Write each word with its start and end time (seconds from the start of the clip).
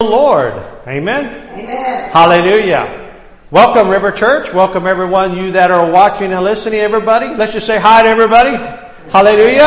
the 0.00 0.04
Lord. 0.04 0.52
Amen. 0.86 1.26
Amen. 1.58 2.10
Hallelujah. 2.12 3.20
Welcome, 3.50 3.88
River 3.88 4.12
Church. 4.12 4.54
Welcome, 4.54 4.86
everyone, 4.86 5.36
you 5.36 5.50
that 5.50 5.72
are 5.72 5.90
watching 5.90 6.32
and 6.32 6.44
listening, 6.44 6.78
everybody. 6.78 7.26
Let's 7.34 7.52
just 7.52 7.66
say 7.66 7.80
hi 7.80 8.04
to 8.04 8.08
everybody. 8.08 8.56
Hallelujah. 9.10 9.66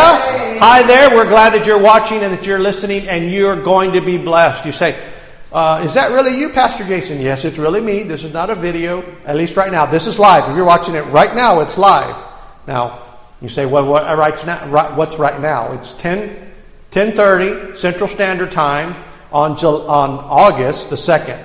Hi 0.61 0.83
there. 0.83 1.13
We're 1.13 1.27
glad 1.27 1.51
that 1.51 1.65
you're 1.65 1.81
watching 1.81 2.19
and 2.19 2.31
that 2.31 2.45
you're 2.45 2.59
listening 2.59 3.09
and 3.09 3.29
you're 3.29 3.61
going 3.61 3.91
to 3.91 3.99
be 3.99 4.17
blessed. 4.17 4.65
You 4.65 4.71
say, 4.71 4.97
uh, 5.51 5.81
is 5.83 5.95
that 5.95 6.11
really 6.11 6.39
you, 6.39 6.47
Pastor 6.47 6.87
Jason? 6.87 7.19
Yes, 7.19 7.43
it's 7.43 7.57
really 7.57 7.81
me. 7.81 8.03
This 8.03 8.23
is 8.23 8.31
not 8.31 8.49
a 8.49 8.55
video, 8.55 9.03
at 9.25 9.35
least 9.35 9.57
right 9.57 9.69
now. 9.69 9.85
This 9.85 10.07
is 10.07 10.17
live. 10.17 10.49
If 10.49 10.55
you're 10.55 10.65
watching 10.65 10.95
it 10.95 11.03
right 11.07 11.35
now, 11.35 11.59
it's 11.59 11.77
live. 11.77 12.15
Now, 12.67 13.17
you 13.41 13.49
say, 13.49 13.65
well, 13.65 13.85
what, 13.85 14.07
uh, 14.07 14.15
right 14.15 14.45
now, 14.45 14.65
right, 14.69 14.95
what's 14.95 15.15
right 15.15 15.41
now? 15.41 15.73
It's 15.73 15.91
10, 15.91 16.53
10.30 16.91 17.75
Central 17.75 18.07
Standard 18.07 18.53
Time 18.53 18.95
on, 19.31 19.53
on 19.53 20.09
August 20.19 20.89
the 20.89 20.95
2nd. 20.95 21.43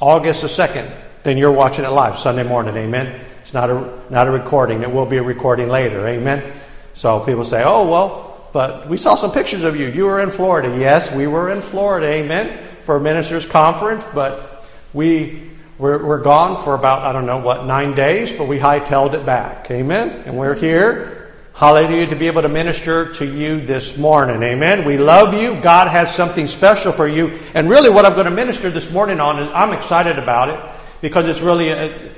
August 0.00 0.42
the 0.42 0.48
2nd. 0.48 0.94
Then 1.22 1.36
you're 1.36 1.52
watching 1.52 1.84
it 1.84 1.88
live 1.88 2.18
Sunday 2.18 2.42
morning. 2.44 2.76
Amen. 2.76 3.20
It's 3.42 3.54
not 3.54 3.70
a, 3.70 4.02
not 4.10 4.28
a 4.28 4.30
recording. 4.30 4.82
It 4.82 4.92
will 4.92 5.06
be 5.06 5.16
a 5.16 5.22
recording 5.22 5.68
later. 5.68 6.06
Amen. 6.06 6.52
So 6.94 7.20
people 7.20 7.44
say, 7.44 7.62
oh, 7.64 7.88
well, 7.88 8.48
but 8.52 8.88
we 8.88 8.96
saw 8.96 9.14
some 9.14 9.32
pictures 9.32 9.62
of 9.62 9.76
you. 9.76 9.88
You 9.88 10.04
were 10.04 10.20
in 10.20 10.30
Florida. 10.30 10.78
Yes, 10.78 11.12
we 11.12 11.26
were 11.26 11.50
in 11.50 11.62
Florida. 11.62 12.06
Amen. 12.06 12.66
For 12.84 12.96
a 12.96 13.00
ministers' 13.00 13.44
conference, 13.44 14.04
but 14.14 14.66
we 14.94 15.48
we're, 15.78 16.04
we're 16.04 16.22
gone 16.22 16.62
for 16.64 16.74
about, 16.74 17.02
I 17.02 17.12
don't 17.12 17.24
know, 17.24 17.38
what, 17.38 17.64
nine 17.64 17.94
days, 17.94 18.32
but 18.32 18.48
we 18.48 18.58
hightailed 18.58 19.14
it 19.14 19.24
back. 19.24 19.70
Amen? 19.70 20.24
And 20.26 20.36
we're 20.36 20.54
here, 20.54 21.17
hallelujah, 21.58 22.06
to 22.06 22.14
be 22.14 22.28
able 22.28 22.40
to 22.40 22.48
minister 22.48 23.12
to 23.12 23.26
you 23.26 23.60
this 23.60 23.96
morning. 23.96 24.40
Amen? 24.44 24.84
We 24.84 24.96
love 24.96 25.34
you. 25.34 25.60
God 25.60 25.88
has 25.88 26.14
something 26.14 26.46
special 26.46 26.92
for 26.92 27.08
you. 27.08 27.36
And 27.52 27.68
really, 27.68 27.90
what 27.90 28.06
I'm 28.06 28.12
going 28.12 28.26
to 28.26 28.30
minister 28.30 28.70
this 28.70 28.88
morning 28.92 29.18
on 29.18 29.42
is 29.42 29.50
I'm 29.52 29.72
excited 29.72 30.20
about 30.20 30.50
it 30.50 30.80
because 31.00 31.26
it's 31.26 31.40
really, 31.40 31.70
a, 31.70 32.12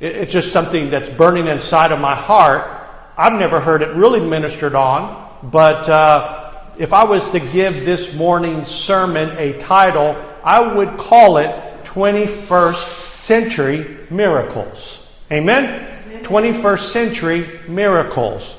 it's 0.00 0.32
just 0.32 0.52
something 0.52 0.88
that's 0.88 1.10
burning 1.10 1.48
inside 1.48 1.92
of 1.92 2.00
my 2.00 2.14
heart. 2.14 2.66
I've 3.14 3.34
never 3.34 3.60
heard 3.60 3.82
it 3.82 3.94
really 3.94 4.20
ministered 4.20 4.74
on, 4.74 5.50
but 5.50 5.86
uh, 5.90 6.54
if 6.78 6.94
I 6.94 7.04
was 7.04 7.28
to 7.32 7.40
give 7.40 7.84
this 7.84 8.14
morning's 8.14 8.68
sermon 8.68 9.36
a 9.36 9.58
title, 9.58 10.16
I 10.42 10.60
would 10.60 10.96
call 10.96 11.36
it 11.36 11.50
21st 11.84 13.16
century 13.16 13.98
miracles. 14.08 15.06
Amen? 15.30 16.22
21st 16.22 16.90
century 16.90 17.60
miracles. 17.68 18.56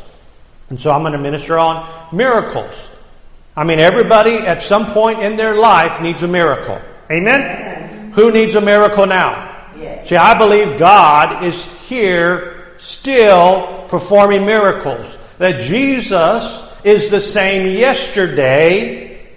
And 0.73 0.81
so 0.81 0.89
I'm 0.89 1.01
going 1.01 1.13
to 1.13 1.19
minister 1.19 1.59
on 1.59 1.87
miracles. 2.11 2.73
I 3.55 3.63
mean, 3.63 3.77
everybody 3.77 4.37
at 4.37 4.63
some 4.63 4.91
point 4.91 5.21
in 5.21 5.37
their 5.37 5.53
life 5.53 6.01
needs 6.01 6.23
a 6.23 6.27
miracle. 6.27 6.81
Amen? 7.11 7.41
Amen. 7.41 8.11
Who 8.13 8.31
needs 8.31 8.55
a 8.55 8.61
miracle 8.61 9.05
now? 9.05 9.67
Yes. 9.77 10.09
See, 10.09 10.15
I 10.15 10.35
believe 10.35 10.79
God 10.79 11.43
is 11.43 11.63
here 11.87 12.73
still 12.79 13.85
performing 13.87 14.47
miracles. 14.47 15.15
That 15.37 15.61
Jesus 15.61 16.67
is 16.83 17.11
the 17.11 17.21
same 17.21 17.77
yesterday. 17.77 19.27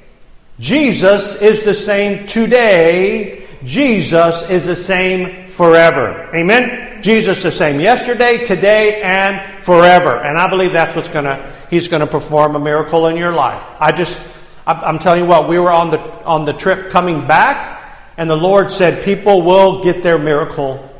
Jesus 0.59 1.34
is 1.42 1.64
the 1.64 1.75
same 1.75 2.27
today 2.27 3.47
Jesus 3.67 4.48
is 4.48 4.64
the 4.64 4.77
same 4.77 5.51
forever. 5.51 6.31
Amen? 6.34 6.86
Jesus 7.07 7.41
the 7.41 7.53
same 7.53 7.79
yesterday, 7.79 8.45
today, 8.45 9.01
and 9.01 9.62
forever. 9.62 10.17
And 10.17 10.37
I 10.37 10.51
believe 10.51 10.73
that's 10.73 10.97
what's 10.97 11.09
gonna, 11.09 11.55
he's 11.71 11.87
gonna 11.87 12.05
perform 12.05 12.57
a 12.57 12.59
miracle 12.59 13.07
in 13.07 13.17
your 13.17 13.31
life. 13.31 13.63
I 13.79 13.93
just, 13.93 14.19
I'm 14.67 14.98
telling 14.98 15.23
you 15.23 15.29
what, 15.29 15.48
we 15.48 15.57
were 15.61 15.71
on 15.71 15.93
the, 15.93 16.01
on 16.25 16.45
the 16.45 16.53
trip 16.53 16.91
coming 16.91 17.25
back, 17.29 18.11
and 18.17 18.29
the 18.29 18.37
Lord 18.37 18.73
said 18.73 19.05
people 19.05 19.43
will 19.43 19.85
get 19.85 20.03
their 20.03 20.19
miracle 20.19 20.92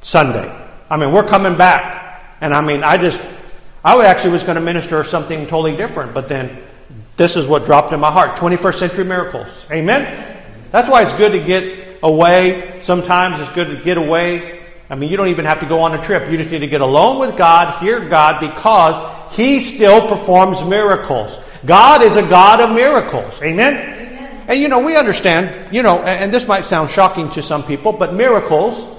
Sunday. 0.00 0.48
I 0.88 0.96
mean, 0.96 1.10
we're 1.10 1.26
coming 1.26 1.58
back. 1.58 2.22
And 2.40 2.54
I 2.54 2.60
mean, 2.60 2.84
I 2.84 2.96
just, 2.96 3.20
I 3.84 4.00
actually 4.06 4.34
was 4.34 4.44
going 4.44 4.54
to 4.54 4.60
minister 4.60 5.02
something 5.02 5.40
totally 5.48 5.76
different, 5.76 6.14
but 6.14 6.28
then 6.28 6.62
this 7.16 7.34
is 7.34 7.48
what 7.48 7.64
dropped 7.64 7.92
in 7.92 7.98
my 7.98 8.12
heart 8.12 8.36
21st 8.36 8.78
century 8.78 9.04
miracles. 9.04 9.48
Amen? 9.72 10.40
That's 10.70 10.88
why 10.88 11.02
it's 11.02 11.14
good 11.14 11.32
to 11.32 11.44
get 11.44 11.98
away. 12.04 12.78
Sometimes 12.80 13.40
it's 13.40 13.50
good 13.56 13.76
to 13.76 13.82
get 13.82 13.98
away. 13.98 14.57
I 14.90 14.94
mean, 14.94 15.10
you 15.10 15.16
don't 15.16 15.28
even 15.28 15.44
have 15.44 15.60
to 15.60 15.66
go 15.66 15.80
on 15.80 15.94
a 15.94 16.02
trip. 16.02 16.30
You 16.30 16.38
just 16.38 16.50
need 16.50 16.60
to 16.60 16.66
get 16.66 16.80
alone 16.80 17.18
with 17.18 17.36
God, 17.36 17.82
hear 17.82 18.08
God, 18.08 18.40
because 18.40 19.34
He 19.34 19.60
still 19.60 20.08
performs 20.08 20.62
miracles. 20.64 21.38
God 21.66 22.02
is 22.02 22.16
a 22.16 22.22
God 22.22 22.60
of 22.60 22.74
miracles. 22.74 23.34
Amen? 23.42 23.74
Amen. 23.74 24.44
And 24.48 24.60
you 24.60 24.68
know, 24.68 24.78
we 24.78 24.96
understand, 24.96 25.74
you 25.74 25.82
know, 25.82 25.98
and 26.02 26.32
this 26.32 26.46
might 26.46 26.66
sound 26.66 26.90
shocking 26.90 27.28
to 27.30 27.42
some 27.42 27.64
people, 27.64 27.92
but 27.92 28.14
miracles 28.14 28.96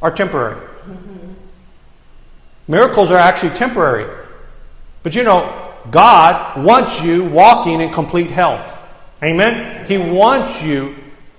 are 0.00 0.10
temporary. 0.10 0.56
Mm-hmm. 0.56 1.32
Miracles 2.66 3.10
are 3.10 3.18
actually 3.18 3.56
temporary. 3.56 4.10
But 5.04 5.14
you 5.14 5.22
know, 5.22 5.72
God 5.90 6.64
wants 6.64 7.00
you 7.02 7.24
walking 7.26 7.80
in 7.80 7.92
complete 7.92 8.30
health. 8.30 8.78
Amen? 9.22 9.86
He 9.86 9.98
wants 9.98 10.62
you 10.62 10.96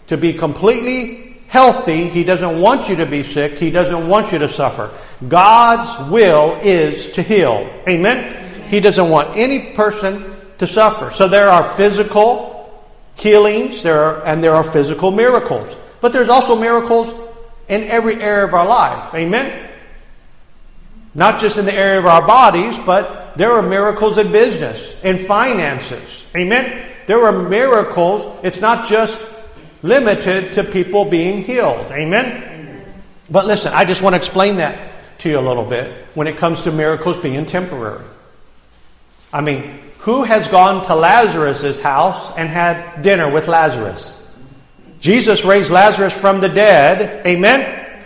to 0.08 0.18
be 0.18 0.34
completely 0.34 1.23
healthy. 1.54 2.10
He 2.10 2.24
doesn't 2.24 2.60
want 2.60 2.90
you 2.90 2.96
to 2.96 3.06
be 3.06 3.22
sick. 3.22 3.60
He 3.60 3.70
doesn't 3.70 4.08
want 4.08 4.32
you 4.32 4.40
to 4.40 4.52
suffer. 4.52 4.90
God's 5.28 6.10
will 6.10 6.58
is 6.64 7.12
to 7.12 7.22
heal. 7.22 7.70
Amen? 7.88 8.70
He 8.72 8.80
doesn't 8.80 9.08
want 9.08 9.38
any 9.38 9.76
person 9.76 10.36
to 10.58 10.66
suffer. 10.66 11.14
So 11.14 11.28
there 11.28 11.48
are 11.50 11.64
physical 11.76 12.74
healings 13.14 13.84
there 13.84 14.02
are, 14.02 14.26
and 14.26 14.44
there 14.44 14.56
are 14.56 14.64
physical 14.64 15.12
miracles. 15.12 15.78
But 16.02 16.12
there's 16.12 16.28
also 16.28 16.56
miracles 16.56 17.14
in 17.70 17.84
every 17.84 18.16
area 18.16 18.46
of 18.46 18.56
our 18.56 18.66
life. 18.66 19.14
Amen? 19.14 19.70
Not 21.14 21.40
just 21.40 21.58
in 21.60 21.66
the 21.66 21.76
area 21.76 22.00
of 22.00 22.08
our 22.08 22.26
bodies, 22.26 22.80
but 22.84 23.38
there 23.38 23.52
are 23.52 23.62
miracles 23.62 24.18
in 24.18 24.32
business, 24.32 24.96
in 25.04 25.28
finances. 25.28 26.24
Amen? 26.36 26.90
There 27.06 27.24
are 27.28 27.48
miracles. 27.48 28.40
It's 28.44 28.60
not 28.60 28.90
just 28.90 29.20
limited 29.84 30.54
to 30.54 30.64
people 30.64 31.06
being 31.06 31.44
healed. 31.44 31.86
Amen? 31.92 32.26
Amen? 32.26 32.94
But 33.30 33.46
listen, 33.46 33.72
I 33.74 33.86
just 33.86 34.02
want 34.02 34.14
to 34.14 34.18
explain 34.18 34.56
that 34.58 35.20
to 35.20 35.30
you 35.30 35.38
a 35.38 35.42
little 35.42 35.66
bit 35.66 36.08
when 36.16 36.26
it 36.26 36.38
comes 36.38 36.64
to 36.64 36.72
miracles 36.72 37.18
being 37.18 37.46
temporary. 37.46 38.04
I 39.32 39.42
mean, 39.42 39.80
who 40.00 40.24
has 40.24 40.48
gone 40.48 40.86
to 40.88 40.96
Lazarus' 40.96 41.80
house 41.80 42.32
and 42.36 42.50
had 42.50 43.02
dinner 43.02 43.32
with 43.32 43.48
Lazarus? 43.48 44.20
Jesus 45.00 45.44
raised 45.44 45.70
Lazarus 45.70 46.14
from 46.14 46.40
the 46.40 46.50
dead. 46.50 47.26
Amen? 47.26 48.02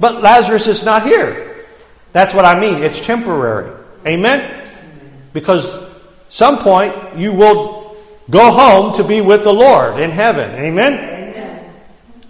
But 0.00 0.22
Lazarus 0.22 0.66
is 0.66 0.84
not 0.84 1.04
here. 1.06 1.66
That's 2.12 2.34
what 2.34 2.44
I 2.44 2.58
mean. 2.58 2.82
It's 2.82 3.00
temporary. 3.00 3.70
Amen? 4.06 4.70
Because 5.32 5.66
some 6.30 6.58
point 6.58 6.94
you 7.16 7.32
will 7.32 7.96
go 8.30 8.50
home 8.50 8.94
to 8.96 9.04
be 9.04 9.20
with 9.20 9.42
the 9.42 9.52
Lord 9.52 10.00
in 10.00 10.10
heaven. 10.10 10.50
Amen? 10.58 11.17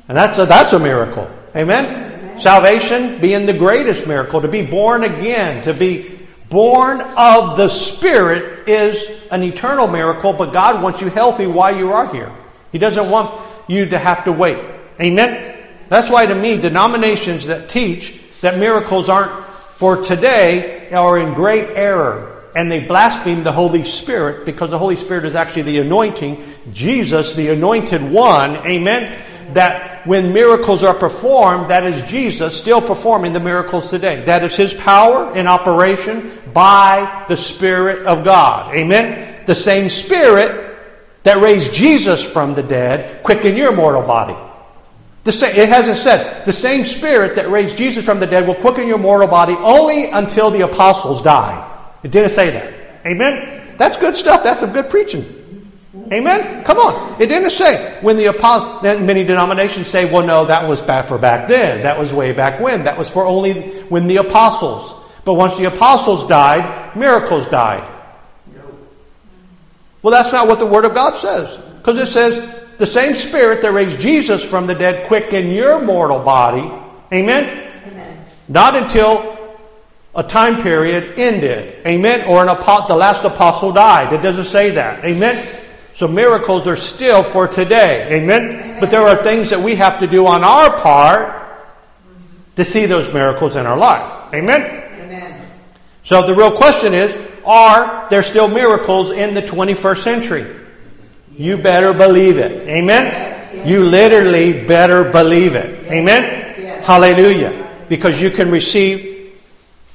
And 0.08 0.16
that's 0.16 0.38
a, 0.38 0.46
that's 0.46 0.72
a 0.72 0.78
miracle. 0.78 1.30
Amen? 1.54 1.84
Amen? 1.84 2.40
Salvation 2.40 3.20
being 3.20 3.44
the 3.46 3.52
greatest 3.52 4.06
miracle. 4.06 4.40
To 4.40 4.48
be 4.48 4.62
born 4.62 5.04
again, 5.04 5.62
to 5.64 5.74
be 5.74 6.18
born 6.48 7.00
of 7.00 7.58
the 7.58 7.68
Spirit 7.68 8.68
is 8.68 9.04
an 9.30 9.42
eternal 9.42 9.86
miracle, 9.86 10.32
but 10.32 10.52
God 10.52 10.82
wants 10.82 11.02
you 11.02 11.10
healthy 11.10 11.46
while 11.46 11.76
you 11.76 11.92
are 11.92 12.10
here. 12.12 12.32
He 12.72 12.78
doesn't 12.78 13.10
want 13.10 13.38
you 13.68 13.86
to 13.86 13.98
have 13.98 14.24
to 14.24 14.32
wait. 14.32 14.58
Amen? 15.00 15.56
That's 15.90 16.08
why 16.10 16.26
to 16.26 16.34
me, 16.34 16.56
denominations 16.56 17.46
that 17.46 17.68
teach 17.68 18.18
that 18.40 18.58
miracles 18.58 19.08
aren't 19.08 19.46
for 19.74 20.02
today 20.02 20.90
are 20.90 21.18
in 21.18 21.34
great 21.34 21.68
error. 21.76 22.34
And 22.56 22.72
they 22.72 22.80
blaspheme 22.80 23.44
the 23.44 23.52
Holy 23.52 23.84
Spirit 23.84 24.46
because 24.46 24.70
the 24.70 24.78
Holy 24.78 24.96
Spirit 24.96 25.26
is 25.26 25.34
actually 25.34 25.62
the 25.62 25.78
anointing. 25.78 26.54
Jesus, 26.72 27.34
the 27.34 27.50
anointed 27.50 28.02
one. 28.02 28.56
Amen? 28.66 29.24
that 29.54 29.97
when 30.08 30.32
miracles 30.32 30.82
are 30.82 30.94
performed, 30.94 31.68
that 31.68 31.84
is 31.84 32.00
Jesus 32.08 32.56
still 32.56 32.80
performing 32.80 33.34
the 33.34 33.40
miracles 33.40 33.90
today. 33.90 34.24
That 34.24 34.42
is 34.42 34.56
His 34.56 34.72
power 34.72 35.36
in 35.36 35.46
operation 35.46 36.40
by 36.54 37.26
the 37.28 37.36
Spirit 37.36 38.06
of 38.06 38.24
God. 38.24 38.74
Amen? 38.74 39.44
The 39.44 39.54
same 39.54 39.90
Spirit 39.90 40.78
that 41.24 41.42
raised 41.42 41.74
Jesus 41.74 42.24
from 42.24 42.54
the 42.54 42.62
dead 42.62 43.22
quicken 43.22 43.54
your 43.54 43.76
mortal 43.76 44.00
body. 44.00 44.34
Same, 45.30 45.54
it 45.54 45.68
hasn't 45.68 45.98
said 45.98 46.46
the 46.46 46.54
same 46.54 46.86
Spirit 46.86 47.36
that 47.36 47.50
raised 47.50 47.76
Jesus 47.76 48.02
from 48.02 48.18
the 48.18 48.26
dead 48.26 48.46
will 48.46 48.54
quicken 48.54 48.88
your 48.88 48.96
mortal 48.96 49.28
body 49.28 49.52
only 49.58 50.10
until 50.10 50.50
the 50.50 50.62
apostles 50.62 51.20
die. 51.20 51.62
It 52.02 52.12
didn't 52.12 52.30
say 52.30 52.48
that. 52.48 53.06
Amen? 53.06 53.76
That's 53.76 53.98
good 53.98 54.16
stuff. 54.16 54.42
That's 54.42 54.60
some 54.60 54.72
good 54.72 54.88
preaching. 54.88 55.37
Amen? 55.94 56.64
Come 56.64 56.78
on. 56.78 57.20
It 57.20 57.26
didn't 57.26 57.50
say 57.50 57.98
when 58.02 58.18
the 58.18 58.26
apostle, 58.26 58.80
then 58.82 59.06
many 59.06 59.24
denominations 59.24 59.88
say, 59.88 60.10
well, 60.10 60.24
no, 60.24 60.44
that 60.44 60.68
was 60.68 60.82
back 60.82 61.06
for 61.06 61.16
back 61.16 61.48
then. 61.48 61.82
That 61.82 61.98
was 61.98 62.12
way 62.12 62.32
back 62.32 62.60
when. 62.60 62.84
That 62.84 62.98
was 62.98 63.08
for 63.08 63.24
only 63.24 63.82
when 63.84 64.06
the 64.06 64.18
apostles. 64.18 64.94
But 65.24 65.34
once 65.34 65.56
the 65.56 65.64
apostles 65.64 66.28
died, 66.28 66.94
miracles 66.96 67.46
died. 67.46 67.86
Well, 70.02 70.12
that's 70.12 70.32
not 70.32 70.46
what 70.46 70.58
the 70.58 70.66
Word 70.66 70.84
of 70.84 70.94
God 70.94 71.18
says. 71.18 71.58
Because 71.78 72.00
it 72.00 72.12
says 72.12 72.54
the 72.78 72.86
same 72.86 73.16
Spirit 73.16 73.62
that 73.62 73.72
raised 73.72 73.98
Jesus 73.98 74.44
from 74.44 74.66
the 74.66 74.74
dead 74.74 75.08
quicken 75.08 75.50
your 75.50 75.80
mortal 75.80 76.20
body. 76.20 76.70
Amen? 77.12 77.72
Amen. 77.86 78.26
Not 78.46 78.76
until 78.76 79.38
a 80.14 80.22
time 80.22 80.62
period 80.62 81.18
ended. 81.18 81.84
Amen? 81.86 82.28
Or 82.28 82.46
an, 82.46 82.46
the 82.46 82.96
last 82.96 83.24
apostle 83.24 83.72
died. 83.72 84.12
It 84.12 84.22
doesn't 84.22 84.44
say 84.44 84.70
that. 84.70 85.04
Amen? 85.04 85.57
So 85.98 86.06
miracles 86.06 86.68
are 86.68 86.76
still 86.76 87.24
for 87.24 87.48
today. 87.48 88.06
Amen? 88.12 88.78
But 88.78 88.88
there 88.88 89.02
are 89.02 89.20
things 89.24 89.50
that 89.50 89.60
we 89.60 89.74
have 89.74 89.98
to 89.98 90.06
do 90.06 90.28
on 90.28 90.44
our 90.44 90.70
part 90.78 91.34
to 92.54 92.64
see 92.64 92.86
those 92.86 93.12
miracles 93.12 93.56
in 93.56 93.66
our 93.66 93.76
life. 93.76 94.32
Amen? 94.32 94.62
Amen. 95.00 95.44
So 96.04 96.24
the 96.24 96.36
real 96.36 96.56
question 96.56 96.94
is 96.94 97.12
are 97.44 98.08
there 98.10 98.22
still 98.22 98.46
miracles 98.46 99.10
in 99.10 99.34
the 99.34 99.42
21st 99.42 100.04
century? 100.04 100.56
You 101.32 101.56
better 101.56 101.92
believe 101.92 102.38
it. 102.38 102.68
Amen? 102.68 103.06
Yes, 103.06 103.54
yes. 103.54 103.66
You 103.66 103.82
literally 103.82 104.64
better 104.66 105.10
believe 105.10 105.56
it. 105.56 105.82
Yes, 105.82 105.90
Amen? 105.90 106.82
Hallelujah. 106.84 107.86
Because 107.88 108.20
you 108.20 108.30
can 108.30 108.52
receive 108.52 109.34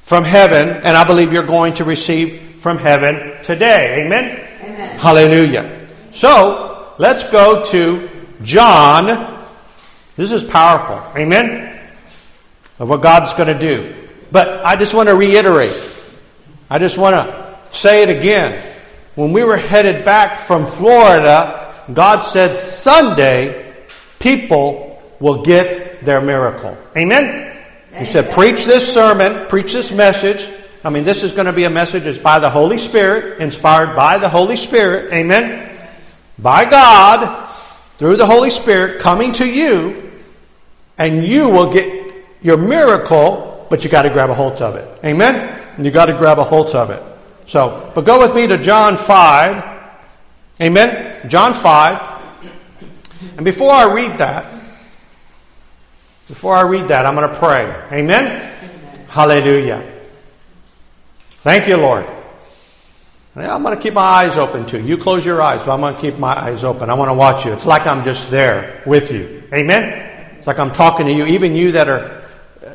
from 0.02 0.22
heaven, 0.22 0.68
and 0.68 0.98
I 0.98 1.04
believe 1.04 1.32
you're 1.32 1.46
going 1.46 1.72
to 1.74 1.84
receive 1.84 2.56
from 2.60 2.76
heaven 2.76 3.42
today. 3.42 4.04
Amen? 4.04 4.46
Amen. 4.60 4.98
Hallelujah. 4.98 5.83
So, 6.14 6.94
let's 6.98 7.24
go 7.24 7.64
to 7.72 8.08
John. 8.42 9.46
This 10.16 10.30
is 10.30 10.44
powerful. 10.44 11.02
Amen? 11.20 11.80
Of 12.78 12.88
what 12.88 13.02
God's 13.02 13.32
going 13.34 13.48
to 13.48 13.58
do. 13.58 14.08
But 14.30 14.64
I 14.64 14.76
just 14.76 14.94
want 14.94 15.08
to 15.08 15.16
reiterate. 15.16 15.90
I 16.70 16.78
just 16.78 16.98
want 16.98 17.14
to 17.14 17.58
say 17.72 18.02
it 18.02 18.10
again. 18.10 18.76
When 19.16 19.32
we 19.32 19.42
were 19.42 19.56
headed 19.56 20.04
back 20.04 20.40
from 20.40 20.66
Florida, 20.66 21.74
God 21.92 22.20
said 22.20 22.58
Sunday, 22.58 23.74
people 24.18 25.02
will 25.20 25.42
get 25.42 26.04
their 26.04 26.20
miracle. 26.20 26.76
Amen? 26.96 27.56
He 27.96 28.06
said, 28.06 28.32
preach 28.32 28.64
this 28.64 28.92
sermon, 28.92 29.46
preach 29.48 29.72
this 29.72 29.90
message. 29.90 30.48
I 30.84 30.90
mean, 30.90 31.04
this 31.04 31.22
is 31.22 31.32
going 31.32 31.46
to 31.46 31.52
be 31.52 31.64
a 31.64 31.70
message 31.70 32.04
that's 32.04 32.18
by 32.18 32.38
the 32.38 32.50
Holy 32.50 32.78
Spirit, 32.78 33.40
inspired 33.40 33.96
by 33.96 34.18
the 34.18 34.28
Holy 34.28 34.56
Spirit. 34.56 35.12
Amen? 35.12 35.73
By 36.38 36.68
God, 36.68 37.50
through 37.98 38.16
the 38.16 38.26
Holy 38.26 38.50
Spirit, 38.50 39.00
coming 39.00 39.32
to 39.34 39.48
you, 39.48 40.10
and 40.98 41.26
you 41.26 41.48
will 41.48 41.72
get 41.72 42.14
your 42.42 42.56
miracle, 42.56 43.66
but 43.70 43.84
you 43.84 43.90
got 43.90 44.02
to 44.02 44.10
grab 44.10 44.30
a 44.30 44.34
hold 44.34 44.60
of 44.60 44.76
it. 44.76 44.88
Amen? 45.04 45.60
And 45.76 45.84
you 45.84 45.90
got 45.90 46.06
to 46.06 46.12
grab 46.12 46.38
a 46.38 46.44
hold 46.44 46.74
of 46.74 46.90
it. 46.90 47.02
So, 47.46 47.92
but 47.94 48.02
go 48.02 48.20
with 48.20 48.34
me 48.34 48.46
to 48.46 48.58
John 48.58 48.96
5. 48.96 49.90
Amen? 50.60 51.28
John 51.28 51.54
5. 51.54 52.22
And 53.36 53.44
before 53.44 53.72
I 53.72 53.92
read 53.92 54.18
that, 54.18 54.52
before 56.28 56.54
I 56.54 56.62
read 56.62 56.88
that, 56.88 57.06
I'm 57.06 57.14
going 57.14 57.28
to 57.28 57.34
pray. 57.36 57.64
Amen? 57.92 58.24
Amen. 58.26 59.06
Hallelujah. 59.08 59.92
Thank 61.42 61.68
you, 61.68 61.76
Lord. 61.76 62.06
I'm 63.36 63.62
going 63.62 63.76
to 63.76 63.82
keep 63.82 63.94
my 63.94 64.02
eyes 64.02 64.36
open 64.36 64.64
too. 64.64 64.80
You 64.80 64.96
close 64.96 65.26
your 65.26 65.42
eyes, 65.42 65.60
but 65.66 65.72
I'm 65.72 65.80
going 65.80 65.94
to 65.94 66.00
keep 66.00 66.18
my 66.18 66.38
eyes 66.38 66.62
open. 66.62 66.88
I 66.88 66.94
want 66.94 67.08
to 67.08 67.14
watch 67.14 67.44
you. 67.44 67.52
It's 67.52 67.66
like 67.66 67.86
I'm 67.86 68.04
just 68.04 68.30
there 68.30 68.82
with 68.86 69.10
you. 69.10 69.42
Amen? 69.52 70.36
It's 70.38 70.46
like 70.46 70.58
I'm 70.58 70.72
talking 70.72 71.06
to 71.06 71.12
you. 71.12 71.26
Even 71.26 71.56
you 71.56 71.72
that 71.72 71.88
are 71.88 72.22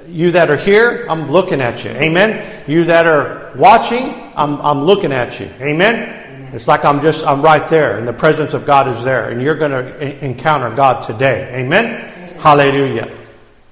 you 0.07 0.31
that 0.31 0.49
are 0.49 0.57
here, 0.57 1.05
I'm 1.09 1.31
looking 1.31 1.61
at 1.61 1.83
you. 1.83 1.91
Amen. 1.91 2.63
You 2.67 2.83
that 2.85 3.05
are 3.05 3.53
watching, 3.55 4.31
I'm, 4.35 4.59
I'm 4.61 4.83
looking 4.83 5.11
at 5.11 5.39
you. 5.39 5.45
Amen? 5.61 6.51
It's 6.53 6.67
like 6.67 6.83
I'm 6.83 7.01
just, 7.01 7.23
I'm 7.25 7.41
right 7.41 7.67
there 7.69 7.97
and 7.97 8.07
the 8.07 8.13
presence 8.13 8.53
of 8.53 8.65
God 8.65 8.87
is 8.97 9.03
there 9.03 9.29
and 9.29 9.41
you're 9.41 9.55
going 9.55 9.71
to 9.71 10.25
encounter 10.25 10.75
God 10.75 11.03
today. 11.03 11.53
Amen? 11.55 12.09
Hallelujah. 12.39 13.05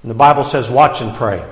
And 0.02 0.10
the 0.10 0.14
Bible 0.14 0.44
says, 0.44 0.68
watch 0.68 1.00
and 1.00 1.14
pray. 1.14 1.44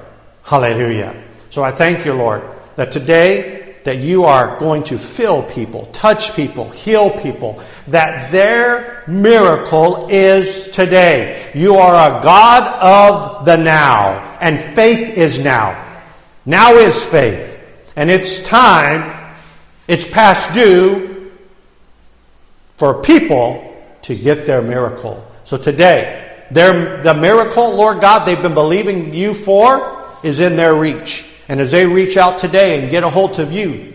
Hallelujah. 0.45 1.21
So 1.51 1.65
I 1.65 1.73
thank 1.73 2.05
you, 2.05 2.13
Lord, 2.13 2.43
that 2.77 2.93
today 2.93 3.56
that 3.87 3.99
you 3.99 4.25
are 4.25 4.59
going 4.59 4.83
to 4.83 4.99
fill 4.99 5.45
people, 5.45 5.87
touch 5.93 6.35
people, 6.35 6.69
heal 6.71 7.09
people, 7.09 7.63
that 7.87 8.33
their 8.33 9.05
miracle 9.07 10.09
is 10.11 10.67
today. 10.69 11.53
You 11.55 11.77
are 11.77 11.95
a 11.95 12.21
God 12.21 12.83
of 12.83 13.45
the 13.45 13.57
now, 13.57 14.39
and 14.41 14.75
faith 14.75 15.17
is 15.17 15.39
now. 15.39 16.03
Now 16.45 16.75
is 16.75 17.01
faith. 17.07 17.61
And 17.95 18.11
it's 18.11 18.41
time, 18.41 19.37
it's 19.87 20.05
past 20.05 20.53
due 20.53 21.31
for 22.79 23.03
people 23.03 23.73
to 24.03 24.17
get 24.17 24.47
their 24.47 24.63
miracle. 24.63 25.25
So 25.45 25.57
today, 25.57 26.45
their, 26.51 27.05
the 27.05 27.15
miracle, 27.15 27.77
Lord 27.77 28.01
God, 28.01 28.27
they've 28.27 28.43
been 28.43 28.55
believing 28.55 29.15
you 29.15 29.33
for 29.33 30.11
is 30.25 30.41
in 30.41 30.57
their 30.57 30.75
reach. 30.75 31.25
And 31.49 31.61
as 31.61 31.71
they 31.71 31.87
reach 31.87 32.17
out 32.17 32.39
today 32.39 32.81
and 32.81 32.91
get 32.91 33.05
a 33.05 33.11
hold 33.11 33.39
of 33.39 33.53
you, 33.53 33.95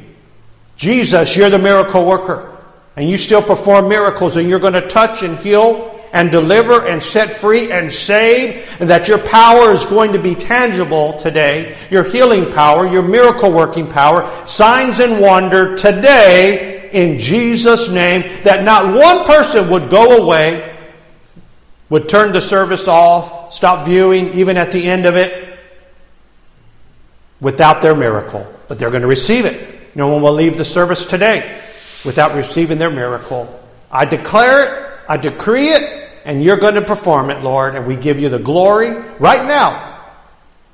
Jesus, 0.77 1.35
you're 1.35 1.49
the 1.49 1.59
miracle 1.59 2.05
worker. 2.05 2.57
And 2.95 3.09
you 3.09 3.17
still 3.17 3.41
perform 3.41 3.87
miracles 3.87 4.37
and 4.37 4.49
you're 4.49 4.59
going 4.59 4.73
to 4.73 4.87
touch 4.87 5.23
and 5.23 5.37
heal 5.37 5.91
and 6.13 6.29
deliver 6.29 6.85
and 6.85 7.01
set 7.01 7.37
free 7.37 7.71
and 7.71 7.91
save, 7.91 8.67
and 8.79 8.89
that 8.89 9.07
your 9.07 9.19
power 9.19 9.71
is 9.71 9.85
going 9.85 10.11
to 10.11 10.19
be 10.19 10.35
tangible 10.35 11.17
today, 11.19 11.77
your 11.89 12.03
healing 12.03 12.51
power, 12.51 12.85
your 12.85 13.03
miracle 13.03 13.51
working 13.51 13.87
power, 13.87 14.29
signs 14.45 14.99
and 14.99 15.21
wonder 15.21 15.77
today 15.77 16.89
in 16.91 17.17
Jesus' 17.17 17.87
name, 17.87 18.43
that 18.43 18.63
not 18.63 18.93
one 18.93 19.25
person 19.25 19.69
would 19.69 19.89
go 19.89 20.21
away, 20.21 20.77
would 21.89 22.09
turn 22.09 22.33
the 22.33 22.41
service 22.41 22.87
off, 22.87 23.53
stop 23.53 23.85
viewing, 23.85 24.33
even 24.33 24.57
at 24.57 24.71
the 24.71 24.83
end 24.83 25.05
of 25.05 25.15
it, 25.15 25.50
without 27.41 27.81
their 27.81 27.95
miracle. 27.95 28.47
But 28.67 28.79
they're 28.79 28.91
going 28.91 29.01
to 29.01 29.07
receive 29.07 29.45
it. 29.45 29.95
No 29.95 30.07
one 30.07 30.21
will 30.21 30.33
leave 30.33 30.57
the 30.57 30.63
service 30.63 31.03
today 31.03 31.59
without 32.05 32.35
receiving 32.35 32.77
their 32.77 32.89
miracle. 32.89 33.59
I 33.91 34.05
declare 34.05 34.63
it, 34.63 34.99
I 35.09 35.17
decree 35.17 35.69
it, 35.69 36.09
and 36.23 36.41
you're 36.41 36.57
going 36.57 36.75
to 36.75 36.81
perform 36.81 37.29
it, 37.29 37.43
Lord, 37.43 37.75
and 37.75 37.85
we 37.85 37.97
give 37.97 38.19
you 38.19 38.29
the 38.29 38.39
glory 38.39 38.91
right 39.19 39.45
now. 39.45 39.91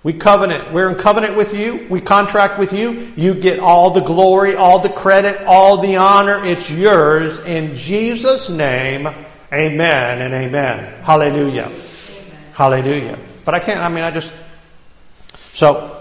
We 0.04 0.14
covenant. 0.14 0.72
We're 0.72 0.90
in 0.90 0.96
covenant 0.96 1.36
with 1.36 1.54
you. 1.54 1.88
We 1.90 2.00
contract 2.00 2.60
with 2.60 2.72
you. 2.72 3.12
You 3.18 3.34
get 3.34 3.60
all 3.60 3.90
the 3.90 4.02
glory, 4.02 4.56
all 4.56 4.80
the 4.80 4.90
credit, 4.90 5.44
all 5.46 5.80
the 5.80 5.98
honor. 5.98 6.46
It's 6.46 6.70
yours 6.70 7.40
in 7.40 7.74
Jesus' 7.74 8.50
name. 8.50 9.08
Amen 9.51 10.22
and 10.22 10.34
amen. 10.34 11.03
Hallelujah. 11.03 11.65
Amen. 11.65 11.82
Hallelujah. 12.53 13.20
But 13.44 13.56
I 13.56 13.60
can't, 13.60 13.80
I 13.80 13.89
mean, 13.89 14.03
I 14.03 14.12
just. 14.12 14.32
So, 15.53 15.97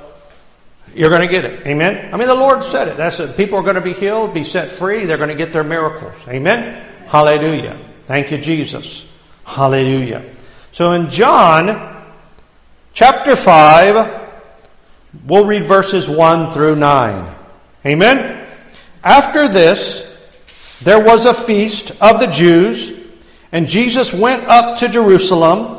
you're 0.96 1.10
going 1.10 1.20
to 1.20 1.28
get 1.28 1.44
it. 1.44 1.66
Amen. 1.66 2.12
I 2.12 2.16
mean, 2.16 2.26
the 2.26 2.34
Lord 2.34 2.64
said 2.64 2.88
it. 2.88 2.96
That's 2.96 3.20
it. 3.20 3.36
People 3.36 3.58
are 3.58 3.62
going 3.62 3.74
to 3.74 3.80
be 3.80 3.92
healed, 3.92 4.32
be 4.32 4.44
set 4.44 4.70
free. 4.70 5.04
They're 5.04 5.18
going 5.18 5.28
to 5.28 5.36
get 5.36 5.52
their 5.52 5.64
miracles. 5.64 6.14
Amen. 6.26 6.86
Hallelujah. 7.06 7.86
Thank 8.06 8.30
you, 8.30 8.38
Jesus. 8.38 9.04
Hallelujah. 9.44 10.24
So 10.72 10.92
in 10.92 11.10
John 11.10 12.04
chapter 12.94 13.36
5, 13.36 14.28
we'll 15.26 15.44
read 15.44 15.64
verses 15.64 16.08
1 16.08 16.50
through 16.50 16.76
9. 16.76 17.34
Amen? 17.84 18.46
After 19.04 19.48
this, 19.48 20.06
there 20.82 21.02
was 21.02 21.26
a 21.26 21.34
feast 21.34 21.92
of 22.00 22.20
the 22.20 22.26
Jews, 22.26 22.92
and 23.52 23.68
Jesus 23.68 24.12
went 24.12 24.44
up 24.44 24.78
to 24.78 24.88
Jerusalem. 24.88 25.75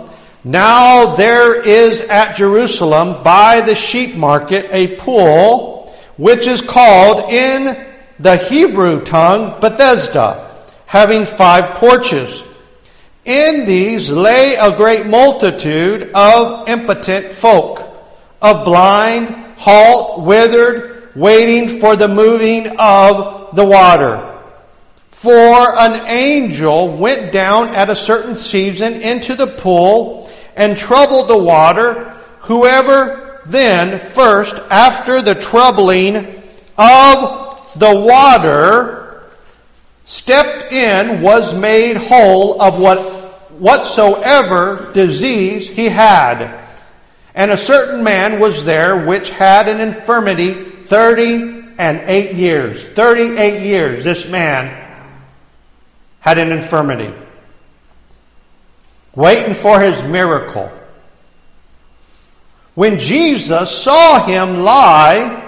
Now 0.48 1.18
there 1.18 1.62
is 1.62 2.00
at 2.04 2.38
Jerusalem 2.38 3.22
by 3.22 3.60
the 3.60 3.76
sheep 3.76 4.16
market 4.16 4.68
a 4.72 4.96
pool, 4.96 5.94
which 6.16 6.48
is 6.48 6.62
called 6.62 7.30
in 7.30 7.86
the 8.18 8.38
Hebrew 8.38 9.04
tongue 9.04 9.60
Bethesda, 9.60 10.56
having 10.86 11.26
five 11.26 11.76
porches. 11.76 12.46
In 13.26 13.66
these 13.66 14.10
lay 14.10 14.56
a 14.56 14.74
great 14.78 15.06
multitude 15.06 16.12
of 16.14 16.70
impotent 16.70 17.34
folk, 17.34 17.82
of 18.42 18.64
blind, 18.64 19.28
halt, 19.58 20.24
withered, 20.24 21.14
waiting 21.14 21.82
for 21.82 21.98
the 21.98 22.08
moving 22.08 22.74
of 22.80 23.54
the 23.54 23.66
water. 23.66 24.24
For 25.12 25.78
an 25.78 26.08
angel 26.08 26.96
went 26.96 27.34
down 27.34 27.76
at 27.76 27.90
a 27.90 27.96
certain 27.98 28.38
season 28.38 29.02
into 29.02 29.36
the 29.36 29.48
pool 29.48 30.27
and 30.58 30.78
troubled 30.78 31.30
the 31.30 31.38
water. 31.38 32.16
Whoever 32.42 33.42
then 33.46 34.00
first, 34.00 34.56
after 34.70 35.22
the 35.22 35.36
troubling 35.36 36.44
of 36.78 37.72
the 37.78 37.96
water, 37.96 39.30
stepped 40.04 40.74
in 40.74 41.22
was 41.22 41.54
made 41.54 41.96
whole 41.96 42.62
of 42.62 42.80
what 42.80 43.00
whatsoever 43.60 44.92
disease 44.94 45.68
he 45.68 45.90
had. 45.90 46.66
And 47.36 47.52
a 47.52 47.58
certain 47.58 48.04
man 48.04 48.40
was 48.40 48.66
there 48.66 49.06
which 49.06 49.30
had 49.30 49.68
an 49.68 49.80
infirmity 49.80 50.72
thirty 50.86 51.66
and 51.78 52.02
eight 52.10 52.36
years. 52.36 52.84
Thirty 52.84 53.38
eight 53.38 53.64
years 53.64 54.04
this 54.04 54.28
man 54.28 54.84
had 56.20 56.38
an 56.38 56.52
infirmity. 56.52 57.14
Waiting 59.18 59.56
for 59.56 59.80
his 59.80 60.00
miracle. 60.04 60.72
When 62.76 63.00
Jesus 63.00 63.72
saw 63.72 64.24
him 64.24 64.62
lie 64.62 65.44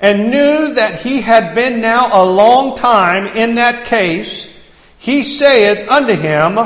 and 0.00 0.30
knew 0.30 0.74
that 0.74 1.00
he 1.00 1.22
had 1.22 1.54
been 1.54 1.80
now 1.80 2.10
a 2.12 2.22
long 2.22 2.76
time 2.76 3.26
in 3.28 3.54
that 3.54 3.86
case, 3.86 4.48
he 4.98 5.24
saith 5.24 5.88
unto 5.88 6.12
him, 6.12 6.58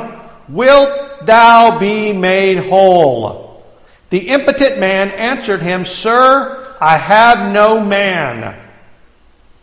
Wilt 0.49 1.25
thou 1.25 1.79
be 1.79 2.11
made 2.11 2.57
whole? 2.57 3.63
The 4.09 4.27
impotent 4.27 4.77
man 4.77 5.11
answered 5.11 5.61
him, 5.61 5.85
Sir, 5.85 6.75
I 6.81 6.97
have 6.97 7.53
no 7.53 7.79
man. 7.79 8.61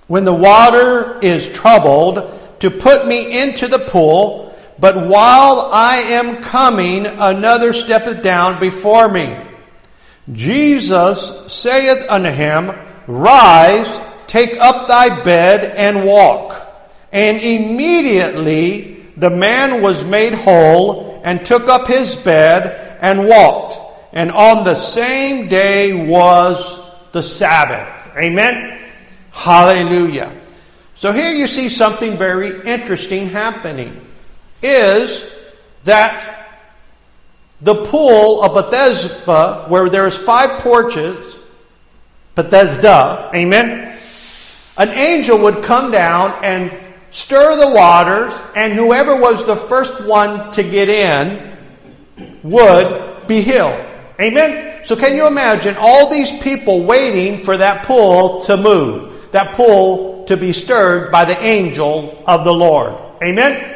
When 0.06 0.24
the 0.24 0.32
water 0.32 1.18
is 1.20 1.50
troubled, 1.50 2.38
to 2.60 2.70
put 2.70 3.06
me 3.06 3.42
into 3.42 3.68
the 3.68 3.78
pool, 3.78 4.51
but 4.82 5.06
while 5.06 5.70
I 5.72 5.98
am 5.98 6.42
coming, 6.42 7.06
another 7.06 7.72
steppeth 7.72 8.20
down 8.20 8.58
before 8.58 9.08
me. 9.08 9.38
Jesus 10.32 11.30
saith 11.46 12.04
unto 12.08 12.30
him, 12.30 12.72
Rise, 13.06 13.86
take 14.26 14.58
up 14.58 14.88
thy 14.88 15.22
bed, 15.22 15.76
and 15.76 16.04
walk. 16.04 16.66
And 17.12 17.40
immediately 17.40 19.06
the 19.16 19.30
man 19.30 19.82
was 19.82 20.02
made 20.02 20.34
whole, 20.34 21.22
and 21.22 21.46
took 21.46 21.68
up 21.68 21.86
his 21.86 22.16
bed, 22.16 22.98
and 23.00 23.28
walked. 23.28 23.78
And 24.12 24.32
on 24.32 24.64
the 24.64 24.82
same 24.82 25.48
day 25.48 26.08
was 26.08 26.80
the 27.12 27.22
Sabbath. 27.22 28.16
Amen? 28.16 28.90
Hallelujah. 29.30 30.36
So 30.96 31.12
here 31.12 31.30
you 31.30 31.46
see 31.46 31.68
something 31.68 32.18
very 32.18 32.66
interesting 32.66 33.28
happening. 33.28 34.08
Is 34.62 35.30
that 35.84 36.32
the 37.60 37.84
pool 37.86 38.42
of 38.42 38.54
Bethesda, 38.54 39.66
where 39.68 39.88
there's 39.88 40.16
five 40.16 40.60
porches, 40.60 41.36
Bethesda, 42.34 43.30
amen? 43.34 43.96
An 44.78 44.88
angel 44.90 45.38
would 45.38 45.62
come 45.64 45.90
down 45.90 46.32
and 46.42 46.72
stir 47.10 47.56
the 47.56 47.74
waters, 47.74 48.32
and 48.56 48.72
whoever 48.72 49.16
was 49.16 49.44
the 49.46 49.56
first 49.56 50.04
one 50.04 50.50
to 50.52 50.62
get 50.62 50.88
in 50.88 51.56
would 52.42 53.26
be 53.26 53.42
healed. 53.42 53.78
Amen? 54.20 54.84
So 54.84 54.96
can 54.96 55.16
you 55.16 55.26
imagine 55.26 55.76
all 55.78 56.10
these 56.10 56.30
people 56.42 56.84
waiting 56.84 57.44
for 57.44 57.56
that 57.56 57.86
pool 57.86 58.42
to 58.44 58.56
move, 58.56 59.30
that 59.32 59.54
pool 59.54 60.24
to 60.24 60.36
be 60.36 60.52
stirred 60.52 61.12
by 61.12 61.24
the 61.24 61.40
angel 61.40 62.22
of 62.26 62.44
the 62.44 62.52
Lord? 62.52 62.94
Amen? 63.22 63.71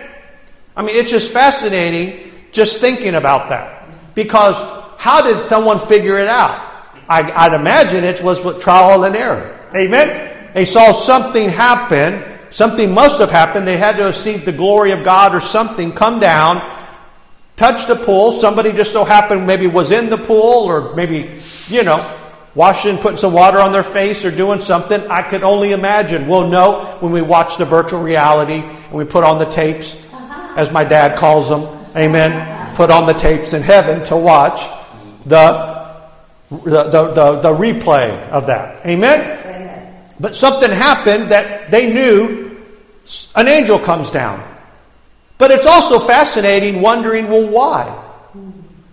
I 0.76 0.82
mean, 0.82 0.94
it's 0.94 1.10
just 1.10 1.32
fascinating 1.32 2.32
just 2.52 2.80
thinking 2.80 3.14
about 3.14 3.48
that. 3.48 4.14
Because 4.14 4.54
how 4.98 5.22
did 5.22 5.44
someone 5.44 5.78
figure 5.86 6.18
it 6.18 6.28
out? 6.28 6.62
I, 7.08 7.48
would 7.48 7.60
imagine 7.60 8.02
it 8.02 8.22
was 8.22 8.40
with 8.42 8.60
trial 8.60 9.04
and 9.04 9.14
error. 9.14 9.58
Amen? 9.74 10.50
They 10.54 10.64
saw 10.64 10.92
something 10.92 11.48
happen. 11.48 12.24
Something 12.50 12.92
must 12.92 13.20
have 13.20 13.30
happened. 13.30 13.66
They 13.66 13.76
had 13.76 13.96
to 13.98 14.04
have 14.04 14.16
seen 14.16 14.44
the 14.44 14.52
glory 14.52 14.90
of 14.90 15.04
God 15.04 15.34
or 15.34 15.40
something 15.40 15.92
come 15.92 16.18
down, 16.18 16.62
touch 17.56 17.86
the 17.86 17.96
pool. 17.96 18.32
Somebody 18.32 18.72
just 18.72 18.92
so 18.92 19.04
happened 19.04 19.46
maybe 19.46 19.66
was 19.66 19.90
in 19.90 20.08
the 20.08 20.18
pool 20.18 20.64
or 20.64 20.94
maybe, 20.94 21.38
you 21.68 21.82
know, 21.82 22.00
washing, 22.54 22.96
putting 22.96 23.18
some 23.18 23.34
water 23.34 23.60
on 23.60 23.70
their 23.70 23.84
face 23.84 24.24
or 24.24 24.30
doing 24.30 24.60
something. 24.60 25.00
I 25.08 25.22
could 25.22 25.42
only 25.42 25.72
imagine. 25.72 26.26
We'll 26.26 26.48
know 26.48 26.96
when 27.00 27.12
we 27.12 27.20
watch 27.20 27.58
the 27.58 27.66
virtual 27.66 28.02
reality 28.02 28.60
and 28.60 28.92
we 28.92 29.04
put 29.04 29.22
on 29.22 29.38
the 29.38 29.44
tapes, 29.44 29.94
as 30.56 30.70
my 30.72 30.84
dad 30.84 31.18
calls 31.18 31.48
them. 31.48 31.62
Amen. 31.96 32.74
Put 32.74 32.90
on 32.90 33.06
the 33.06 33.12
tapes 33.14 33.52
in 33.52 33.62
heaven 33.62 34.04
to 34.04 34.16
watch 34.16 34.60
the 35.26 35.76
the, 36.50 36.84
the, 36.84 37.12
the, 37.12 37.40
the 37.40 37.48
replay 37.48 38.28
of 38.30 38.46
that. 38.46 38.86
Amen? 38.86 39.20
Amen? 39.20 40.04
But 40.20 40.36
something 40.36 40.70
happened 40.70 41.30
that 41.32 41.70
they 41.70 41.92
knew 41.92 42.56
an 43.34 43.48
angel 43.48 43.78
comes 43.78 44.10
down. 44.10 44.42
But 45.38 45.50
it's 45.50 45.66
also 45.66 45.98
fascinating 45.98 46.80
wondering, 46.80 47.28
well, 47.28 47.48
why? 47.48 47.84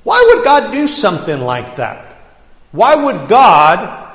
Why 0.04 0.34
would 0.34 0.44
God 0.44 0.72
do 0.72 0.88
something 0.88 1.40
like 1.40 1.78
that? 1.78 2.18
Why 2.72 2.96
would 2.96 3.30
God 3.30 4.10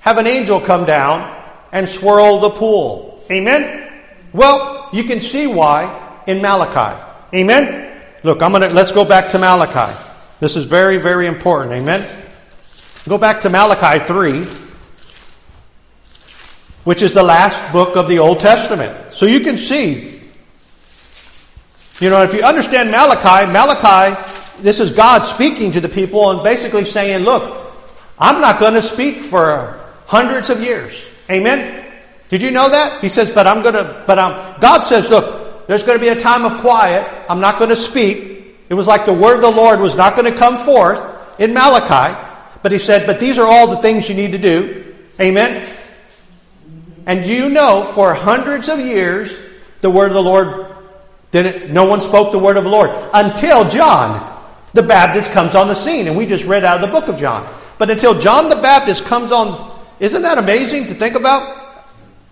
have 0.00 0.18
an 0.18 0.26
angel 0.26 0.60
come 0.60 0.86
down 0.86 1.36
and 1.70 1.88
swirl 1.88 2.40
the 2.40 2.50
pool? 2.50 3.22
Amen? 3.30 3.89
Well, 4.32 4.88
you 4.92 5.04
can 5.04 5.20
see 5.20 5.46
why 5.46 6.22
in 6.26 6.40
Malachi. 6.40 7.00
Amen? 7.34 8.02
Look, 8.22 8.42
I'm 8.42 8.52
gonna 8.52 8.68
let's 8.68 8.92
go 8.92 9.04
back 9.04 9.30
to 9.30 9.38
Malachi. 9.38 9.92
This 10.40 10.56
is 10.56 10.64
very, 10.64 10.96
very 10.96 11.26
important. 11.26 11.72
Amen? 11.72 12.06
Go 13.08 13.18
back 13.18 13.40
to 13.42 13.50
Malachi 13.50 14.04
3, 14.06 14.46
which 16.84 17.02
is 17.02 17.12
the 17.12 17.22
last 17.22 17.72
book 17.72 17.96
of 17.96 18.08
the 18.08 18.18
Old 18.18 18.40
Testament. 18.40 19.14
So 19.14 19.26
you 19.26 19.40
can 19.40 19.56
see, 19.56 20.20
you 21.98 22.10
know, 22.10 22.22
if 22.22 22.34
you 22.34 22.42
understand 22.42 22.90
Malachi, 22.90 23.50
Malachi, 23.50 24.20
this 24.62 24.80
is 24.80 24.90
God 24.90 25.24
speaking 25.24 25.72
to 25.72 25.80
the 25.80 25.88
people 25.88 26.30
and 26.30 26.42
basically 26.42 26.84
saying, 26.84 27.24
look, 27.24 27.72
I'm 28.18 28.40
not 28.40 28.60
going 28.60 28.74
to 28.74 28.82
speak 28.82 29.24
for 29.24 29.80
hundreds 30.06 30.50
of 30.50 30.62
years. 30.62 31.04
Amen? 31.30 31.79
Did 32.30 32.42
you 32.42 32.52
know 32.52 32.70
that? 32.70 33.00
He 33.02 33.08
says, 33.08 33.28
but 33.28 33.46
I'm 33.46 33.62
going 33.62 33.74
to, 33.74 34.04
but 34.06 34.18
I'm, 34.18 34.60
God 34.60 34.84
says, 34.84 35.10
look, 35.10 35.66
there's 35.66 35.82
going 35.82 35.98
to 35.98 36.02
be 36.02 36.08
a 36.08 36.20
time 36.20 36.44
of 36.44 36.60
quiet. 36.60 37.06
I'm 37.28 37.40
not 37.40 37.58
going 37.58 37.70
to 37.70 37.76
speak. 37.76 38.56
It 38.68 38.74
was 38.74 38.86
like 38.86 39.04
the 39.04 39.12
word 39.12 39.36
of 39.36 39.42
the 39.42 39.50
Lord 39.50 39.80
was 39.80 39.96
not 39.96 40.16
going 40.16 40.32
to 40.32 40.38
come 40.38 40.56
forth 40.58 41.00
in 41.40 41.52
Malachi, 41.52 42.16
but 42.62 42.70
he 42.70 42.78
said, 42.78 43.06
But 43.06 43.18
these 43.18 43.36
are 43.36 43.46
all 43.46 43.66
the 43.66 43.78
things 43.78 44.08
you 44.08 44.14
need 44.14 44.32
to 44.32 44.38
do. 44.38 44.94
Amen? 45.20 45.76
And 47.06 47.26
you 47.26 47.48
know, 47.48 47.90
for 47.94 48.14
hundreds 48.14 48.68
of 48.68 48.78
years, 48.78 49.36
the 49.80 49.90
word 49.90 50.08
of 50.08 50.14
the 50.14 50.22
Lord 50.22 50.76
didn't, 51.32 51.72
no 51.72 51.84
one 51.84 52.00
spoke 52.00 52.30
the 52.30 52.38
word 52.38 52.56
of 52.56 52.64
the 52.64 52.70
Lord 52.70 52.90
until 53.12 53.68
John 53.68 54.40
the 54.72 54.82
Baptist 54.82 55.30
comes 55.32 55.54
on 55.54 55.66
the 55.66 55.74
scene. 55.74 56.06
And 56.06 56.16
we 56.16 56.26
just 56.26 56.44
read 56.44 56.64
out 56.64 56.82
of 56.82 56.88
the 56.88 57.00
book 57.00 57.08
of 57.08 57.18
John. 57.18 57.52
But 57.78 57.90
until 57.90 58.18
John 58.20 58.48
the 58.48 58.56
Baptist 58.56 59.04
comes 59.04 59.32
on, 59.32 59.80
isn't 59.98 60.22
that 60.22 60.38
amazing 60.38 60.86
to 60.88 60.94
think 60.94 61.16
about? 61.16 61.59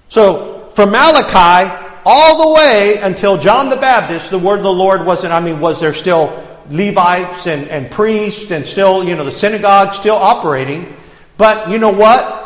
So, 0.09 0.71
from 0.75 0.91
Malachi 0.91 1.87
all 2.05 2.49
the 2.49 2.55
way 2.55 2.99
until 2.99 3.37
John 3.37 3.69
the 3.69 3.77
Baptist, 3.77 4.31
the 4.31 4.39
word 4.39 4.59
of 4.59 4.65
the 4.65 4.73
Lord 4.73 5.05
wasn't, 5.05 5.33
I 5.33 5.41
mean, 5.41 5.61
was 5.61 5.81
there 5.81 5.93
still 5.93 6.45
Levites 6.71 7.47
and, 7.47 7.69
and 7.69 7.91
priests 7.91 8.51
and 8.51 8.67
still, 8.67 9.03
you 9.03 9.17
know, 9.17 9.25
the 9.25 9.33
synagogue 9.33 9.95
still 9.95 10.17
operating. 10.17 10.95
But 11.37 11.71
you 11.71 11.79
know 11.79 11.93
what? 11.93 12.37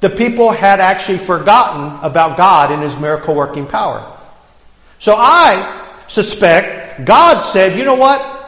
The 0.00 0.10
people 0.10 0.50
had 0.50 0.80
actually 0.80 1.18
forgotten 1.18 2.04
about 2.04 2.36
God 2.36 2.72
and 2.72 2.82
his 2.82 2.96
miracle 2.96 3.34
working 3.34 3.66
power. 3.66 4.18
So 4.98 5.14
I 5.16 6.02
suspect 6.08 7.04
God 7.04 7.40
said, 7.40 7.78
you 7.78 7.84
know 7.84 7.94
what? 7.94 8.40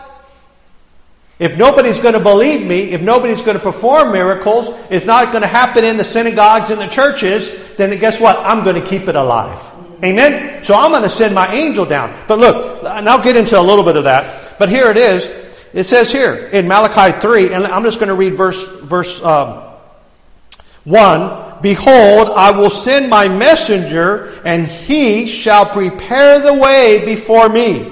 If 1.38 1.56
nobody's 1.56 1.98
going 1.98 2.14
to 2.14 2.20
believe 2.20 2.64
me, 2.64 2.92
if 2.92 3.00
nobody's 3.00 3.42
going 3.42 3.56
to 3.56 3.62
perform 3.62 4.12
miracles, 4.12 4.68
it's 4.90 5.04
not 5.06 5.32
going 5.32 5.42
to 5.42 5.48
happen 5.48 5.84
in 5.84 5.96
the 5.96 6.04
synagogues 6.04 6.70
and 6.70 6.80
the 6.80 6.86
churches, 6.86 7.50
then 7.76 7.98
guess 7.98 8.20
what? 8.20 8.38
I'm 8.38 8.64
going 8.64 8.80
to 8.80 8.86
keep 8.86 9.08
it 9.08 9.16
alive. 9.16 9.60
Amen? 10.02 10.64
So 10.64 10.74
I'm 10.74 10.90
going 10.90 11.02
to 11.02 11.08
send 11.08 11.34
my 11.34 11.52
angel 11.52 11.84
down. 11.84 12.24
But 12.28 12.38
look, 12.38 12.84
and 12.84 13.08
I'll 13.08 13.22
get 13.22 13.36
into 13.36 13.58
a 13.58 13.62
little 13.62 13.84
bit 13.84 13.96
of 13.96 14.04
that. 14.04 14.58
But 14.58 14.68
here 14.68 14.90
it 14.90 14.96
is. 14.96 15.24
It 15.72 15.84
says 15.84 16.10
here 16.10 16.34
in 16.52 16.68
Malachi 16.68 17.18
3, 17.20 17.52
and 17.52 17.66
I'm 17.66 17.82
just 17.82 17.98
going 17.98 18.08
to 18.08 18.14
read 18.14 18.34
verse, 18.34 18.66
verse 18.80 19.22
um, 19.22 19.62
1 20.84 21.44
Behold, 21.62 22.28
I 22.28 22.50
will 22.50 22.70
send 22.70 23.08
my 23.08 23.26
messenger, 23.26 24.40
and 24.44 24.66
he 24.66 25.26
shall 25.26 25.64
prepare 25.64 26.38
the 26.40 26.52
way 26.52 27.04
before 27.06 27.48
me. 27.48 27.90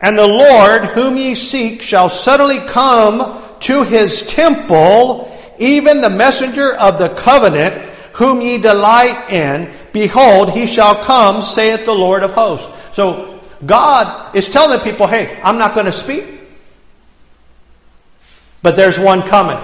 And 0.00 0.18
the 0.18 0.26
Lord, 0.26 0.86
whom 0.86 1.18
ye 1.18 1.34
seek, 1.34 1.82
shall 1.82 2.08
suddenly 2.08 2.58
come 2.60 3.42
to 3.60 3.84
his 3.84 4.22
temple, 4.22 5.30
even 5.58 6.00
the 6.00 6.10
messenger 6.10 6.74
of 6.74 6.98
the 6.98 7.10
covenant 7.10 7.91
whom 8.14 8.40
ye 8.40 8.58
delight 8.58 9.30
in, 9.30 9.72
behold, 9.92 10.50
he 10.50 10.66
shall 10.66 11.04
come, 11.04 11.42
saith 11.42 11.84
the 11.84 11.94
Lord 11.94 12.22
of 12.22 12.32
hosts. 12.32 12.66
So 12.94 13.40
God 13.64 14.34
is 14.34 14.48
telling 14.48 14.80
people, 14.80 15.06
hey, 15.06 15.40
I'm 15.42 15.58
not 15.58 15.74
going 15.74 15.86
to 15.86 15.92
speak, 15.92 16.26
but 18.62 18.76
there's 18.76 18.98
one 18.98 19.22
coming. 19.22 19.58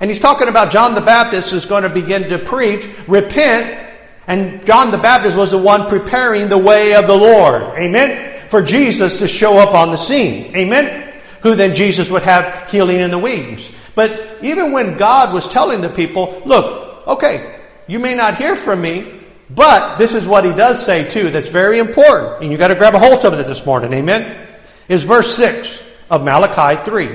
And 0.00 0.10
he's 0.10 0.20
talking 0.20 0.48
about 0.48 0.72
John 0.72 0.94
the 0.94 1.00
Baptist 1.00 1.52
is 1.52 1.66
going 1.66 1.82
to 1.84 1.88
begin 1.88 2.28
to 2.28 2.38
preach, 2.38 2.88
repent, 3.06 3.84
and 4.26 4.64
John 4.66 4.90
the 4.90 4.98
Baptist 4.98 5.36
was 5.36 5.50
the 5.50 5.58
one 5.58 5.88
preparing 5.88 6.48
the 6.48 6.58
way 6.58 6.94
of 6.94 7.06
the 7.06 7.16
Lord. 7.16 7.62
Amen? 7.78 8.48
For 8.48 8.62
Jesus 8.62 9.18
to 9.18 9.28
show 9.28 9.58
up 9.58 9.74
on 9.74 9.90
the 9.90 9.96
scene. 9.96 10.54
Amen? 10.56 11.20
Who 11.42 11.54
then 11.54 11.74
Jesus 11.74 12.08
would 12.08 12.22
have 12.22 12.70
healing 12.70 13.00
in 13.00 13.10
the 13.10 13.18
wings. 13.18 13.68
But 13.94 14.42
even 14.42 14.72
when 14.72 14.96
God 14.96 15.32
was 15.32 15.46
telling 15.48 15.80
the 15.80 15.90
people, 15.90 16.42
look, 16.44 17.06
okay, 17.06 17.63
you 17.86 17.98
may 17.98 18.14
not 18.14 18.36
hear 18.36 18.56
from 18.56 18.80
me, 18.80 19.20
but 19.50 19.96
this 19.98 20.14
is 20.14 20.26
what 20.26 20.44
he 20.44 20.52
does 20.52 20.84
say 20.84 21.08
too 21.08 21.30
that's 21.30 21.48
very 21.48 21.78
important. 21.78 22.42
And 22.42 22.50
you've 22.50 22.58
got 22.58 22.68
to 22.68 22.74
grab 22.74 22.94
a 22.94 22.98
hold 22.98 23.24
of 23.24 23.34
it 23.34 23.46
this 23.46 23.64
morning. 23.66 23.92
Amen. 23.92 24.48
is 24.88 25.04
verse 25.04 25.34
6 25.36 25.80
of 26.10 26.24
Malachi 26.24 26.82
3. 26.84 27.08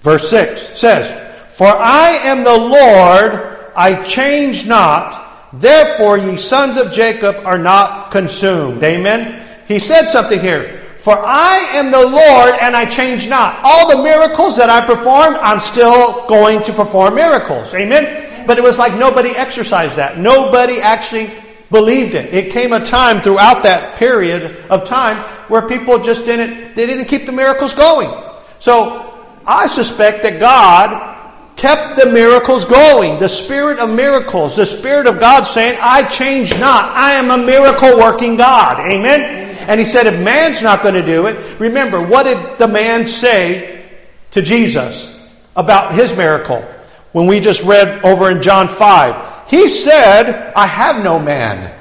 Verse 0.00 0.30
6 0.30 0.78
says, 0.78 1.34
For 1.54 1.66
I 1.66 2.10
am 2.22 2.44
the 2.44 2.56
Lord, 2.56 3.70
I 3.76 4.02
change 4.04 4.66
not, 4.66 5.60
therefore 5.60 6.18
ye 6.18 6.36
sons 6.36 6.78
of 6.78 6.92
Jacob 6.92 7.36
are 7.44 7.58
not 7.58 8.10
consumed. 8.10 8.82
Amen? 8.82 9.46
He 9.68 9.78
said 9.78 10.10
something 10.10 10.40
here. 10.40 10.78
For 10.98 11.16
I 11.18 11.56
am 11.72 11.90
the 11.90 12.06
Lord 12.06 12.58
and 12.60 12.76
I 12.76 12.84
change 12.84 13.26
not. 13.26 13.60
All 13.62 13.96
the 13.96 14.02
miracles 14.02 14.56
that 14.56 14.68
I 14.68 14.84
performed, 14.84 15.36
I'm 15.36 15.60
still 15.60 16.26
going 16.26 16.62
to 16.64 16.72
perform 16.74 17.14
miracles. 17.14 17.72
Amen? 17.72 18.29
But 18.46 18.58
it 18.58 18.62
was 18.62 18.78
like 18.78 18.94
nobody 18.94 19.30
exercised 19.30 19.96
that. 19.96 20.18
Nobody 20.18 20.80
actually 20.80 21.30
believed 21.70 22.14
it. 22.14 22.34
It 22.34 22.52
came 22.52 22.72
a 22.72 22.84
time 22.84 23.22
throughout 23.22 23.62
that 23.62 23.96
period 23.96 24.64
of 24.68 24.86
time 24.86 25.18
where 25.48 25.68
people 25.68 26.02
just 26.02 26.24
didn't, 26.24 26.74
they 26.74 26.86
didn't 26.86 27.06
keep 27.06 27.26
the 27.26 27.32
miracles 27.32 27.74
going. 27.74 28.10
So 28.58 29.24
I 29.46 29.66
suspect 29.66 30.22
that 30.24 30.38
God 30.38 31.10
kept 31.56 31.98
the 31.98 32.06
miracles 32.06 32.64
going. 32.64 33.20
The 33.20 33.28
spirit 33.28 33.78
of 33.78 33.90
miracles, 33.90 34.56
the 34.56 34.66
spirit 34.66 35.06
of 35.06 35.20
God 35.20 35.44
saying, 35.44 35.78
I 35.80 36.08
change 36.08 36.58
not. 36.58 36.96
I 36.96 37.12
am 37.12 37.30
a 37.30 37.38
miracle 37.38 37.98
working 37.98 38.36
God. 38.36 38.90
Amen? 38.90 39.56
And 39.68 39.78
he 39.78 39.86
said, 39.86 40.06
if 40.06 40.18
man's 40.24 40.62
not 40.62 40.82
going 40.82 40.94
to 40.94 41.04
do 41.04 41.26
it, 41.26 41.60
remember, 41.60 42.02
what 42.02 42.24
did 42.24 42.58
the 42.58 42.66
man 42.66 43.06
say 43.06 43.88
to 44.32 44.42
Jesus 44.42 45.14
about 45.54 45.94
his 45.94 46.14
miracle? 46.16 46.64
When 47.12 47.26
we 47.26 47.40
just 47.40 47.62
read 47.62 48.04
over 48.04 48.30
in 48.30 48.40
John 48.40 48.68
5, 48.68 49.50
he 49.50 49.68
said, 49.68 50.52
I 50.54 50.66
have 50.66 51.02
no 51.02 51.18
man. 51.18 51.76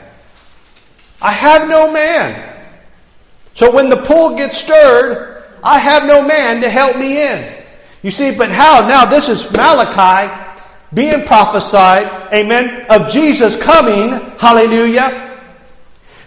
I 1.22 1.32
have 1.32 1.70
no 1.70 1.92
man. 1.92 2.66
So 3.54 3.72
when 3.72 3.90
the 3.90 3.98
pool 3.98 4.36
gets 4.36 4.58
stirred, 4.58 5.44
I 5.64 5.78
have 5.80 6.06
no 6.06 6.26
man 6.26 6.62
to 6.62 6.70
help 6.70 6.98
me 6.98 7.22
in. 7.22 7.64
You 8.02 8.12
see, 8.12 8.32
but 8.32 8.50
how? 8.50 8.88
Now, 8.88 9.06
this 9.06 9.30
is 9.30 9.52
Malachi 9.52 10.34
being 10.94 11.26
prophesied, 11.26 12.34
amen, 12.34 12.86
of 12.90 13.12
Jesus 13.12 13.56
coming, 13.58 14.12
hallelujah, 14.40 15.38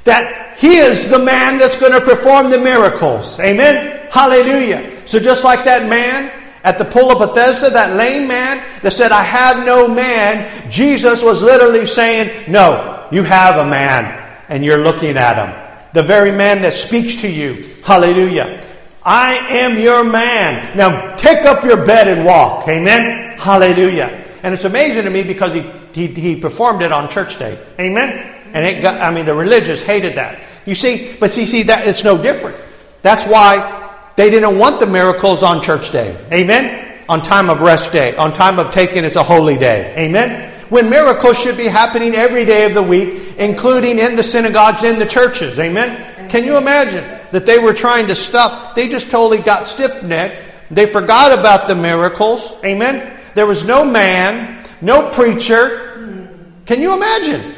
that 0.05 0.57
he 0.59 0.77
is 0.77 1.09
the 1.09 1.19
man 1.19 1.59
that's 1.59 1.77
going 1.77 1.93
to 1.93 2.01
perform 2.01 2.51
the 2.51 2.59
miracles. 2.59 3.41
Amen? 3.41 4.09
Hallelujah. 4.11 5.03
So 5.07 5.19
just 5.19 5.43
like 5.43 5.65
that 5.65 5.89
man 5.89 6.31
at 6.65 6.79
the 6.79 6.85
pool 6.85 7.11
of 7.11 7.19
Bethesda, 7.19 7.71
that 7.71 7.97
lame 7.97 8.29
man 8.29 8.65
that 8.83 8.93
said, 8.93 9.11
I 9.11 9.23
have 9.23 9.67
no 9.67 9.89
man, 9.89 10.71
Jesus 10.71 11.23
was 11.23 11.43
literally 11.43 11.87
saying, 11.87 12.51
No, 12.51 13.09
you 13.11 13.25
have 13.25 13.57
a 13.57 13.69
man, 13.69 14.41
and 14.49 14.65
you're 14.65 14.79
looking 14.79 15.17
at 15.17 15.37
him. 15.37 15.91
The 15.93 16.03
very 16.03 16.31
man 16.31 16.63
that 16.63 16.75
speaks 16.75 17.17
to 17.17 17.29
you. 17.29 17.75
Hallelujah. 17.83 18.65
I 19.03 19.35
am 19.35 19.81
your 19.81 20.05
man. 20.05 20.77
Now 20.77 21.17
take 21.17 21.45
up 21.45 21.65
your 21.65 21.85
bed 21.85 22.07
and 22.07 22.25
walk. 22.25 22.69
Amen? 22.69 23.37
Hallelujah. 23.37 24.25
And 24.43 24.55
it's 24.55 24.65
amazing 24.65 25.05
to 25.05 25.11
me 25.11 25.25
because 25.25 25.53
he, 25.53 25.61
he, 25.93 26.07
he 26.07 26.37
performed 26.37 26.83
it 26.83 26.93
on 26.93 27.11
church 27.11 27.39
day. 27.39 27.59
Amen? 27.81 28.11
And 28.55 28.65
it 28.65 28.81
got, 28.81 29.01
I 29.01 29.13
mean, 29.13 29.27
the 29.27 29.35
religious 29.35 29.81
hated 29.81 30.17
that. 30.17 30.41
You 30.65 30.75
see, 30.77 31.17
but 31.19 31.33
see, 31.33 31.47
see 31.47 31.65
that 31.65 31.87
it's 31.89 32.05
no 32.05 32.23
different. 32.23 32.57
That's 33.03 33.29
why 33.29 33.82
they 34.17 34.31
didn't 34.31 34.59
want 34.59 34.81
the 34.81 34.87
miracles 34.87 35.43
on 35.43 35.63
church 35.63 35.91
day. 35.91 36.17
Amen? 36.33 37.03
On 37.09 37.23
time 37.23 37.51
of 37.51 37.61
rest 37.61 37.93
day, 37.93 38.15
on 38.17 38.33
time 38.33 38.59
of 38.59 38.73
taking 38.73 39.05
it's 39.05 39.17
a 39.17 39.23
holy 39.23 39.57
day. 39.57 39.95
Amen? 39.97 40.53
When 40.69 40.89
miracles 40.89 41.39
should 41.39 41.57
be 41.57 41.67
happening 41.67 42.15
every 42.15 42.45
day 42.45 42.65
of 42.65 42.75
the 42.75 42.83
week, 42.83 43.37
including 43.39 43.99
in 43.99 44.17
the 44.17 44.23
synagogues, 44.23 44.83
in 44.83 44.99
the 44.99 45.07
churches. 45.07 45.59
Amen? 45.59 46.31
Can 46.31 46.45
you 46.45 46.57
imagine 46.57 47.05
that 47.33 47.45
they 47.45 47.59
were 47.59 47.75
trying 47.75 48.07
to 48.07 48.17
stop? 48.17 48.75
They 48.75 48.89
just 48.89 49.11
totally 49.11 49.39
got 49.39 49.67
stiff 49.67 50.03
necked. 50.03 50.51
They 50.71 50.87
forgot 50.87 51.39
about 51.39 51.67
the 51.67 51.75
miracles. 51.75 52.55
Amen? 52.65 53.19
There 53.35 53.47
was 53.47 53.65
no 53.65 53.85
man, 53.85 54.67
no 54.81 55.11
preacher. 55.11 56.39
Can 56.65 56.81
you 56.81 56.95
imagine? 56.95 57.55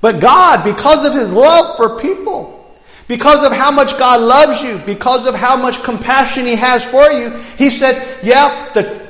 But 0.00 0.20
God, 0.20 0.64
because 0.64 1.06
of 1.06 1.12
His 1.14 1.32
love 1.32 1.76
for 1.76 2.00
people, 2.00 2.57
because 3.08 3.44
of 3.44 3.52
how 3.52 3.70
much 3.70 3.98
God 3.98 4.20
loves 4.20 4.62
you, 4.62 4.78
because 4.84 5.26
of 5.26 5.34
how 5.34 5.56
much 5.56 5.82
compassion 5.82 6.46
He 6.46 6.54
has 6.54 6.84
for 6.84 7.10
you, 7.10 7.30
He 7.56 7.70
said, 7.70 8.22
Yeah, 8.22 8.70
the, 8.74 9.08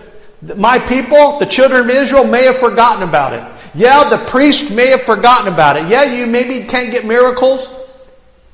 my 0.56 0.78
people, 0.78 1.38
the 1.38 1.46
children 1.46 1.82
of 1.82 1.90
Israel, 1.90 2.24
may 2.24 2.44
have 2.44 2.58
forgotten 2.58 3.06
about 3.06 3.32
it. 3.34 3.58
Yeah, 3.74 4.08
the 4.08 4.24
priest 4.30 4.70
may 4.70 4.88
have 4.90 5.02
forgotten 5.02 5.52
about 5.52 5.76
it. 5.76 5.88
Yeah, 5.88 6.04
you 6.04 6.26
maybe 6.26 6.64
can't 6.66 6.90
get 6.90 7.04
miracles. 7.04 7.70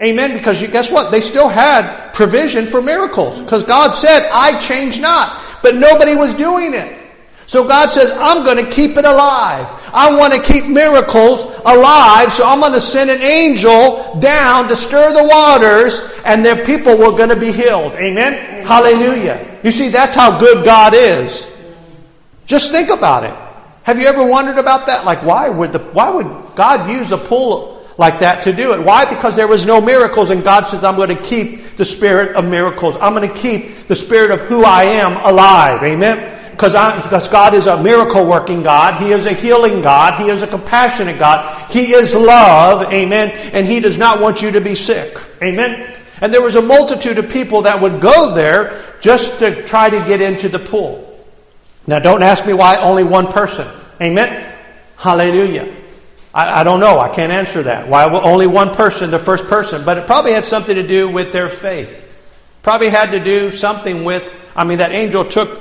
Amen. 0.03 0.37
Because 0.37 0.61
you, 0.61 0.69
guess 0.69 0.91
what? 0.91 1.11
They 1.11 1.21
still 1.21 1.49
had 1.49 2.13
provision 2.13 2.67
for 2.67 2.83
miracles. 2.83 3.41
Because 3.41 3.65
God 3.65 3.95
said, 3.95 4.29
I 4.33 4.61
change 4.61 4.99
not. 4.99 5.43
But 5.63 5.77
nobody 5.77 6.15
was 6.15 6.35
doing 6.35 6.75
it. 6.75 7.01
So 7.47 7.67
God 7.67 7.91
says, 7.91 8.11
I'm 8.17 8.45
going 8.45 8.65
to 8.65 8.71
keep 8.71 8.97
it 8.97 9.05
alive. 9.05 9.67
I 9.93 10.17
want 10.17 10.33
to 10.33 10.43
keep 10.43 10.67
miracles 10.67 11.54
alive, 11.65 12.33
so 12.33 12.47
I'm 12.47 12.61
going 12.61 12.73
to 12.73 12.81
send 12.81 13.11
an 13.11 13.23
angel 13.23 14.19
down 14.21 14.69
to 14.69 14.77
stir 14.77 15.13
the 15.13 15.25
waters, 15.25 16.01
and 16.25 16.45
their 16.45 16.65
people 16.65 16.97
were 16.97 17.13
going 17.13 17.31
to 17.31 17.37
be 17.37 17.53
healed. 17.53 17.93
Amen? 17.95 18.35
Amen? 18.35 18.67
Hallelujah. 18.67 19.61
You 19.63 19.73
see, 19.73 19.89
that's 19.89 20.15
how 20.15 20.39
good 20.39 20.65
God 20.65 20.95
is. 20.95 21.47
Just 22.47 22.71
think 22.71 22.91
about 22.91 23.25
it. 23.25 23.35
Have 23.85 23.99
you 24.01 24.07
ever 24.07 24.25
wondered 24.25 24.59
about 24.59 24.87
that? 24.87 25.05
Like, 25.05 25.23
why 25.23 25.49
would, 25.49 25.73
the, 25.73 25.79
why 25.79 26.11
would 26.11 26.27
God 26.57 26.91
use 26.91 27.13
a 27.13 27.19
pool 27.19 27.87
like 27.99 28.19
that 28.21 28.43
to 28.45 28.53
do 28.53 28.73
it? 28.73 28.83
Why? 28.83 29.05
Because 29.05 29.37
there 29.37 29.49
was 29.49 29.67
no 29.67 29.81
miracles, 29.81 30.31
and 30.31 30.43
God 30.43 30.69
says, 30.71 30.85
I'm 30.85 30.97
going 30.97 31.15
to 31.15 31.23
keep 31.23 31.77
the 31.77 31.85
spirit 31.85 32.37
of 32.37 32.45
miracles. 32.45 32.97
I'm 33.01 33.15
going 33.15 33.29
to 33.29 33.35
keep 33.35 33.87
the 33.89 33.95
spirit 33.95 34.31
of 34.31 34.41
who 34.41 34.65
I 34.65 34.85
am 34.85 35.17
alive. 35.25 35.83
Amen? 35.83 36.44
Because 36.57 37.29
God 37.29 37.55
is 37.55 37.67
a 37.67 37.83
miracle 37.83 38.27
working 38.27 38.63
God. 38.63 39.03
He 39.03 39.13
is 39.13 39.27
a 39.27 39.33
healing 39.33 39.83
God. 39.83 40.21
He 40.21 40.31
is 40.31 40.43
a 40.43 40.47
compassionate 40.47 41.19
God. 41.19 41.71
He 41.71 41.95
is 41.95 42.15
love. 42.15 42.93
Amen. 42.93 43.31
And 43.53 43.67
He 43.67 43.81
does 43.81 43.99
not 43.99 44.21
want 44.21 44.41
you 44.41 44.51
to 44.53 44.61
be 44.61 44.75
sick. 44.75 45.19
Amen. 45.43 46.01
And 46.21 46.33
there 46.33 46.43
was 46.43 46.57
a 46.57 46.63
multitude 46.63 47.19
of 47.19 47.29
people 47.29 47.63
that 47.63 47.81
would 47.81 48.01
go 48.01 48.35
there 48.35 48.95
just 49.01 49.39
to 49.41 49.67
try 49.67 49.91
to 49.91 49.99
get 50.07 50.21
into 50.21 50.49
the 50.49 50.59
pool. 50.59 51.01
Now, 51.87 51.99
don't 51.99 52.23
ask 52.23 52.47
me 52.47 52.53
why 52.53 52.77
only 52.77 53.05
one 53.05 53.33
person. 53.33 53.69
Amen. 54.01 54.55
Hallelujah. 54.97 55.75
I, 56.33 56.61
I 56.61 56.65
don't 56.65 56.81
know. 56.81 56.99
I 56.99 57.15
can't 57.15 57.33
answer 57.33 57.63
that. 57.65 57.89
Why 57.89 58.05
only 58.05 58.47
one 58.47 58.75
person, 58.75 59.11
the 59.11 59.19
first 59.19 59.45
person? 59.45 59.85
But 59.85 59.99
it 59.99 60.07
probably 60.07 60.33
had 60.33 60.45
something 60.45 60.75
to 60.75 60.87
do 60.87 61.09
with 61.09 61.33
their 61.33 61.49
faith. 61.49 62.03
Probably 62.63 62.89
had 62.89 63.11
to 63.11 63.23
do 63.23 63.53
something 63.53 64.05
with, 64.05 64.25
I 64.57 64.65
mean, 64.65 64.79
that 64.79 64.93
angel 64.93 65.25
took 65.25 65.61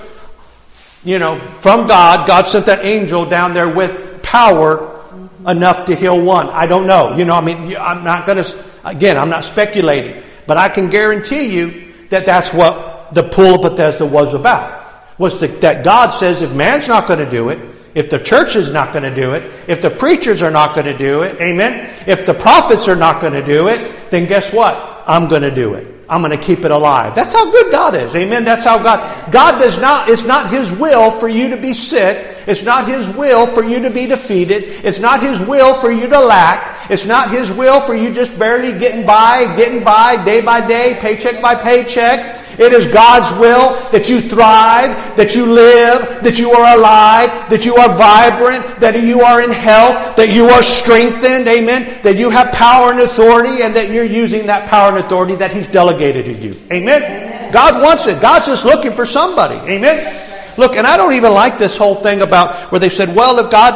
you 1.03 1.19
know, 1.19 1.39
from 1.59 1.87
God, 1.87 2.27
God 2.27 2.47
sent 2.47 2.65
that 2.67 2.85
angel 2.85 3.25
down 3.25 3.53
there 3.53 3.69
with 3.69 4.23
power 4.23 5.01
enough 5.47 5.85
to 5.87 5.95
heal 5.95 6.19
one. 6.19 6.47
I 6.49 6.65
don't 6.65 6.87
know. 6.87 7.15
You 7.15 7.25
know, 7.25 7.35
I 7.35 7.41
mean, 7.41 7.75
I'm 7.75 8.03
not 8.03 8.25
going 8.25 8.43
to, 8.43 8.65
again, 8.85 9.17
I'm 9.17 9.29
not 9.29 9.43
speculating, 9.43 10.23
but 10.47 10.57
I 10.57 10.69
can 10.69 10.89
guarantee 10.89 11.47
you 11.47 11.93
that 12.09 12.25
that's 12.25 12.53
what 12.53 13.13
the 13.13 13.23
pool 13.23 13.55
of 13.55 13.61
Bethesda 13.61 14.05
was 14.05 14.33
about. 14.33 14.81
Was 15.17 15.39
the, 15.39 15.47
that 15.47 15.83
God 15.83 16.11
says 16.11 16.41
if 16.41 16.51
man's 16.51 16.87
not 16.87 17.07
going 17.07 17.19
to 17.19 17.29
do 17.29 17.49
it, 17.49 17.59
if 17.93 18.09
the 18.09 18.19
church 18.19 18.55
is 18.55 18.69
not 18.69 18.91
going 18.91 19.03
to 19.03 19.13
do 19.13 19.33
it, 19.33 19.51
if 19.67 19.81
the 19.81 19.89
preachers 19.89 20.41
are 20.41 20.49
not 20.49 20.73
going 20.73 20.87
to 20.87 20.97
do 20.97 21.21
it, 21.21 21.39
amen, 21.39 22.03
if 22.07 22.25
the 22.25 22.33
prophets 22.33 22.87
are 22.87 22.95
not 22.95 23.21
going 23.21 23.33
to 23.33 23.45
do 23.45 23.67
it, 23.67 24.09
then 24.09 24.27
guess 24.27 24.51
what? 24.51 25.03
I'm 25.05 25.27
going 25.27 25.43
to 25.43 25.53
do 25.53 25.75
it. 25.75 26.02
I'm 26.09 26.21
going 26.21 26.37
to 26.37 26.43
keep 26.43 26.65
it 26.65 26.71
alive. 26.71 27.15
That's 27.15 27.33
how 27.33 27.49
good 27.49 27.71
God 27.71 27.95
is. 27.95 28.13
Amen. 28.13 28.43
That's 28.43 28.63
how 28.63 28.81
God, 28.81 29.31
God 29.31 29.59
does 29.59 29.79
not, 29.79 30.09
it's 30.09 30.23
not 30.23 30.51
His 30.51 30.69
will 30.71 31.11
for 31.11 31.29
you 31.29 31.49
to 31.49 31.57
be 31.57 31.73
sick. 31.73 32.37
It's 32.45 32.61
not 32.61 32.87
His 32.87 33.07
will 33.15 33.47
for 33.47 33.63
you 33.63 33.79
to 33.79 33.89
be 33.89 34.05
defeated. 34.05 34.63
It's 34.85 34.99
not 34.99 35.21
His 35.21 35.39
will 35.39 35.73
for 35.79 35.91
you 35.91 36.07
to 36.07 36.19
lack. 36.19 36.91
It's 36.91 37.05
not 37.05 37.31
His 37.31 37.51
will 37.51 37.79
for 37.81 37.95
you 37.95 38.13
just 38.13 38.37
barely 38.37 38.77
getting 38.77 39.05
by, 39.05 39.55
getting 39.55 39.83
by 39.83 40.23
day 40.25 40.41
by 40.41 40.65
day, 40.65 40.97
paycheck 40.99 41.41
by 41.41 41.55
paycheck. 41.55 42.42
It 42.57 42.71
is 42.71 42.85
God's 42.87 43.31
will 43.39 43.89
that 43.91 44.09
you 44.09 44.21
thrive, 44.21 45.17
that 45.17 45.33
you 45.33 45.45
live, 45.45 46.23
that 46.23 46.37
you 46.37 46.51
are 46.51 46.77
alive, 46.77 47.49
that 47.49 47.65
you 47.65 47.75
are 47.75 47.97
vibrant, 47.97 48.79
that 48.79 49.01
you 49.01 49.21
are 49.21 49.41
in 49.41 49.49
health, 49.49 50.15
that 50.15 50.29
you 50.29 50.45
are 50.45 50.61
strengthened, 50.61 51.47
amen, 51.47 52.01
that 52.03 52.15
you 52.15 52.29
have 52.29 52.51
power 52.51 52.91
and 52.91 52.99
authority, 52.99 53.63
and 53.63 53.75
that 53.75 53.89
you're 53.89 54.03
using 54.03 54.45
that 54.45 54.69
power 54.69 54.95
and 54.95 55.03
authority 55.03 55.35
that 55.35 55.51
He's 55.51 55.67
delegated 55.67 56.25
to 56.25 56.33
you. 56.33 56.51
Amen? 56.71 57.01
amen. 57.01 57.53
God 57.53 57.81
wants 57.81 58.05
it. 58.05 58.21
God's 58.21 58.45
just 58.45 58.65
looking 58.65 58.93
for 58.93 59.05
somebody. 59.05 59.55
Amen? 59.71 60.19
Look, 60.57 60.75
and 60.75 60.85
I 60.85 60.97
don't 60.97 61.13
even 61.13 61.31
like 61.31 61.57
this 61.57 61.75
whole 61.75 61.95
thing 61.95 62.21
about 62.21 62.71
where 62.71 62.79
they 62.79 62.89
said, 62.89 63.15
well, 63.15 63.39
if 63.43 63.51
God, 63.51 63.73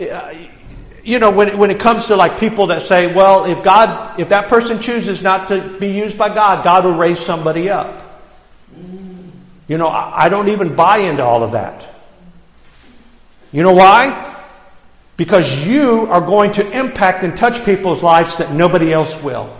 uh, 0.00 0.34
you 1.02 1.18
know, 1.18 1.30
when, 1.30 1.58
when 1.58 1.70
it 1.70 1.80
comes 1.80 2.06
to 2.06 2.16
like 2.16 2.38
people 2.38 2.68
that 2.68 2.82
say, 2.82 3.12
well, 3.12 3.44
if 3.44 3.62
God, 3.64 4.18
if 4.20 4.28
that 4.28 4.48
person 4.48 4.80
chooses 4.80 5.20
not 5.20 5.48
to 5.48 5.76
be 5.78 5.88
used 5.88 6.16
by 6.16 6.32
God, 6.32 6.62
God 6.62 6.84
will 6.84 6.96
raise 6.96 7.18
somebody 7.18 7.68
up. 7.68 8.03
You 9.66 9.78
know, 9.78 9.88
I, 9.88 10.28
don't 10.28 10.48
even 10.48 10.76
buy 10.76 10.98
into 10.98 11.24
all 11.24 11.42
of 11.42 11.52
that. 11.52 11.86
You 13.50 13.62
know 13.62 13.72
why? 13.72 14.42
Because 15.16 15.66
you 15.66 16.06
are 16.10 16.20
going 16.20 16.52
to 16.52 16.70
impact 16.78 17.24
and 17.24 17.36
touch 17.36 17.64
people's 17.64 18.02
lives 18.02 18.36
that 18.36 18.52
nobody 18.52 18.92
else 18.92 19.20
will. 19.22 19.56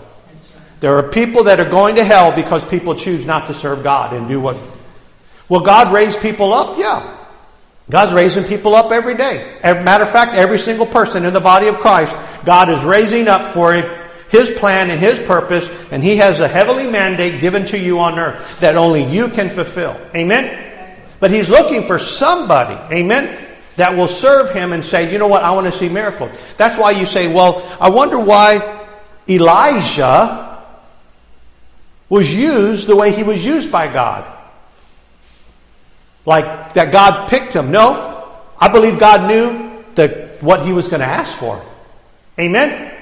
There 0.80 0.98
are 0.98 1.08
people 1.08 1.44
that 1.44 1.60
are 1.60 1.70
going 1.70 1.96
to 1.96 2.04
hell 2.04 2.34
because 2.34 2.64
people 2.64 2.94
choose 2.94 3.24
not 3.24 3.46
to 3.46 3.54
serve 3.54 3.82
God 3.82 4.14
and 4.14 4.28
do 4.28 4.40
what. 4.40 4.56
Will 5.48 5.60
God 5.60 5.92
raise 5.92 6.16
people 6.16 6.52
up? 6.52 6.76
Yeah. 6.78 7.16
God's 7.90 8.12
raising 8.12 8.44
people 8.44 8.74
up 8.74 8.92
every 8.92 9.14
day. 9.14 9.58
Matter 9.62 10.04
of 10.04 10.10
fact, 10.10 10.34
every 10.34 10.58
single 10.58 10.86
person 10.86 11.24
in 11.24 11.32
the 11.32 11.40
body 11.40 11.68
of 11.68 11.76
Christ, 11.76 12.14
God 12.44 12.68
is 12.70 12.82
raising 12.82 13.28
up 13.28 13.52
for 13.52 13.74
His 14.28 14.50
plan 14.50 14.90
and 14.90 15.00
His 15.00 15.18
purpose, 15.26 15.68
and 15.90 16.02
He 16.02 16.16
has 16.16 16.40
a 16.40 16.48
heavenly 16.48 16.86
mandate 16.86 17.40
given 17.40 17.66
to 17.66 17.78
you 17.78 17.98
on 18.00 18.18
earth 18.18 18.60
that 18.60 18.76
only 18.76 19.04
you 19.04 19.28
can 19.28 19.50
fulfill. 19.50 19.96
Amen? 20.14 20.96
But 21.20 21.30
He's 21.30 21.48
looking 21.48 21.86
for 21.86 21.98
somebody, 21.98 22.74
amen, 22.94 23.38
that 23.76 23.96
will 23.96 24.08
serve 24.08 24.50
Him 24.54 24.72
and 24.72 24.84
say, 24.84 25.10
you 25.12 25.18
know 25.18 25.28
what, 25.28 25.42
I 25.42 25.50
want 25.50 25.72
to 25.72 25.78
see 25.78 25.88
miracles. 25.88 26.30
That's 26.56 26.78
why 26.80 26.92
you 26.92 27.06
say, 27.06 27.32
well, 27.32 27.76
I 27.80 27.90
wonder 27.90 28.18
why 28.18 28.86
Elijah 29.28 30.44
was 32.08 32.32
used 32.32 32.86
the 32.86 32.96
way 32.96 33.12
he 33.12 33.22
was 33.22 33.44
used 33.44 33.72
by 33.72 33.92
God. 33.92 34.30
Like 36.26 36.74
that 36.74 36.92
God 36.92 37.28
picked 37.28 37.54
him. 37.54 37.70
No, 37.70 38.38
I 38.58 38.68
believe 38.68 38.98
God 38.98 39.28
knew 39.28 39.84
that 39.94 40.42
what 40.42 40.64
he 40.64 40.72
was 40.72 40.88
going 40.88 41.00
to 41.00 41.06
ask 41.06 41.36
for. 41.36 41.64
Amen. 42.38 42.93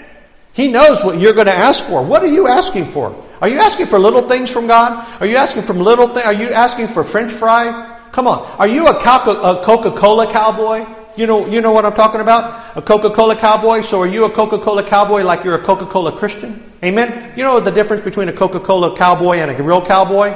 He 0.55 0.69
knows 0.69 1.03
what 1.03 1.19
you're 1.19 1.33
going 1.33 1.47
to 1.47 1.55
ask 1.55 1.85
for. 1.87 2.03
What 2.03 2.23
are 2.23 2.29
you 2.29 2.47
asking 2.47 2.91
for? 2.93 3.15
Are 3.41 3.49
you 3.49 3.59
asking 3.59 3.87
for 3.87 3.99
little 3.99 4.29
things 4.29 4.51
from 4.51 4.67
God? 4.67 5.21
Are 5.21 5.27
you 5.27 5.37
asking 5.37 5.63
for 5.63 5.73
little 5.73 6.09
things? 6.09 6.27
Are 6.27 6.33
you 6.33 6.51
asking 6.51 6.89
for 6.89 7.05
French 7.05 7.33
fry? 7.33 8.11
Come 8.13 8.27
on. 8.27 8.45
Are 8.59 8.69
you 8.69 8.87
a 8.87 8.95
Coca-Cola 9.03 10.31
cowboy? 10.31 10.87
You 11.17 11.27
know, 11.27 11.47
you 11.47 11.61
know 11.61 11.73
what 11.73 11.85
I'm 11.85 11.95
talking 11.95 12.21
about? 12.21 12.77
A 12.77 12.83
Coca-Cola 12.83 13.37
cowboy. 13.37 13.83
So 13.83 14.01
are 14.01 14.07
you 14.07 14.27
a 14.27 14.31
Coca-Cola 14.31 14.87
cowboy 14.87 15.23
like 15.23 15.45
you're 15.45 15.57
a 15.57 15.63
Coca-Cola 15.63 16.17
Christian? 16.19 16.71
Amen. 16.85 17.33
You 17.37 17.45
know 17.45 17.59
the 17.61 17.71
difference 17.71 18.05
between 18.05 18.29
a 18.29 18.33
Coca-Cola 18.33 18.97
cowboy 18.97 19.37
and 19.37 19.51
a 19.51 19.63
real 19.63 19.85
cowboy? 19.85 20.35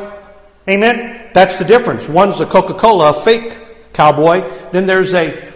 Amen? 0.68 1.31
That's 1.35 1.57
the 1.57 1.64
difference. 1.64 2.09
One's 2.09 2.40
a 2.40 2.46
Coca 2.46 2.74
Cola, 2.74 3.11
a 3.11 3.24
fake 3.24 3.59
cowboy. 3.92 4.40
Then 4.72 4.87
there's 4.87 5.12
a 5.14 5.52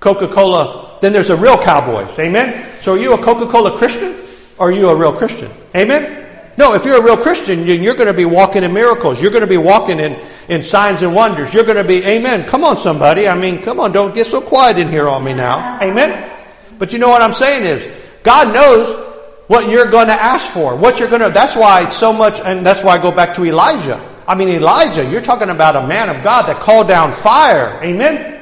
Coca 0.00 0.28
Cola, 0.28 0.91
then 1.02 1.12
there's 1.12 1.30
a 1.30 1.36
real 1.36 1.58
cowboy. 1.58 2.06
Amen? 2.18 2.64
So 2.80 2.94
are 2.94 2.98
you 2.98 3.12
a 3.12 3.22
Coca 3.22 3.50
Cola 3.50 3.76
Christian 3.76 4.24
or 4.56 4.68
are 4.68 4.72
you 4.72 4.88
a 4.88 4.94
real 4.94 5.12
Christian? 5.12 5.50
Amen? 5.74 6.20
No, 6.56 6.74
if 6.74 6.84
you're 6.84 6.96
a 6.96 7.02
real 7.02 7.16
Christian, 7.16 7.66
you're 7.66 7.94
going 7.94 8.06
to 8.06 8.14
be 8.14 8.24
walking 8.24 8.62
in 8.62 8.72
miracles. 8.72 9.20
You're 9.20 9.32
going 9.32 9.42
to 9.42 9.48
be 9.48 9.56
walking 9.56 9.98
in, 9.98 10.12
in 10.48 10.62
signs 10.62 11.02
and 11.02 11.12
wonders. 11.12 11.52
You're 11.52 11.64
going 11.64 11.76
to 11.76 11.84
be, 11.84 12.04
amen. 12.04 12.48
Come 12.48 12.62
on, 12.62 12.76
somebody. 12.76 13.26
I 13.26 13.36
mean, 13.36 13.62
come 13.62 13.80
on, 13.80 13.90
don't 13.90 14.14
get 14.14 14.28
so 14.28 14.40
quiet 14.40 14.78
in 14.78 14.88
here 14.88 15.08
on 15.08 15.24
me 15.24 15.34
now. 15.34 15.80
Amen? 15.82 16.30
But 16.78 16.92
you 16.92 17.00
know 17.00 17.08
what 17.08 17.20
I'm 17.20 17.32
saying 17.32 17.64
is, 17.64 17.98
God 18.22 18.54
knows 18.54 19.10
what 19.48 19.68
you're 19.68 19.90
going 19.90 20.06
to 20.06 20.12
ask 20.12 20.48
for. 20.50 20.76
What 20.76 21.00
you're 21.00 21.08
going 21.08 21.22
to, 21.22 21.30
that's 21.30 21.56
why 21.56 21.88
so 21.88 22.12
much, 22.12 22.40
and 22.40 22.64
that's 22.64 22.84
why 22.84 22.96
I 22.96 23.02
go 23.02 23.10
back 23.10 23.34
to 23.36 23.44
Elijah. 23.44 23.98
I 24.28 24.36
mean, 24.36 24.50
Elijah, 24.50 25.04
you're 25.10 25.22
talking 25.22 25.50
about 25.50 25.74
a 25.74 25.84
man 25.86 26.14
of 26.14 26.22
God 26.22 26.46
that 26.46 26.62
called 26.62 26.86
down 26.86 27.12
fire. 27.12 27.82
Amen? 27.82 28.41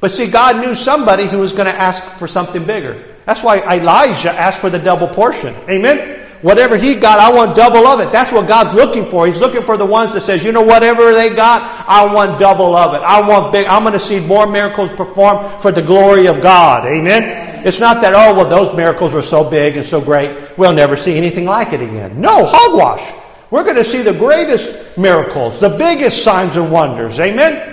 But 0.00 0.10
see, 0.10 0.30
God 0.30 0.64
knew 0.64 0.74
somebody 0.74 1.26
who 1.26 1.38
was 1.38 1.52
going 1.52 1.66
to 1.66 1.78
ask 1.78 2.02
for 2.16 2.26
something 2.26 2.64
bigger. 2.64 3.04
That's 3.26 3.42
why 3.42 3.60
Elisha 3.60 4.32
asked 4.32 4.60
for 4.60 4.70
the 4.70 4.78
double 4.78 5.08
portion. 5.08 5.54
Amen? 5.68 6.20
Whatever 6.42 6.78
he 6.78 6.94
got, 6.94 7.18
I 7.18 7.30
want 7.30 7.54
double 7.54 7.86
of 7.86 8.00
it. 8.00 8.10
That's 8.10 8.32
what 8.32 8.48
God's 8.48 8.74
looking 8.74 9.10
for. 9.10 9.26
He's 9.26 9.38
looking 9.38 9.62
for 9.62 9.76
the 9.76 9.84
ones 9.84 10.14
that 10.14 10.22
says, 10.22 10.42
you 10.42 10.52
know, 10.52 10.62
whatever 10.62 11.12
they 11.12 11.34
got, 11.34 11.86
I 11.86 12.12
want 12.12 12.40
double 12.40 12.74
of 12.74 12.94
it. 12.94 13.02
I 13.02 13.20
want 13.20 13.52
big. 13.52 13.66
I'm 13.66 13.82
going 13.82 13.92
to 13.92 14.00
see 14.00 14.20
more 14.20 14.46
miracles 14.46 14.90
performed 14.92 15.60
for 15.60 15.70
the 15.70 15.82
glory 15.82 16.26
of 16.26 16.40
God. 16.40 16.86
Amen? 16.86 17.66
It's 17.66 17.78
not 17.78 18.00
that, 18.00 18.14
oh, 18.14 18.34
well, 18.34 18.48
those 18.48 18.74
miracles 18.74 19.12
were 19.12 19.20
so 19.20 19.48
big 19.48 19.76
and 19.76 19.86
so 19.86 20.00
great, 20.00 20.56
we'll 20.56 20.72
never 20.72 20.96
see 20.96 21.14
anything 21.14 21.44
like 21.44 21.74
it 21.74 21.82
again. 21.82 22.18
No, 22.18 22.46
hogwash. 22.46 23.12
We're 23.50 23.64
going 23.64 23.76
to 23.76 23.84
see 23.84 24.00
the 24.00 24.14
greatest 24.14 24.96
miracles, 24.96 25.60
the 25.60 25.68
biggest 25.68 26.24
signs 26.24 26.56
and 26.56 26.72
wonders. 26.72 27.20
Amen? 27.20 27.69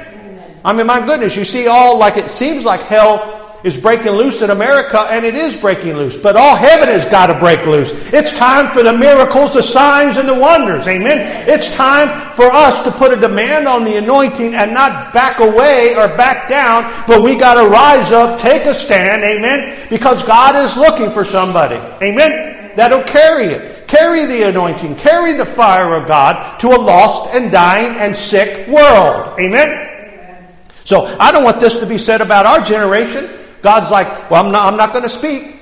I 0.68 0.74
mean, 0.74 0.86
my 0.86 1.00
goodness, 1.00 1.38
you 1.38 1.46
see 1.46 1.68
all 1.68 1.98
like 1.98 2.18
it 2.18 2.30
seems 2.30 2.66
like 2.66 2.82
hell 2.82 3.60
is 3.64 3.78
breaking 3.78 4.12
loose 4.12 4.42
in 4.42 4.50
America, 4.50 5.00
and 5.10 5.24
it 5.24 5.34
is 5.34 5.56
breaking 5.56 5.96
loose. 5.96 6.18
But 6.18 6.36
all 6.36 6.58
heaven 6.58 6.90
has 6.90 7.06
got 7.06 7.28
to 7.28 7.40
break 7.40 7.66
loose. 7.66 7.92
It's 8.12 8.34
time 8.34 8.74
for 8.74 8.84
the 8.84 8.92
miracles, 8.92 9.54
the 9.54 9.64
signs, 9.64 10.18
and 10.18 10.28
the 10.28 10.34
wonders. 10.34 10.86
Amen? 10.86 11.48
It's 11.48 11.74
time 11.74 12.34
for 12.34 12.52
us 12.52 12.84
to 12.84 12.92
put 12.92 13.14
a 13.14 13.16
demand 13.16 13.66
on 13.66 13.86
the 13.86 13.96
anointing 13.96 14.56
and 14.56 14.74
not 14.74 15.14
back 15.14 15.40
away 15.40 15.96
or 15.96 16.10
back 16.18 16.50
down, 16.50 17.06
but 17.08 17.24
we 17.24 17.38
got 17.38 17.54
to 17.54 17.70
rise 17.70 18.12
up, 18.12 18.38
take 18.38 18.66
a 18.66 18.76
stand. 18.76 19.24
Amen? 19.24 19.88
Because 19.90 20.22
God 20.22 20.54
is 20.66 20.76
looking 20.76 21.12
for 21.12 21.24
somebody. 21.24 21.78
Amen? 22.06 22.74
That'll 22.76 23.04
carry 23.04 23.46
it. 23.46 23.88
Carry 23.88 24.26
the 24.26 24.50
anointing, 24.50 24.98
carry 24.98 25.34
the 25.34 25.46
fire 25.46 25.94
of 25.96 26.10
God 26.10 26.60
to 26.60 26.68
a 26.68 26.78
lost 26.78 27.34
and 27.34 27.54
dying 27.54 27.96
and 27.96 28.18
sick 28.18 28.68
world. 28.68 29.40
Amen? 29.40 29.97
So 30.88 31.04
I 31.20 31.34
don't 31.34 31.44
want 31.44 31.60
this 31.60 31.74
to 31.74 31.86
be 31.86 31.98
said 31.98 32.22
about 32.22 32.46
our 32.46 32.62
generation. 32.62 33.30
God's 33.62 33.92
like, 33.92 34.32
well, 34.32 34.46
I'm 34.46 34.54
not, 34.54 34.72
I'm 34.72 34.78
not 34.78 34.94
going 34.94 35.04
to 35.04 35.10
speak. 35.10 35.54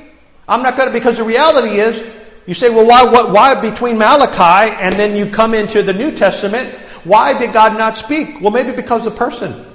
I'm 0.48 0.62
not 0.62 0.78
going 0.78 0.88
to, 0.88 0.94
because 0.94 1.18
the 1.18 1.24
reality 1.24 1.80
is, 1.80 2.14
you 2.46 2.54
say, 2.54 2.70
well, 2.70 2.86
why, 2.86 3.04
what, 3.04 3.32
why 3.32 3.60
between 3.60 3.98
Malachi 3.98 4.76
and 4.80 4.94
then 4.94 5.16
you 5.16 5.26
come 5.32 5.56
into 5.56 5.82
the 5.82 5.94
New 5.94 6.12
Testament, 6.16 6.76
why 7.06 7.36
did 7.36 7.54
God 7.54 7.76
not 7.76 7.98
speak? 7.98 8.40
Well, 8.40 8.52
maybe 8.52 8.72
because 8.72 9.04
the 9.04 9.10
person. 9.10 9.66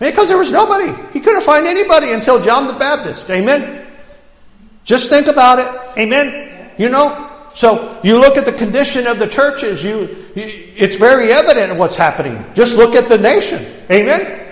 Maybe 0.00 0.12
because 0.12 0.28
there 0.28 0.38
was 0.38 0.50
nobody. 0.50 0.94
He 1.12 1.20
couldn't 1.20 1.42
find 1.42 1.66
anybody 1.66 2.12
until 2.12 2.42
John 2.42 2.68
the 2.68 2.72
Baptist. 2.72 3.28
Amen? 3.28 3.86
Just 4.82 5.10
think 5.10 5.26
about 5.26 5.58
it. 5.58 5.98
Amen? 6.00 6.70
You 6.78 6.88
know, 6.88 7.27
so 7.58 7.98
you 8.04 8.20
look 8.20 8.36
at 8.36 8.44
the 8.44 8.52
condition 8.52 9.08
of 9.08 9.18
the 9.18 9.26
churches, 9.26 9.82
you, 9.82 10.02
you, 10.36 10.44
it's 10.76 10.94
very 10.94 11.32
evident 11.32 11.76
what's 11.76 11.96
happening. 11.96 12.44
Just 12.54 12.76
look 12.76 12.94
at 12.94 13.08
the 13.08 13.18
nation. 13.18 13.66
Amen? 13.90 14.46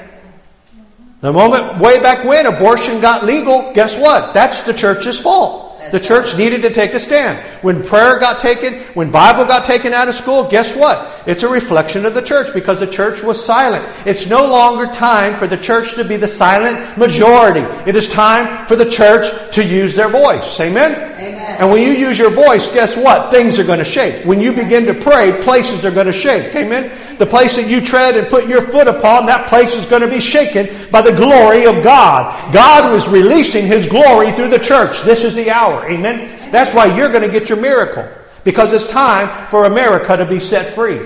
The 1.21 1.33
moment 1.33 1.79
way 1.79 2.01
back 2.01 2.25
when 2.25 2.47
abortion 2.47 3.01
got 3.01 3.25
legal, 3.25 3.73
guess 3.75 3.97
what? 3.97 4.35
That's 4.35 4.63
the 4.63 4.75
church's 4.75 5.21
fault. 5.21 5.81
The 5.93 6.01
church 6.01 6.37
needed 6.37 6.63
to 6.63 6.73
take 6.73 6.95
a 6.95 6.99
stand. 6.99 7.39
When 7.63 7.85
prayer 7.85 8.19
got 8.19 8.41
taken, 8.41 8.75
when 8.95 9.13
Bible 9.13 9.45
got 9.45 9.67
taken 9.67 9.93
out 9.93 10.09
of 10.09 10.17
school, 10.17 10.51
guess 10.51 10.75
what? 10.75 11.23
It's 11.29 11.45
a 11.45 11.49
reflection 11.49 12.07
of 12.07 12.15
the 12.15 12.23
church 12.23 12.53
because 12.53 12.81
the 12.81 12.89
church 12.89 13.23
was 13.23 13.45
silent. 13.45 13.87
It's 14.05 14.27
no 14.27 14.45
longer 14.49 14.93
time 14.93 15.37
for 15.37 15.47
the 15.47 15.57
church 15.57 15.95
to 15.95 16.03
be 16.03 16.17
the 16.17 16.27
silent 16.27 16.99
majority. 16.99 17.61
It 17.89 17.95
is 17.95 18.09
time 18.09 18.67
for 18.67 18.75
the 18.75 18.91
church 18.91 19.55
to 19.55 19.65
use 19.65 19.95
their 19.95 20.09
voice. 20.09 20.59
Amen? 20.59 20.93
Amen. 21.21 21.36
And 21.59 21.71
when 21.71 21.83
you 21.83 21.91
use 21.91 22.19
your 22.19 22.31
voice, 22.31 22.67
guess 22.69 22.97
what? 22.97 23.33
Things 23.33 23.59
are 23.59 23.65
going 23.65 23.79
to 23.79 23.85
shake. 23.85 24.25
When 24.25 24.41
you 24.41 24.53
begin 24.53 24.87
to 24.87 24.95
pray, 24.95 25.43
places 25.43 25.85
are 25.85 25.91
going 25.91 26.07
to 26.07 26.13
shake. 26.13 26.55
Amen? 26.55 26.91
the 27.19 27.27
place 27.27 27.57
that 27.57 27.69
you 27.69 27.81
tread 27.81 28.17
and 28.17 28.29
put 28.29 28.47
your 28.47 28.63
foot 28.63 28.89
upon, 28.89 29.27
that 29.27 29.49
place 29.49 29.77
is 29.77 29.87
going 29.87 30.03
to 30.03 30.09
be 30.09 30.21
shaken 30.21 30.91
by 30.91 31.01
the 31.01 31.13
glory 31.13 31.67
of 31.67 31.83
God. 31.83 32.53
God 32.53 32.93
was 32.93 33.09
releasing 33.09 33.67
His 33.67 33.87
glory 33.87 34.33
through 34.33 34.51
the 34.51 34.59
church. 34.59 35.03
This 35.03 35.25
is 35.25 35.35
the 35.35 35.51
hour. 35.51 35.89
Amen? 35.91 36.51
That's 36.51 36.75
why 36.75 36.95
you're 36.97 37.11
going 37.11 37.23
to 37.23 37.29
get 37.29 37.49
your 37.49 37.59
miracle. 37.59 38.09
Because 38.45 38.73
it's 38.73 38.87
time 38.87 39.47
for 39.49 39.65
America 39.65 40.17
to 40.17 40.25
be 40.25 40.39
set 40.39 40.75
free. 40.75 41.01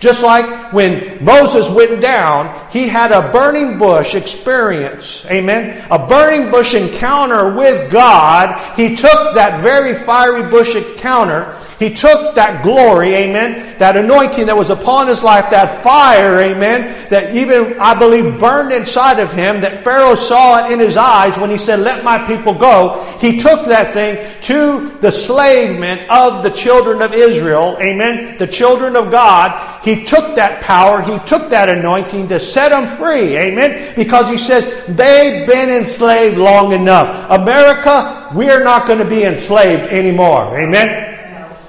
Just 0.00 0.22
like 0.22 0.46
when 0.72 1.24
Moses 1.24 1.68
went 1.68 2.00
down, 2.00 2.70
he 2.70 2.88
had 2.88 3.12
a 3.12 3.32
burning 3.32 3.78
bush 3.78 4.14
experience. 4.14 5.24
Amen. 5.26 5.86
A 5.90 6.06
burning 6.06 6.50
bush 6.50 6.74
encounter 6.74 7.54
with 7.54 7.90
God. 7.90 8.76
He 8.76 8.96
took 8.96 9.34
that 9.34 9.62
very 9.62 9.94
fiery 10.04 10.48
bush 10.50 10.74
encounter 10.74 11.56
he 11.78 11.94
took 11.94 12.34
that 12.34 12.64
glory, 12.64 13.14
amen, 13.14 13.78
that 13.78 13.96
anointing 13.96 14.46
that 14.46 14.56
was 14.56 14.70
upon 14.70 15.06
his 15.06 15.22
life, 15.22 15.48
that 15.50 15.80
fire, 15.84 16.40
amen, 16.40 17.08
that 17.08 17.36
even, 17.36 17.78
I 17.78 17.96
believe, 17.96 18.40
burned 18.40 18.72
inside 18.72 19.20
of 19.20 19.32
him, 19.32 19.60
that 19.60 19.84
Pharaoh 19.84 20.16
saw 20.16 20.66
it 20.66 20.72
in 20.72 20.80
his 20.80 20.96
eyes 20.96 21.38
when 21.38 21.50
he 21.50 21.58
said, 21.58 21.78
Let 21.78 22.02
my 22.02 22.18
people 22.26 22.52
go. 22.52 23.04
He 23.20 23.38
took 23.38 23.66
that 23.66 23.94
thing 23.94 24.40
to 24.42 24.98
the 25.00 25.12
slavement 25.12 26.10
of 26.10 26.42
the 26.42 26.50
children 26.50 27.00
of 27.00 27.14
Israel, 27.14 27.78
amen, 27.80 28.38
the 28.38 28.46
children 28.46 28.96
of 28.96 29.12
God. 29.12 29.84
He 29.84 30.04
took 30.04 30.34
that 30.34 30.57
power, 30.60 31.02
he 31.02 31.18
took 31.26 31.50
that 31.50 31.68
anointing 31.68 32.28
to 32.28 32.40
set 32.40 32.70
them 32.70 32.96
free, 32.96 33.36
amen, 33.36 33.94
because 33.96 34.28
he 34.30 34.38
says, 34.38 34.64
They've 34.88 35.46
been 35.46 35.70
enslaved 35.70 36.38
long 36.38 36.72
enough. 36.72 37.30
America, 37.30 38.30
we're 38.34 38.62
not 38.62 38.86
going 38.86 38.98
to 38.98 39.04
be 39.04 39.24
enslaved 39.24 39.84
anymore, 39.84 40.58
amen. 40.58 41.08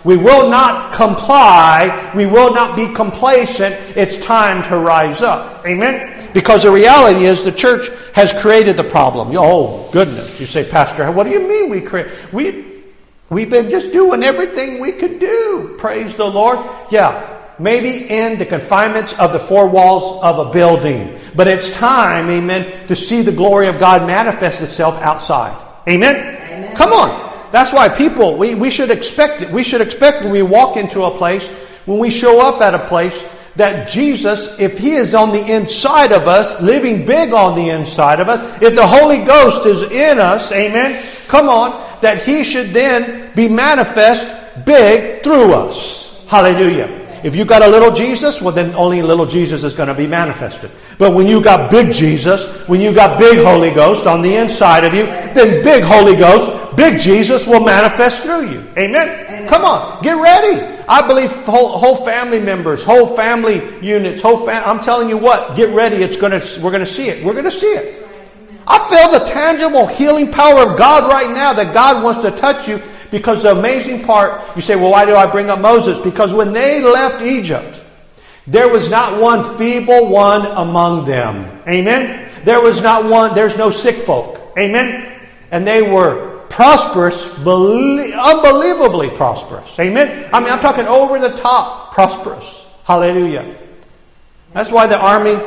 We 0.04 0.15
will 0.15 0.49
not 0.49 0.93
comply. 0.93 2.12
We 2.15 2.25
will 2.25 2.54
not 2.54 2.75
be 2.75 2.93
complacent. 2.93 3.75
It's 3.97 4.17
time 4.25 4.63
to 4.69 4.78
rise 4.78 5.21
up. 5.21 5.65
Amen? 5.65 6.30
Because 6.34 6.63
the 6.63 6.71
reality 6.71 7.25
is 7.25 7.43
the 7.43 7.52
church 7.52 7.89
has 8.13 8.32
created 8.34 8.78
the 8.78 8.84
problem. 8.84 9.36
Oh, 9.38 9.89
goodness. 9.91 10.39
You 10.39 10.45
say, 10.45 10.69
Pastor, 10.69 11.12
what 11.12 11.25
do 11.25 11.32
you 11.32 11.47
mean 11.47 11.69
we 11.69 11.82
create? 11.82 12.08
We, 12.32 12.84
we've 13.30 13.49
been 13.49 13.69
just 13.69 13.91
doing 13.91 14.23
everything 14.23 14.80
we 14.80 14.93
could 14.93 15.19
do. 15.19 15.75
Praise 15.78 16.15
the 16.15 16.25
Lord. 16.25 16.60
Yeah. 16.91 17.38
Maybe 17.60 18.10
in 18.10 18.39
the 18.39 18.45
confinements 18.45 19.13
of 19.13 19.34
the 19.34 19.39
four 19.39 19.67
walls 19.67 20.24
of 20.24 20.48
a 20.48 20.52
building. 20.52 21.19
But 21.36 21.48
it's 21.48 21.69
time, 21.72 22.30
amen, 22.30 22.88
to 22.88 22.95
see 22.95 23.22
the 23.22 23.34
glory 23.34 23.67
of 23.67 23.80
God 23.80 24.08
manifest 24.08 24.62
itself 24.62 24.95
outside. 25.02 25.56
Amen? 25.88 26.15
amen. 26.15 26.76
Come 26.76 26.93
on. 26.93 27.30
That's 27.52 27.74
why 27.74 27.89
people, 27.89 28.38
we, 28.38 28.56
we 28.56 28.69
should 28.69 28.91
expect 28.91 29.41
it. 29.41 29.50
We 29.50 29.63
should 29.63 29.82
expect 29.82 30.24
when 30.24 30.32
we 30.32 30.41
walk 30.41 30.78
into 30.78 31.04
a 31.04 31.17
place, 31.17 31.48
when 31.86 32.00
we 32.00 32.10
show 32.10 32.39
up 32.39 32.62
at 32.62 32.74
a 32.74 32.88
place, 32.88 33.24
that 33.56 33.89
Jesus, 33.89 34.58
if 34.60 34.78
He 34.78 34.91
is 34.91 35.13
on 35.13 35.32
the 35.32 35.45
inside 35.54 36.12
of 36.13 36.28
us, 36.28 36.62
living 36.62 37.06
big 37.06 37.34
on 37.34 37.56
the 37.56 37.69
inside 37.69 38.19
of 38.19 38.30
us, 38.30 38.39
if 38.62 38.76
the 38.76 38.88
Holy 38.88 39.17
Ghost 39.26 39.65
is 39.65 39.82
in 39.91 40.19
us, 40.19 40.52
amen, 40.52 41.04
come 41.28 41.50
on, 41.50 41.72
that 42.02 42.24
He 42.24 42.43
should 42.43 42.72
then 42.72 43.34
be 43.36 43.50
manifest 43.50 44.28
big 44.65 45.24
through 45.24 45.54
us. 45.54 46.15
Hallelujah. 46.28 46.98
If 47.23 47.36
you 47.36 47.45
got 47.45 47.62
a 47.62 47.67
little 47.67 47.91
Jesus, 47.91 48.41
well, 48.41 48.53
then 48.53 48.73
only 48.75 48.99
a 48.99 49.05
little 49.05 49.25
Jesus 49.25 49.63
is 49.63 49.73
going 49.73 49.88
to 49.88 49.93
be 49.93 50.08
manifested. 50.08 50.71
But 50.97 51.13
when 51.13 51.27
you 51.27 51.41
got 51.41 51.69
big 51.69 51.91
Jesus, 51.93 52.45
when 52.67 52.82
you 52.82 52.93
got 52.93 53.19
big 53.19 53.43
Holy 53.45 53.71
Ghost 53.71 54.05
on 54.05 54.21
the 54.21 54.36
inside 54.36 54.84
of 54.84 54.93
you, 54.93 55.05
then 55.05 55.63
big 55.63 55.84
Holy 55.84 56.15
Ghost, 56.15 56.75
big 56.75 56.99
Jesus 57.01 57.45
will 57.45 57.63
manifest 57.63 58.23
through 58.23 58.49
you. 58.49 58.60
Amen? 58.77 59.10
Amen. 59.10 59.47
Come 59.47 59.63
on, 59.63 60.01
get 60.03 60.13
ready. 60.13 60.62
I 60.88 61.05
believe 61.05 61.32
whole, 61.45 61.77
whole 61.77 61.97
family 61.97 62.39
members, 62.39 62.84
whole 62.84 63.15
family 63.15 63.62
units, 63.86 64.21
whole 64.21 64.45
fam- 64.45 64.63
I'm 64.65 64.84
telling 64.84 65.10
you 65.10 65.17
what, 65.17 65.55
get 65.55 65.73
ready. 65.73 65.97
It's 65.97 66.17
gonna, 66.17 66.41
we're 66.62 66.71
going 66.71 66.86
to 66.86 66.91
see 66.91 67.10
it. 67.10 67.23
We're 67.23 67.34
going 67.34 67.45
to 67.45 67.51
see 67.51 67.67
it. 67.67 68.08
I 68.65 68.77
feel 68.88 69.19
the 69.19 69.25
tangible 69.25 69.88
healing 69.88 70.32
power 70.32 70.69
of 70.69 70.77
God 70.77 71.12
right 71.12 71.34
now 71.34 71.53
that 71.53 71.73
God 71.73 72.03
wants 72.03 72.21
to 72.21 72.32
touch 72.39 72.67
you 72.67 72.82
because 73.12 73.43
the 73.43 73.52
amazing 73.52 74.04
part, 74.04 74.56
you 74.56 74.62
say, 74.62 74.76
well, 74.76 74.91
why 74.91 75.06
do 75.06 75.15
I 75.15 75.26
bring 75.26 75.50
up 75.50 75.60
Moses? 75.60 76.00
Because 76.00 76.34
when 76.34 76.54
they 76.54 76.82
left 76.82 77.22
Egypt, 77.22 77.82
there 78.48 78.72
was 78.72 78.89
not 78.89 79.19
one 79.19 79.58
feeble 79.58 80.10
one 80.10 80.45
among 80.45 81.06
them. 81.06 81.62
Amen? 81.67 82.30
There 82.45 82.62
was 82.62 82.82
not 82.82 83.06
one, 83.06 83.36
there's 83.36 83.58
no 83.58 83.69
sick 83.69 83.98
folk. 83.98 84.39
Amen? 84.58 85.28
And 85.52 85.67
they 85.67 85.82
were 85.82 86.39
prosperous, 86.50 87.26
unbelievably 87.38 89.12
prosperous. 89.12 89.80
Amen? 89.80 90.30
I 90.34 90.39
mean, 90.39 90.50
I'm 90.50 90.60
talking 90.60 90.88
over 90.88 91.19
the 91.19 91.36
top 91.38 91.93
prosperous. 91.93 92.65
Hallelujah. 92.86 93.56
That's 94.54 94.72
why 94.72 94.88
the 94.88 95.00
army 95.00 95.39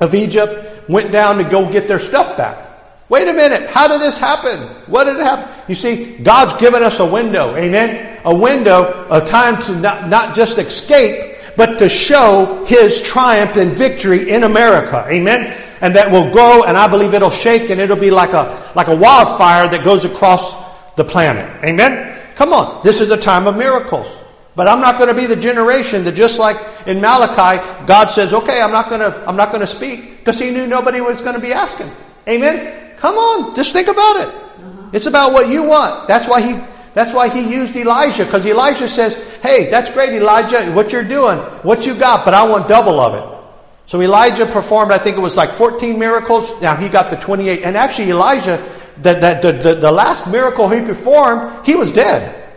of 0.00 0.14
Egypt 0.14 0.88
went 0.88 1.12
down 1.12 1.38
to 1.38 1.44
go 1.44 1.70
get 1.70 1.86
their 1.86 2.00
stuff 2.00 2.36
back. 2.36 2.67
Wait 3.08 3.26
a 3.26 3.32
minute, 3.32 3.70
how 3.70 3.88
did 3.88 4.02
this 4.02 4.18
happen? 4.18 4.58
What 4.86 5.04
did 5.04 5.16
happen? 5.16 5.48
You 5.66 5.74
see, 5.74 6.18
God's 6.18 6.60
given 6.60 6.82
us 6.82 6.98
a 6.98 7.06
window, 7.06 7.56
amen? 7.56 8.20
A 8.24 8.34
window, 8.34 9.06
a 9.10 9.24
time 9.24 9.62
to 9.62 9.74
not, 9.74 10.08
not 10.08 10.36
just 10.36 10.58
escape, 10.58 11.36
but 11.56 11.78
to 11.78 11.88
show 11.88 12.66
His 12.66 13.00
triumph 13.00 13.56
and 13.56 13.76
victory 13.76 14.30
in 14.30 14.44
America, 14.44 15.06
amen? 15.08 15.56
And 15.80 15.96
that 15.96 16.10
will 16.10 16.34
go, 16.34 16.64
and 16.64 16.76
I 16.76 16.86
believe 16.86 17.14
it'll 17.14 17.30
shake, 17.30 17.70
and 17.70 17.80
it'll 17.80 17.96
be 17.96 18.10
like 18.10 18.34
a, 18.34 18.72
like 18.76 18.88
a 18.88 18.96
wildfire 18.96 19.68
that 19.68 19.84
goes 19.84 20.04
across 20.04 20.52
the 20.96 21.04
planet, 21.04 21.64
amen? 21.64 22.20
Come 22.34 22.52
on, 22.52 22.82
this 22.84 23.00
is 23.00 23.10
a 23.10 23.16
time 23.16 23.46
of 23.46 23.56
miracles. 23.56 24.06
But 24.54 24.68
I'm 24.68 24.80
not 24.80 24.98
going 24.98 25.08
to 25.08 25.14
be 25.14 25.26
the 25.26 25.36
generation 25.36 26.04
that 26.04 26.12
just 26.12 26.38
like 26.38 26.56
in 26.86 27.00
Malachi, 27.00 27.64
God 27.86 28.08
says, 28.08 28.34
okay, 28.34 28.60
I'm 28.60 28.72
not 28.72 28.90
going 28.90 29.00
to, 29.00 29.26
I'm 29.26 29.36
not 29.36 29.50
going 29.50 29.62
to 29.62 29.66
speak, 29.66 30.18
because 30.18 30.38
He 30.38 30.50
knew 30.50 30.66
nobody 30.66 31.00
was 31.00 31.22
going 31.22 31.34
to 31.34 31.40
be 31.40 31.54
asking. 31.54 31.90
Amen? 32.28 32.87
Come 33.00 33.16
on, 33.16 33.54
just 33.54 33.72
think 33.72 33.88
about 33.88 34.16
it. 34.16 34.28
Uh-huh. 34.28 34.90
It's 34.92 35.06
about 35.06 35.32
what 35.32 35.48
you 35.48 35.62
want. 35.62 36.08
That's 36.08 36.28
why 36.28 36.40
he 36.40 36.60
that's 36.94 37.14
why 37.14 37.28
he 37.28 37.48
used 37.48 37.76
Elisha, 37.76 38.24
because 38.24 38.44
Elisha 38.44 38.88
says, 38.88 39.14
Hey, 39.40 39.70
that's 39.70 39.88
great, 39.88 40.12
Elijah, 40.14 40.72
what 40.72 40.90
you're 40.90 41.04
doing, 41.04 41.38
what 41.62 41.86
you 41.86 41.94
got, 41.94 42.24
but 42.24 42.34
I 42.34 42.42
want 42.42 42.66
double 42.66 42.98
of 42.98 43.14
it. 43.14 43.38
So 43.86 44.02
Elijah 44.02 44.46
performed, 44.46 44.90
I 44.90 44.98
think 44.98 45.16
it 45.16 45.20
was 45.20 45.36
like 45.36 45.54
14 45.54 45.98
miracles. 45.98 46.60
Now 46.60 46.74
he 46.74 46.88
got 46.88 47.10
the 47.10 47.16
28. 47.16 47.62
And 47.62 47.76
actually, 47.76 48.10
Elisha, 48.10 48.60
the, 49.00 49.14
the, 49.14 49.52
the, 49.52 49.74
the 49.76 49.92
last 49.92 50.26
miracle 50.26 50.68
he 50.68 50.80
performed, 50.80 51.64
he 51.64 51.76
was 51.76 51.92
dead. 51.92 52.50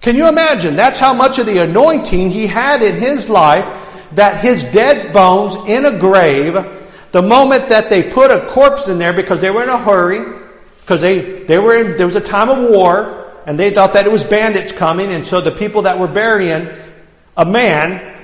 Can 0.00 0.14
you 0.14 0.28
imagine? 0.28 0.76
That's 0.76 0.98
how 0.98 1.12
much 1.12 1.38
of 1.38 1.46
the 1.46 1.58
anointing 1.58 2.30
he 2.30 2.46
had 2.46 2.82
in 2.82 2.96
his 3.00 3.28
life 3.28 3.64
that 4.12 4.42
his 4.42 4.62
dead 4.64 5.12
bones 5.12 5.68
in 5.68 5.86
a 5.86 5.98
grave 5.98 6.54
the 7.12 7.22
moment 7.22 7.68
that 7.70 7.88
they 7.88 8.10
put 8.10 8.30
a 8.30 8.46
corpse 8.48 8.88
in 8.88 8.98
there 8.98 9.12
because 9.12 9.40
they 9.40 9.50
were 9.50 9.62
in 9.62 9.68
a 9.68 9.78
hurry, 9.78 10.40
because 10.80 11.00
they, 11.00 11.44
they 11.44 11.58
were 11.58 11.76
in, 11.76 11.96
there 11.96 12.06
was 12.06 12.16
a 12.16 12.20
time 12.20 12.50
of 12.50 12.70
war, 12.70 13.32
and 13.46 13.58
they 13.58 13.70
thought 13.70 13.94
that 13.94 14.04
it 14.04 14.12
was 14.12 14.24
bandits 14.24 14.72
coming, 14.72 15.12
and 15.12 15.26
so 15.26 15.40
the 15.40 15.50
people 15.50 15.82
that 15.82 15.98
were 15.98 16.06
burying 16.06 16.68
a 17.36 17.44
man, 17.46 18.16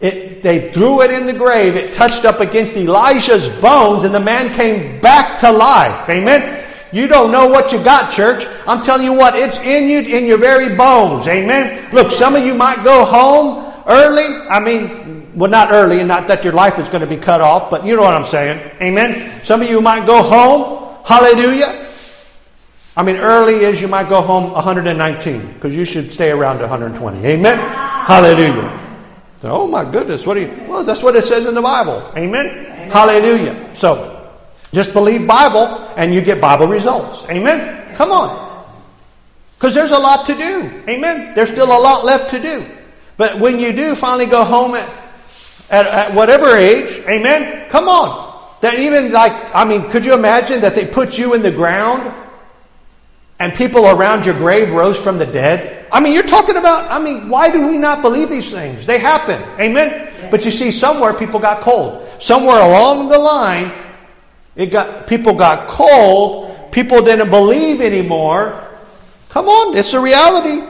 it, 0.00 0.42
they 0.42 0.72
threw 0.72 1.02
it 1.02 1.10
in 1.10 1.26
the 1.26 1.32
grave, 1.32 1.74
it 1.74 1.92
touched 1.92 2.24
up 2.24 2.40
against 2.40 2.76
Elisha's 2.76 3.48
bones, 3.60 4.04
and 4.04 4.14
the 4.14 4.20
man 4.20 4.54
came 4.54 5.00
back 5.00 5.38
to 5.40 5.50
life. 5.50 6.08
Amen? 6.08 6.66
You 6.92 7.06
don't 7.06 7.30
know 7.30 7.46
what 7.48 7.72
you 7.72 7.82
got, 7.82 8.12
church. 8.12 8.46
I'm 8.66 8.82
telling 8.82 9.04
you 9.04 9.12
what, 9.12 9.34
it's 9.34 9.56
in 9.58 9.88
you, 9.88 10.00
in 10.00 10.26
your 10.26 10.38
very 10.38 10.74
bones. 10.74 11.26
Amen? 11.28 11.92
Look, 11.94 12.10
some 12.10 12.34
of 12.34 12.44
you 12.44 12.54
might 12.54 12.84
go 12.84 13.04
home 13.04 13.72
early. 13.86 14.46
I 14.48 14.60
mean, 14.60 15.17
well, 15.34 15.50
not 15.50 15.70
early, 15.70 16.00
and 16.00 16.08
not 16.08 16.28
that 16.28 16.44
your 16.44 16.52
life 16.52 16.78
is 16.78 16.88
going 16.88 17.00
to 17.00 17.06
be 17.06 17.16
cut 17.16 17.40
off, 17.40 17.70
but 17.70 17.86
you 17.86 17.96
know 17.96 18.02
what 18.02 18.14
I'm 18.14 18.24
saying. 18.24 18.58
Amen. 18.80 19.44
Some 19.44 19.62
of 19.62 19.70
you 19.70 19.80
might 19.80 20.06
go 20.06 20.22
home. 20.22 20.96
Hallelujah. 21.04 21.86
I 22.96 23.02
mean, 23.02 23.16
early 23.16 23.64
is 23.64 23.80
you 23.80 23.86
might 23.88 24.08
go 24.08 24.20
home 24.20 24.52
119 24.52 25.52
because 25.54 25.74
you 25.74 25.84
should 25.84 26.12
stay 26.12 26.30
around 26.30 26.58
120. 26.58 27.24
Amen. 27.24 27.58
Hallelujah. 27.58 28.88
So, 29.40 29.52
oh 29.52 29.66
my 29.68 29.88
goodness, 29.88 30.26
what 30.26 30.34
do 30.34 30.40
you? 30.40 30.64
Well, 30.66 30.82
that's 30.82 31.02
what 31.02 31.14
it 31.14 31.24
says 31.24 31.46
in 31.46 31.54
the 31.54 31.62
Bible. 31.62 32.10
Amen. 32.16 32.46
Amen. 32.46 32.90
Hallelujah. 32.90 33.70
So, 33.74 34.32
just 34.72 34.92
believe 34.92 35.26
Bible 35.26 35.92
and 35.96 36.12
you 36.12 36.20
get 36.20 36.40
Bible 36.40 36.66
results. 36.66 37.24
Amen. 37.30 37.94
Come 37.96 38.10
on. 38.10 38.66
Because 39.54 39.74
there's 39.74 39.92
a 39.92 39.98
lot 39.98 40.26
to 40.26 40.34
do. 40.34 40.82
Amen. 40.88 41.34
There's 41.34 41.50
still 41.50 41.66
a 41.66 41.78
lot 41.78 42.04
left 42.04 42.30
to 42.30 42.42
do. 42.42 42.66
But 43.16 43.38
when 43.38 43.58
you 43.58 43.72
do 43.72 43.94
finally 43.94 44.26
go 44.26 44.44
home 44.44 44.74
at 44.74 44.88
at, 45.70 45.86
at 45.86 46.14
whatever 46.14 46.56
age, 46.56 47.04
amen? 47.06 47.68
Come 47.70 47.88
on. 47.88 48.26
That 48.60 48.78
even 48.78 49.12
like, 49.12 49.32
I 49.54 49.64
mean, 49.64 49.88
could 49.90 50.04
you 50.04 50.14
imagine 50.14 50.60
that 50.62 50.74
they 50.74 50.86
put 50.86 51.16
you 51.16 51.34
in 51.34 51.42
the 51.42 51.50
ground 51.50 52.12
and 53.38 53.54
people 53.54 53.86
around 53.86 54.26
your 54.26 54.34
grave 54.34 54.72
rose 54.72 54.98
from 54.98 55.18
the 55.18 55.26
dead? 55.26 55.86
I 55.92 56.00
mean, 56.00 56.12
you're 56.12 56.24
talking 56.24 56.56
about, 56.56 56.90
I 56.90 57.02
mean, 57.02 57.28
why 57.28 57.50
do 57.50 57.66
we 57.66 57.78
not 57.78 58.02
believe 58.02 58.28
these 58.28 58.50
things? 58.50 58.84
They 58.84 58.98
happen. 58.98 59.40
Amen? 59.60 59.90
Yes. 59.90 60.30
But 60.30 60.44
you 60.44 60.50
see, 60.50 60.72
somewhere 60.72 61.14
people 61.14 61.38
got 61.38 61.62
cold. 61.62 62.08
Somewhere 62.20 62.60
along 62.60 63.08
the 63.08 63.18
line, 63.18 63.72
it 64.56 64.66
got, 64.66 65.06
people 65.06 65.34
got 65.34 65.68
cold. 65.68 66.72
People 66.72 67.00
didn't 67.00 67.30
believe 67.30 67.80
anymore. 67.80 68.64
Come 69.28 69.46
on, 69.46 69.76
it's 69.76 69.92
a 69.92 70.00
reality. 70.00 70.66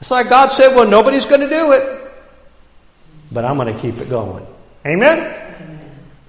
It's 0.00 0.10
like 0.10 0.28
God 0.28 0.52
said, 0.52 0.74
well, 0.74 0.86
nobody's 0.86 1.24
going 1.24 1.40
to 1.40 1.48
do 1.48 1.72
it 1.72 2.01
but 3.32 3.44
I'm 3.44 3.56
going 3.56 3.72
to 3.72 3.80
keep 3.80 3.98
it 3.98 4.08
going. 4.08 4.46
Amen? 4.86 5.18
Amen? 5.18 5.78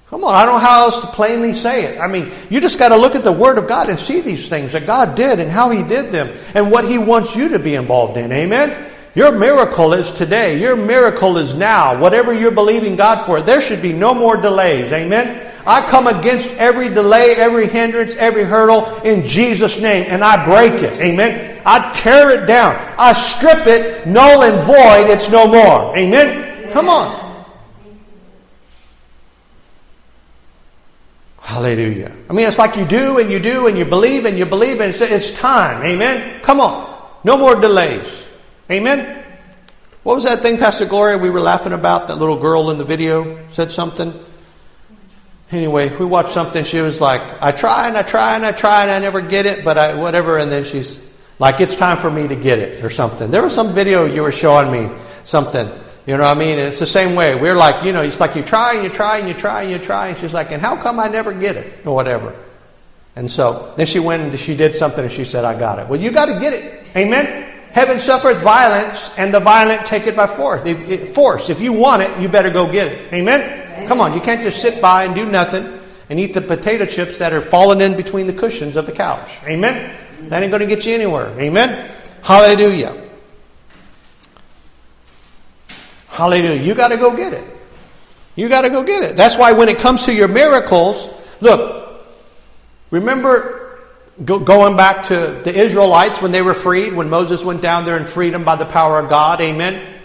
Come 0.09 0.23
on, 0.23 0.35
I 0.35 0.45
don't 0.45 0.55
know 0.55 0.59
how 0.59 0.83
else 0.83 1.01
to 1.01 1.07
plainly 1.07 1.55
say 1.55 1.85
it. 1.85 1.99
I 1.99 2.07
mean, 2.07 2.31
you 2.49 2.61
just 2.61 2.77
got 2.77 2.89
to 2.89 2.95
look 2.95 3.15
at 3.15 3.23
the 3.23 3.31
Word 3.31 3.57
of 3.57 3.67
God 3.67 3.89
and 3.89 3.97
see 3.97 4.21
these 4.21 4.47
things 4.47 4.73
that 4.73 4.85
God 4.85 5.15
did 5.15 5.39
and 5.39 5.49
how 5.49 5.71
He 5.71 5.81
did 5.81 6.11
them 6.11 6.37
and 6.53 6.69
what 6.69 6.85
He 6.85 6.99
wants 6.99 7.35
you 7.35 7.49
to 7.49 7.57
be 7.57 7.73
involved 7.73 8.17
in. 8.17 8.31
Amen? 8.31 8.91
Your 9.15 9.31
miracle 9.31 9.93
is 9.93 10.11
today. 10.11 10.59
Your 10.59 10.75
miracle 10.75 11.37
is 11.37 11.53
now. 11.55 11.99
Whatever 11.99 12.31
you're 12.31 12.51
believing 12.51 12.95
God 12.95 13.25
for, 13.25 13.41
there 13.41 13.59
should 13.59 13.81
be 13.81 13.91
no 13.91 14.13
more 14.13 14.37
delays. 14.37 14.91
Amen? 14.91 15.51
I 15.65 15.81
come 15.89 16.07
against 16.07 16.49
every 16.51 16.89
delay, 16.89 17.35
every 17.35 17.67
hindrance, 17.67 18.13
every 18.15 18.43
hurdle 18.43 19.01
in 19.01 19.25
Jesus' 19.25 19.79
name, 19.79 20.05
and 20.09 20.23
I 20.23 20.45
break 20.45 20.73
it. 20.83 20.93
Amen? 20.99 21.61
I 21.65 21.91
tear 21.91 22.29
it 22.31 22.45
down. 22.45 22.75
I 22.99 23.13
strip 23.13 23.65
it, 23.65 24.05
null 24.05 24.43
and 24.43 24.63
void, 24.65 25.09
it's 25.09 25.29
no 25.29 25.47
more. 25.47 25.97
Amen? 25.97 26.52
Come 26.73 26.89
on. 26.89 27.45
Hallelujah. 31.39 32.11
I 32.27 32.33
mean, 32.33 32.47
it's 32.47 32.57
like 32.57 32.75
you 32.75 32.85
do 32.85 33.19
and 33.19 33.31
you 33.31 33.37
do 33.37 33.67
and 33.67 33.77
you 33.77 33.85
believe 33.85 34.25
and 34.25 34.39
you 34.39 34.45
believe 34.45 34.81
and 34.81 34.91
it's, 34.91 35.01
it's 35.01 35.29
time. 35.37 35.85
Amen. 35.85 36.41
Come 36.41 36.59
on. 36.59 37.11
No 37.23 37.37
more 37.37 37.55
delays. 37.61 38.07
Amen. 38.71 39.23
What 40.01 40.15
was 40.15 40.23
that 40.23 40.41
thing, 40.41 40.57
Pastor 40.57 40.85
Gloria, 40.85 41.19
we 41.19 41.29
were 41.29 41.41
laughing 41.41 41.73
about? 41.73 42.07
That 42.07 42.15
little 42.15 42.37
girl 42.37 42.71
in 42.71 42.79
the 42.79 42.85
video 42.85 43.47
said 43.51 43.71
something. 43.71 44.11
Anyway, 45.51 45.95
we 45.95 46.05
watched 46.05 46.33
something. 46.33 46.65
She 46.65 46.79
was 46.79 46.99
like, 46.99 47.21
I 47.39 47.51
try 47.51 47.87
and 47.87 47.95
I 47.95 48.01
try 48.01 48.35
and 48.35 48.43
I 48.43 48.51
try 48.51 48.81
and 48.81 48.89
I 48.89 48.97
never 48.97 49.21
get 49.21 49.45
it, 49.45 49.63
but 49.63 49.77
I, 49.77 49.93
whatever. 49.93 50.39
And 50.39 50.51
then 50.51 50.63
she's 50.63 51.05
like, 51.37 51.61
it's 51.61 51.75
time 51.75 51.99
for 51.99 52.09
me 52.09 52.27
to 52.27 52.35
get 52.35 52.57
it 52.57 52.83
or 52.83 52.89
something. 52.89 53.29
There 53.29 53.43
was 53.43 53.53
some 53.53 53.75
video 53.75 54.05
you 54.05 54.23
were 54.23 54.31
showing 54.31 54.71
me, 54.71 54.99
something. 55.23 55.82
You 56.05 56.17
know 56.17 56.23
what 56.23 56.35
I 56.35 56.39
mean? 56.39 56.59
And 56.59 56.67
it's 56.67 56.79
the 56.79 56.85
same 56.85 57.15
way. 57.15 57.35
We're 57.35 57.55
like, 57.55 57.85
you 57.85 57.93
know, 57.93 58.01
it's 58.01 58.19
like 58.19 58.35
you 58.35 58.43
try 58.43 58.73
and 58.73 58.83
you 58.83 58.89
try 58.89 59.19
and 59.19 59.27
you 59.27 59.33
try 59.33 59.63
and 59.63 59.71
you 59.71 59.79
try. 59.79 60.09
And 60.09 60.17
she's 60.17 60.33
like, 60.33 60.51
and 60.51 60.61
how 60.61 60.75
come 60.75 60.99
I 60.99 61.07
never 61.07 61.33
get 61.33 61.55
it? 61.55 61.85
Or 61.85 61.95
whatever. 61.95 62.35
And 63.15 63.29
so 63.29 63.73
then 63.77 63.85
she 63.85 63.99
went 63.99 64.23
and 64.23 64.39
she 64.39 64.55
did 64.55 64.75
something 64.75 65.03
and 65.03 65.13
she 65.13 65.23
said, 65.23 65.45
I 65.45 65.57
got 65.57 65.79
it. 65.79 65.87
Well, 65.87 66.01
you 66.01 66.11
got 66.11 66.25
to 66.25 66.39
get 66.39 66.51
it. 66.51 66.85
Amen? 66.95 67.49
Heaven 67.71 67.99
suffereth 67.99 68.41
violence 68.41 69.09
and 69.17 69.33
the 69.33 69.39
violent 69.39 69.85
take 69.85 70.05
it 70.05 70.15
by 70.15 70.27
force. 70.27 70.61
If, 70.65 71.13
force. 71.13 71.49
If 71.49 71.61
you 71.61 71.73
want 71.73 72.01
it, 72.01 72.19
you 72.19 72.27
better 72.27 72.49
go 72.49 72.69
get 72.71 72.87
it. 72.87 73.13
Amen? 73.13 73.41
Amen? 73.41 73.87
Come 73.87 74.01
on. 74.01 74.13
You 74.13 74.21
can't 74.21 74.41
just 74.41 74.61
sit 74.61 74.81
by 74.81 75.05
and 75.05 75.15
do 75.15 75.25
nothing. 75.25 75.79
and 76.09 76.19
eat 76.19 76.33
the 76.33 76.41
potato 76.41 76.85
chips 76.85 77.17
that 77.17 77.33
are 77.33 77.41
falling 77.41 77.81
in 77.81 77.95
between 77.95 78.27
the 78.27 78.33
cushions 78.33 78.75
of 78.75 78.85
the 78.85 78.91
couch. 78.91 79.37
Amen? 79.45 79.95
That 80.29 80.43
ain't 80.43 80.51
going 80.51 80.61
to 80.61 80.67
get 80.67 80.85
you 80.85 80.93
anywhere. 80.93 81.27
Amen? 81.39 81.89
Hallelujah. 82.21 83.02
Hallelujah. 86.13 86.61
You 86.61 86.75
got 86.75 86.89
to 86.89 86.97
go 86.97 87.15
get 87.15 87.33
it. 87.33 87.57
You 88.35 88.47
got 88.47 88.61
to 88.61 88.69
go 88.69 88.83
get 88.83 89.01
it. 89.01 89.15
That's 89.15 89.35
why 89.35 89.51
when 89.51 89.67
it 89.67 89.79
comes 89.79 90.05
to 90.05 90.13
your 90.13 90.27
miracles, 90.27 91.09
look, 91.41 92.05
remember 92.91 93.79
go, 94.23 94.37
going 94.37 94.77
back 94.77 95.07
to 95.07 95.41
the 95.43 95.51
Israelites 95.51 96.21
when 96.21 96.31
they 96.31 96.43
were 96.43 96.53
freed, 96.53 96.93
when 96.93 97.09
Moses 97.09 97.43
went 97.43 97.63
down 97.63 97.85
there 97.85 97.97
and 97.97 98.07
freed 98.07 98.31
them 98.31 98.43
by 98.43 98.55
the 98.55 98.65
power 98.65 98.99
of 98.99 99.09
God. 99.09 99.41
Amen. 99.41 100.01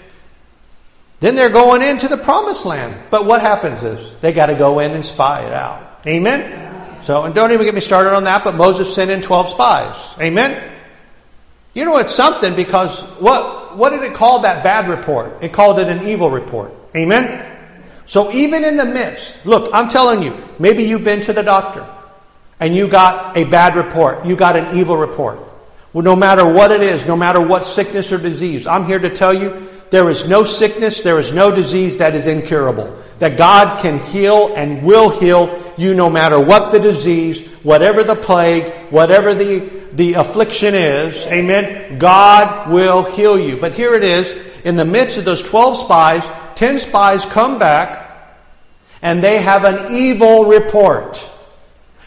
Then 1.20 1.34
they're 1.34 1.50
going 1.50 1.82
into 1.82 2.08
the 2.08 2.16
promised 2.16 2.64
land. 2.64 2.98
But 3.10 3.26
what 3.26 3.42
happens 3.42 3.82
is 3.82 4.14
they 4.22 4.32
got 4.32 4.46
to 4.46 4.54
go 4.54 4.78
in 4.78 4.92
and 4.92 5.04
spy 5.04 5.44
it 5.44 5.52
out. 5.52 6.00
Amen? 6.06 7.02
So, 7.02 7.24
and 7.24 7.34
don't 7.34 7.52
even 7.52 7.66
get 7.66 7.74
me 7.74 7.82
started 7.82 8.14
on 8.14 8.24
that, 8.24 8.44
but 8.44 8.54
Moses 8.54 8.94
sent 8.94 9.10
in 9.10 9.20
12 9.20 9.50
spies. 9.50 10.14
Amen? 10.22 10.72
You 11.74 11.84
know, 11.84 11.98
it's 11.98 12.14
something 12.14 12.56
because 12.56 13.00
what, 13.20 13.67
what 13.78 13.90
did 13.90 14.02
it 14.02 14.12
call 14.12 14.40
that 14.40 14.64
bad 14.64 14.88
report? 14.88 15.42
It 15.42 15.52
called 15.52 15.78
it 15.78 15.88
an 15.88 16.06
evil 16.06 16.30
report. 16.30 16.72
Amen? 16.96 17.56
So 18.06 18.32
even 18.32 18.64
in 18.64 18.76
the 18.76 18.84
midst, 18.84 19.34
look, 19.44 19.70
I'm 19.72 19.88
telling 19.88 20.22
you, 20.22 20.36
maybe 20.58 20.82
you've 20.82 21.04
been 21.04 21.20
to 21.22 21.32
the 21.32 21.42
doctor 21.42 21.86
and 22.58 22.74
you 22.74 22.88
got 22.88 23.36
a 23.36 23.44
bad 23.44 23.76
report. 23.76 24.26
You 24.26 24.34
got 24.34 24.56
an 24.56 24.76
evil 24.76 24.96
report. 24.96 25.38
Well, 25.92 26.04
no 26.04 26.16
matter 26.16 26.46
what 26.46 26.72
it 26.72 26.82
is, 26.82 27.04
no 27.06 27.16
matter 27.16 27.40
what 27.40 27.64
sickness 27.64 28.10
or 28.10 28.18
disease, 28.18 28.66
I'm 28.66 28.86
here 28.86 28.98
to 28.98 29.10
tell 29.10 29.32
you 29.32 29.68
there 29.90 30.10
is 30.10 30.28
no 30.28 30.44
sickness, 30.44 31.02
there 31.02 31.18
is 31.18 31.32
no 31.32 31.54
disease 31.54 31.98
that 31.98 32.14
is 32.14 32.26
incurable. 32.26 33.02
That 33.20 33.38
God 33.38 33.80
can 33.80 33.98
heal 33.98 34.54
and 34.54 34.82
will 34.82 35.10
heal 35.10 35.72
you 35.78 35.94
no 35.94 36.10
matter 36.10 36.38
what 36.40 36.72
the 36.72 36.80
disease, 36.80 37.46
whatever 37.62 38.02
the 38.02 38.16
plague, 38.16 38.90
whatever 38.90 39.34
the, 39.34 39.77
the 39.92 40.14
affliction 40.14 40.74
is. 40.74 41.16
Amen. 41.26 41.98
God 41.98 42.70
will 42.70 43.04
heal 43.04 43.38
you. 43.38 43.56
But 43.56 43.72
here 43.72 43.94
it 43.94 44.04
is, 44.04 44.46
in 44.64 44.76
the 44.76 44.84
midst 44.84 45.18
of 45.18 45.24
those 45.24 45.42
12 45.42 45.78
spies, 45.78 46.22
10 46.56 46.78
spies 46.78 47.24
come 47.26 47.58
back 47.58 48.08
and 49.02 49.22
they 49.22 49.40
have 49.40 49.64
an 49.64 49.94
evil 49.94 50.46
report. 50.46 51.24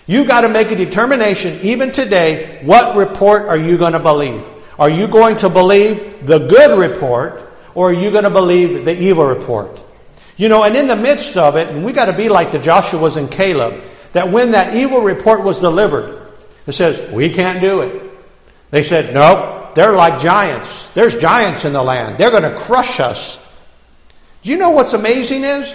You've 0.07 0.27
got 0.27 0.41
to 0.41 0.49
make 0.49 0.71
a 0.71 0.75
determination, 0.75 1.59
even 1.61 1.91
today, 1.91 2.61
what 2.63 2.97
report 2.97 3.43
are 3.43 3.57
you 3.57 3.77
going 3.77 3.93
to 3.93 3.99
believe? 3.99 4.43
Are 4.77 4.89
you 4.89 5.07
going 5.07 5.37
to 5.37 5.49
believe 5.49 6.25
the 6.25 6.39
good 6.39 6.77
report 6.77 7.53
or 7.75 7.91
are 7.91 7.93
you 7.93 8.11
going 8.11 8.23
to 8.23 8.29
believe 8.29 8.83
the 8.83 8.99
evil 8.99 9.25
report? 9.25 9.81
You 10.37 10.49
know, 10.49 10.63
and 10.63 10.75
in 10.75 10.87
the 10.87 10.95
midst 10.95 11.37
of 11.37 11.55
it, 11.55 11.69
and 11.69 11.85
we 11.85 11.93
got 11.93 12.05
to 12.05 12.13
be 12.13 12.27
like 12.27 12.51
the 12.51 12.59
Joshua's 12.59 13.15
and 13.15 13.31
Caleb, 13.31 13.83
that 14.13 14.29
when 14.29 14.51
that 14.51 14.75
evil 14.75 15.01
report 15.01 15.43
was 15.43 15.59
delivered, 15.59 16.20
it 16.67 16.73
says, 16.73 17.11
we 17.11 17.29
can't 17.29 17.61
do 17.61 17.81
it. 17.81 18.11
They 18.69 18.83
said, 18.83 19.13
nope, 19.13 19.75
they're 19.75 19.93
like 19.93 20.21
giants. 20.21 20.87
There's 20.93 21.15
giants 21.17 21.65
in 21.65 21.73
the 21.73 21.83
land. 21.83 22.17
They're 22.17 22.31
going 22.31 22.43
to 22.43 22.57
crush 22.59 22.99
us. 22.99 23.37
Do 24.43 24.49
you 24.49 24.57
know 24.57 24.71
what's 24.71 24.93
amazing 24.93 25.43
is? 25.43 25.73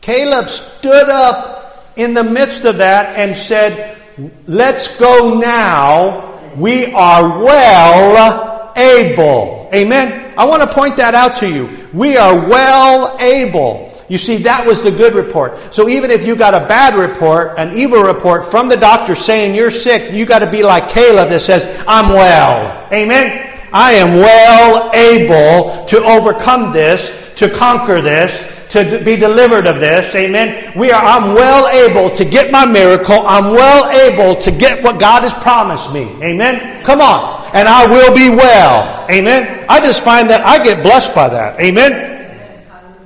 Caleb 0.00 0.48
stood 0.48 1.08
up 1.08 1.92
in 1.96 2.14
the 2.14 2.24
midst 2.24 2.64
of 2.64 2.78
that 2.78 3.16
and 3.16 3.36
said, 3.36 3.98
let's 4.46 4.96
go 4.98 5.38
now. 5.38 6.54
We 6.56 6.86
are 6.92 7.44
well 7.44 8.72
able. 8.76 9.68
Amen. 9.74 10.34
I 10.38 10.44
want 10.44 10.62
to 10.62 10.72
point 10.72 10.96
that 10.96 11.14
out 11.14 11.36
to 11.38 11.48
you. 11.48 11.88
We 11.92 12.16
are 12.16 12.34
well 12.48 13.16
able. 13.20 13.92
You 14.08 14.18
see, 14.18 14.38
that 14.38 14.66
was 14.66 14.82
the 14.82 14.90
good 14.90 15.14
report. 15.14 15.74
So 15.74 15.88
even 15.88 16.10
if 16.10 16.26
you 16.26 16.34
got 16.34 16.54
a 16.54 16.60
bad 16.60 16.94
report, 16.94 17.58
an 17.58 17.76
evil 17.76 18.02
report 18.02 18.44
from 18.44 18.68
the 18.68 18.76
doctor 18.76 19.14
saying 19.14 19.54
you're 19.54 19.70
sick, 19.70 20.12
you 20.12 20.24
got 20.24 20.38
to 20.38 20.50
be 20.50 20.62
like 20.62 20.88
Caleb 20.88 21.28
that 21.28 21.42
says, 21.42 21.82
I'm 21.86 22.08
well. 22.08 22.88
Amen? 22.92 23.44
I 23.72 23.92
am 23.92 24.16
well 24.16 24.90
able 24.94 25.84
to 25.86 26.02
overcome 26.04 26.72
this, 26.72 27.12
to 27.36 27.50
conquer 27.50 28.00
this, 28.00 28.50
to 28.70 29.02
be 29.04 29.16
delivered 29.16 29.66
of 29.66 29.78
this. 29.78 30.14
Amen. 30.14 30.76
We 30.76 30.90
are, 30.90 31.02
I'm 31.02 31.34
well 31.34 31.68
able 31.68 32.14
to 32.16 32.24
get 32.24 32.50
my 32.50 32.64
miracle. 32.64 33.26
I'm 33.26 33.52
well 33.52 33.90
able 33.90 34.40
to 34.40 34.50
get 34.50 34.82
what 34.82 34.98
God 34.98 35.22
has 35.22 35.34
promised 35.34 35.92
me. 35.92 36.04
Amen. 36.22 36.82
Come 36.84 37.00
on 37.00 37.38
and 37.54 37.68
I 37.68 37.86
will 37.86 38.14
be 38.14 38.28
well. 38.28 39.06
Amen. 39.10 39.64
I 39.68 39.80
just 39.80 40.02
find 40.02 40.28
that 40.30 40.44
I 40.44 40.62
get 40.62 40.82
blessed 40.82 41.14
by 41.14 41.28
that. 41.28 41.60
Amen. 41.60 42.17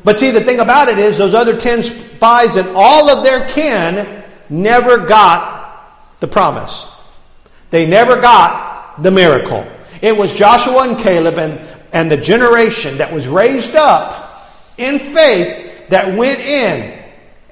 But 0.05 0.19
see, 0.19 0.31
the 0.31 0.41
thing 0.41 0.61
about 0.61 0.89
it 0.89 0.99
is, 0.99 1.19
those 1.19 1.35
other 1.35 1.57
10 1.57 1.83
spies 1.83 2.57
and 2.57 2.69
all 2.75 3.11
of 3.11 3.25
their 3.25 3.49
kin 3.51 4.25
never 4.49 4.99
got 4.99 6.19
the 6.21 6.29
promise. 6.29 6.89
They 7.71 7.87
never 7.87 8.21
got 8.21 9.03
the 9.03 9.11
miracle. 9.11 9.67
It 10.01 10.17
was 10.17 10.33
Joshua 10.33 10.89
and 10.89 10.99
Caleb 10.99 11.39
and, 11.39 11.61
and 11.93 12.11
the 12.11 12.17
generation 12.17 12.99
that 12.99 13.13
was 13.13 13.29
raised 13.29 13.77
up 13.77 14.51
in 14.79 14.99
faith 14.99 15.89
that 15.91 16.17
went 16.17 16.41
in. 16.41 16.99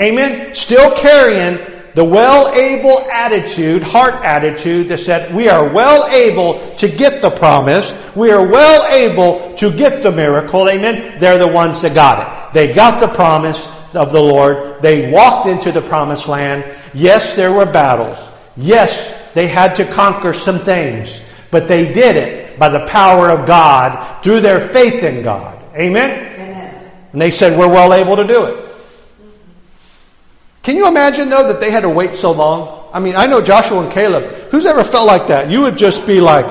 Amen. 0.00 0.54
Still 0.54 0.96
carrying 0.96 1.58
the 1.94 2.04
well 2.04 2.52
able 2.54 3.00
attitude, 3.10 3.82
heart 3.82 4.14
attitude 4.24 4.88
that 4.88 4.98
said, 4.98 5.34
we 5.34 5.48
are 5.48 5.68
well 5.68 6.06
able 6.06 6.74
to 6.76 6.88
get 6.88 7.20
the 7.20 7.30
promise. 7.30 7.92
We 8.14 8.30
are 8.30 8.46
well 8.46 8.86
able 8.92 9.54
to 9.54 9.72
get 9.74 10.02
the 10.02 10.12
miracle. 10.12 10.68
Amen. 10.68 11.18
They're 11.18 11.38
the 11.38 11.48
ones 11.48 11.82
that 11.82 11.94
got 11.94 12.20
it. 12.20 12.54
They 12.54 12.72
got 12.72 13.00
the 13.00 13.08
promise 13.08 13.68
of 13.94 14.12
the 14.12 14.22
Lord. 14.22 14.80
They 14.80 15.10
walked 15.10 15.48
into 15.48 15.72
the 15.72 15.82
promised 15.82 16.28
land. 16.28 16.64
Yes, 16.94 17.34
there 17.34 17.52
were 17.52 17.66
battles. 17.66 18.18
Yes, 18.56 19.16
they 19.34 19.48
had 19.48 19.74
to 19.76 19.84
conquer 19.92 20.32
some 20.32 20.60
things, 20.60 21.20
but 21.50 21.68
they 21.68 21.92
did 21.92 22.16
it 22.16 22.58
by 22.58 22.68
the 22.68 22.86
power 22.86 23.30
of 23.30 23.46
God 23.46 24.22
through 24.22 24.40
their 24.40 24.68
faith 24.68 25.02
in 25.02 25.22
God. 25.22 25.58
Amen. 25.74 26.34
Amen. 26.34 26.90
And 27.12 27.20
they 27.20 27.30
said, 27.30 27.58
we're 27.58 27.68
well 27.68 27.94
able 27.94 28.16
to 28.16 28.26
do 28.26 28.44
it. 28.44 28.69
Can 30.62 30.76
you 30.76 30.86
imagine, 30.86 31.28
though, 31.30 31.46
that 31.48 31.60
they 31.60 31.70
had 31.70 31.80
to 31.80 31.88
wait 31.88 32.16
so 32.16 32.32
long? 32.32 32.88
I 32.92 33.00
mean, 33.00 33.16
I 33.16 33.26
know 33.26 33.40
Joshua 33.40 33.82
and 33.82 33.92
Caleb. 33.92 34.24
Who's 34.50 34.66
ever 34.66 34.84
felt 34.84 35.06
like 35.06 35.28
that? 35.28 35.50
You 35.50 35.62
would 35.62 35.76
just 35.76 36.06
be 36.06 36.20
like, 36.20 36.46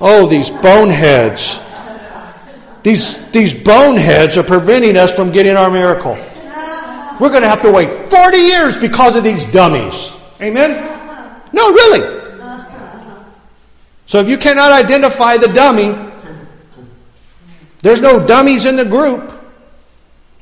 oh, 0.00 0.26
these 0.26 0.50
boneheads. 0.50 1.60
These, 2.82 3.30
these 3.32 3.52
boneheads 3.52 4.38
are 4.38 4.42
preventing 4.42 4.96
us 4.96 5.12
from 5.12 5.32
getting 5.32 5.56
our 5.56 5.70
miracle. 5.70 6.14
We're 7.20 7.30
going 7.30 7.42
to 7.42 7.48
have 7.48 7.62
to 7.62 7.72
wait 7.72 8.10
40 8.10 8.38
years 8.38 8.76
because 8.76 9.16
of 9.16 9.24
these 9.24 9.44
dummies. 9.46 10.12
Amen? 10.40 11.40
No, 11.52 11.72
really. 11.72 12.18
So 14.06 14.20
if 14.20 14.28
you 14.28 14.38
cannot 14.38 14.72
identify 14.72 15.36
the 15.36 15.48
dummy, 15.48 15.94
there's 17.82 18.00
no 18.00 18.24
dummies 18.24 18.64
in 18.64 18.76
the 18.76 18.84
group. 18.84 19.32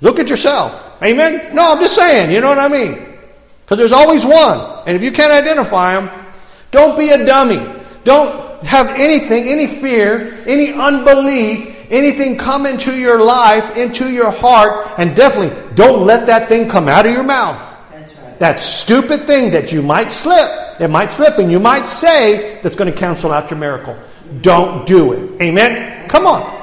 Look 0.01 0.19
at 0.19 0.29
yourself. 0.29 0.86
Amen? 1.03 1.55
No, 1.55 1.73
I'm 1.73 1.81
just 1.81 1.95
saying, 1.95 2.31
you 2.31 2.41
know 2.41 2.49
what 2.49 2.59
I 2.59 2.69
mean? 2.69 3.19
Because 3.65 3.79
there's 3.79 3.93
always 3.93 4.25
one. 4.25 4.85
And 4.87 4.97
if 4.97 5.03
you 5.03 5.13
can't 5.13 5.33
identify 5.33 5.95
them, 5.95 6.27
don't 6.71 6.99
be 6.99 7.11
a 7.11 7.25
dummy. 7.25 7.61
Don't 8.05 8.63
have 8.65 8.89
anything, 8.89 9.49
any 9.49 9.67
fear, 9.67 10.35
any 10.47 10.73
unbelief, 10.73 11.77
anything 11.91 12.39
come 12.39 12.67
into 12.67 12.97
your 12.97 13.21
life, 13.21 13.77
into 13.77 14.11
your 14.11 14.31
heart, 14.31 14.95
and 14.99 15.15
definitely 15.15 15.75
don't 15.75 16.07
let 16.07 16.27
that 16.27 16.49
thing 16.49 16.69
come 16.69 16.89
out 16.89 17.07
of 17.07 17.13
your 17.13 17.25
mouth. 17.25 17.61
That's 17.91 18.15
right. 18.15 18.39
That 18.39 18.61
stupid 18.61 19.27
thing 19.27 19.51
that 19.51 19.73
you 19.73 19.83
might 19.83 20.11
slip, 20.11 20.81
it 20.81 20.89
might 20.89 21.11
slip, 21.11 21.39
and 21.39 21.51
you 21.51 21.61
might 21.61 21.89
say 21.89 22.61
that's 22.63 22.77
going 22.77 22.93
to 22.93 22.99
cancel 22.99 23.33
out 23.33 23.51
your 23.51 23.59
miracle. 23.59 23.97
Don't 24.41 24.87
do 24.87 25.13
it. 25.13 25.43
Amen? 25.43 26.09
Come 26.09 26.27
on. 26.27 26.55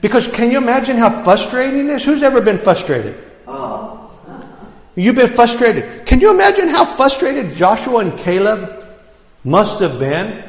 Because 0.00 0.28
can 0.28 0.50
you 0.50 0.58
imagine 0.58 0.96
how 0.96 1.22
frustrating 1.24 1.80
it 1.80 1.86
is? 1.86 2.04
Who's 2.04 2.22
ever 2.22 2.40
been 2.40 2.58
frustrated? 2.58 3.22
Oh. 3.46 4.12
You've 4.94 5.16
been 5.16 5.34
frustrated. 5.34 6.06
Can 6.06 6.20
you 6.20 6.30
imagine 6.30 6.68
how 6.68 6.84
frustrated 6.84 7.54
Joshua 7.54 7.98
and 7.98 8.18
Caleb 8.18 8.84
must 9.44 9.80
have 9.80 9.98
been 9.98 10.42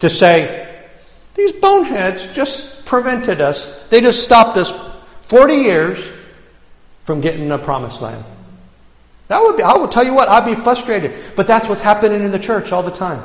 to 0.00 0.10
say, 0.10 0.86
these 1.34 1.52
boneheads 1.52 2.28
just 2.28 2.84
prevented 2.84 3.40
us. 3.40 3.72
They 3.88 4.00
just 4.00 4.22
stopped 4.22 4.58
us 4.58 4.72
40 5.22 5.54
years 5.54 6.04
from 7.04 7.20
getting 7.20 7.48
the 7.48 7.58
promised 7.58 8.02
land. 8.02 8.24
That 9.28 9.40
would 9.40 9.56
be, 9.56 9.62
I 9.62 9.74
will 9.74 9.88
tell 9.88 10.04
you 10.04 10.12
what, 10.12 10.28
I'd 10.28 10.44
be 10.44 10.54
frustrated. 10.54 11.34
But 11.36 11.46
that's 11.46 11.66
what's 11.68 11.80
happening 11.80 12.22
in 12.22 12.30
the 12.30 12.38
church 12.38 12.70
all 12.70 12.82
the 12.82 12.90
time. 12.90 13.22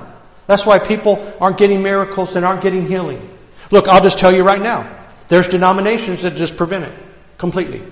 That's 0.48 0.66
why 0.66 0.80
people 0.80 1.34
aren't 1.42 1.58
getting 1.58 1.84
miracles 1.84 2.36
and 2.36 2.46
aren't 2.46 2.62
getting 2.62 2.88
healing. 2.88 3.38
Look, 3.72 3.88
I'll 3.90 4.02
just 4.02 4.18
tell 4.18 4.34
you 4.34 4.44
right 4.44 4.62
now. 4.62 4.90
There's 5.28 5.50
denominations 5.50 6.22
that 6.22 6.36
just 6.36 6.56
prevent 6.56 6.86
it 6.86 6.94
completely. 7.38 7.84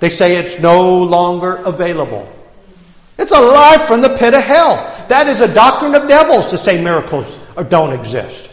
They 0.00 0.10
say 0.10 0.36
it's 0.36 0.60
no 0.60 1.02
longer 1.02 1.56
available. 1.56 2.32
It's 3.18 3.32
a 3.32 3.40
lie 3.40 3.84
from 3.86 4.00
the 4.00 4.16
pit 4.16 4.34
of 4.34 4.42
hell. 4.42 4.76
That 5.08 5.26
is 5.26 5.40
a 5.40 5.52
doctrine 5.52 5.94
of 5.94 6.08
devils 6.08 6.50
to 6.50 6.58
say 6.58 6.82
miracles 6.82 7.36
don't 7.68 7.92
exist. 7.92 8.50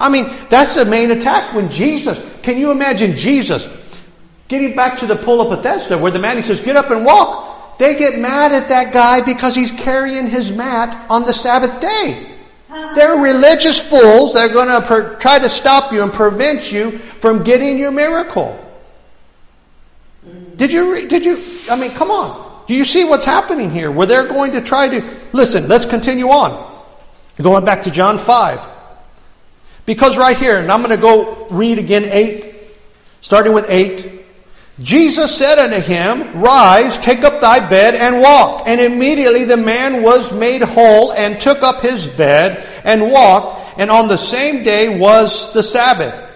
I 0.00 0.08
mean, 0.08 0.32
that's 0.48 0.74
the 0.74 0.84
main 0.84 1.10
attack 1.10 1.54
when 1.54 1.70
Jesus, 1.70 2.18
can 2.42 2.56
you 2.58 2.70
imagine 2.70 3.16
Jesus 3.16 3.68
getting 4.48 4.74
back 4.74 4.98
to 4.98 5.06
the 5.06 5.16
pool 5.16 5.40
of 5.40 5.50
Bethesda 5.50 5.96
where 5.98 6.10
the 6.10 6.18
man, 6.18 6.36
he 6.36 6.42
says, 6.42 6.60
get 6.60 6.76
up 6.76 6.90
and 6.90 7.04
walk. 7.04 7.78
They 7.78 7.94
get 7.94 8.18
mad 8.18 8.52
at 8.52 8.68
that 8.70 8.92
guy 8.92 9.20
because 9.24 9.54
he's 9.54 9.70
carrying 9.70 10.26
his 10.26 10.50
mat 10.50 11.06
on 11.08 11.22
the 11.22 11.32
Sabbath 11.32 11.80
day. 11.80 12.34
They're 12.94 13.16
religious 13.16 13.78
fools 13.78 14.34
that 14.34 14.50
are 14.50 14.52
going 14.52 14.68
to 14.68 14.86
per- 14.86 15.16
try 15.16 15.38
to 15.38 15.48
stop 15.48 15.92
you 15.92 16.02
and 16.02 16.12
prevent 16.12 16.72
you 16.72 16.98
from 17.20 17.44
getting 17.44 17.78
your 17.78 17.92
miracle. 17.92 18.64
Did 20.58 20.72
you, 20.72 21.08
did 21.08 21.24
you, 21.24 21.42
I 21.70 21.76
mean, 21.76 21.92
come 21.92 22.10
on. 22.10 22.66
Do 22.66 22.74
you 22.74 22.84
see 22.84 23.04
what's 23.04 23.24
happening 23.24 23.70
here? 23.70 23.90
Where 23.90 24.06
they're 24.06 24.26
going 24.26 24.52
to 24.52 24.60
try 24.60 24.88
to, 24.88 25.16
listen, 25.32 25.68
let's 25.68 25.86
continue 25.86 26.28
on. 26.28 26.66
Going 27.40 27.64
back 27.64 27.82
to 27.84 27.90
John 27.90 28.18
5. 28.18 28.60
Because 29.86 30.18
right 30.18 30.36
here, 30.36 30.58
and 30.58 30.70
I'm 30.70 30.82
going 30.82 30.94
to 30.94 31.00
go 31.00 31.46
read 31.48 31.78
again 31.78 32.04
8, 32.04 32.54
starting 33.20 33.52
with 33.52 33.70
8. 33.70 34.26
Jesus 34.80 35.34
said 35.34 35.58
unto 35.58 35.78
him, 35.80 36.40
Rise, 36.42 36.98
take 36.98 37.22
up 37.22 37.40
thy 37.40 37.66
bed, 37.70 37.94
and 37.94 38.20
walk. 38.20 38.64
And 38.66 38.80
immediately 38.80 39.44
the 39.44 39.56
man 39.56 40.02
was 40.02 40.30
made 40.32 40.62
whole, 40.62 41.12
and 41.12 41.40
took 41.40 41.62
up 41.62 41.82
his 41.82 42.06
bed, 42.06 42.66
and 42.84 43.10
walked. 43.10 43.78
And 43.78 43.90
on 43.90 44.08
the 44.08 44.16
same 44.16 44.64
day 44.64 44.98
was 44.98 45.52
the 45.54 45.62
Sabbath. 45.62 46.27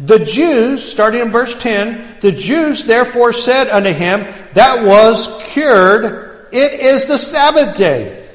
The 0.00 0.18
Jews, 0.24 0.82
starting 0.82 1.20
in 1.20 1.30
verse 1.30 1.54
10, 1.60 2.16
the 2.20 2.32
Jews 2.32 2.84
therefore 2.84 3.32
said 3.32 3.68
unto 3.68 3.92
him, 3.92 4.26
That 4.54 4.84
was 4.84 5.28
cured, 5.52 6.46
it 6.52 6.80
is 6.80 7.06
the 7.06 7.18
Sabbath 7.18 7.76
day. 7.76 8.28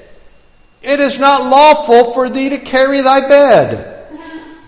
It 0.84 1.00
is 1.00 1.18
not 1.18 1.50
lawful 1.50 2.14
for 2.14 2.30
thee 2.30 2.50
to 2.50 2.60
carry 2.60 3.02
thy 3.02 3.28
bed. 3.28 4.08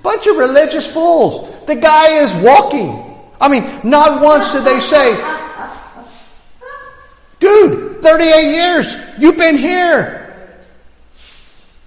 Bunch 0.02 0.26
of 0.26 0.38
religious 0.38 0.92
fools. 0.92 1.54
The 1.68 1.76
guy 1.76 2.24
is 2.24 2.34
walking. 2.44 3.04
I 3.40 3.48
mean, 3.48 3.82
not 3.84 4.22
once 4.22 4.52
did 4.52 4.66
they 4.66 4.80
say, 4.80 5.16
Dude, 7.40 8.02
38 8.02 8.52
years, 8.52 8.96
you've 9.20 9.38
been 9.38 9.58
here. 9.58 10.36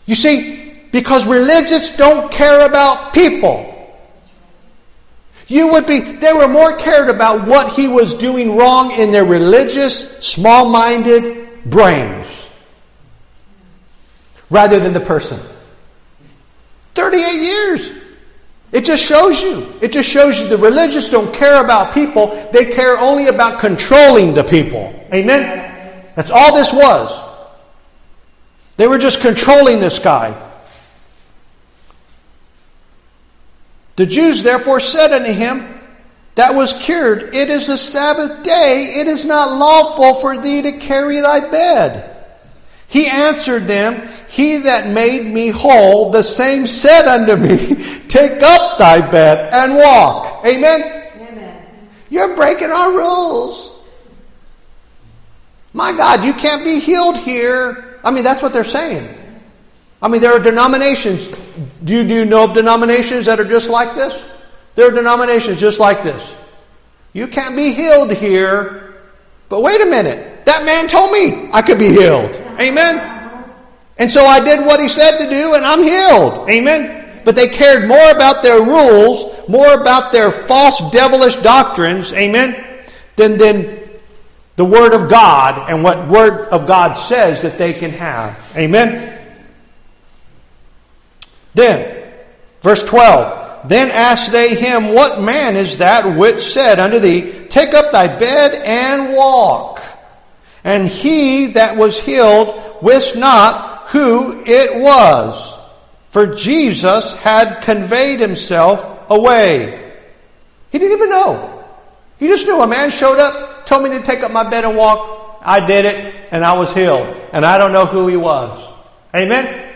You 0.07 0.15
see, 0.15 0.79
because 0.93 1.27
religious 1.27 1.97
don't 1.97 2.31
care 2.31 2.67
about 2.67 3.13
people. 3.13 3.70
You 5.51 5.67
would 5.73 5.85
be, 5.85 5.99
they 5.99 6.33
were 6.33 6.47
more 6.47 6.77
cared 6.77 7.11
about 7.11 7.45
what 7.45 7.73
he 7.73 7.89
was 7.89 8.15
doing 8.15 8.57
wrong 8.57 8.93
in 8.93 9.11
their 9.11 9.25
religious, 9.25 10.19
small 10.25 10.71
minded 10.71 11.69
brains 11.69 12.47
rather 14.49 14.79
than 14.79 14.93
the 14.93 15.01
person. 15.01 15.41
38 16.95 17.43
years. 17.43 17.91
It 18.71 18.85
just 18.85 19.03
shows 19.05 19.43
you. 19.43 19.67
It 19.81 19.91
just 19.91 20.09
shows 20.09 20.41
you 20.41 20.47
the 20.47 20.57
religious 20.57 21.09
don't 21.09 21.35
care 21.35 21.65
about 21.65 21.95
people. 21.95 22.49
They 22.53 22.67
care 22.67 22.97
only 23.01 23.27
about 23.27 23.59
controlling 23.59 24.35
the 24.35 24.45
people. 24.45 24.95
Amen? 25.13 26.05
That's 26.15 26.31
all 26.31 26.55
this 26.55 26.73
was. 26.73 27.11
They 28.77 28.87
were 28.87 28.99
just 28.99 29.21
controlling 29.21 29.81
this 29.81 29.99
guy. 29.99 30.50
The 33.97 34.07
Jews 34.07 34.43
therefore 34.43 34.80
said 34.80 35.12
unto 35.12 35.32
him, 35.32 35.80
That 36.34 36.55
was 36.55 36.72
cured, 36.72 37.34
It 37.34 37.49
is 37.51 37.66
the 37.66 37.78
Sabbath 37.78 38.43
day, 38.43 39.01
it 39.01 39.07
is 39.07 39.24
not 39.24 39.59
lawful 39.59 40.14
for 40.14 40.38
thee 40.38 40.62
to 40.62 40.72
carry 40.72 41.20
thy 41.20 41.41
bed. 41.41 42.16
He 42.88 43.07
answered 43.07 43.66
them, 43.66 44.11
He 44.28 44.59
that 44.59 44.88
made 44.88 45.24
me 45.24 45.49
whole, 45.49 46.11
the 46.11 46.22
same 46.22 46.66
said 46.66 47.07
unto 47.07 47.36
me, 47.36 48.01
Take 48.09 48.43
up 48.43 48.78
thy 48.78 49.01
bed 49.11 49.53
and 49.53 49.76
walk. 49.76 50.45
Amen? 50.45 51.11
Amen. 51.20 51.66
You're 52.09 52.34
breaking 52.34 52.70
our 52.70 52.91
rules. 52.91 53.70
My 55.72 55.93
God, 55.93 56.24
you 56.24 56.32
can't 56.32 56.64
be 56.64 56.80
healed 56.80 57.16
here. 57.16 58.01
I 58.03 58.11
mean, 58.11 58.24
that's 58.24 58.43
what 58.43 58.53
they're 58.53 58.64
saying. 58.64 59.16
I 60.03 60.09
mean, 60.09 60.20
there 60.20 60.32
are 60.32 60.43
denominations. 60.43 61.28
Do 61.85 61.95
you, 61.95 62.07
do 62.07 62.14
you 62.14 62.24
know 62.24 62.45
of 62.45 62.55
denominations 62.55 63.26
that 63.26 63.41
are 63.41 63.45
just 63.45 63.68
like 63.68 63.95
this? 63.95 64.22
There 64.74 64.89
are 64.89 64.95
denominations 64.95 65.59
just 65.59 65.78
like 65.78 66.03
this. 66.03 66.35
You 67.12 67.26
can't 67.26 67.57
be 67.57 67.72
healed 67.72 68.12
here. 68.12 68.95
But 69.49 69.62
wait 69.62 69.81
a 69.81 69.87
minute. 69.87 70.47
That 70.47 70.64
man 70.64 70.89
told 70.89 71.12
me 71.12 71.51
I 71.53 71.62
could 71.62 71.78
be 71.78 71.89
healed. 71.89 72.37
Amen? 72.61 73.45
And 73.99 74.11
so 74.11 74.24
I 74.24 74.41
did 74.41 74.61
what 74.61 74.81
he 74.81 74.89
said 74.89 75.18
to 75.18 75.28
do 75.28 75.55
and 75.55 75.64
I'm 75.64 75.83
healed. 75.83 76.49
Amen? 76.49 77.20
But 77.24 77.37
they 77.37 77.49
cared 77.49 77.87
more 77.87 78.11
about 78.11 78.43
their 78.43 78.62
rules, 78.62 79.49
more 79.49 79.81
about 79.81 80.12
their 80.12 80.31
false 80.31 80.91
devilish 80.91 81.37
doctrines. 81.37 82.12
Amen? 82.12 82.85
Than, 83.16 83.37
than 83.37 83.91
the 84.57 84.64
Word 84.64 84.95
of 84.95 85.11
God 85.11 85.70
and 85.70 85.83
what 85.83 86.09
Word 86.09 86.49
of 86.49 86.66
God 86.66 86.95
says 86.95 87.43
that 87.43 87.59
they 87.59 87.72
can 87.72 87.91
have. 87.91 88.39
Amen? 88.57 89.20
Then, 91.55 92.13
verse 92.63 92.83
12, 92.83 93.69
then 93.69 93.91
asked 93.91 94.33
they 94.33 94.55
him, 94.55 94.95
What 94.95 95.21
man 95.21 95.57
is 95.57 95.79
that 95.79 96.17
which 96.17 96.53
said 96.53 96.79
unto 96.79 96.99
thee, 96.99 97.47
Take 97.49 97.75
up 97.75 97.93
thy 97.93 98.19
bed 98.19 98.55
and 98.55 99.15
walk? 99.15 99.83
And 100.65 100.89
he 100.89 101.49
that 101.49 101.77
was 101.77 101.99
healed 101.99 102.79
wist 102.83 103.17
not 103.17 103.89
who 103.89 104.43
it 104.47 104.81
was, 104.81 105.57
for 106.11 106.35
Jesus 106.35 107.13
had 107.15 107.63
conveyed 107.63 108.21
himself 108.21 109.11
away. 109.11 109.95
He 110.71 110.79
didn't 110.79 110.97
even 110.97 111.11
know. 111.11 111.65
He 112.19 112.29
just 112.29 112.47
knew 112.47 112.61
a 112.61 112.67
man 112.67 112.91
showed 112.91 113.19
up, 113.19 113.67
told 113.67 113.83
me 113.83 113.91
to 113.91 114.03
take 114.03 114.23
up 114.23 114.31
my 114.31 114.49
bed 114.49 114.65
and 114.65 114.77
walk. 114.77 115.41
I 115.43 115.65
did 115.67 115.87
it, 115.87 116.29
and 116.31 116.45
I 116.45 116.53
was 116.53 116.73
healed. 116.73 117.17
And 117.33 117.45
I 117.45 117.59
don't 117.59 117.73
know 117.73 117.87
who 117.87 118.07
he 118.07 118.17
was. 118.17 118.75
Amen? 119.15 119.70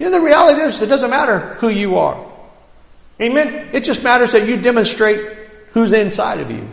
You 0.00 0.06
know, 0.06 0.12
the 0.12 0.20
reality 0.24 0.62
is, 0.62 0.80
it 0.80 0.86
doesn't 0.86 1.10
matter 1.10 1.38
who 1.56 1.68
you 1.68 1.98
are. 1.98 2.26
Amen? 3.20 3.68
It 3.74 3.84
just 3.84 4.02
matters 4.02 4.32
that 4.32 4.48
you 4.48 4.56
demonstrate 4.56 5.36
who's 5.72 5.92
inside 5.92 6.40
of 6.40 6.50
you 6.50 6.66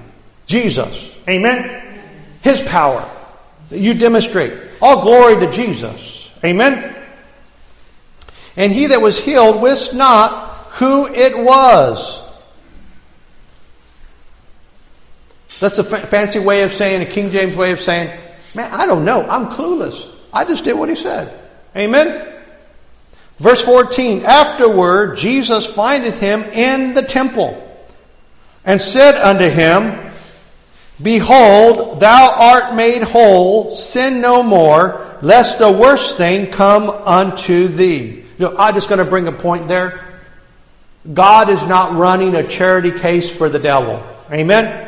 Jesus. 0.46 1.14
Amen? 1.28 2.00
His 2.42 2.62
power. 2.62 3.08
That 3.70 3.80
you 3.80 3.94
demonstrate. 3.94 4.54
All 4.82 5.02
glory 5.04 5.46
to 5.46 5.52
Jesus. 5.52 6.32
Amen? 6.42 6.96
And 8.56 8.72
he 8.72 8.88
that 8.88 9.02
was 9.02 9.20
healed 9.20 9.62
wist 9.62 9.94
not 9.94 10.56
who 10.76 11.14
it 11.14 11.38
was. 11.38 12.22
That's 15.60 15.80
a 15.80 15.84
fa- 15.84 16.08
fancy 16.08 16.40
way 16.40 16.64
of 16.64 16.72
saying, 16.72 17.02
a 17.02 17.06
King 17.06 17.30
James 17.30 17.56
way 17.56 17.74
of 17.74 17.82
saying, 17.82 18.18
man, 18.56 18.72
I 18.72 18.86
don't 18.86 19.04
know. 19.04 19.28
I'm 19.28 19.48
clueless. 19.48 20.10
I 20.32 20.46
just 20.46 20.64
did 20.64 20.78
what 20.78 20.88
he 20.88 20.96
said. 20.96 21.38
Amen? 21.76 22.36
Verse 23.40 23.62
14 23.62 24.26
Afterward, 24.26 25.18
Jesus 25.18 25.66
findeth 25.66 26.20
him 26.20 26.44
in 26.44 26.94
the 26.94 27.04
temple 27.04 27.64
and 28.66 28.82
said 28.82 29.16
unto 29.16 29.50
him, 29.50 30.12
Behold, 31.02 32.00
thou 32.00 32.34
art 32.38 32.76
made 32.76 33.04
whole, 33.04 33.76
sin 33.76 34.20
no 34.20 34.42
more, 34.42 35.18
lest 35.22 35.62
a 35.62 35.72
worse 35.72 36.16
thing 36.16 36.52
come 36.52 36.90
unto 36.90 37.68
thee. 37.68 38.24
You 38.40 38.46
know, 38.46 38.56
I'm 38.58 38.74
just 38.74 38.90
going 38.90 39.00
to 39.00 39.06
bring 39.06 39.28
a 39.28 39.32
point 39.32 39.68
there. 39.68 40.20
God 41.14 41.50
is 41.50 41.62
not 41.68 41.94
running 41.94 42.36
a 42.36 42.48
charity 42.48 42.92
case 42.92 43.32
for 43.32 43.48
the 43.48 43.60
devil. 43.60 44.04
Amen? 44.32 44.86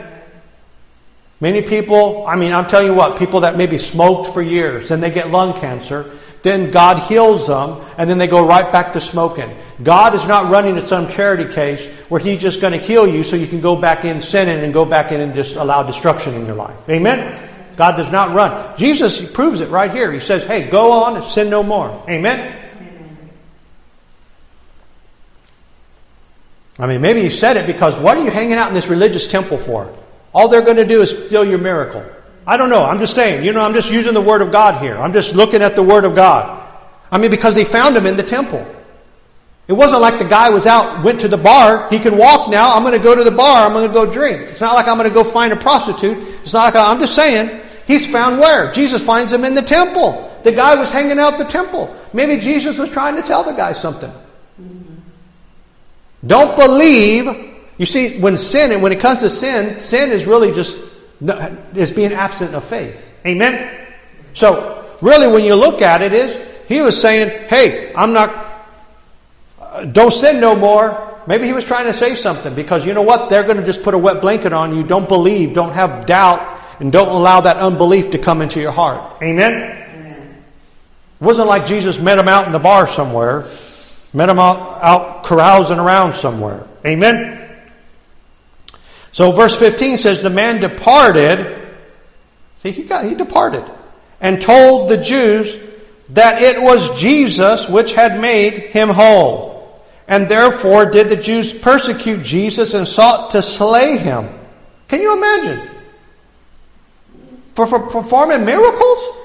Many 1.40 1.62
people, 1.62 2.28
I 2.28 2.36
mean, 2.36 2.52
I'm 2.52 2.68
telling 2.68 2.88
you 2.88 2.94
what, 2.94 3.18
people 3.18 3.42
that 3.42 3.56
maybe 3.56 3.78
smoked 3.78 4.34
for 4.34 4.42
years, 4.42 4.92
and 4.92 5.02
they 5.02 5.12
get 5.12 5.30
lung 5.30 5.58
cancer, 5.62 6.19
then 6.42 6.72
God 6.72 7.00
heals 7.10 7.48
them, 7.48 7.86
and 7.98 8.10
then 8.10 8.18
they 8.18 8.28
go 8.28 8.46
right 8.46 8.72
back 8.72 8.94
to 8.94 9.02
smoking. 9.02 9.56
God 9.84 10.16
is 10.16 10.26
not 10.26 10.50
running 10.50 10.76
to 10.76 10.88
some 10.88 11.10
charity 11.10 11.54
case 11.54 11.86
where 12.10 12.20
He's 12.20 12.40
just 12.40 12.62
going 12.62 12.74
to 12.74 12.80
heal 12.80 13.08
you 13.08 13.24
so 13.24 13.36
you 13.36 13.48
can 13.48 13.62
go 13.62 13.76
back 13.76 14.06
in 14.06 14.22
sinning 14.22 14.64
and 14.64 14.74
go 14.74 14.86
back 14.86 15.12
in 15.12 15.20
and 15.22 15.34
just 15.34 15.56
allow 15.56 15.84
destruction 15.84 16.34
in 16.34 16.46
your 16.46 16.56
life. 16.56 16.78
Amen? 16.90 17.38
God 17.76 17.96
does 17.96 18.12
not 18.12 18.34
run. 18.34 18.78
Jesus 18.78 19.22
proves 19.32 19.62
it 19.62 19.70
right 19.70 19.92
here. 19.92 20.12
He 20.12 20.20
says, 20.20 20.44
hey, 20.44 20.70
go 20.70 20.92
on 20.92 21.16
and 21.16 21.26
sin 21.26 21.50
no 21.50 21.64
more. 21.64 22.04
Amen? 22.10 22.56
I 26.78 26.88
mean, 26.88 27.02
maybe 27.02 27.22
he 27.22 27.30
said 27.30 27.58
it 27.58 27.68
because 27.68 27.98
what 28.00 28.18
are 28.18 28.24
you 28.24 28.32
hanging 28.32 28.54
out 28.54 28.70
in 28.70 28.74
this 28.74 28.88
religious 28.88 29.28
temple 29.28 29.58
for? 29.58 29.94
All 30.34 30.48
they're 30.48 30.62
going 30.62 30.78
to 30.78 30.86
do 30.86 31.02
is 31.02 31.10
steal 31.28 31.44
your 31.44 31.58
miracle. 31.58 32.06
I 32.50 32.58
don't 32.58 32.72
know. 32.72 32.84
I'm 32.84 32.98
just 32.98 33.14
saying. 33.14 33.46
You 33.46 33.54
know, 33.54 33.62
I'm 33.62 33.76
just 33.76 33.92
using 33.92 34.16
the 34.16 34.22
Word 34.22 34.42
of 34.42 34.52
God 34.52 34.82
here. 34.82 34.98
I'm 34.98 35.14
just 35.14 35.36
looking 35.36 35.62
at 35.62 35.76
the 35.76 35.84
Word 35.84 36.04
of 36.04 36.16
God. 36.16 36.68
I 37.12 37.20
mean, 37.20 37.30
because 37.30 37.54
they 37.54 37.64
found 37.64 37.96
him 37.96 38.08
in 38.08 38.18
the 38.18 38.24
temple. 38.24 38.66
It 39.68 39.74
wasn't 39.74 40.02
like 40.02 40.18
the 40.18 40.28
guy 40.28 40.50
was 40.50 40.66
out, 40.66 41.04
went 41.04 41.22
to 41.22 41.28
the 41.28 41.38
bar. 41.38 41.88
He 41.92 42.00
can 42.00 42.18
walk 42.18 42.50
now. 42.50 42.74
I'm 42.74 42.82
going 42.82 42.98
to 42.98 43.04
go 43.04 43.14
to 43.14 43.24
the 43.24 43.30
bar. 43.30 43.68
I'm 43.68 43.74
going 43.74 43.88
to 43.88 43.94
go 43.94 44.12
drink. 44.12 44.42
It's 44.50 44.62
not 44.62 44.74
like 44.74 44.88
I'm 44.88 44.98
going 44.98 45.08
to 45.08 45.14
go 45.14 45.24
find 45.24 45.54
a 45.54 45.56
prostitute. 45.56 46.18
It's 46.42 46.52
not 46.52 46.74
like 46.74 46.76
I, 46.76 46.92
I'm 46.92 47.00
just 47.00 47.14
saying. 47.14 47.62
He's 47.86 48.08
found 48.08 48.40
where? 48.40 48.74
Jesus 48.74 49.04
finds 49.04 49.32
him 49.32 49.46
in 49.46 49.54
the 49.54 49.62
temple. 49.62 50.36
The 50.44 50.52
guy 50.52 50.74
was 50.74 50.90
hanging 50.90 51.20
out 51.20 51.38
the 51.38 51.46
temple. 51.46 51.96
Maybe 52.14 52.42
Jesus 52.42 52.80
was 52.80 52.90
trying 52.90 53.16
to 53.16 53.22
tell 53.22 53.44
the 53.44 53.52
guy 53.52 53.74
something. 53.74 54.12
Don't 56.26 56.58
believe. 56.58 57.28
You 57.78 57.86
see, 57.86 58.20
when 58.20 58.40
sin, 58.40 58.72
and 58.72 58.82
when 58.82 58.92
it 58.92 59.00
comes 59.00 59.20
to 59.20 59.30
sin, 59.30 59.78
sin 59.78 60.10
is 60.10 60.26
really 60.26 60.52
just 60.52 60.80
is 61.22 61.92
being 61.92 62.14
absent 62.14 62.56
of 62.56 62.64
faith. 62.64 63.12
Amen? 63.26 63.88
So, 64.34 64.98
really, 65.02 65.28
when 65.28 65.44
you 65.44 65.56
look 65.56 65.82
at 65.82 66.02
it, 66.02 66.14
is 66.14 66.38
he 66.68 66.82
was 66.82 67.00
saying, 67.00 67.48
"Hey, 67.48 67.94
I'm 67.96 68.14
not. 68.14 68.30
Uh, 69.60 69.86
don't 69.86 70.14
sin 70.14 70.40
no 70.40 70.56
more." 70.56 71.06
Maybe 71.28 71.46
he 71.46 71.54
was 71.54 71.66
trying 71.66 71.86
to 71.86 71.94
say 71.94 72.16
something 72.16 72.56
because 72.56 72.86
you 72.86 72.94
know 72.94 73.02
what? 73.02 73.30
They're 73.30 73.44
going 73.44 73.58
to 73.58 73.66
just 73.66 73.84
put 73.84 73.94
a 73.94 73.98
wet 73.98 74.22
blanket 74.22 74.54
on 74.54 74.76
you. 74.76 74.84
Don't 74.84 75.08
believe. 75.08 75.54
Don't 75.54 75.74
have 75.74 76.06
doubt, 76.06 76.42
and 76.80 76.92
don't 76.92 77.10
allow 77.10 77.42
that 77.42 77.58
unbelief 77.58 78.12
to 78.12 78.18
come 78.18 78.42
into 78.42 78.62
your 78.62 78.72
heart. 78.72 79.22
Amen. 79.22 79.54
Amen. 79.54 80.44
It 81.20 81.24
wasn't 81.24 81.48
like 81.48 81.66
Jesus 81.66 82.00
met 82.00 82.18
him 82.18 82.28
out 82.28 82.46
in 82.46 82.52
the 82.52 82.60
bar 82.60 82.88
somewhere, 82.88 83.46
met 84.14 84.30
him 84.30 84.40
out, 84.40 84.80
out 84.82 85.24
carousing 85.26 85.80
around 85.80 86.16
somewhere. 86.16 86.66
Amen. 86.86 87.49
So 89.12 89.32
verse 89.32 89.58
15 89.58 89.98
says, 89.98 90.22
The 90.22 90.30
man 90.30 90.62
departed. 90.62 91.58
See, 92.58 92.72
he 92.72 92.84
got 92.84 93.06
he 93.06 93.16
departed 93.16 93.64
and 94.22 94.42
told 94.42 94.90
the 94.90 94.98
Jews 94.98 95.58
that 96.10 96.42
it 96.42 96.62
was 96.62 97.00
Jesus 97.00 97.68
which 97.70 97.94
had 97.94 98.20
made 98.20 98.54
him 98.72 98.90
whole. 98.90 99.82
And 100.08 100.28
therefore 100.28 100.88
did 100.88 101.10
the 101.10 101.16
Jews 101.16 101.54
persecute 101.54 102.24
Jesus 102.24 102.74
and 102.74 102.88
sought 102.88 103.32
to 103.32 103.42
slay 103.42 103.98
him. 103.98 104.28
Can 104.88 105.02
you 105.02 105.16
imagine? 105.16 105.70
For, 107.56 107.68
for 107.68 107.80
performing 107.80 108.44
miracles? 108.44 109.16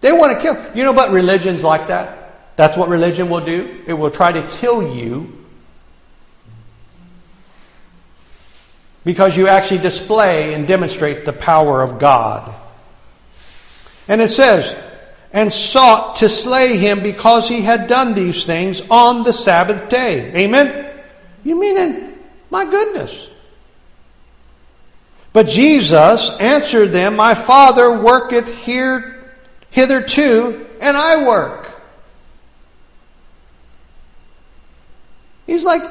They 0.00 0.12
want 0.12 0.36
to 0.36 0.40
kill. 0.40 0.76
You 0.76 0.84
know 0.84 0.92
what 0.92 1.10
religion's 1.10 1.64
like 1.64 1.88
that? 1.88 2.56
That's 2.56 2.76
what 2.76 2.88
religion 2.88 3.28
will 3.28 3.44
do. 3.44 3.82
It 3.86 3.94
will 3.94 4.10
try 4.10 4.30
to 4.30 4.46
kill 4.48 4.94
you 4.94 5.43
because 9.04 9.36
you 9.36 9.48
actually 9.48 9.78
display 9.78 10.54
and 10.54 10.66
demonstrate 10.66 11.24
the 11.24 11.32
power 11.32 11.82
of 11.82 11.98
God. 11.98 12.54
And 14.08 14.20
it 14.20 14.30
says, 14.30 14.74
and 15.32 15.52
sought 15.52 16.16
to 16.16 16.28
slay 16.28 16.76
him 16.78 17.02
because 17.02 17.48
he 17.48 17.60
had 17.60 17.88
done 17.88 18.14
these 18.14 18.44
things 18.44 18.80
on 18.88 19.24
the 19.24 19.32
Sabbath 19.32 19.88
day. 19.88 20.32
Amen? 20.34 20.90
You 21.42 21.58
mean, 21.58 21.76
in 21.76 22.18
my 22.50 22.64
goodness. 22.64 23.28
But 25.32 25.48
Jesus 25.48 26.30
answered 26.38 26.92
them, 26.92 27.16
My 27.16 27.34
Father 27.34 28.00
worketh 28.00 28.56
here 28.58 29.34
hitherto, 29.70 30.64
and 30.80 30.96
I 30.96 31.26
work. 31.26 31.68
He's 35.46 35.64
like, 35.64 35.82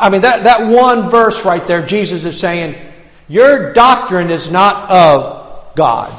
I 0.00 0.08
mean, 0.08 0.22
that, 0.22 0.44
that 0.44 0.66
one 0.66 1.10
verse 1.10 1.44
right 1.44 1.64
there, 1.66 1.84
Jesus 1.84 2.24
is 2.24 2.40
saying, 2.40 2.74
Your 3.28 3.72
doctrine 3.74 4.30
is 4.30 4.50
not 4.50 4.90
of 4.90 5.74
God. 5.76 6.12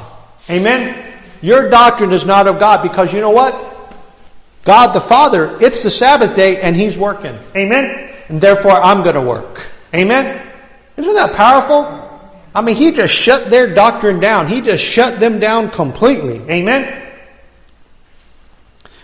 Amen? 0.48 1.20
Your 1.40 1.68
doctrine 1.68 2.12
is 2.12 2.24
not 2.24 2.46
of 2.46 2.60
God 2.60 2.82
because 2.82 3.12
you 3.12 3.20
know 3.20 3.30
what? 3.30 3.54
God 4.64 4.92
the 4.92 5.00
Father, 5.00 5.58
it's 5.60 5.82
the 5.82 5.90
Sabbath 5.90 6.36
day 6.36 6.60
and 6.60 6.76
He's 6.76 6.96
working. 6.96 7.36
Amen? 7.56 8.14
And 8.28 8.40
therefore 8.40 8.72
I'm 8.72 9.02
going 9.02 9.16
to 9.16 9.20
work. 9.20 9.66
Amen? 9.92 10.48
Isn't 10.96 11.14
that 11.14 11.34
powerful? 11.34 11.98
I 12.54 12.60
mean, 12.60 12.76
He 12.76 12.92
just 12.92 13.12
shut 13.12 13.50
their 13.50 13.74
doctrine 13.74 14.20
down. 14.20 14.46
He 14.46 14.60
just 14.60 14.84
shut 14.84 15.18
them 15.18 15.40
down 15.40 15.70
completely. 15.70 16.38
Amen? 16.48 17.00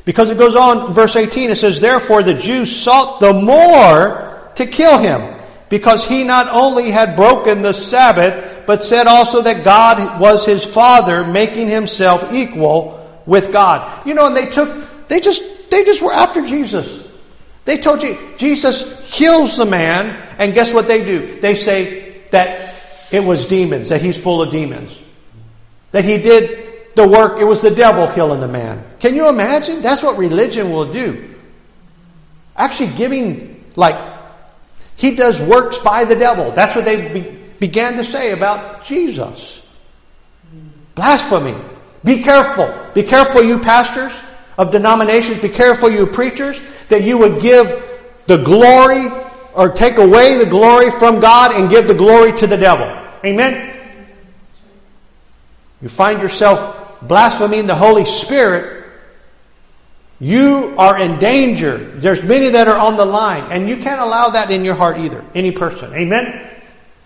Because 0.05 0.31
it 0.31 0.39
goes 0.39 0.55
on, 0.55 0.95
verse 0.95 1.17
18, 1.17 1.51
it 1.51 1.59
says, 1.59 1.81
Therefore 1.81 2.23
the 2.23 2.35
Jews 2.35 2.75
sought 2.75 3.21
the 3.21 3.33
more 3.33 4.38
to 4.59 4.67
kill 4.67 4.99
him, 4.99 5.37
because 5.69 6.07
he 6.07 6.23
not 6.23 6.49
only 6.49 6.91
had 6.91 7.17
broken 7.17 7.63
the 7.63 7.73
Sabbath, 7.73 8.67
but 8.67 8.83
said 8.83 9.07
also 9.07 9.43
that 9.43 9.65
God 9.65 10.21
was 10.21 10.45
his 10.45 10.65
father, 10.65 11.25
making 11.25 11.69
himself 11.69 12.33
equal 12.33 13.23
with 13.27 13.51
God. 13.51 14.07
You 14.07 14.15
know, 14.15 14.27
and 14.27 14.37
they 14.37 14.47
took, 14.47 15.09
they 15.09 15.21
just, 15.21 15.43
they 15.71 15.85
just 15.85 16.03
were 16.03 16.13
after 16.13 16.47
Jesus. 16.47 17.07
They 17.65 17.79
told 17.79 18.03
you, 18.03 18.19
Jesus 18.37 18.85
kills 19.11 19.57
the 19.57 19.67
man, 19.67 20.17
and 20.39 20.55
guess 20.55 20.73
what 20.73 20.87
they 20.87 21.05
do? 21.05 21.41
They 21.41 21.55
say 21.55 22.23
that 22.31 22.75
it 23.11 23.21
was 23.21 23.47
demons, 23.47 23.89
that 23.91 24.03
he's 24.03 24.19
full 24.19 24.43
of 24.43 24.51
demons. 24.51 24.91
That 25.93 26.05
he 26.05 26.19
did 26.19 26.95
the 26.95 27.07
work, 27.07 27.41
it 27.41 27.45
was 27.45 27.61
the 27.61 27.71
devil 27.71 28.09
killing 28.15 28.41
the 28.41 28.49
man. 28.49 28.85
Can 29.01 29.15
you 29.15 29.29
imagine? 29.29 29.83
That's 29.83 30.03
what 30.03 30.19
religion 30.19 30.73
will 30.73 30.91
do. 30.91 31.37
Actually, 32.57 32.97
giving, 32.97 33.65
like, 33.77 33.95
he 34.99 35.15
does 35.15 35.41
works 35.41 35.79
by 35.79 36.05
the 36.05 36.17
devil. 36.17 36.51
That's 36.51 36.75
what 36.75 36.85
they 36.85 37.13
be, 37.13 37.21
began 37.61 37.97
to 37.99 38.05
say 38.05 38.33
about 38.33 38.85
Jesus. 38.85 39.63
Blasphemy. 40.97 41.55
Be 42.03 42.21
careful. 42.21 42.75
Be 42.95 43.05
careful, 43.05 43.45
you 43.45 43.61
pastors 43.61 44.13
of 44.59 44.73
denominations. 44.73 45.41
Be 45.41 45.51
careful, 45.51 45.89
you 45.89 46.05
preachers, 46.05 46.61
that 46.89 47.05
you 47.05 47.17
would 47.17 47.41
give 47.41 47.81
the 48.27 48.39
glory 48.39 49.07
or 49.55 49.69
take 49.69 49.99
away 49.99 50.37
the 50.37 50.51
glory 50.51 50.91
from 50.91 51.21
God 51.21 51.55
and 51.55 51.71
give 51.71 51.87
the 51.87 51.95
glory 51.95 52.33
to 52.33 52.49
the 52.49 52.57
devil. 52.57 52.87
Amen? 53.25 53.77
You 55.81 55.89
find 55.89 56.21
yourself 56.21 56.99
blaspheming 57.03 57.69
the 57.69 57.77
Holy 57.77 58.05
Spirit 58.05 58.78
you 60.21 60.75
are 60.79 60.99
in 60.99 61.19
danger. 61.19 61.79
There's 61.79 62.23
many 62.23 62.51
that 62.51 62.67
are 62.67 62.79
on 62.79 62.97
the 62.97 63.05
line, 63.05 63.51
and 63.53 63.69
you 63.69 63.77
can't 63.77 64.01
allow 64.01 64.31
that 64.31 64.51
in 64.51 64.65
your 64.65 64.75
heart 64.75 64.99
either, 64.99 65.25
any 65.35 65.53
person. 65.53 65.95
Amen? 65.95 66.51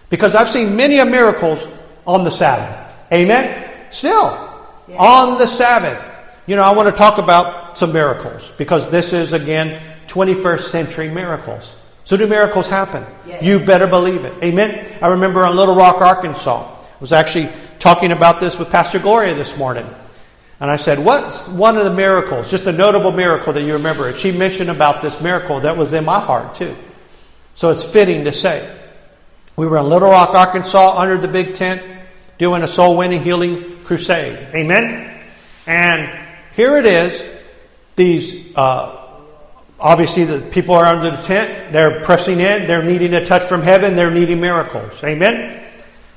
Because 0.08 0.34
I've 0.34 0.48
seen 0.48 0.76
many 0.76 0.98
of 0.98 1.08
miracles 1.08 1.62
on 2.06 2.24
the 2.24 2.30
Sabbath. 2.30 2.94
Amen? 3.12 3.70
Still, 3.90 4.64
yeah. 4.88 4.96
on 4.96 5.38
the 5.38 5.46
Sabbath. 5.46 6.02
You 6.46 6.56
know, 6.56 6.62
I 6.62 6.72
want 6.72 6.88
to 6.88 6.96
talk 6.96 7.18
about 7.18 7.76
some 7.76 7.92
miracles 7.92 8.50
because 8.56 8.90
this 8.90 9.12
is, 9.12 9.32
again, 9.32 9.80
21st 10.08 10.70
century 10.70 11.08
miracles. 11.08 11.76
So, 12.04 12.16
do 12.16 12.26
miracles 12.26 12.66
happen? 12.66 13.06
Yes. 13.26 13.42
You 13.42 13.64
better 13.64 13.86
believe 13.86 14.24
it. 14.24 14.34
Amen? 14.42 14.98
I 15.00 15.08
remember 15.08 15.46
in 15.46 15.54
Little 15.54 15.76
Rock, 15.76 16.00
Arkansas, 16.00 16.82
I 16.82 16.98
was 16.98 17.12
actually 17.12 17.50
talking 17.78 18.12
about 18.12 18.40
this 18.40 18.58
with 18.58 18.70
Pastor 18.70 18.98
Gloria 18.98 19.34
this 19.34 19.56
morning. 19.56 19.86
And 20.62 20.70
I 20.70 20.76
said, 20.76 21.00
What's 21.00 21.48
one 21.48 21.76
of 21.76 21.82
the 21.82 21.92
miracles, 21.92 22.48
just 22.48 22.66
a 22.66 22.72
notable 22.72 23.10
miracle 23.10 23.52
that 23.52 23.62
you 23.62 23.72
remember? 23.72 24.06
And 24.06 24.16
she 24.16 24.30
mentioned 24.30 24.70
about 24.70 25.02
this 25.02 25.20
miracle 25.20 25.58
that 25.58 25.76
was 25.76 25.92
in 25.92 26.04
my 26.04 26.20
heart, 26.20 26.54
too. 26.54 26.76
So 27.56 27.70
it's 27.70 27.82
fitting 27.82 28.22
to 28.26 28.32
say. 28.32 28.78
We 29.56 29.66
were 29.66 29.78
in 29.78 29.88
Little 29.88 30.10
Rock, 30.10 30.36
Arkansas, 30.36 30.96
under 30.96 31.18
the 31.18 31.26
big 31.26 31.56
tent, 31.56 31.82
doing 32.38 32.62
a 32.62 32.68
soul 32.68 32.96
winning 32.96 33.24
healing 33.24 33.80
crusade. 33.82 34.54
Amen? 34.54 35.24
And 35.66 36.26
here 36.54 36.76
it 36.76 36.86
is. 36.86 37.24
These, 37.96 38.56
uh, 38.56 39.18
obviously, 39.80 40.26
the 40.26 40.42
people 40.42 40.76
are 40.76 40.86
under 40.86 41.10
the 41.10 41.22
tent. 41.22 41.72
They're 41.72 42.04
pressing 42.04 42.38
in. 42.38 42.68
They're 42.68 42.84
needing 42.84 43.14
a 43.14 43.26
touch 43.26 43.42
from 43.42 43.62
heaven. 43.62 43.96
They're 43.96 44.12
needing 44.12 44.40
miracles. 44.40 44.92
Amen? 45.02 45.60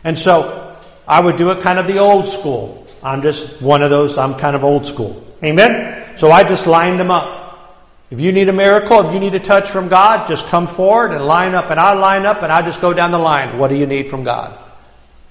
And 0.03 0.15
so 0.15 0.77
I 1.07 1.19
would 1.19 1.35
do 1.35 1.49
it 1.49 1.63
kind 1.63 1.79
of 1.79 1.87
the 1.87 1.97
old 1.97 2.29
school. 2.31 2.84
I'm 3.05 3.21
just 3.21 3.61
one 3.61 3.83
of 3.83 3.91
those, 3.91 4.17
I'm 4.17 4.33
kind 4.33 4.55
of 4.55 4.63
old 4.63 4.87
school. 4.87 5.23
Amen? 5.43 6.17
So 6.17 6.31
I 6.31 6.43
just 6.43 6.65
lined 6.65 6.99
them 6.99 7.11
up. 7.11 7.85
If 8.09 8.19
you 8.19 8.31
need 8.31 8.49
a 8.49 8.53
miracle, 8.53 9.07
if 9.07 9.13
you 9.13 9.19
need 9.19 9.35
a 9.35 9.39
touch 9.39 9.69
from 9.69 9.89
God, 9.89 10.27
just 10.27 10.47
come 10.47 10.67
forward 10.67 11.11
and 11.11 11.23
line 11.23 11.53
up. 11.53 11.69
And 11.69 11.79
I 11.79 11.93
line 11.93 12.25
up 12.25 12.41
and 12.41 12.51
I 12.51 12.63
just 12.63 12.81
go 12.81 12.93
down 12.93 13.11
the 13.11 13.19
line. 13.19 13.59
What 13.59 13.67
do 13.67 13.75
you 13.75 13.85
need 13.85 14.07
from 14.07 14.23
God? 14.23 14.57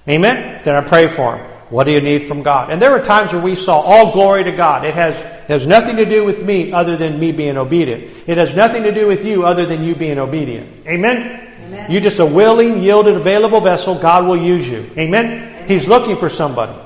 Amen? 0.07 0.61
Then 0.63 0.75
I 0.75 0.87
pray 0.87 1.07
for 1.07 1.35
them. 1.35 1.51
What 1.69 1.83
do 1.83 1.91
you 1.91 1.99
need 1.99 2.29
from 2.29 2.43
God? 2.43 2.69
And 2.69 2.81
there 2.81 2.91
were 2.91 3.03
times 3.03 3.33
where 3.33 3.41
we 3.41 3.55
saw 3.55 3.81
all 3.81 4.13
glory 4.13 4.45
to 4.45 4.53
God. 4.53 4.85
It 4.85 4.93
has, 4.93 5.13
it 5.15 5.49
has 5.49 5.67
nothing 5.67 5.97
to 5.97 6.05
do 6.05 6.23
with 6.23 6.43
me 6.43 6.71
other 6.71 6.95
than 6.95 7.19
me 7.19 7.33
being 7.33 7.57
obedient. 7.57 8.09
It 8.25 8.37
has 8.37 8.53
nothing 8.53 8.83
to 8.83 8.93
do 8.93 9.05
with 9.05 9.25
you 9.25 9.45
other 9.45 9.65
than 9.65 9.83
you 9.83 9.95
being 9.95 10.17
obedient. 10.17 10.87
Amen? 10.87 11.57
Amen. 11.65 11.91
You're 11.91 12.01
just 12.01 12.19
a 12.19 12.25
willing, 12.25 12.81
yielded, 12.81 13.15
available 13.15 13.59
vessel. 13.59 13.99
God 13.99 14.25
will 14.25 14.37
use 14.37 14.69
you. 14.69 14.89
Amen? 14.97 15.25
Amen. 15.25 15.67
He's 15.67 15.87
looking 15.87 16.15
for 16.15 16.29
somebody. 16.29 16.84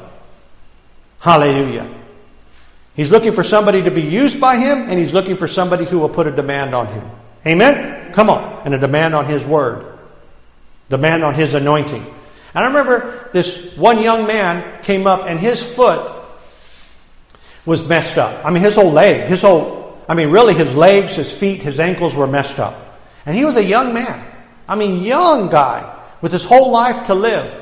Hallelujah. 1.20 1.95
He's 2.95 3.09
looking 3.09 3.34
for 3.34 3.43
somebody 3.43 3.84
to 3.84 3.91
be 3.91 4.01
used 4.01 4.39
by 4.39 4.57
him, 4.57 4.89
and 4.89 4.99
he's 4.99 5.13
looking 5.13 5.38
for 5.38 5.47
somebody 5.47 5.86
who 5.86 5.99
will 5.99 6.09
put 6.09 6.28
a 6.28 6.32
demand 6.32 6.74
on 6.74 6.88
him. 6.88 7.09
Amen? 7.45 8.13
Come 8.13 8.30
on. 8.30 8.63
And 8.65 8.74
a 8.74 8.78
demand 8.78 9.15
on 9.15 9.26
his 9.26 9.45
word, 9.45 9.99
demand 10.89 11.24
on 11.24 11.34
his 11.34 11.53
anointing. 11.53 12.03
And 12.03 12.65
I 12.65 12.67
remember 12.67 13.30
this 13.32 13.76
one 13.78 14.01
young 14.01 14.28
man 14.28 14.82
came 14.84 15.07
up, 15.07 15.26
and 15.28 15.39
his 15.39 15.61
foot 15.61 16.13
was 17.65 17.86
messed 17.86 18.17
up. 18.17 18.43
I 18.45 18.51
mean, 18.51 18.63
his 18.63 18.76
whole 18.76 18.91
leg, 18.91 19.30
his 19.30 19.41
whole, 19.41 19.97
I 20.07 20.15
mean, 20.15 20.30
really, 20.30 20.53
his 20.53 20.74
legs, 20.76 21.13
his 21.13 21.32
feet, 21.32 21.61
his 21.61 21.80
ankles 21.80 22.15
were 22.15 22.28
messed 22.28 22.59
up. 22.59 22.99
And 23.26 23.36
he 23.36 23.45
was 23.45 23.57
a 23.57 23.63
young 23.63 23.93
man. 23.93 24.26
I 24.67 24.76
mean, 24.76 25.03
young 25.03 25.49
guy 25.49 25.97
with 26.22 26.32
his 26.32 26.43
whole 26.43 26.72
life 26.72 27.07
to 27.07 27.15
live. 27.15 27.61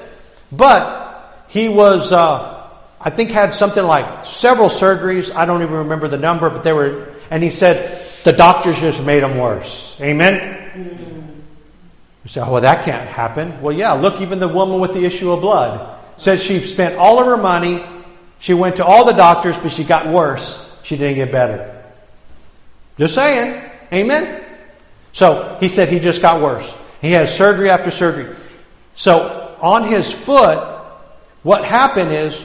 But 0.52 1.46
he 1.48 1.70
was. 1.70 2.12
Uh, 2.12 2.57
I 3.00 3.10
think 3.10 3.30
had 3.30 3.54
something 3.54 3.84
like 3.84 4.26
several 4.26 4.70
surgeries. 4.70 5.34
I 5.34 5.46
don't 5.46 5.62
even 5.62 5.76
remember 5.76 6.08
the 6.08 6.18
number, 6.18 6.50
but 6.50 6.64
they 6.64 6.74
were, 6.74 7.14
and 7.30 7.44
he 7.44 7.52
said 7.52 8.02
the 8.24 8.34
doctors 8.34 8.80
just 8.80 9.02
made 9.04 9.24
him 9.24 9.38
worse. 9.38 9.96
Amen? 10.02 10.72
Mm. 10.74 11.28
You 12.24 12.30
say, 12.30 12.42
oh, 12.42 12.54
well, 12.54 12.62
that 12.62 12.84
can't 12.84 13.08
happen. 13.08 13.62
Well, 13.62 13.76
yeah, 13.76 13.94
look, 13.94 14.20
even 14.22 14.40
the 14.40 14.48
woman 14.48 14.80
with 14.80 14.94
the 14.94 15.06
issue 15.06 15.32
of 15.32 15.42
blood 15.42 15.96
says 16.18 16.42
she 16.42 16.66
spent 16.66 16.98
all 16.98 17.20
of 17.20 17.26
her 17.28 17.38
money 17.38 17.86
She 18.40 18.54
went 18.54 18.76
to 18.78 18.86
all 18.86 19.06
the 19.06 19.14
doctors, 19.14 19.58
but 19.58 19.72
she 19.72 19.84
got 19.84 20.08
worse. 20.08 20.64
She 20.84 20.96
didn't 20.96 21.16
get 21.16 21.32
better. 21.32 21.84
Just 22.98 23.16
saying. 23.16 23.64
Amen? 23.92 24.44
So 25.14 25.58
he 25.60 25.70
said 25.70 25.90
he 25.90 26.00
just 26.00 26.22
got 26.22 26.42
worse. 26.42 26.76
He 27.02 27.12
had 27.12 27.30
surgery 27.30 27.70
after 27.70 27.92
surgery. 27.92 28.36
So 28.96 29.56
on 29.62 29.88
his 29.88 30.12
foot, 30.12 30.60
what 31.44 31.66
happened 31.66 32.12
is 32.12 32.44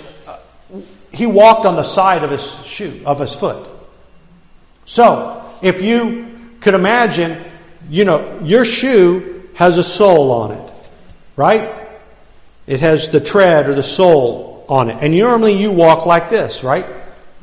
he 1.13 1.27
walked 1.27 1.67
on 1.67 1.77
the 1.77 1.85
side 1.85 2.25
of 2.25 2.31
his 2.31 2.45
shoe, 2.65 3.03
of 3.05 3.19
his 3.19 3.35
foot. 3.35 3.69
So 4.85 5.51
if 5.63 5.83
you 5.83 6.51
could 6.61 6.75
imagine, 6.75 7.45
you 7.89 8.05
know, 8.05 8.41
your 8.43 8.65
shoe 8.65 9.49
has 9.55 9.77
a 9.77 9.85
sole 9.85 10.31
on 10.31 10.53
it, 10.53 10.73
right? 11.37 11.89
It 12.67 12.81
has 12.81 13.11
the 13.11 13.21
tread 13.21 13.69
or 13.69 13.75
the 13.75 13.83
sole 13.83 14.65
on 14.69 14.91
it. 14.91 14.97
And 15.01 15.17
normally 15.17 15.55
you 15.55 15.71
walk 15.71 16.07
like 16.07 16.31
this, 16.31 16.65
right? 16.65 16.87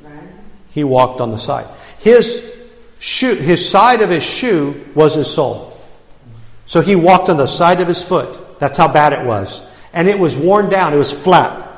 Right. 0.02 0.28
He 0.72 0.84
walked 0.84 1.22
on 1.22 1.32
the 1.32 1.38
side. 1.38 1.68
His 2.00 2.44
shoe, 3.00 3.36
his 3.36 3.70
side 3.70 4.02
of 4.02 4.10
his 4.10 4.24
shoe 4.24 4.86
was 4.96 5.16
his 5.16 5.32
sole. 5.32 5.78
So 6.66 6.82
he 6.82 6.96
walked 6.96 7.30
on 7.30 7.38
the 7.38 7.48
side 7.48 7.82
of 7.82 7.88
his 7.88 8.04
foot. 8.04 8.60
That's 8.60 8.78
how 8.78 8.88
bad 8.88 9.14
it 9.14 9.26
was. 9.26 9.62
And 9.94 10.08
it 10.08 10.18
was 10.18 10.36
worn 10.36 10.70
down. 10.70 10.94
It 10.94 10.98
was 10.98 11.12
flat. 11.12 11.69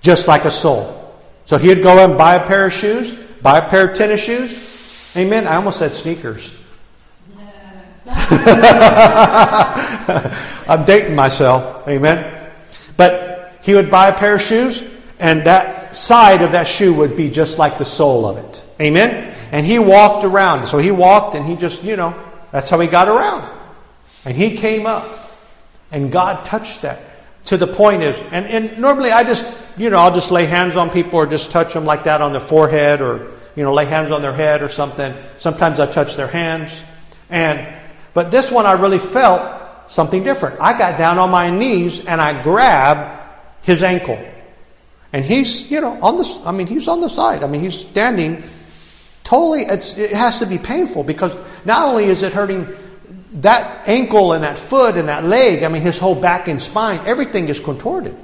Just 0.00 0.28
like 0.28 0.44
a 0.44 0.50
sole. 0.50 1.14
So 1.46 1.58
he'd 1.58 1.82
go 1.82 2.04
and 2.04 2.16
buy 2.16 2.36
a 2.36 2.46
pair 2.46 2.66
of 2.66 2.72
shoes, 2.72 3.14
buy 3.42 3.58
a 3.58 3.68
pair 3.68 3.90
of 3.90 3.96
tennis 3.96 4.20
shoes. 4.20 5.12
Amen. 5.16 5.46
I 5.46 5.56
almost 5.56 5.78
said 5.78 5.94
sneakers. 5.94 6.54
I'm 10.68 10.84
dating 10.84 11.14
myself. 11.14 11.86
Amen. 11.88 12.50
But 12.96 13.58
he 13.62 13.74
would 13.74 13.90
buy 13.90 14.08
a 14.08 14.18
pair 14.18 14.36
of 14.36 14.42
shoes, 14.42 14.82
and 15.18 15.44
that 15.46 15.96
side 15.96 16.42
of 16.42 16.52
that 16.52 16.64
shoe 16.64 16.94
would 16.94 17.16
be 17.16 17.30
just 17.30 17.58
like 17.58 17.78
the 17.78 17.84
sole 17.84 18.26
of 18.26 18.38
it. 18.38 18.64
Amen. 18.80 19.34
And 19.52 19.66
he 19.66 19.78
walked 19.78 20.24
around. 20.24 20.66
So 20.66 20.78
he 20.78 20.90
walked 20.90 21.34
and 21.34 21.44
he 21.44 21.56
just, 21.56 21.82
you 21.82 21.96
know, 21.96 22.14
that's 22.52 22.70
how 22.70 22.78
he 22.80 22.88
got 22.88 23.08
around. 23.08 23.50
And 24.24 24.36
he 24.36 24.56
came 24.56 24.86
up. 24.86 25.30
And 25.90 26.12
God 26.12 26.44
touched 26.44 26.82
that. 26.82 27.02
To 27.46 27.56
the 27.56 27.66
point 27.66 28.02
is, 28.02 28.16
and, 28.30 28.46
and 28.46 28.78
normally 28.78 29.10
I 29.10 29.24
just, 29.24 29.44
you 29.80 29.88
know, 29.88 29.96
I'll 29.96 30.14
just 30.14 30.30
lay 30.30 30.44
hands 30.44 30.76
on 30.76 30.90
people 30.90 31.18
or 31.18 31.26
just 31.26 31.50
touch 31.50 31.72
them 31.72 31.86
like 31.86 32.04
that 32.04 32.20
on 32.20 32.32
their 32.32 32.40
forehead 32.42 33.00
or, 33.00 33.32
you 33.56 33.62
know, 33.64 33.72
lay 33.72 33.86
hands 33.86 34.12
on 34.12 34.20
their 34.20 34.34
head 34.34 34.62
or 34.62 34.68
something. 34.68 35.14
Sometimes 35.38 35.80
I 35.80 35.86
touch 35.86 36.16
their 36.16 36.26
hands. 36.26 36.82
And, 37.30 37.66
but 38.12 38.30
this 38.30 38.50
one 38.50 38.66
I 38.66 38.72
really 38.72 38.98
felt 38.98 39.90
something 39.90 40.22
different. 40.22 40.60
I 40.60 40.76
got 40.76 40.98
down 40.98 41.18
on 41.18 41.30
my 41.30 41.48
knees 41.48 42.04
and 42.04 42.20
I 42.20 42.42
grabbed 42.42 43.22
his 43.62 43.82
ankle. 43.82 44.22
And 45.14 45.24
he's, 45.24 45.70
you 45.70 45.80
know, 45.80 45.98
on 46.02 46.18
the, 46.18 46.42
I 46.44 46.52
mean, 46.52 46.66
he's 46.66 46.86
on 46.86 47.00
the 47.00 47.08
side. 47.08 47.42
I 47.42 47.46
mean, 47.46 47.62
he's 47.62 47.80
standing 47.80 48.44
totally, 49.24 49.62
it 49.62 50.10
has 50.12 50.40
to 50.40 50.46
be 50.46 50.58
painful 50.58 51.04
because 51.04 51.32
not 51.64 51.86
only 51.86 52.04
is 52.04 52.20
it 52.20 52.34
hurting 52.34 52.68
that 53.40 53.88
ankle 53.88 54.34
and 54.34 54.44
that 54.44 54.58
foot 54.58 54.96
and 54.98 55.08
that 55.08 55.24
leg, 55.24 55.62
I 55.62 55.68
mean, 55.68 55.80
his 55.80 55.96
whole 55.96 56.14
back 56.14 56.48
and 56.48 56.60
spine, 56.60 57.00
everything 57.06 57.48
is 57.48 57.60
contorted. 57.60 58.14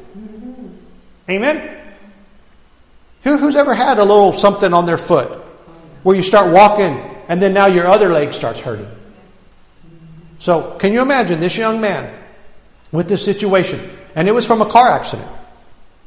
Amen? 1.29 1.81
Who, 3.23 3.39
who's 3.39 3.57
ever 3.57 3.75
had 3.75 3.99
a 3.99 4.05
little 4.05 4.33
something 4.33 4.73
on 4.73 4.87
their 4.87 4.99
foot 4.99 5.31
where 6.03 6.15
you 6.15 6.23
start 6.23 6.53
walking 6.53 6.97
and 7.29 7.43
then 7.43 7.53
now 7.53 7.67
your 7.67 7.89
other 7.89 8.09
leg 8.09 8.33
starts 8.33 8.61
hurting? 8.61 8.89
So, 10.39 10.77
can 10.79 10.93
you 10.93 11.03
imagine 11.03 11.41
this 11.41 11.57
young 11.57 11.81
man 11.81 12.15
with 12.93 13.09
this 13.09 13.25
situation? 13.25 13.91
And 14.15 14.29
it 14.29 14.33
was 14.33 14.47
from 14.47 14.61
a 14.61 14.67
car 14.67 14.91
accident. 14.91 15.31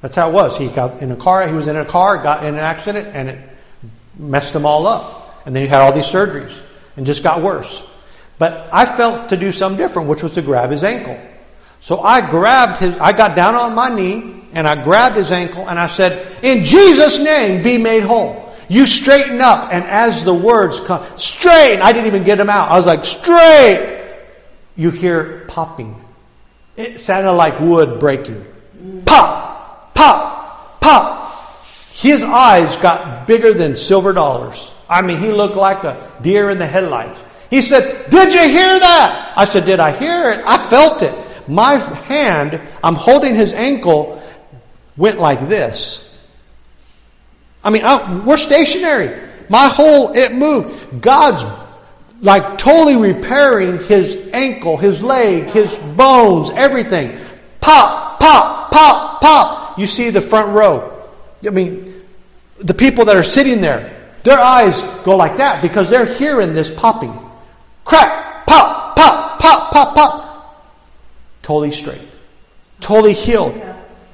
That's 0.01 0.15
how 0.15 0.29
it 0.29 0.33
was. 0.33 0.57
He 0.57 0.67
got 0.67 1.01
in 1.01 1.11
a 1.11 1.15
car, 1.15 1.45
he 1.47 1.53
was 1.53 1.67
in 1.67 1.75
a 1.75 1.85
car, 1.85 2.21
got 2.23 2.43
in 2.43 2.53
an 2.53 2.59
accident, 2.59 3.09
and 3.13 3.29
it 3.29 3.39
messed 4.17 4.55
him 4.55 4.65
all 4.65 4.87
up. 4.87 5.43
And 5.45 5.55
then 5.55 5.63
he 5.63 5.67
had 5.67 5.81
all 5.81 5.91
these 5.91 6.05
surgeries 6.05 6.55
and 6.95 7.05
just 7.05 7.23
got 7.23 7.41
worse. 7.41 7.81
But 8.37 8.69
I 8.71 8.85
felt 8.85 9.29
to 9.29 9.37
do 9.37 9.51
something 9.51 9.77
different, 9.77 10.07
which 10.07 10.23
was 10.23 10.31
to 10.33 10.41
grab 10.41 10.71
his 10.71 10.83
ankle. 10.83 11.19
So 11.81 11.99
I 11.99 12.29
grabbed 12.29 12.79
his, 12.79 12.95
I 12.97 13.11
got 13.13 13.35
down 13.35 13.55
on 13.55 13.73
my 13.73 13.93
knee 13.93 14.43
and 14.53 14.67
I 14.67 14.83
grabbed 14.83 15.15
his 15.15 15.31
ankle 15.31 15.67
and 15.69 15.79
I 15.79 15.87
said, 15.87 16.43
In 16.43 16.63
Jesus' 16.63 17.19
name, 17.19 17.63
be 17.63 17.77
made 17.77 18.03
whole. 18.03 18.53
You 18.69 18.85
straighten 18.85 19.41
up. 19.41 19.73
And 19.73 19.83
as 19.83 20.23
the 20.23 20.33
words 20.33 20.79
come, 20.79 21.05
straight, 21.17 21.79
I 21.79 21.91
didn't 21.91 22.07
even 22.07 22.23
get 22.23 22.37
them 22.37 22.49
out. 22.49 22.71
I 22.71 22.77
was 22.77 22.85
like, 22.85 23.03
straight. 23.03 24.17
You 24.75 24.91
hear 24.91 25.45
popping. 25.47 25.99
It 26.77 27.01
sounded 27.01 27.33
like 27.33 27.59
wood 27.59 27.99
breaking. 27.99 28.45
Pop, 29.05 29.93
pop, 29.93 30.79
pop. 30.79 31.65
His 31.91 32.23
eyes 32.23 32.77
got 32.77 33.27
bigger 33.27 33.53
than 33.53 33.75
silver 33.75 34.13
dollars. 34.13 34.71
I 34.87 35.01
mean, 35.01 35.19
he 35.19 35.31
looked 35.31 35.57
like 35.57 35.83
a 35.83 36.11
deer 36.21 36.49
in 36.49 36.57
the 36.57 36.65
headlights. 36.65 37.19
He 37.49 37.61
said, 37.61 38.09
Did 38.09 38.31
you 38.31 38.47
hear 38.47 38.79
that? 38.79 39.33
I 39.35 39.45
said, 39.45 39.65
Did 39.65 39.79
I 39.79 39.91
hear 39.91 40.31
it? 40.31 40.43
I 40.45 40.69
felt 40.69 41.01
it. 41.01 41.28
My 41.49 41.75
hand, 41.75 42.61
I'm 42.83 42.95
holding 42.95 43.35
his 43.35 43.53
ankle, 43.53 44.21
went 44.95 45.19
like 45.19 45.49
this. 45.49 46.05
I 47.63 47.71
mean, 47.71 47.81
I, 47.83 48.23
we're 48.25 48.37
stationary. 48.37 49.27
My 49.49 49.67
whole, 49.67 50.13
it 50.13 50.31
moved. 50.31 51.01
God's 51.01 51.43
like 52.21 52.57
totally 52.57 52.95
repairing 52.95 53.83
his 53.85 54.15
ankle, 54.33 54.77
his 54.77 55.01
leg, 55.01 55.45
his 55.45 55.73
bones, 55.95 56.51
everything. 56.51 57.19
Pop, 57.61 58.19
pop, 58.19 58.71
pop, 58.71 59.21
pop. 59.21 59.79
You 59.79 59.87
see 59.87 60.09
the 60.11 60.21
front 60.21 60.53
row. 60.53 61.07
I 61.45 61.49
mean, 61.49 62.03
the 62.59 62.73
people 62.73 63.05
that 63.05 63.15
are 63.15 63.23
sitting 63.23 63.61
there, 63.61 63.95
their 64.23 64.39
eyes 64.39 64.81
go 65.03 65.15
like 65.15 65.37
that 65.37 65.61
because 65.61 65.89
they're 65.89 66.05
hearing 66.05 66.53
this 66.53 66.69
popping. 66.69 67.17
Crack, 67.85 68.45
pop, 68.45 68.95
pop, 68.95 69.39
pop, 69.39 69.71
pop, 69.71 69.95
pop. 69.95 70.28
Totally 71.49 71.71
straight. 71.71 72.07
Totally 72.79 73.13
healed. 73.13 73.59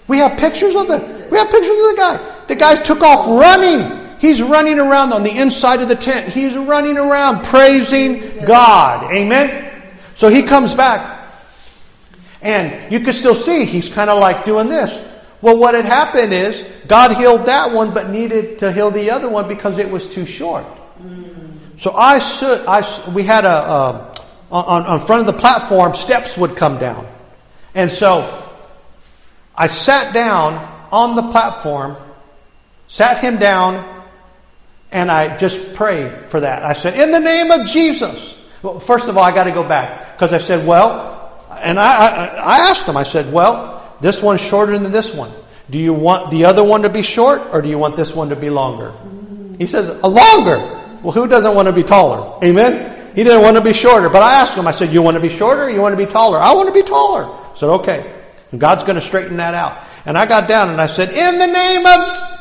We 0.08 0.20
have 0.20 0.40
pictures 0.40 0.74
of 0.74 0.88
the 0.88 1.00
we 1.30 1.38
have 1.38 1.50
pictures 1.50 1.70
of 1.70 1.92
the 1.92 1.96
guy. 1.98 2.46
The 2.48 2.56
guy 2.56 2.76
took 2.82 3.02
off 3.02 3.28
running. 3.28 4.16
He's 4.20 4.42
running 4.42 4.80
around 4.80 5.12
on 5.12 5.22
the 5.22 5.38
inside 5.38 5.82
of 5.82 5.90
the 5.90 5.98
tent. 5.98 6.32
He's 6.32 6.56
running 6.56 6.98
around 6.98 7.44
praising 7.44 8.22
God. 8.46 9.12
Amen. 9.14 9.84
So 10.16 10.30
he 10.30 10.44
comes 10.44 10.74
back. 10.74 11.30
And 12.42 12.90
you 12.90 13.02
can 13.02 13.14
still 13.14 13.36
see 13.36 13.66
he's 13.66 13.90
kind 13.90 14.10
of 14.10 14.18
like 14.18 14.46
doing 14.46 14.70
this. 14.70 15.06
Well, 15.42 15.58
what 15.58 15.76
had 15.76 15.84
happened 15.84 16.34
is 16.34 16.64
God 16.88 17.18
healed 17.18 17.48
that 17.48 17.70
one, 17.70 17.94
but 17.94 18.12
needed 18.12 18.60
to 18.60 18.72
heal 18.72 18.92
the 18.92 19.12
other 19.12 19.28
one 19.28 19.50
because 19.50 19.78
it 19.78 19.90
was 19.90 20.08
too 20.08 20.26
short. 20.26 20.66
So 21.80 21.92
I. 21.98 22.20
I 22.66 23.12
we 23.12 23.24
had 23.24 23.44
a, 23.44 23.50
a 23.50 24.16
on 24.52 24.86
on 24.86 25.00
front 25.02 25.28
of 25.28 25.36
the 25.36 25.38
platform. 25.38 25.96
Steps 25.96 26.38
would 26.38 26.56
come 26.56 26.78
down, 26.78 27.06
and 27.76 27.92
so 27.92 28.44
I 29.56 29.68
sat 29.68 30.14
down 30.14 30.54
on 30.92 31.16
the 31.16 31.32
platform, 31.32 31.98
sat 32.88 33.24
him 33.24 33.38
down, 33.38 34.04
and 34.92 35.12
I 35.12 35.38
just 35.38 35.76
prayed 35.76 36.32
for 36.32 36.40
that. 36.40 36.64
I 36.64 36.74
said, 36.74 37.00
"In 37.00 37.12
the 37.12 37.20
name 37.20 37.52
of 37.52 37.68
Jesus." 37.68 38.36
Well, 38.64 38.80
first 38.80 39.08
of 39.08 39.16
all, 39.18 39.24
I 39.24 39.32
got 39.32 39.44
to 39.44 39.52
go 39.52 39.64
back 39.64 40.18
because 40.18 40.34
I 40.34 40.40
said, 40.44 40.66
"Well," 40.66 41.46
and 41.62 41.80
I, 41.80 42.08
I 42.08 42.26
I 42.26 42.58
asked 42.70 42.88
him. 42.88 42.98
I 42.98 43.04
said, 43.04 43.32
"Well." 43.32 43.76
This 44.02 44.22
one's 44.22 44.42
shorter 44.42 44.78
than 44.78 44.92
this 44.92 45.14
one. 45.14 45.32
Do 45.70 45.78
you 45.80 45.94
want 45.94 46.30
the 46.30 46.46
other 46.46 46.64
one 46.64 46.82
to 46.84 46.90
be 46.90 47.02
short 47.02 47.42
or 47.52 47.62
do 47.62 47.70
you 47.70 47.78
want 47.78 47.96
this 47.96 48.14
one 48.14 48.30
to 48.30 48.36
be 48.36 48.50
longer? 48.50 48.94
He 49.58 49.68
says, 49.68 49.88
a 49.88 50.08
longer. 50.08 50.58
Well, 51.02 51.12
who 51.12 51.28
doesn't 51.28 51.56
want 51.56 51.68
to 51.68 51.72
be 51.72 51.84
taller? 51.84 52.44
Amen? 52.44 52.95
He 53.16 53.24
didn't 53.24 53.42
want 53.42 53.56
to 53.56 53.64
be 53.64 53.74
shorter. 53.74 54.10
But 54.10 54.22
I 54.22 54.34
asked 54.42 54.58
him, 54.58 54.68
I 54.68 54.72
said, 54.72 54.92
you 54.92 55.02
want 55.02 55.16
to 55.16 55.22
be 55.22 55.30
shorter 55.30 55.64
or 55.64 55.70
you 55.70 55.82
want 55.82 55.98
to 55.98 56.06
be 56.06 56.12
taller? 56.12 56.38
I 56.38 56.54
want 56.54 56.68
to 56.68 56.74
be 56.74 56.84
taller. 56.84 57.24
I 57.24 57.58
said, 57.58 57.70
okay. 57.70 58.14
And 58.52 58.60
God's 58.60 58.84
going 58.84 58.96
to 58.96 59.02
straighten 59.02 59.38
that 59.38 59.54
out. 59.54 59.82
And 60.06 60.18
I 60.18 60.26
got 60.26 60.48
down 60.48 60.70
and 60.70 60.82
I 60.82 60.88
said, 60.88 61.12
in 61.12 61.40
the 61.40 61.48
name 61.48 61.86
of... 61.86 62.32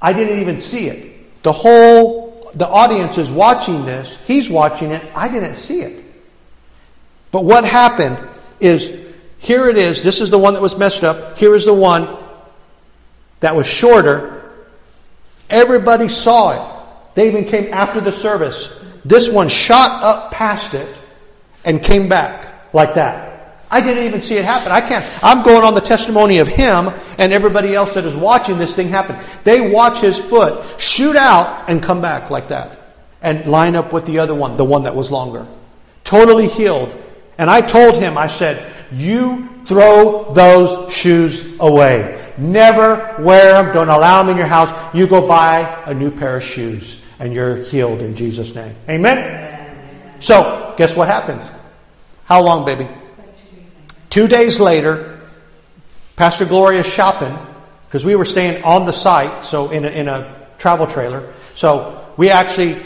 I 0.00 0.12
didn't 0.12 0.40
even 0.40 0.60
see 0.60 0.88
it. 0.88 1.42
The 1.42 1.52
whole, 1.52 2.50
the 2.54 2.68
audience 2.68 3.16
is 3.16 3.30
watching 3.30 3.86
this. 3.86 4.18
He's 4.26 4.50
watching 4.50 4.90
it. 4.90 5.02
I 5.14 5.28
didn't 5.28 5.54
see 5.54 5.80
it. 5.80 6.04
But 7.32 7.44
what 7.44 7.64
happened 7.64 8.18
is 8.60 9.06
here 9.38 9.68
it 9.68 9.78
is. 9.78 10.02
This 10.02 10.20
is 10.20 10.30
the 10.30 10.38
one 10.38 10.54
that 10.54 10.62
was 10.62 10.76
messed 10.76 11.02
up. 11.02 11.38
Here 11.38 11.54
is 11.54 11.64
the 11.64 11.74
one 11.74 12.16
that 13.40 13.56
was 13.56 13.66
shorter. 13.66 14.52
Everybody 15.48 16.08
saw 16.08 16.50
it. 16.50 17.14
They 17.14 17.28
even 17.28 17.44
came 17.44 17.72
after 17.72 18.00
the 18.00 18.12
service. 18.12 18.70
This 19.06 19.28
one 19.28 19.48
shot 19.48 20.02
up 20.02 20.32
past 20.32 20.74
it 20.74 20.96
and 21.64 21.80
came 21.80 22.08
back 22.08 22.74
like 22.74 22.94
that. 22.96 23.62
I 23.70 23.80
didn't 23.80 24.04
even 24.04 24.20
see 24.20 24.36
it 24.36 24.44
happen. 24.44 24.72
I 24.72 24.80
can't. 24.80 25.04
I'm 25.22 25.44
going 25.44 25.62
on 25.62 25.74
the 25.74 25.80
testimony 25.80 26.38
of 26.38 26.48
him 26.48 26.90
and 27.18 27.32
everybody 27.32 27.74
else 27.74 27.94
that 27.94 28.04
is 28.04 28.16
watching 28.16 28.58
this 28.58 28.74
thing 28.74 28.88
happen. 28.88 29.16
They 29.44 29.70
watch 29.70 30.00
his 30.00 30.18
foot 30.18 30.80
shoot 30.80 31.14
out 31.14 31.68
and 31.68 31.80
come 31.80 32.00
back 32.00 32.30
like 32.30 32.48
that 32.48 32.96
and 33.22 33.46
line 33.46 33.76
up 33.76 33.92
with 33.92 34.06
the 34.06 34.18
other 34.18 34.34
one, 34.34 34.56
the 34.56 34.64
one 34.64 34.82
that 34.84 34.94
was 34.94 35.10
longer. 35.10 35.46
Totally 36.02 36.48
healed. 36.48 36.92
And 37.38 37.48
I 37.48 37.60
told 37.60 37.96
him, 37.96 38.18
I 38.18 38.26
said, 38.26 38.72
you 38.92 39.48
throw 39.66 40.32
those 40.34 40.92
shoes 40.92 41.44
away. 41.60 42.34
Never 42.38 43.16
wear 43.20 43.62
them. 43.62 43.72
Don't 43.72 43.88
allow 43.88 44.22
them 44.22 44.30
in 44.30 44.36
your 44.36 44.46
house. 44.46 44.94
You 44.94 45.06
go 45.06 45.26
buy 45.26 45.84
a 45.86 45.94
new 45.94 46.10
pair 46.10 46.36
of 46.36 46.42
shoes 46.42 47.02
and 47.18 47.32
you're 47.32 47.56
healed 47.56 48.02
in 48.02 48.14
Jesus' 48.14 48.54
name. 48.54 48.74
Amen? 48.88 50.20
So, 50.20 50.74
guess 50.76 50.94
what 50.94 51.08
happens? 51.08 51.48
How 52.24 52.42
long, 52.42 52.64
baby? 52.64 52.88
Two 54.10 54.28
days 54.28 54.58
later, 54.60 55.20
Pastor 56.16 56.44
Gloria's 56.44 56.86
shopping 56.86 57.36
because 57.86 58.04
we 58.04 58.16
were 58.16 58.24
staying 58.24 58.64
on 58.64 58.86
the 58.86 58.92
site, 58.92 59.44
so 59.44 59.70
in 59.70 59.84
a, 59.84 59.88
in 59.88 60.08
a 60.08 60.48
travel 60.58 60.86
trailer. 60.86 61.32
So 61.54 62.04
we 62.16 62.30
actually 62.30 62.76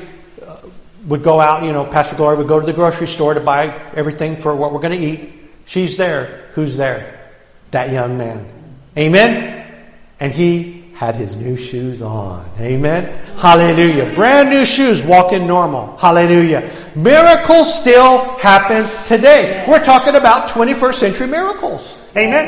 uh, 0.42 0.58
would 1.06 1.22
go 1.22 1.40
out, 1.40 1.62
you 1.62 1.72
know, 1.72 1.84
Pastor 1.84 2.16
Gloria 2.16 2.38
would 2.38 2.48
go 2.48 2.60
to 2.60 2.66
the 2.66 2.72
grocery 2.72 3.06
store 3.06 3.34
to 3.34 3.40
buy 3.40 3.68
everything 3.94 4.36
for 4.36 4.54
what 4.54 4.72
we're 4.72 4.80
going 4.80 5.00
to 5.00 5.06
eat. 5.06 5.32
She's 5.66 5.96
there. 5.96 6.50
Who's 6.54 6.76
there? 6.76 7.30
That 7.70 7.90
young 7.92 8.18
man. 8.18 8.50
Amen? 8.98 9.84
And 10.18 10.32
he 10.32 10.79
had 11.00 11.16
his 11.16 11.34
new 11.34 11.56
shoes 11.56 12.02
on. 12.02 12.46
Amen? 12.58 13.06
Hallelujah. 13.38 14.14
Brand 14.14 14.50
new 14.50 14.66
shoes, 14.66 15.00
walking 15.00 15.46
normal. 15.46 15.96
Hallelujah. 15.96 16.70
Miracles 16.94 17.74
still 17.74 18.18
happen 18.36 18.86
today. 19.06 19.64
We're 19.66 19.82
talking 19.82 20.14
about 20.14 20.50
21st 20.50 20.94
century 20.94 21.26
miracles. 21.26 21.96
Amen? 22.14 22.44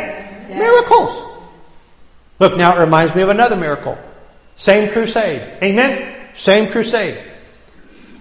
Yes. 0.51 0.59
Miracles. 0.59 1.41
Look, 2.41 2.59
now 2.59 2.77
it 2.77 2.81
reminds 2.81 3.15
me 3.15 3.23
of 3.23 3.31
another 3.31 3.57
miracle. 3.57 3.97
Same 4.55 4.93
crusade. 4.93 5.41
Amen? 5.63 6.15
Same 6.37 6.71
crusade. 6.71 7.25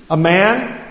A 0.10 0.16
man 0.16 0.82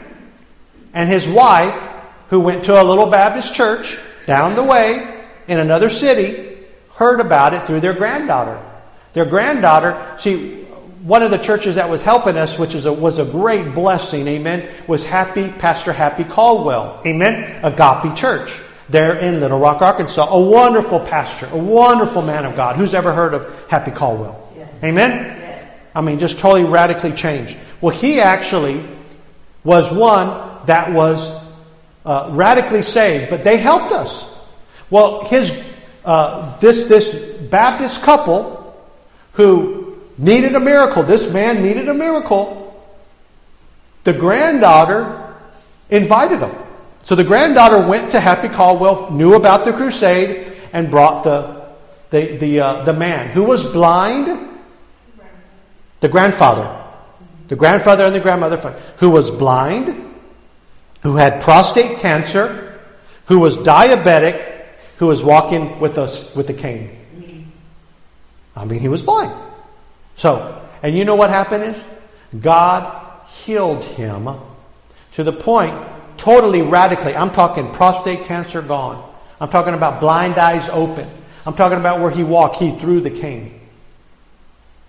and 0.93 1.09
his 1.09 1.27
wife 1.27 1.83
who 2.29 2.41
went 2.41 2.65
to 2.65 2.79
a 2.79 2.85
little 2.85 3.07
Baptist 3.07 3.55
church 3.55 3.99
down 4.27 4.55
the 4.55 4.63
way 4.63 5.25
in 5.49 5.59
another 5.59 5.89
city 5.89 6.59
heard 6.93 7.21
about 7.21 7.55
it 7.55 7.67
through 7.67 7.81
their 7.81 7.95
granddaughter. 7.95 8.67
Their 9.13 9.25
granddaughter, 9.25 10.17
see, 10.19 10.65
one 11.03 11.23
of 11.23 11.31
the 11.31 11.39
churches 11.39 11.77
that 11.77 11.89
was 11.89 12.03
helping 12.03 12.37
us, 12.37 12.59
which 12.59 12.75
is 12.75 12.87
a, 12.87 12.93
was 12.93 13.19
a 13.19 13.25
great 13.25 13.75
blessing, 13.75 14.29
amen, 14.29 14.69
was 14.87 15.05
Happy 15.05 15.49
Pastor 15.49 15.93
Happy 15.93 16.25
Caldwell, 16.25 17.01
amen, 17.07 17.65
Agape 17.65 18.15
Church 18.17 18.61
there 18.91 19.17
in 19.19 19.41
Little 19.41 19.59
Rock, 19.59 19.83
Arkansas. 19.83 20.29
A 20.29 20.41
wonderful 20.41 21.01
pastor, 21.01 21.49
a 21.53 21.57
wonderful 21.57 22.23
man 22.23 22.45
of 22.45 22.57
God. 22.57 22.77
Who's 22.77 22.93
ever 22.93 23.13
heard 23.13 23.35
of 23.35 23.69
Happy 23.69 23.91
Caldwell? 23.91 24.53
Yes. 24.57 24.69
Amen? 24.83 25.11
Yes. 25.11 25.79
I 25.95 26.01
mean, 26.01 26.19
just 26.19 26.39
totally 26.39 26.69
radically 26.69 27.13
changed. 27.13 27.57
Well, 27.81 27.95
he 27.97 28.21
actually 28.21 28.85
was 29.65 29.91
one 29.93 30.67
that 30.67 30.93
was 30.93 31.41
uh, 32.05 32.29
radically 32.33 32.83
saved, 32.83 33.31
but 33.31 33.45
they 33.45 33.57
helped 33.59 33.93
us. 33.93 34.29
Well, 34.91 35.25
his 35.25 35.53
uh, 36.05 36.59
this 36.59 36.87
this 36.87 37.15
Baptist 37.49 38.03
couple 38.03 38.60
who 39.33 39.99
needed 40.19 40.55
a 40.55 40.61
miracle. 40.61 41.03
This 41.03 41.31
man 41.33 41.63
needed 41.63 41.89
a 41.89 41.95
miracle. 41.95 42.59
The 44.05 44.13
granddaughter 44.13 45.35
invited 45.91 46.41
him. 46.41 46.55
So 47.03 47.15
the 47.15 47.25
granddaughter 47.25 47.87
went 47.87 48.11
to 48.13 48.21
Happy 48.21 48.49
Caldwell, 48.49 49.11
knew 49.11 49.35
about 49.35 49.65
the 49.65 49.73
crusade, 49.73 50.53
and 50.73 50.91
brought 50.91 51.25
the, 51.25 51.67
the, 52.11 52.37
the, 52.37 52.61
uh, 52.61 52.85
the 52.85 52.93
man 52.93 53.31
who 53.31 53.45
was 53.45 53.65
blind, 53.65 54.59
the 56.01 56.09
grandfather, 56.09 56.77
the 57.49 57.57
grandfather 57.57 58.05
and 58.05 58.15
the 58.15 58.21
grandmother, 58.21 58.57
who 58.99 59.11
was 59.11 59.31
blind, 59.31 60.15
who 61.03 61.17
had 61.17 61.43
prostate 61.43 61.99
cancer, 61.99 62.81
who 63.27 63.39
was 63.39 63.57
diabetic, 63.57 64.67
who 64.99 65.07
was 65.07 65.23
walking 65.23 65.81
with 65.81 65.99
us 65.99 66.35
with 66.35 66.49
a 66.51 66.55
cane. 66.55 67.00
I 68.61 68.67
mean, 68.67 68.81
he 68.81 68.89
was 68.89 69.03
blind. 69.03 69.33
So, 70.17 70.63
and 70.83 70.97
you 70.97 71.05
know 71.05 71.15
what 71.15 71.31
happened 71.31 71.65
is? 71.65 71.83
God 72.41 73.27
healed 73.45 73.85
him 73.85 74.29
to 75.13 75.25
the 75.25 75.33
point, 75.33 75.75
totally 76.17 76.63
radically. 76.63 77.17
I'm 77.17 77.31
talking 77.31 77.73
prostate 77.73 78.27
cancer 78.27 78.61
gone. 78.61 79.09
I'm 79.41 79.49
talking 79.49 79.75
about 79.75 80.01
blind 80.01 80.37
eyes 80.37 80.69
open. 80.69 81.09
I'm 81.47 81.55
talking 81.55 81.79
about 81.79 82.01
where 82.01 82.11
he 82.11 82.23
walked, 82.23 82.57
he 82.57 82.79
threw 82.79 83.01
the 83.01 83.11
cane. 83.11 83.61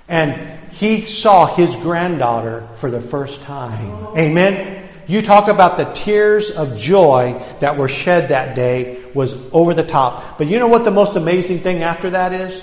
And 0.10 0.60
he 0.72 1.02
saw 1.02 1.46
his 1.56 1.74
granddaughter 1.78 2.68
for 2.76 2.92
the 2.92 3.00
first 3.00 3.42
time. 3.44 4.18
Amen. 4.18 4.90
You 5.08 5.22
talk 5.22 5.48
about 5.48 5.78
the 5.78 5.86
tears 5.86 6.52
of 6.52 6.78
joy 6.78 7.42
that 7.62 7.78
were 7.78 7.88
shed 7.88 8.30
that 8.30 8.56
day 8.56 9.04
was 9.14 9.36
over 9.54 9.74
the 9.74 9.86
top. 9.86 10.38
But 10.38 10.48
you 10.48 10.60
know 10.60 10.68
what 10.68 10.84
the 10.84 10.92
most 10.92 11.16
amazing 11.16 11.62
thing 11.62 11.84
after 11.84 12.10
that 12.10 12.34
is? 12.34 12.62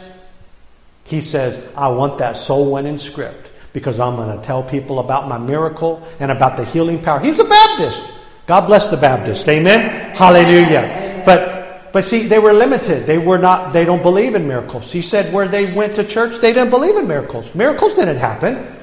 He 1.09 1.23
says, 1.23 1.67
I 1.75 1.89
want 1.89 2.19
that 2.19 2.37
soul 2.37 2.71
winning 2.71 2.99
script 2.99 3.51
because 3.73 3.99
I'm 3.99 4.17
going 4.17 4.37
to 4.37 4.45
tell 4.45 4.63
people 4.63 5.01
about 5.01 5.27
my 5.27 5.39
miracle 5.39 6.07
and 6.21 6.31
about 6.31 6.57
the 6.57 6.65
healing 6.65 7.03
power. 7.03 7.19
He's 7.19 7.39
a 7.39 7.45
Baptist. 7.45 8.03
God 8.47 8.67
bless 8.67 8.89
the 8.89 8.97
Baptist. 8.97 9.49
Amen. 9.49 10.15
Hallelujah. 10.15 11.23
But 11.25 11.59
but 11.93 12.05
see, 12.05 12.27
they 12.27 12.39
were 12.39 12.53
limited. 12.53 13.07
They 13.07 13.19
were 13.19 13.39
not. 13.39 13.73
They 13.73 13.85
don't 13.85 14.03
believe 14.03 14.35
in 14.35 14.47
miracles. 14.47 14.93
He 14.93 15.01
said 15.01 15.33
where 15.33 15.49
they 15.49 15.73
went 15.73 15.97
to 15.97 16.05
church, 16.05 16.41
they 16.41 16.53
didn't 16.53 16.71
believe 16.71 16.97
in 16.97 17.09
miracles. 17.09 17.55
Miracles 17.55 17.95
didn't 17.95 18.19
happen. 18.19 18.77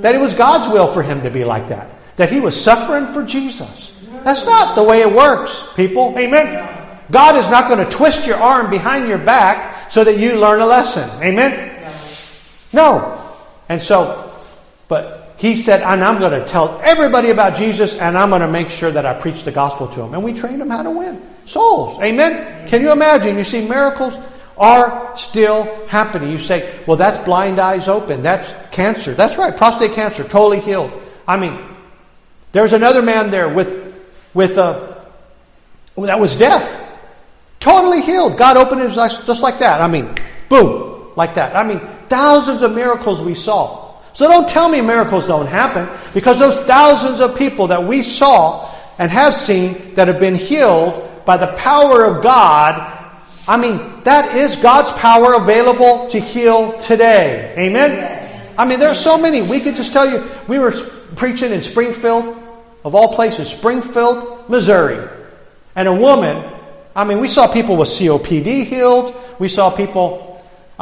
That 0.00 0.14
it 0.14 0.20
was 0.20 0.34
God's 0.34 0.72
will 0.72 0.86
for 0.92 1.02
him 1.02 1.22
to 1.22 1.30
be 1.30 1.44
like 1.44 1.68
that. 1.68 1.90
That 2.16 2.30
he 2.30 2.40
was 2.40 2.60
suffering 2.60 3.12
for 3.12 3.24
Jesus. 3.24 3.94
That's 4.24 4.44
not 4.44 4.76
the 4.76 4.82
way 4.82 5.00
it 5.00 5.12
works, 5.12 5.64
people. 5.74 6.16
Amen. 6.16 7.00
God 7.10 7.36
is 7.36 7.48
not 7.50 7.68
going 7.68 7.84
to 7.84 7.90
twist 7.90 8.26
your 8.26 8.36
arm 8.36 8.70
behind 8.70 9.08
your 9.08 9.18
back 9.18 9.90
so 9.90 10.04
that 10.04 10.18
you 10.18 10.36
learn 10.36 10.60
a 10.60 10.66
lesson. 10.66 11.08
Amen. 11.22 11.71
No. 12.72 13.34
And 13.68 13.80
so, 13.80 14.32
but 14.88 15.34
he 15.36 15.56
said, 15.56 15.82
and 15.82 16.04
I'm 16.04 16.20
going 16.20 16.38
to 16.38 16.46
tell 16.46 16.80
everybody 16.84 17.30
about 17.30 17.56
Jesus 17.56 17.94
and 17.94 18.16
I'm 18.16 18.30
going 18.30 18.42
to 18.42 18.48
make 18.48 18.68
sure 18.68 18.90
that 18.90 19.06
I 19.06 19.14
preach 19.14 19.44
the 19.44 19.52
gospel 19.52 19.88
to 19.88 20.00
them. 20.00 20.14
And 20.14 20.22
we 20.22 20.32
trained 20.32 20.60
them 20.60 20.70
how 20.70 20.82
to 20.82 20.90
win 20.90 21.22
souls. 21.46 22.00
Amen? 22.02 22.68
Can 22.68 22.82
you 22.82 22.92
imagine? 22.92 23.36
You 23.36 23.44
see, 23.44 23.66
miracles 23.66 24.14
are 24.56 25.16
still 25.16 25.86
happening. 25.86 26.30
You 26.30 26.38
say, 26.38 26.80
well, 26.86 26.96
that's 26.96 27.24
blind 27.24 27.58
eyes 27.58 27.88
open. 27.88 28.22
That's 28.22 28.52
cancer. 28.70 29.14
That's 29.14 29.36
right. 29.36 29.56
Prostate 29.56 29.92
cancer, 29.92 30.22
totally 30.22 30.60
healed. 30.60 30.92
I 31.26 31.36
mean, 31.36 31.58
there's 32.52 32.72
another 32.72 33.02
man 33.02 33.30
there 33.30 33.48
with, 33.48 33.94
with, 34.34 34.58
uh, 34.58 35.00
that 35.96 36.20
was 36.20 36.36
deaf. 36.36 36.80
Totally 37.60 38.02
healed. 38.02 38.38
God 38.38 38.56
opened 38.56 38.80
his 38.80 38.96
eyes 38.98 39.18
just 39.26 39.42
like 39.42 39.58
that. 39.60 39.80
I 39.80 39.86
mean, 39.86 40.14
boom, 40.48 41.12
like 41.16 41.34
that. 41.36 41.54
I 41.56 41.62
mean, 41.62 41.80
thousands 42.12 42.60
of 42.60 42.74
miracles 42.74 43.22
we 43.22 43.34
saw. 43.34 43.96
So 44.12 44.28
don't 44.28 44.46
tell 44.46 44.68
me 44.68 44.82
miracles 44.82 45.26
don't 45.26 45.46
happen 45.46 45.88
because 46.12 46.38
those 46.38 46.60
thousands 46.64 47.20
of 47.20 47.34
people 47.34 47.68
that 47.68 47.82
we 47.82 48.02
saw 48.02 48.70
and 48.98 49.10
have 49.10 49.34
seen 49.34 49.94
that 49.94 50.08
have 50.08 50.20
been 50.20 50.34
healed 50.34 51.24
by 51.24 51.38
the 51.38 51.46
power 51.56 52.04
of 52.04 52.22
God, 52.22 52.74
I 53.48 53.56
mean, 53.56 54.02
that 54.04 54.36
is 54.36 54.56
God's 54.56 54.92
power 55.00 55.32
available 55.36 56.10
to 56.10 56.20
heal 56.20 56.78
today. 56.80 57.54
Amen? 57.56 57.92
Yes. 57.92 58.54
I 58.58 58.66
mean, 58.66 58.78
there 58.78 58.90
are 58.90 58.94
so 58.94 59.16
many. 59.16 59.40
We 59.40 59.60
could 59.60 59.74
just 59.74 59.94
tell 59.94 60.06
you, 60.06 60.22
we 60.48 60.58
were 60.58 60.72
preaching 61.16 61.50
in 61.50 61.62
Springfield, 61.62 62.36
of 62.84 62.94
all 62.94 63.14
places, 63.14 63.48
Springfield, 63.48 64.50
Missouri. 64.50 65.08
And 65.74 65.88
a 65.88 65.94
woman, 65.94 66.44
I 66.94 67.04
mean, 67.04 67.20
we 67.20 67.28
saw 67.28 67.50
people 67.50 67.78
with 67.78 67.88
COPD 67.88 68.66
healed. 68.66 69.14
We 69.38 69.48
saw 69.48 69.70
people 69.70 70.31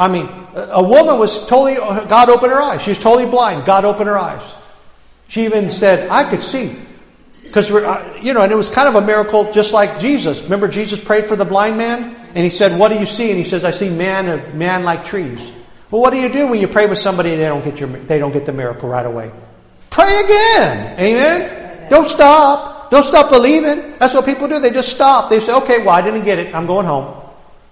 I 0.01 0.07
mean, 0.07 0.27
a 0.55 0.81
woman 0.81 1.19
was 1.19 1.45
totally, 1.45 1.75
God 1.75 2.27
opened 2.29 2.51
her 2.51 2.59
eyes. 2.59 2.81
She 2.81 2.89
was 2.89 2.97
totally 2.97 3.29
blind. 3.29 3.67
God 3.67 3.85
opened 3.85 4.09
her 4.09 4.17
eyes. 4.17 4.41
She 5.27 5.45
even 5.45 5.69
said, 5.69 6.09
I 6.09 6.27
could 6.27 6.41
see. 6.41 6.75
Because, 7.43 7.69
you 7.69 8.33
know, 8.33 8.41
and 8.41 8.51
it 8.51 8.55
was 8.55 8.67
kind 8.67 8.87
of 8.87 8.95
a 8.95 9.05
miracle 9.05 9.53
just 9.53 9.73
like 9.73 9.99
Jesus. 9.99 10.41
Remember, 10.41 10.67
Jesus 10.67 10.99
prayed 10.99 11.27
for 11.27 11.35
the 11.35 11.45
blind 11.45 11.77
man? 11.77 12.15
And 12.33 12.39
he 12.39 12.49
said, 12.49 12.79
What 12.79 12.89
do 12.89 12.97
you 12.97 13.05
see? 13.05 13.29
And 13.29 13.37
he 13.37 13.47
says, 13.47 13.63
I 13.63 13.69
see 13.69 13.89
man, 13.89 14.57
man 14.57 14.83
like 14.83 15.05
trees. 15.05 15.51
Well, 15.91 16.01
what 16.01 16.09
do 16.09 16.17
you 16.17 16.29
do 16.29 16.47
when 16.47 16.59
you 16.59 16.67
pray 16.67 16.87
with 16.87 16.97
somebody 16.97 17.33
and 17.33 17.39
they 17.39 17.45
don't 17.45 17.63
get, 17.63 17.79
your, 17.79 17.89
they 17.89 18.17
don't 18.17 18.31
get 18.31 18.47
the 18.47 18.53
miracle 18.53 18.89
right 18.89 19.05
away? 19.05 19.31
Pray 19.91 20.19
again. 20.19 20.99
Amen? 20.99 21.89
Don't 21.91 22.09
stop. 22.09 22.89
Don't 22.89 23.05
stop 23.05 23.29
believing. 23.29 23.99
That's 23.99 24.15
what 24.15 24.25
people 24.25 24.47
do. 24.47 24.57
They 24.59 24.71
just 24.71 24.89
stop. 24.89 25.29
They 25.29 25.41
say, 25.41 25.53
okay, 25.53 25.79
well, 25.79 25.91
I 25.91 26.01
didn't 26.01 26.23
get 26.23 26.39
it. 26.39 26.55
I'm 26.55 26.65
going 26.65 26.87
home. 26.87 27.20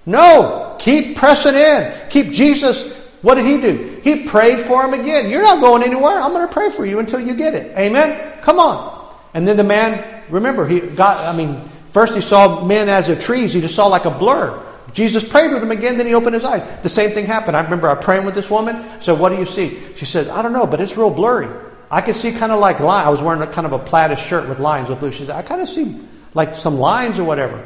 No, 0.05 0.75
keep 0.79 1.17
pressing 1.17 1.55
in. 1.55 2.09
Keep 2.09 2.31
Jesus. 2.31 2.91
What 3.21 3.35
did 3.35 3.45
he 3.45 3.59
do? 3.59 4.01
He 4.03 4.23
prayed 4.23 4.61
for 4.61 4.83
him 4.83 4.99
again. 4.99 5.29
You're 5.29 5.43
not 5.43 5.59
going 5.59 5.83
anywhere. 5.83 6.21
I'm 6.21 6.31
going 6.31 6.47
to 6.47 6.53
pray 6.53 6.69
for 6.71 6.85
you 6.85 6.99
until 6.99 7.19
you 7.19 7.33
get 7.33 7.53
it. 7.53 7.77
Amen? 7.77 8.39
Come 8.41 8.59
on. 8.59 9.15
And 9.33 9.47
then 9.47 9.57
the 9.57 9.63
man, 9.63 10.23
remember, 10.29 10.67
he 10.67 10.79
got, 10.79 11.23
I 11.25 11.35
mean, 11.35 11.69
first 11.91 12.15
he 12.15 12.21
saw 12.21 12.63
men 12.63 12.89
as 12.89 13.09
of 13.09 13.19
trees. 13.19 13.53
He 13.53 13.61
just 13.61 13.75
saw 13.75 13.87
like 13.87 14.05
a 14.05 14.11
blur. 14.11 14.65
Jesus 14.93 15.23
prayed 15.23 15.51
with 15.51 15.61
him 15.61 15.71
again, 15.71 15.97
then 15.97 16.07
he 16.07 16.15
opened 16.15 16.33
his 16.33 16.43
eyes. 16.43 16.81
The 16.81 16.89
same 16.89 17.11
thing 17.11 17.25
happened. 17.25 17.55
I 17.55 17.61
remember 17.61 17.89
I 17.89 17.95
praying 17.95 18.25
with 18.25 18.33
this 18.33 18.49
woman. 18.49 19.01
So 19.01 19.13
what 19.13 19.29
do 19.29 19.37
you 19.37 19.45
see? 19.45 19.79
She 19.95 20.05
says, 20.05 20.27
I 20.29 20.41
don't 20.41 20.53
know, 20.53 20.65
but 20.65 20.81
it's 20.81 20.97
real 20.97 21.11
blurry. 21.11 21.47
I 21.91 22.01
can 22.01 22.13
see 22.13 22.31
kind 22.31 22.51
of 22.51 22.59
like 22.59 22.79
lines. 22.79 23.07
I 23.07 23.09
was 23.09 23.21
wearing 23.21 23.41
a 23.41 23.47
kind 23.47 23.67
of 23.67 23.73
a 23.73 23.79
plaid 23.79 24.17
shirt 24.17 24.47
with 24.47 24.59
lines 24.59 24.89
with 24.89 24.99
blue. 24.99 25.11
She 25.11 25.25
said, 25.25 25.35
I 25.35 25.41
kind 25.41 25.61
of 25.61 25.69
see 25.69 25.99
like 26.33 26.55
some 26.55 26.79
lines 26.79 27.19
or 27.19 27.23
whatever. 27.23 27.65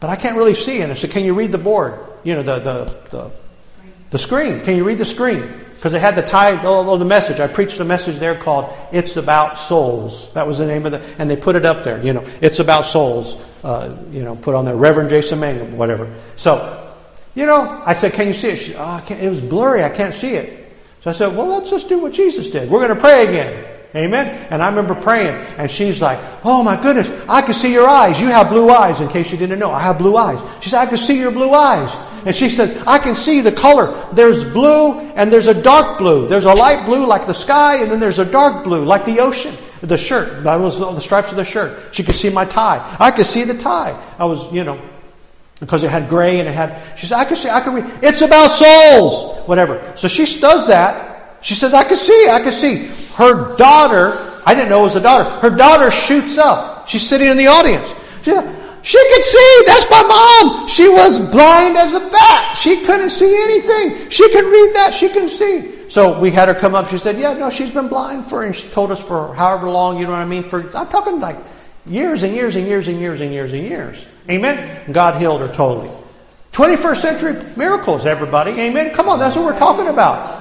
But 0.00 0.10
I 0.10 0.16
can't 0.16 0.36
really 0.36 0.54
see. 0.54 0.80
And 0.80 0.90
I 0.90 0.94
said, 0.94 1.10
Can 1.10 1.24
you 1.24 1.34
read 1.34 1.52
the 1.52 1.58
board? 1.58 2.00
You 2.24 2.34
know, 2.34 2.42
the, 2.42 2.58
the, 2.58 2.96
the 3.10 3.30
The 4.10 4.18
screen. 4.18 4.62
Can 4.64 4.76
you 4.76 4.84
read 4.84 4.98
the 4.98 5.04
screen? 5.04 5.48
Because 5.76 5.94
it 5.94 6.00
had 6.00 6.14
the 6.14 6.22
title 6.22 6.92
of 6.92 6.98
the 6.98 7.06
message. 7.06 7.40
I 7.40 7.46
preached 7.46 7.80
a 7.80 7.84
message 7.84 8.18
there 8.18 8.34
called 8.36 8.70
"It's 8.92 9.16
About 9.16 9.58
Souls." 9.58 10.30
That 10.34 10.46
was 10.46 10.58
the 10.58 10.66
name 10.66 10.84
of 10.84 10.92
the, 10.92 11.00
and 11.18 11.30
they 11.30 11.36
put 11.36 11.56
it 11.56 11.64
up 11.64 11.84
there. 11.84 12.02
You 12.02 12.12
know, 12.12 12.24
"It's 12.42 12.58
About 12.58 12.84
Souls." 12.84 13.38
Uh, 13.64 13.96
you 14.10 14.22
know, 14.22 14.36
put 14.36 14.54
on 14.54 14.66
there, 14.66 14.76
Reverend 14.76 15.08
Jason 15.08 15.40
Mangum, 15.40 15.78
whatever. 15.78 16.12
So, 16.36 16.92
you 17.34 17.46
know, 17.46 17.82
I 17.86 17.94
said, 17.94 18.12
"Can 18.12 18.28
you 18.28 18.34
see 18.34 18.48
it?" 18.48 18.56
She, 18.56 18.74
oh, 18.74 19.02
it 19.08 19.30
was 19.30 19.40
blurry. 19.40 19.82
I 19.82 19.88
can't 19.88 20.12
see 20.12 20.34
it. 20.34 20.70
So 21.02 21.10
I 21.10 21.14
said, 21.14 21.34
"Well, 21.34 21.46
let's 21.46 21.70
just 21.70 21.88
do 21.88 21.98
what 21.98 22.12
Jesus 22.12 22.50
did. 22.50 22.68
We're 22.68 22.86
going 22.86 22.94
to 22.94 23.00
pray 23.00 23.26
again." 23.26 23.69
Amen. 23.94 24.46
And 24.50 24.62
I 24.62 24.68
remember 24.68 24.94
praying, 24.94 25.34
and 25.58 25.68
she's 25.68 26.00
like, 26.00 26.18
"Oh 26.44 26.62
my 26.62 26.80
goodness, 26.80 27.10
I 27.28 27.42
can 27.42 27.54
see 27.54 27.72
your 27.72 27.88
eyes. 27.88 28.20
You 28.20 28.28
have 28.28 28.48
blue 28.48 28.70
eyes. 28.70 29.00
In 29.00 29.08
case 29.08 29.32
you 29.32 29.38
didn't 29.38 29.58
know, 29.58 29.72
I 29.72 29.80
have 29.80 29.98
blue 29.98 30.16
eyes." 30.16 30.38
She 30.60 30.70
said, 30.70 30.80
"I 30.80 30.86
can 30.86 30.98
see 30.98 31.18
your 31.18 31.32
blue 31.32 31.52
eyes." 31.52 31.90
And 32.24 32.36
she 32.36 32.50
says, 32.50 32.76
"I 32.86 32.98
can 32.98 33.16
see 33.16 33.40
the 33.40 33.50
color. 33.50 33.92
There's 34.12 34.44
blue, 34.44 35.00
and 35.16 35.32
there's 35.32 35.48
a 35.48 35.54
dark 35.54 35.98
blue. 35.98 36.28
There's 36.28 36.44
a 36.44 36.54
light 36.54 36.86
blue 36.86 37.04
like 37.04 37.26
the 37.26 37.34
sky, 37.34 37.78
and 37.82 37.90
then 37.90 37.98
there's 37.98 38.20
a 38.20 38.24
dark 38.24 38.62
blue 38.62 38.84
like 38.84 39.06
the 39.06 39.18
ocean." 39.18 39.56
The 39.82 39.96
shirt, 39.96 40.44
that 40.44 40.60
was 40.60 40.78
the 40.78 41.00
stripes 41.00 41.30
of 41.30 41.36
the 41.36 41.44
shirt. 41.44 41.72
She 41.92 42.04
could 42.04 42.14
see 42.14 42.28
my 42.28 42.44
tie. 42.44 42.84
I 43.00 43.10
could 43.10 43.26
see 43.26 43.44
the 43.44 43.54
tie. 43.54 43.96
I 44.18 44.26
was, 44.26 44.52
you 44.52 44.62
know, 44.62 44.78
because 45.58 45.82
it 45.82 45.90
had 45.90 46.08
gray 46.08 46.38
and 46.38 46.48
it 46.48 46.52
had. 46.52 46.76
She 46.96 47.06
said, 47.06 47.18
"I 47.18 47.24
can 47.24 47.36
see. 47.36 47.48
I 47.48 47.60
can 47.60 47.74
read. 47.74 47.90
It's 48.02 48.22
about 48.22 48.52
souls, 48.52 49.48
whatever." 49.48 49.80
So 49.96 50.06
she 50.06 50.26
does 50.38 50.68
that. 50.68 51.38
She 51.40 51.54
says, 51.54 51.72
"I 51.72 51.84
can 51.84 51.96
see. 51.96 52.28
I 52.30 52.40
can 52.40 52.52
see." 52.52 52.90
Her 53.20 53.54
daughter, 53.58 54.40
I 54.46 54.54
didn't 54.54 54.70
know 54.70 54.80
it 54.80 54.84
was 54.84 54.96
a 54.96 55.00
daughter. 55.00 55.28
Her 55.40 55.54
daughter 55.54 55.90
shoots 55.90 56.38
up. 56.38 56.88
She's 56.88 57.06
sitting 57.06 57.28
in 57.28 57.36
the 57.36 57.48
audience. 57.48 57.86
She, 58.22 58.32
she 58.82 58.98
could 59.12 59.22
see. 59.22 59.62
That's 59.66 59.90
my 59.90 60.02
mom. 60.08 60.66
She 60.68 60.88
was 60.88 61.18
blind 61.30 61.76
as 61.76 61.92
a 61.92 62.00
bat. 62.08 62.56
She 62.56 62.86
couldn't 62.86 63.10
see 63.10 63.36
anything. 63.44 64.08
She 64.08 64.26
can 64.30 64.46
read 64.46 64.74
that. 64.74 64.94
She 64.94 65.10
can 65.10 65.28
see. 65.28 65.90
So 65.90 66.18
we 66.18 66.30
had 66.30 66.48
her 66.48 66.54
come 66.54 66.74
up. 66.74 66.88
She 66.88 66.96
said, 66.96 67.18
"Yeah, 67.18 67.34
no, 67.34 67.50
she's 67.50 67.68
been 67.68 67.88
blind 67.88 68.24
for," 68.24 68.42
and 68.42 68.56
she 68.56 68.66
told 68.68 68.90
us 68.90 69.02
for 69.02 69.34
however 69.34 69.68
long. 69.68 69.98
You 69.98 70.06
know 70.06 70.12
what 70.12 70.22
I 70.22 70.24
mean? 70.24 70.44
For 70.44 70.62
I'm 70.74 70.88
talking 70.88 71.20
like 71.20 71.36
years 71.84 72.22
and 72.22 72.34
years 72.34 72.56
and 72.56 72.66
years 72.66 72.88
and 72.88 72.98
years 72.98 73.20
and 73.20 73.30
years 73.34 73.52
and 73.52 73.64
years. 73.64 73.98
Amen. 74.30 74.90
God 74.92 75.20
healed 75.20 75.42
her 75.42 75.52
totally. 75.52 75.90
21st 76.52 77.02
century 77.02 77.42
miracles, 77.58 78.06
everybody. 78.06 78.52
Amen. 78.52 78.94
Come 78.94 79.10
on, 79.10 79.18
that's 79.18 79.36
what 79.36 79.44
we're 79.44 79.58
talking 79.58 79.88
about. 79.88 80.39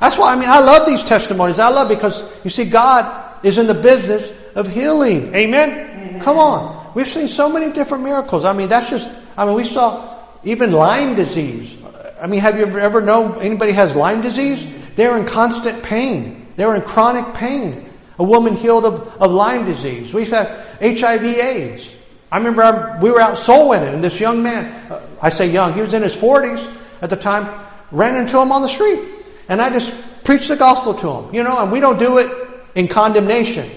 That's 0.00 0.18
why, 0.18 0.32
I 0.32 0.36
mean, 0.36 0.48
I 0.48 0.60
love 0.60 0.86
these 0.86 1.02
testimonies. 1.04 1.58
I 1.58 1.68
love 1.68 1.88
because, 1.88 2.24
you 2.42 2.50
see, 2.50 2.64
God 2.64 3.44
is 3.44 3.58
in 3.58 3.66
the 3.66 3.74
business 3.74 4.30
of 4.54 4.68
healing. 4.68 5.34
Amen? 5.34 5.70
Amen? 5.70 6.20
Come 6.20 6.38
on. 6.38 6.92
We've 6.94 7.08
seen 7.08 7.28
so 7.28 7.48
many 7.48 7.72
different 7.72 8.04
miracles. 8.04 8.44
I 8.44 8.52
mean, 8.52 8.68
that's 8.68 8.90
just, 8.90 9.08
I 9.36 9.44
mean, 9.44 9.54
we 9.54 9.64
saw 9.64 10.24
even 10.44 10.72
Lyme 10.72 11.14
disease. 11.14 11.76
I 12.20 12.26
mean, 12.26 12.40
have 12.40 12.58
you 12.58 12.66
ever 12.78 13.00
known 13.00 13.40
anybody 13.40 13.72
has 13.72 13.96
Lyme 13.96 14.20
disease? 14.20 14.66
They're 14.96 15.16
in 15.18 15.26
constant 15.26 15.82
pain. 15.82 16.46
They're 16.56 16.74
in 16.74 16.82
chronic 16.82 17.34
pain. 17.34 17.90
A 18.18 18.24
woman 18.24 18.56
healed 18.56 18.84
of, 18.84 19.08
of 19.20 19.32
Lyme 19.32 19.66
disease. 19.66 20.12
We've 20.14 20.30
had 20.30 20.46
HIV 20.80 21.24
AIDS. 21.24 21.88
I 22.30 22.38
remember 22.38 22.62
I, 22.62 23.00
we 23.00 23.10
were 23.10 23.20
out 23.20 23.38
soul 23.38 23.68
winning, 23.68 23.94
and 23.94 24.02
this 24.02 24.18
young 24.20 24.42
man, 24.42 24.90
uh, 24.90 25.00
I 25.20 25.30
say 25.30 25.48
young, 25.50 25.74
he 25.74 25.80
was 25.80 25.94
in 25.94 26.02
his 26.02 26.16
40s 26.16 26.74
at 27.00 27.10
the 27.10 27.16
time, 27.16 27.64
ran 27.90 28.16
into 28.16 28.40
him 28.40 28.50
on 28.50 28.62
the 28.62 28.68
street. 28.68 29.00
And 29.48 29.60
I 29.60 29.70
just 29.70 29.94
preach 30.24 30.48
the 30.48 30.56
gospel 30.56 30.94
to 30.94 31.06
them, 31.06 31.34
you 31.34 31.42
know, 31.42 31.58
and 31.58 31.70
we 31.70 31.80
don't 31.80 31.98
do 31.98 32.18
it 32.18 32.30
in 32.74 32.88
condemnation. 32.88 33.70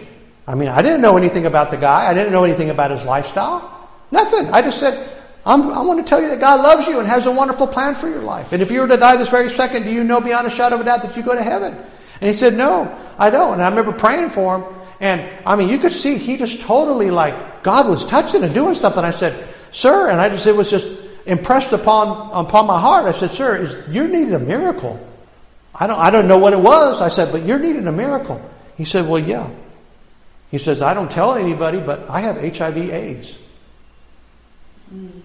I 0.48 0.56
mean, 0.56 0.70
I 0.70 0.82
didn't 0.82 1.02
know 1.02 1.18
anything 1.18 1.46
about 1.46 1.72
the 1.72 1.78
guy. 1.78 2.10
I 2.10 2.14
didn't 2.14 2.32
know 2.32 2.44
anything 2.44 2.70
about 2.70 2.92
his 2.92 3.04
lifestyle. 3.04 3.90
Nothing. 4.12 4.48
I 4.50 4.62
just 4.62 4.80
said, 4.80 5.18
i 5.46 5.56
want 5.56 6.00
to 6.00 6.10
tell 6.10 6.22
you 6.22 6.30
that 6.30 6.40
God 6.40 6.62
loves 6.62 6.88
you 6.88 7.00
and 7.00 7.08
has 7.08 7.26
a 7.26 7.32
wonderful 7.32 7.68
plan 7.68 7.96
for 7.96 8.10
your 8.10 8.22
life. 8.22 8.52
And 8.52 8.62
if 8.62 8.70
you 8.70 8.82
were 8.82 8.88
to 8.88 8.98
die 8.98 9.16
this 9.18 9.30
very 9.30 9.50
second, 9.50 9.84
do 9.84 9.92
you 9.92 10.04
know 10.04 10.20
beyond 10.20 10.48
a 10.48 10.50
shadow 10.50 10.76
of 10.76 10.82
a 10.82 10.84
doubt 10.84 11.02
that 11.04 11.16
you 11.16 11.24
go 11.24 11.36
to 11.36 11.44
heaven? 11.44 11.74
And 12.20 12.32
he 12.32 12.36
said, 12.36 12.56
No, 12.56 12.94
I 13.18 13.30
don't. 13.30 13.54
And 13.54 13.62
I 13.62 13.70
remember 13.70 13.94
praying 13.94 14.30
for 14.32 14.58
him. 14.58 14.76
And 15.00 15.30
I 15.46 15.56
mean, 15.56 15.70
you 15.70 15.78
could 15.78 15.94
see 15.94 16.18
he 16.18 16.36
just 16.38 16.62
totally 16.62 17.12
like 17.12 17.64
God 17.64 17.88
was 17.88 18.06
touching 18.06 18.44
and 18.44 18.54
doing 18.54 18.74
something. 18.74 19.04
I 19.04 19.12
said, 19.12 19.54
Sir, 19.72 20.10
and 20.10 20.20
I 20.20 20.28
just, 20.30 20.48
it 20.48 20.56
was 20.56 20.70
just 20.70 20.88
impressed 21.26 21.72
upon, 21.72 22.46
upon 22.46 22.68
my 22.68 22.80
heart. 22.80 23.06
I 23.06 23.18
said, 23.18 23.32
Sir, 23.32 23.58
is, 23.58 23.78
you're 23.90 24.08
needing 24.08 24.34
a 24.34 24.40
miracle. 24.40 25.00
I 25.80 25.88
don't, 25.88 26.00
I 26.00 26.10
don't 26.10 26.28
know 26.28 26.38
what 26.38 26.54
it 26.54 26.60
was. 26.60 27.02
I 27.02 27.10
said, 27.10 27.32
but 27.32 27.46
you're 27.46 27.60
needing 27.60 27.88
a 27.88 27.92
miracle. 27.92 28.42
He 28.78 28.86
said, 28.86 29.08
well, 29.08 29.20
yeah. 29.20 29.50
He 30.50 30.58
says, 30.58 30.82
I 30.82 30.94
don't 30.94 31.12
tell 31.12 31.36
anybody, 31.36 31.80
but 31.80 32.10
I 32.10 32.22
have 32.22 32.38
HIV 32.38 32.78
AIDS. 32.78 33.38
Mm. 34.94 35.22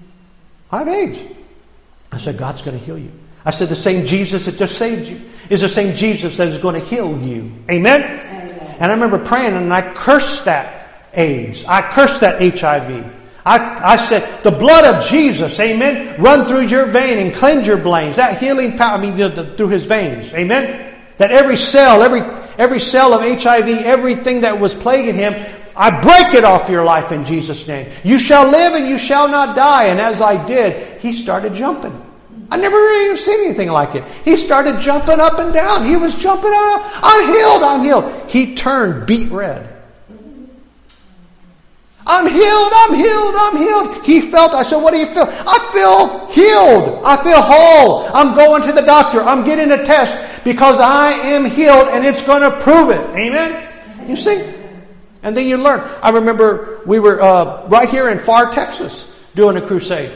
I 0.70 0.78
have 0.78 0.88
AIDS. 0.88 1.36
I 2.10 2.18
said, 2.18 2.36
God's 2.36 2.62
going 2.62 2.78
to 2.78 2.84
heal 2.84 2.98
you. 2.98 3.12
I 3.44 3.50
said, 3.50 3.68
the 3.68 3.76
same 3.76 4.06
Jesus 4.06 4.44
that 4.44 4.56
just 4.56 4.76
saved 4.76 5.08
you 5.08 5.20
is 5.48 5.62
the 5.62 5.68
same 5.68 5.96
Jesus 5.96 6.36
that 6.36 6.48
is 6.48 6.58
going 6.58 6.74
to 6.74 6.86
heal 6.86 7.18
you. 7.18 7.52
Amen? 7.70 8.02
Amen. 8.02 8.76
And 8.78 8.90
I 8.90 8.94
remember 8.94 9.18
praying 9.18 9.54
and 9.54 9.72
I 9.72 9.94
cursed 9.94 10.44
that 10.44 11.08
AIDS. 11.14 11.64
I 11.64 11.82
cursed 11.92 12.20
that 12.20 12.40
HIV. 12.40 13.21
I, 13.44 13.94
I 13.94 13.96
said, 13.96 14.44
the 14.44 14.52
blood 14.52 14.84
of 14.84 15.04
Jesus, 15.04 15.58
amen, 15.58 16.20
run 16.20 16.46
through 16.46 16.66
your 16.66 16.86
vein 16.86 17.18
and 17.18 17.34
cleanse 17.34 17.66
your 17.66 17.76
veins. 17.76 18.16
That 18.16 18.38
healing 18.38 18.78
power, 18.78 18.96
I 18.96 19.00
mean, 19.00 19.16
the, 19.16 19.28
the, 19.28 19.56
through 19.56 19.68
his 19.68 19.86
veins, 19.86 20.32
amen. 20.32 20.94
That 21.18 21.32
every 21.32 21.56
cell, 21.56 22.02
every, 22.02 22.20
every 22.56 22.78
cell 22.80 23.12
of 23.12 23.20
HIV, 23.20 23.68
everything 23.68 24.42
that 24.42 24.58
was 24.58 24.74
plaguing 24.74 25.16
him, 25.16 25.34
I 25.74 26.00
break 26.00 26.34
it 26.34 26.44
off 26.44 26.68
your 26.68 26.84
life 26.84 27.12
in 27.12 27.24
Jesus' 27.24 27.66
name. 27.66 27.90
You 28.04 28.18
shall 28.18 28.48
live 28.48 28.74
and 28.74 28.88
you 28.88 28.98
shall 28.98 29.28
not 29.28 29.56
die. 29.56 29.84
And 29.84 30.00
as 30.00 30.20
I 30.20 30.44
did, 30.46 31.00
he 31.00 31.12
started 31.12 31.54
jumping. 31.54 31.98
I 32.50 32.58
never 32.58 32.76
really 32.76 33.16
seen 33.16 33.40
anything 33.46 33.70
like 33.70 33.94
it. 33.94 34.04
He 34.24 34.36
started 34.36 34.78
jumping 34.78 35.18
up 35.18 35.38
and 35.38 35.54
down. 35.54 35.86
He 35.86 35.96
was 35.96 36.14
jumping 36.14 36.52
up. 36.52 36.90
I'm 37.02 37.34
healed. 37.34 37.62
I'm 37.62 37.82
healed. 37.82 38.30
He 38.30 38.54
turned 38.54 39.06
beet 39.06 39.32
red. 39.32 39.71
I'm 42.06 42.26
healed, 42.28 42.72
I'm 42.74 42.94
healed, 42.94 43.34
I'm 43.36 43.56
healed. 43.56 44.04
He 44.04 44.20
felt, 44.20 44.52
I 44.52 44.62
said, 44.64 44.78
what 44.78 44.92
do 44.92 44.98
you 44.98 45.06
feel? 45.06 45.26
I 45.28 45.70
feel 45.72 46.26
healed. 46.32 47.04
I 47.04 47.22
feel 47.22 47.40
whole. 47.40 48.10
I'm 48.12 48.34
going 48.34 48.62
to 48.62 48.72
the 48.72 48.82
doctor. 48.82 49.22
I'm 49.22 49.44
getting 49.44 49.70
a 49.70 49.84
test 49.84 50.16
because 50.44 50.80
I 50.80 51.12
am 51.12 51.44
healed 51.44 51.88
and 51.88 52.04
it's 52.04 52.22
going 52.22 52.42
to 52.42 52.50
prove 52.60 52.90
it. 52.90 53.00
Amen? 53.16 54.08
You 54.08 54.16
see? 54.16 54.52
And 55.22 55.36
then 55.36 55.46
you 55.46 55.56
learn. 55.56 55.80
I 56.02 56.10
remember 56.10 56.80
we 56.86 56.98
were 56.98 57.22
uh, 57.22 57.68
right 57.68 57.88
here 57.88 58.08
in 58.08 58.18
Pharr, 58.18 58.52
Texas, 58.52 59.08
doing 59.36 59.56
a 59.56 59.64
crusade. 59.64 60.12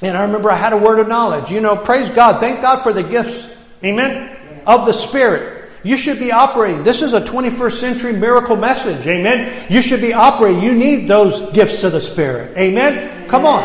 And 0.00 0.16
I 0.16 0.22
remember 0.22 0.50
I 0.50 0.56
had 0.56 0.72
a 0.72 0.78
word 0.78 0.98
of 0.98 1.08
knowledge. 1.08 1.50
You 1.50 1.60
know, 1.60 1.76
praise 1.76 2.08
God. 2.10 2.40
Thank 2.40 2.62
God 2.62 2.82
for 2.82 2.92
the 2.92 3.02
gifts. 3.02 3.46
Amen? 3.84 4.62
Of 4.66 4.86
the 4.86 4.92
Spirit. 4.92 5.53
You 5.84 5.98
should 5.98 6.18
be 6.18 6.32
operating. 6.32 6.82
This 6.82 7.02
is 7.02 7.12
a 7.12 7.20
21st 7.20 7.78
century 7.78 8.12
miracle 8.14 8.56
message. 8.56 9.06
Amen. 9.06 9.66
You 9.70 9.82
should 9.82 10.00
be 10.00 10.14
operating. 10.14 10.62
You 10.62 10.74
need 10.74 11.06
those 11.06 11.52
gifts 11.52 11.84
of 11.84 11.92
the 11.92 12.00
Spirit. 12.00 12.56
Amen. 12.56 13.28
Come 13.28 13.44
on. 13.44 13.62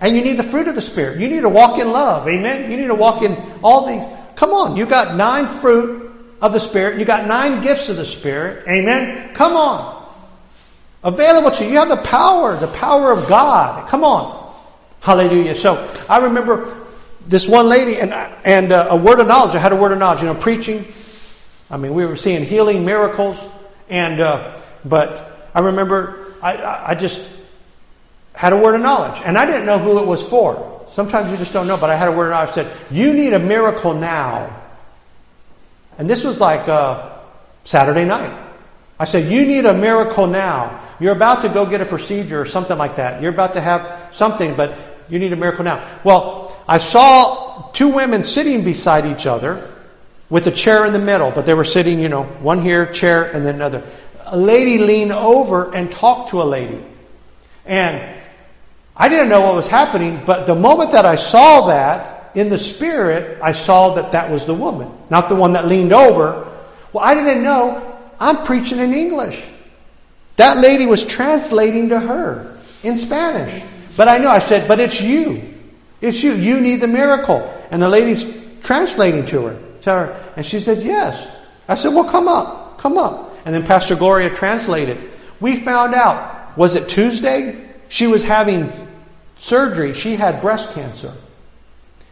And 0.00 0.16
you 0.16 0.22
need 0.22 0.36
the 0.36 0.44
fruit 0.44 0.68
of 0.68 0.76
the 0.76 0.82
Spirit. 0.82 1.20
You 1.20 1.28
need 1.28 1.40
to 1.40 1.48
walk 1.48 1.80
in 1.80 1.90
love. 1.90 2.28
Amen. 2.28 2.70
You 2.70 2.76
need 2.76 2.86
to 2.86 2.94
walk 2.94 3.22
in 3.22 3.36
all 3.60 3.86
these. 3.86 4.02
Come 4.36 4.50
on. 4.50 4.76
You 4.76 4.86
got 4.86 5.16
nine 5.16 5.48
fruit 5.60 6.12
of 6.40 6.52
the 6.52 6.60
Spirit. 6.60 7.00
You 7.00 7.04
got 7.04 7.26
nine 7.26 7.60
gifts 7.60 7.88
of 7.88 7.96
the 7.96 8.04
Spirit. 8.04 8.64
Amen. 8.68 9.34
Come 9.34 9.56
on. 9.56 10.08
Available 11.02 11.50
to 11.50 11.64
you. 11.64 11.72
You 11.72 11.78
have 11.78 11.88
the 11.88 11.96
power, 11.96 12.56
the 12.56 12.68
power 12.68 13.10
of 13.10 13.28
God. 13.28 13.88
Come 13.88 14.04
on. 14.04 14.54
Hallelujah. 15.00 15.56
So 15.56 15.92
I 16.08 16.18
remember 16.18 16.86
this 17.26 17.48
one 17.48 17.68
lady 17.68 18.00
and, 18.00 18.12
and 18.12 18.70
uh, 18.70 18.86
a 18.90 18.96
word 18.96 19.18
of 19.18 19.26
knowledge. 19.26 19.56
I 19.56 19.58
had 19.58 19.72
a 19.72 19.76
word 19.76 19.90
of 19.90 19.98
knowledge, 19.98 20.20
you 20.20 20.26
know, 20.26 20.36
preaching 20.36 20.86
I 21.70 21.76
mean, 21.76 21.92
we 21.92 22.06
were 22.06 22.16
seeing 22.16 22.44
healing 22.44 22.84
miracles, 22.84 23.36
and 23.90 24.20
uh, 24.20 24.60
but 24.84 25.50
I 25.54 25.60
remember 25.60 26.32
I, 26.42 26.92
I 26.92 26.94
just 26.94 27.22
had 28.32 28.52
a 28.52 28.56
word 28.56 28.74
of 28.74 28.80
knowledge, 28.80 29.20
and 29.24 29.36
I 29.36 29.44
didn't 29.44 29.66
know 29.66 29.78
who 29.78 29.98
it 29.98 30.06
was 30.06 30.22
for. 30.22 30.86
Sometimes 30.92 31.30
you 31.30 31.36
just 31.36 31.52
don't 31.52 31.66
know, 31.66 31.76
but 31.76 31.90
I 31.90 31.96
had 31.96 32.08
a 32.08 32.12
word 32.12 32.26
of 32.26 32.30
knowledge. 32.30 32.50
I 32.50 32.54
said, 32.54 32.76
"You 32.90 33.12
need 33.12 33.34
a 33.34 33.38
miracle 33.38 33.92
now," 33.92 34.62
and 35.98 36.08
this 36.08 36.24
was 36.24 36.40
like 36.40 36.66
uh, 36.68 37.18
Saturday 37.64 38.06
night. 38.06 38.46
I 38.98 39.04
said, 39.04 39.30
"You 39.30 39.44
need 39.44 39.66
a 39.66 39.74
miracle 39.74 40.26
now. 40.26 40.84
You're 41.00 41.14
about 41.14 41.42
to 41.42 41.48
go 41.50 41.66
get 41.66 41.82
a 41.82 41.86
procedure 41.86 42.40
or 42.40 42.46
something 42.46 42.78
like 42.78 42.96
that. 42.96 43.20
You're 43.20 43.32
about 43.32 43.54
to 43.54 43.60
have 43.60 44.14
something, 44.14 44.56
but 44.56 44.74
you 45.10 45.18
need 45.18 45.34
a 45.34 45.36
miracle 45.36 45.64
now." 45.64 46.00
Well, 46.02 46.56
I 46.66 46.78
saw 46.78 47.70
two 47.72 47.88
women 47.88 48.22
sitting 48.22 48.64
beside 48.64 49.04
each 49.04 49.26
other 49.26 49.70
with 50.30 50.46
a 50.46 50.50
chair 50.50 50.84
in 50.84 50.92
the 50.92 50.98
middle, 50.98 51.30
but 51.30 51.46
they 51.46 51.54
were 51.54 51.64
sitting, 51.64 51.98
you 51.98 52.08
know, 52.08 52.24
one 52.24 52.60
here, 52.60 52.90
chair, 52.92 53.30
and 53.30 53.44
then 53.44 53.54
another. 53.54 53.82
A 54.26 54.36
lady 54.36 54.78
leaned 54.78 55.12
over 55.12 55.74
and 55.74 55.90
talked 55.90 56.30
to 56.30 56.42
a 56.42 56.44
lady. 56.44 56.84
And 57.64 58.20
I 58.96 59.08
didn't 59.08 59.28
know 59.28 59.40
what 59.40 59.54
was 59.54 59.68
happening, 59.68 60.22
but 60.26 60.46
the 60.46 60.54
moment 60.54 60.92
that 60.92 61.06
I 61.06 61.16
saw 61.16 61.68
that 61.68 62.32
in 62.34 62.50
the 62.50 62.58
spirit, 62.58 63.38
I 63.42 63.52
saw 63.52 63.94
that 63.94 64.12
that 64.12 64.30
was 64.30 64.44
the 64.44 64.54
woman, 64.54 64.92
not 65.08 65.28
the 65.28 65.34
one 65.34 65.52
that 65.54 65.66
leaned 65.66 65.92
over. 65.92 66.44
Well, 66.92 67.04
I 67.04 67.14
didn't 67.14 67.42
know. 67.42 67.98
I'm 68.20 68.44
preaching 68.44 68.78
in 68.78 68.92
English. 68.92 69.42
That 70.36 70.58
lady 70.58 70.86
was 70.86 71.04
translating 71.04 71.88
to 71.88 71.98
her 71.98 72.58
in 72.82 72.98
Spanish. 72.98 73.62
But 73.96 74.08
I 74.08 74.18
know, 74.18 74.30
I 74.30 74.40
said, 74.40 74.68
but 74.68 74.78
it's 74.78 75.00
you. 75.00 75.54
It's 76.00 76.22
you. 76.22 76.34
You 76.34 76.60
need 76.60 76.76
the 76.76 76.88
miracle. 76.88 77.42
And 77.70 77.82
the 77.82 77.88
lady's 77.88 78.24
translating 78.62 79.26
to 79.26 79.46
her. 79.46 79.58
And 79.86 80.44
she 80.44 80.60
said, 80.60 80.82
Yes. 80.82 81.28
I 81.66 81.74
said, 81.74 81.94
Well, 81.94 82.08
come 82.08 82.28
up. 82.28 82.78
Come 82.78 82.98
up. 82.98 83.36
And 83.44 83.54
then 83.54 83.66
Pastor 83.66 83.96
Gloria 83.96 84.34
translated. 84.34 85.10
We 85.40 85.56
found 85.56 85.94
out, 85.94 86.56
was 86.56 86.74
it 86.74 86.88
Tuesday? 86.88 87.70
She 87.88 88.06
was 88.06 88.22
having 88.22 88.72
surgery. 89.38 89.94
She 89.94 90.16
had 90.16 90.40
breast 90.40 90.72
cancer. 90.72 91.14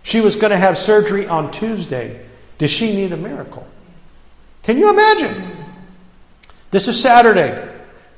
She 0.02 0.20
was 0.20 0.36
going 0.36 0.52
to 0.52 0.56
have 0.56 0.78
surgery 0.78 1.26
on 1.26 1.50
Tuesday. 1.50 2.24
Does 2.58 2.70
she 2.70 2.94
need 2.94 3.12
a 3.12 3.16
miracle? 3.16 3.66
Can 4.62 4.78
you 4.78 4.90
imagine? 4.90 5.64
This 6.70 6.88
is 6.88 7.00
Saturday. 7.00 7.72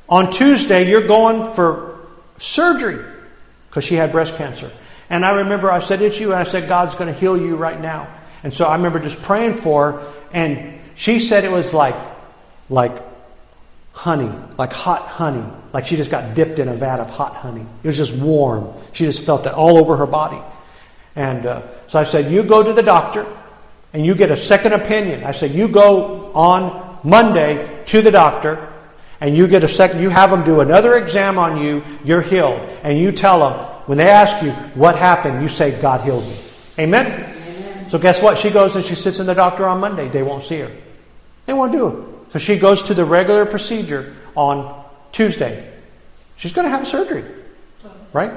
On 0.08 0.30
Tuesday, 0.30 0.88
you're 0.88 1.06
going 1.06 1.54
for 1.54 2.06
surgery 2.38 3.04
because 3.68 3.84
she 3.84 3.94
had 3.94 4.12
breast 4.12 4.36
cancer. 4.36 4.70
And 5.10 5.24
I 5.24 5.30
remember 5.30 5.70
I 5.70 5.80
said, 5.80 6.02
It's 6.02 6.20
you. 6.20 6.32
And 6.32 6.40
I 6.40 6.44
said, 6.44 6.68
God's 6.68 6.94
going 6.94 7.12
to 7.12 7.18
heal 7.18 7.36
you 7.36 7.56
right 7.56 7.80
now. 7.80 8.14
And 8.42 8.52
so 8.52 8.64
I 8.64 8.76
remember 8.76 9.00
just 9.00 9.20
praying 9.22 9.54
for 9.54 9.92
her. 9.92 10.12
And 10.32 10.80
she 10.94 11.20
said 11.20 11.44
it 11.44 11.50
was 11.50 11.72
like, 11.72 11.94
like 12.68 13.02
honey, 13.92 14.32
like 14.56 14.72
hot 14.72 15.02
honey. 15.02 15.44
Like 15.72 15.86
she 15.86 15.96
just 15.96 16.10
got 16.10 16.34
dipped 16.34 16.58
in 16.58 16.68
a 16.68 16.74
vat 16.74 17.00
of 17.00 17.10
hot 17.10 17.34
honey. 17.34 17.66
It 17.82 17.86
was 17.86 17.96
just 17.96 18.14
warm. 18.14 18.72
She 18.92 19.04
just 19.04 19.24
felt 19.24 19.46
it 19.46 19.52
all 19.52 19.78
over 19.78 19.96
her 19.96 20.06
body. 20.06 20.40
And 21.16 21.46
uh, 21.46 21.62
so 21.88 21.98
I 21.98 22.04
said, 22.04 22.30
You 22.30 22.42
go 22.42 22.62
to 22.62 22.72
the 22.72 22.82
doctor 22.82 23.26
and 23.92 24.04
you 24.06 24.14
get 24.14 24.30
a 24.30 24.36
second 24.36 24.72
opinion. 24.72 25.24
I 25.24 25.32
said, 25.32 25.52
You 25.52 25.68
go 25.68 26.32
on 26.32 26.98
Monday 27.02 27.82
to 27.86 28.02
the 28.02 28.10
doctor 28.10 28.72
and 29.20 29.36
you 29.36 29.48
get 29.48 29.64
a 29.64 29.68
second, 29.68 30.00
you 30.00 30.10
have 30.10 30.30
them 30.30 30.44
do 30.44 30.60
another 30.60 30.94
exam 30.94 31.38
on 31.38 31.60
you, 31.60 31.82
you're 32.04 32.22
healed. 32.22 32.60
And 32.82 32.98
you 32.98 33.10
tell 33.10 33.40
them, 33.40 33.66
when 33.86 33.98
they 33.98 34.08
ask 34.08 34.44
you 34.44 34.52
what 34.74 34.96
happened, 34.96 35.42
you 35.42 35.48
say, 35.48 35.80
God 35.80 36.02
healed 36.02 36.24
me. 36.24 36.36
Amen? 36.78 37.37
So 37.90 37.98
guess 37.98 38.20
what? 38.20 38.38
She 38.38 38.50
goes 38.50 38.76
and 38.76 38.84
she 38.84 38.94
sits 38.94 39.18
in 39.18 39.26
the 39.26 39.34
doctor 39.34 39.66
on 39.66 39.80
Monday. 39.80 40.08
They 40.08 40.22
won't 40.22 40.44
see 40.44 40.58
her. 40.58 40.70
They 41.46 41.52
won't 41.54 41.72
do 41.72 41.88
it. 41.88 42.32
So 42.32 42.38
she 42.38 42.58
goes 42.58 42.82
to 42.84 42.94
the 42.94 43.04
regular 43.04 43.46
procedure 43.46 44.14
on 44.34 44.84
Tuesday. 45.12 45.72
She's 46.36 46.52
going 46.52 46.66
to 46.66 46.70
have 46.70 46.86
surgery. 46.86 47.24
Right? 48.12 48.30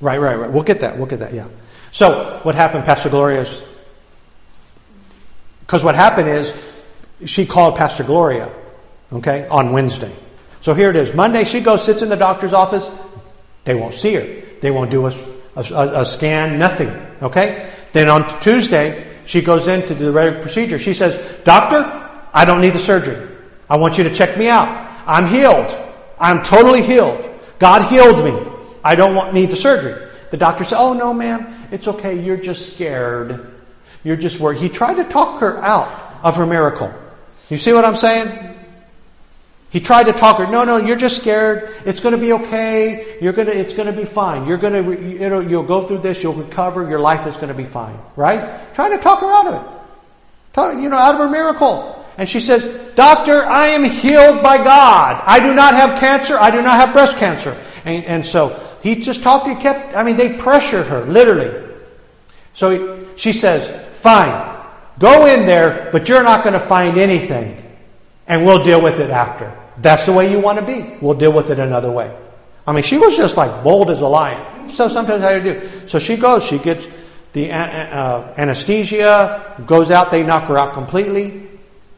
Right, 0.00 0.18
right, 0.18 0.38
right. 0.38 0.52
We'll 0.52 0.62
get 0.62 0.80
that. 0.80 0.96
We'll 0.96 1.06
get 1.06 1.20
that, 1.20 1.34
yeah. 1.34 1.48
So 1.92 2.40
what 2.42 2.54
happened, 2.54 2.84
Pastor 2.84 3.08
Gloria, 3.08 3.46
because 5.60 5.82
what 5.82 5.94
happened 5.94 6.28
is 6.28 6.54
she 7.26 7.46
called 7.46 7.76
Pastor 7.76 8.04
Gloria, 8.04 8.52
okay, 9.12 9.48
on 9.48 9.72
Wednesday. 9.72 10.14
So 10.60 10.74
here 10.74 10.90
it 10.90 10.96
is. 10.96 11.12
Monday, 11.14 11.44
she 11.44 11.60
goes, 11.60 11.84
sits 11.84 12.02
in 12.02 12.08
the 12.08 12.16
doctor's 12.16 12.52
office. 12.52 12.88
They 13.64 13.74
won't 13.74 13.94
see 13.94 14.14
her. 14.14 14.42
They 14.60 14.70
won't 14.70 14.90
do 14.90 15.06
a, 15.58 15.74
a, 15.74 16.00
a 16.02 16.06
scan, 16.06 16.58
nothing, 16.58 16.88
okay? 17.20 17.72
Then 17.92 18.08
on 18.08 18.40
Tuesday, 18.40 19.16
she 19.24 19.42
goes 19.42 19.66
in 19.66 19.82
into 19.82 19.94
the 19.94 20.10
regular 20.12 20.40
procedure. 20.40 20.78
She 20.78 20.94
says, 20.94 21.42
Doctor, 21.44 21.84
I 22.32 22.44
don't 22.44 22.60
need 22.60 22.72
the 22.72 22.78
surgery. 22.78 23.28
I 23.68 23.76
want 23.76 23.98
you 23.98 24.04
to 24.04 24.14
check 24.14 24.38
me 24.38 24.48
out. 24.48 24.68
I'm 25.06 25.26
healed. 25.28 25.76
I'm 26.18 26.42
totally 26.42 26.82
healed. 26.82 27.24
God 27.58 27.90
healed 27.90 28.24
me. 28.24 28.52
I 28.84 28.94
don't 28.94 29.14
want, 29.14 29.34
need 29.34 29.50
the 29.50 29.56
surgery. 29.56 30.08
The 30.30 30.36
doctor 30.36 30.64
said, 30.64 30.78
Oh, 30.78 30.92
no, 30.92 31.12
ma'am. 31.12 31.68
It's 31.70 31.88
okay. 31.88 32.22
You're 32.22 32.36
just 32.36 32.74
scared. 32.74 33.52
You're 34.04 34.16
just 34.16 34.38
worried. 34.38 34.60
He 34.60 34.68
tried 34.68 34.94
to 34.94 35.04
talk 35.04 35.40
her 35.40 35.58
out 35.62 36.24
of 36.24 36.36
her 36.36 36.46
miracle. 36.46 36.92
You 37.50 37.58
see 37.58 37.72
what 37.72 37.84
I'm 37.84 37.96
saying? 37.96 38.57
He 39.70 39.80
tried 39.80 40.04
to 40.04 40.12
talk 40.12 40.38
her. 40.38 40.46
No, 40.46 40.64
no, 40.64 40.78
you're 40.78 40.96
just 40.96 41.16
scared. 41.16 41.74
It's 41.84 42.00
going 42.00 42.14
to 42.14 42.20
be 42.20 42.32
okay. 42.32 43.18
You're 43.20 43.34
going 43.34 43.48
to. 43.48 43.56
It's 43.56 43.74
going 43.74 43.86
to 43.86 43.92
be 43.92 44.06
fine. 44.06 44.46
You're 44.46 44.56
going 44.56 44.72
to. 44.72 45.08
You 45.08 45.28
know, 45.28 45.40
you'll 45.40 45.62
go 45.62 45.86
through 45.86 45.98
this. 45.98 46.22
You'll 46.22 46.34
recover. 46.34 46.88
Your 46.88 47.00
life 47.00 47.26
is 47.26 47.34
going 47.36 47.48
to 47.48 47.54
be 47.54 47.66
fine. 47.66 47.98
Right? 48.16 48.74
Trying 48.74 48.92
to 48.92 48.98
talk 48.98 49.20
her 49.20 49.30
out 49.30 49.46
of 49.46 49.54
it. 49.54 49.70
Talk, 50.54 50.76
you 50.76 50.88
know, 50.88 50.96
out 50.96 51.14
of 51.14 51.20
her 51.20 51.28
miracle. 51.28 52.06
And 52.16 52.26
she 52.26 52.40
says, 52.40 52.94
"Doctor, 52.94 53.44
I 53.44 53.68
am 53.68 53.84
healed 53.84 54.42
by 54.42 54.56
God. 54.56 55.22
I 55.26 55.38
do 55.38 55.52
not 55.52 55.74
have 55.74 56.00
cancer. 56.00 56.38
I 56.38 56.50
do 56.50 56.62
not 56.62 56.80
have 56.80 56.94
breast 56.94 57.18
cancer." 57.18 57.54
And, 57.84 58.04
and 58.06 58.24
so 58.24 58.78
he 58.82 58.94
just 58.96 59.22
talked. 59.22 59.48
He 59.48 59.54
kept. 59.54 59.94
I 59.94 60.02
mean, 60.02 60.16
they 60.16 60.32
pressured 60.32 60.86
her 60.86 61.04
literally. 61.04 61.76
So 62.54 62.70
he, 62.70 63.06
she 63.16 63.34
says, 63.34 63.86
"Fine, 63.98 64.64
go 64.98 65.26
in 65.26 65.44
there, 65.44 65.90
but 65.92 66.08
you're 66.08 66.22
not 66.22 66.42
going 66.42 66.54
to 66.54 66.66
find 66.66 66.96
anything." 66.96 67.67
And 68.28 68.44
we'll 68.44 68.62
deal 68.62 68.80
with 68.80 69.00
it 69.00 69.10
after. 69.10 69.52
That's 69.78 70.06
the 70.06 70.12
way 70.12 70.30
you 70.30 70.40
want 70.40 70.58
to 70.58 70.64
be. 70.64 70.96
We'll 71.00 71.14
deal 71.14 71.32
with 71.32 71.50
it 71.50 71.58
another 71.58 71.90
way. 71.90 72.16
I 72.66 72.72
mean, 72.72 72.82
she 72.82 72.98
was 72.98 73.16
just 73.16 73.36
like 73.36 73.64
bold 73.64 73.90
as 73.90 74.00
a 74.00 74.06
lion. 74.06 74.68
So 74.70 74.88
sometimes 74.88 75.24
you 75.24 75.52
do. 75.52 75.88
So 75.88 75.98
she 75.98 76.16
goes, 76.16 76.44
she 76.44 76.58
gets 76.58 76.86
the 77.32 77.50
uh, 77.50 78.34
anesthesia, 78.36 79.64
goes 79.66 79.90
out, 79.90 80.10
they 80.10 80.22
knock 80.22 80.44
her 80.44 80.58
out 80.58 80.74
completely. 80.74 81.48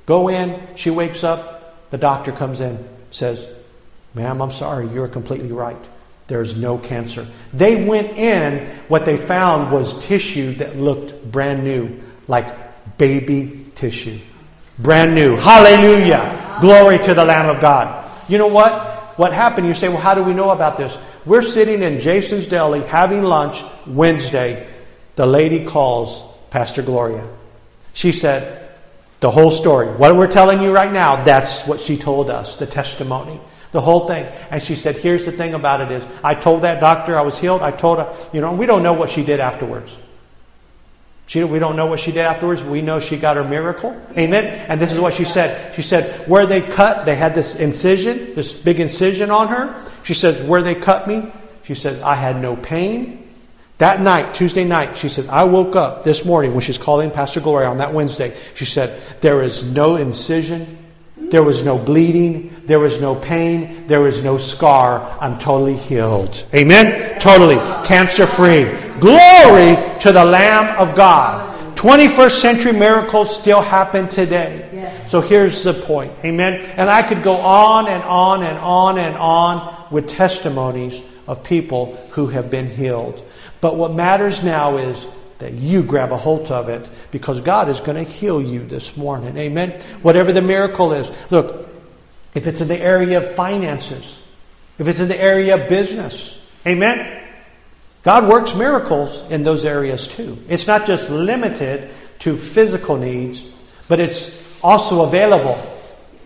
Go 0.06 0.28
in, 0.28 0.76
she 0.76 0.90
wakes 0.90 1.24
up, 1.24 1.90
the 1.90 1.98
doctor 1.98 2.32
comes 2.32 2.60
in, 2.60 2.88
says, 3.10 3.46
Ma'am, 4.14 4.40
I'm 4.40 4.52
sorry, 4.52 4.88
you're 4.88 5.08
completely 5.08 5.52
right. 5.52 5.78
There's 6.26 6.56
no 6.56 6.78
cancer. 6.78 7.26
They 7.52 7.84
went 7.84 8.16
in, 8.16 8.78
what 8.88 9.04
they 9.04 9.16
found 9.16 9.72
was 9.72 10.04
tissue 10.04 10.54
that 10.56 10.76
looked 10.76 11.30
brand 11.30 11.64
new, 11.64 12.00
like 12.28 12.98
baby 12.98 13.66
tissue. 13.74 14.20
Brand 14.82 15.14
new. 15.14 15.36
Hallelujah. 15.36 16.58
Glory 16.60 16.98
to 17.00 17.12
the 17.12 17.24
Lamb 17.24 17.54
of 17.54 17.60
God. 17.60 18.10
You 18.30 18.38
know 18.38 18.46
what? 18.46 19.18
What 19.18 19.32
happened? 19.32 19.66
You 19.66 19.74
say, 19.74 19.88
well, 19.88 19.98
how 19.98 20.14
do 20.14 20.22
we 20.22 20.32
know 20.32 20.50
about 20.50 20.78
this? 20.78 20.96
We're 21.26 21.42
sitting 21.42 21.82
in 21.82 22.00
Jason's 22.00 22.46
Deli 22.46 22.80
having 22.80 23.22
lunch 23.22 23.62
Wednesday. 23.86 24.72
The 25.16 25.26
lady 25.26 25.66
calls 25.66 26.22
Pastor 26.48 26.80
Gloria. 26.80 27.28
She 27.92 28.12
said, 28.12 28.70
the 29.20 29.30
whole 29.30 29.50
story. 29.50 29.88
What 29.88 30.16
we're 30.16 30.32
telling 30.32 30.62
you 30.62 30.72
right 30.72 30.90
now, 30.90 31.22
that's 31.24 31.66
what 31.66 31.80
she 31.80 31.98
told 31.98 32.30
us, 32.30 32.56
the 32.56 32.66
testimony. 32.66 33.38
The 33.72 33.80
whole 33.82 34.06
thing. 34.06 34.24
And 34.50 34.62
she 34.62 34.76
said, 34.76 34.96
here's 34.96 35.26
the 35.26 35.32
thing 35.32 35.52
about 35.52 35.82
it 35.82 35.92
is, 35.92 36.02
I 36.24 36.34
told 36.34 36.62
that 36.62 36.80
doctor 36.80 37.18
I 37.18 37.22
was 37.22 37.38
healed. 37.38 37.60
I 37.60 37.70
told 37.70 37.98
her, 37.98 38.16
you 38.32 38.40
know, 38.40 38.52
we 38.52 38.64
don't 38.64 38.82
know 38.82 38.94
what 38.94 39.10
she 39.10 39.22
did 39.22 39.40
afterwards. 39.40 39.96
She, 41.30 41.44
we 41.44 41.60
don't 41.60 41.76
know 41.76 41.86
what 41.86 42.00
she 42.00 42.10
did 42.10 42.22
afterwards. 42.22 42.60
We 42.60 42.82
know 42.82 42.98
she 42.98 43.16
got 43.16 43.36
her 43.36 43.44
miracle. 43.44 43.96
Amen. 44.18 44.46
And 44.68 44.80
this 44.80 44.90
is 44.90 44.98
what 44.98 45.14
she 45.14 45.24
said. 45.24 45.72
She 45.76 45.80
said, 45.80 46.28
where 46.28 46.44
they 46.44 46.60
cut, 46.60 47.06
they 47.06 47.14
had 47.14 47.36
this 47.36 47.54
incision, 47.54 48.34
this 48.34 48.52
big 48.52 48.80
incision 48.80 49.30
on 49.30 49.46
her. 49.46 49.92
She 50.02 50.12
says, 50.12 50.42
where 50.42 50.60
they 50.60 50.74
cut 50.74 51.06
me, 51.06 51.30
she 51.62 51.74
said, 51.74 52.02
I 52.02 52.16
had 52.16 52.42
no 52.42 52.56
pain. 52.56 53.30
That 53.78 54.00
night, 54.00 54.34
Tuesday 54.34 54.64
night, 54.64 54.96
she 54.96 55.08
said, 55.08 55.28
I 55.28 55.44
woke 55.44 55.76
up 55.76 56.02
this 56.02 56.24
morning 56.24 56.50
when 56.50 56.62
she's 56.62 56.78
calling 56.78 57.12
Pastor 57.12 57.38
Gloria 57.38 57.68
on 57.68 57.78
that 57.78 57.94
Wednesday. 57.94 58.36
She 58.54 58.64
said, 58.64 59.00
there 59.20 59.40
is 59.40 59.62
no 59.62 59.94
incision. 59.94 60.79
There 61.30 61.42
was 61.42 61.62
no 61.62 61.78
bleeding. 61.78 62.62
There 62.66 62.80
was 62.80 63.00
no 63.00 63.14
pain. 63.14 63.86
There 63.86 64.00
was 64.00 64.22
no 64.22 64.36
scar. 64.36 65.16
I'm 65.20 65.38
totally 65.38 65.76
healed. 65.76 66.44
Amen? 66.54 67.20
Totally. 67.20 67.56
Cancer 67.86 68.26
free. 68.26 68.64
Glory 68.98 69.76
to 70.00 70.12
the 70.12 70.24
Lamb 70.24 70.76
of 70.78 70.96
God. 70.96 71.76
21st 71.76 72.40
century 72.40 72.72
miracles 72.72 73.34
still 73.34 73.62
happen 73.62 74.08
today. 74.08 74.68
Yes. 74.72 75.10
So 75.10 75.20
here's 75.20 75.64
the 75.64 75.72
point. 75.72 76.12
Amen. 76.24 76.60
And 76.76 76.90
I 76.90 77.02
could 77.02 77.22
go 77.22 77.36
on 77.36 77.88
and 77.88 78.02
on 78.02 78.42
and 78.42 78.58
on 78.58 78.98
and 78.98 79.16
on 79.16 79.86
with 79.90 80.08
testimonies 80.08 81.00
of 81.26 81.42
people 81.42 81.96
who 82.10 82.26
have 82.26 82.50
been 82.50 82.68
healed. 82.68 83.24
But 83.60 83.76
what 83.76 83.94
matters 83.94 84.42
now 84.42 84.76
is 84.76 85.06
that 85.40 85.54
you 85.54 85.82
grab 85.82 86.12
a 86.12 86.16
hold 86.16 86.50
of 86.50 86.68
it 86.68 86.88
because 87.10 87.40
God 87.40 87.68
is 87.68 87.80
going 87.80 88.02
to 88.02 88.10
heal 88.10 88.40
you 88.40 88.64
this 88.64 88.96
morning. 88.96 89.36
Amen. 89.36 89.80
Whatever 90.02 90.32
the 90.32 90.42
miracle 90.42 90.92
is. 90.92 91.10
Look, 91.30 91.68
if 92.34 92.46
it's 92.46 92.60
in 92.60 92.68
the 92.68 92.78
area 92.78 93.18
of 93.18 93.34
finances, 93.34 94.18
if 94.78 94.88
it's 94.88 95.00
in 95.00 95.08
the 95.08 95.20
area 95.20 95.60
of 95.60 95.68
business, 95.68 96.38
amen. 96.66 97.28
God 98.02 98.28
works 98.28 98.54
miracles 98.54 99.30
in 99.30 99.42
those 99.42 99.64
areas 99.64 100.08
too. 100.08 100.38
It's 100.48 100.66
not 100.66 100.86
just 100.86 101.10
limited 101.10 101.90
to 102.20 102.36
physical 102.36 102.96
needs, 102.96 103.44
but 103.88 104.00
it's 104.00 104.42
also 104.62 105.04
available. 105.04 105.60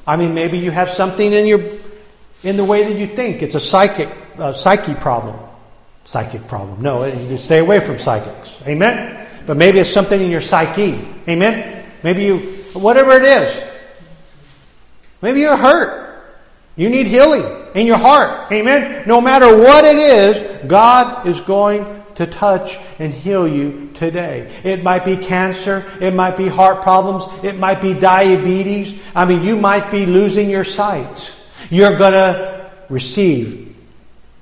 I 0.06 0.16
mean, 0.16 0.34
maybe 0.34 0.58
you 0.58 0.70
have 0.70 0.90
something 0.90 1.32
in 1.32 1.46
your 1.46 1.62
in 2.42 2.56
the 2.56 2.64
way 2.64 2.84
that 2.84 2.98
you 2.98 3.06
think. 3.06 3.42
It's 3.42 3.54
a 3.54 3.60
psychic 3.60 4.08
uh, 4.38 4.52
psyche 4.52 4.94
problem. 4.94 5.38
Psychic 6.04 6.46
problem. 6.46 6.82
No, 6.82 7.04
you 7.04 7.36
stay 7.38 7.58
away 7.58 7.80
from 7.80 7.98
psychics. 7.98 8.50
Amen. 8.66 9.26
But 9.46 9.56
maybe 9.56 9.78
it's 9.78 9.90
something 9.90 10.20
in 10.20 10.30
your 10.30 10.40
psyche. 10.40 11.06
Amen. 11.28 11.84
Maybe 12.02 12.24
you 12.24 12.38
whatever 12.74 13.12
it 13.12 13.24
is. 13.24 13.64
Maybe 15.22 15.40
you're 15.40 15.56
hurt. 15.56 16.04
You 16.76 16.88
need 16.88 17.06
healing 17.06 17.44
in 17.74 17.86
your 17.86 17.98
heart. 17.98 18.52
Amen. 18.52 19.06
No 19.06 19.20
matter 19.20 19.56
what 19.56 19.84
it 19.84 19.96
is, 19.96 20.66
God 20.66 21.26
is 21.26 21.40
going 21.42 22.02
to 22.16 22.26
touch 22.26 22.78
and 22.98 23.12
heal 23.12 23.46
you 23.46 23.90
today. 23.94 24.60
It 24.64 24.82
might 24.82 25.04
be 25.04 25.16
cancer. 25.16 25.90
It 26.00 26.14
might 26.14 26.36
be 26.36 26.48
heart 26.48 26.82
problems. 26.82 27.24
It 27.44 27.58
might 27.58 27.80
be 27.80 27.94
diabetes. 27.94 29.00
I 29.14 29.24
mean, 29.24 29.42
you 29.42 29.56
might 29.56 29.90
be 29.90 30.04
losing 30.04 30.50
your 30.50 30.64
sight. 30.64 31.34
You're 31.70 31.96
going 31.96 32.12
to 32.12 32.70
receive 32.88 33.74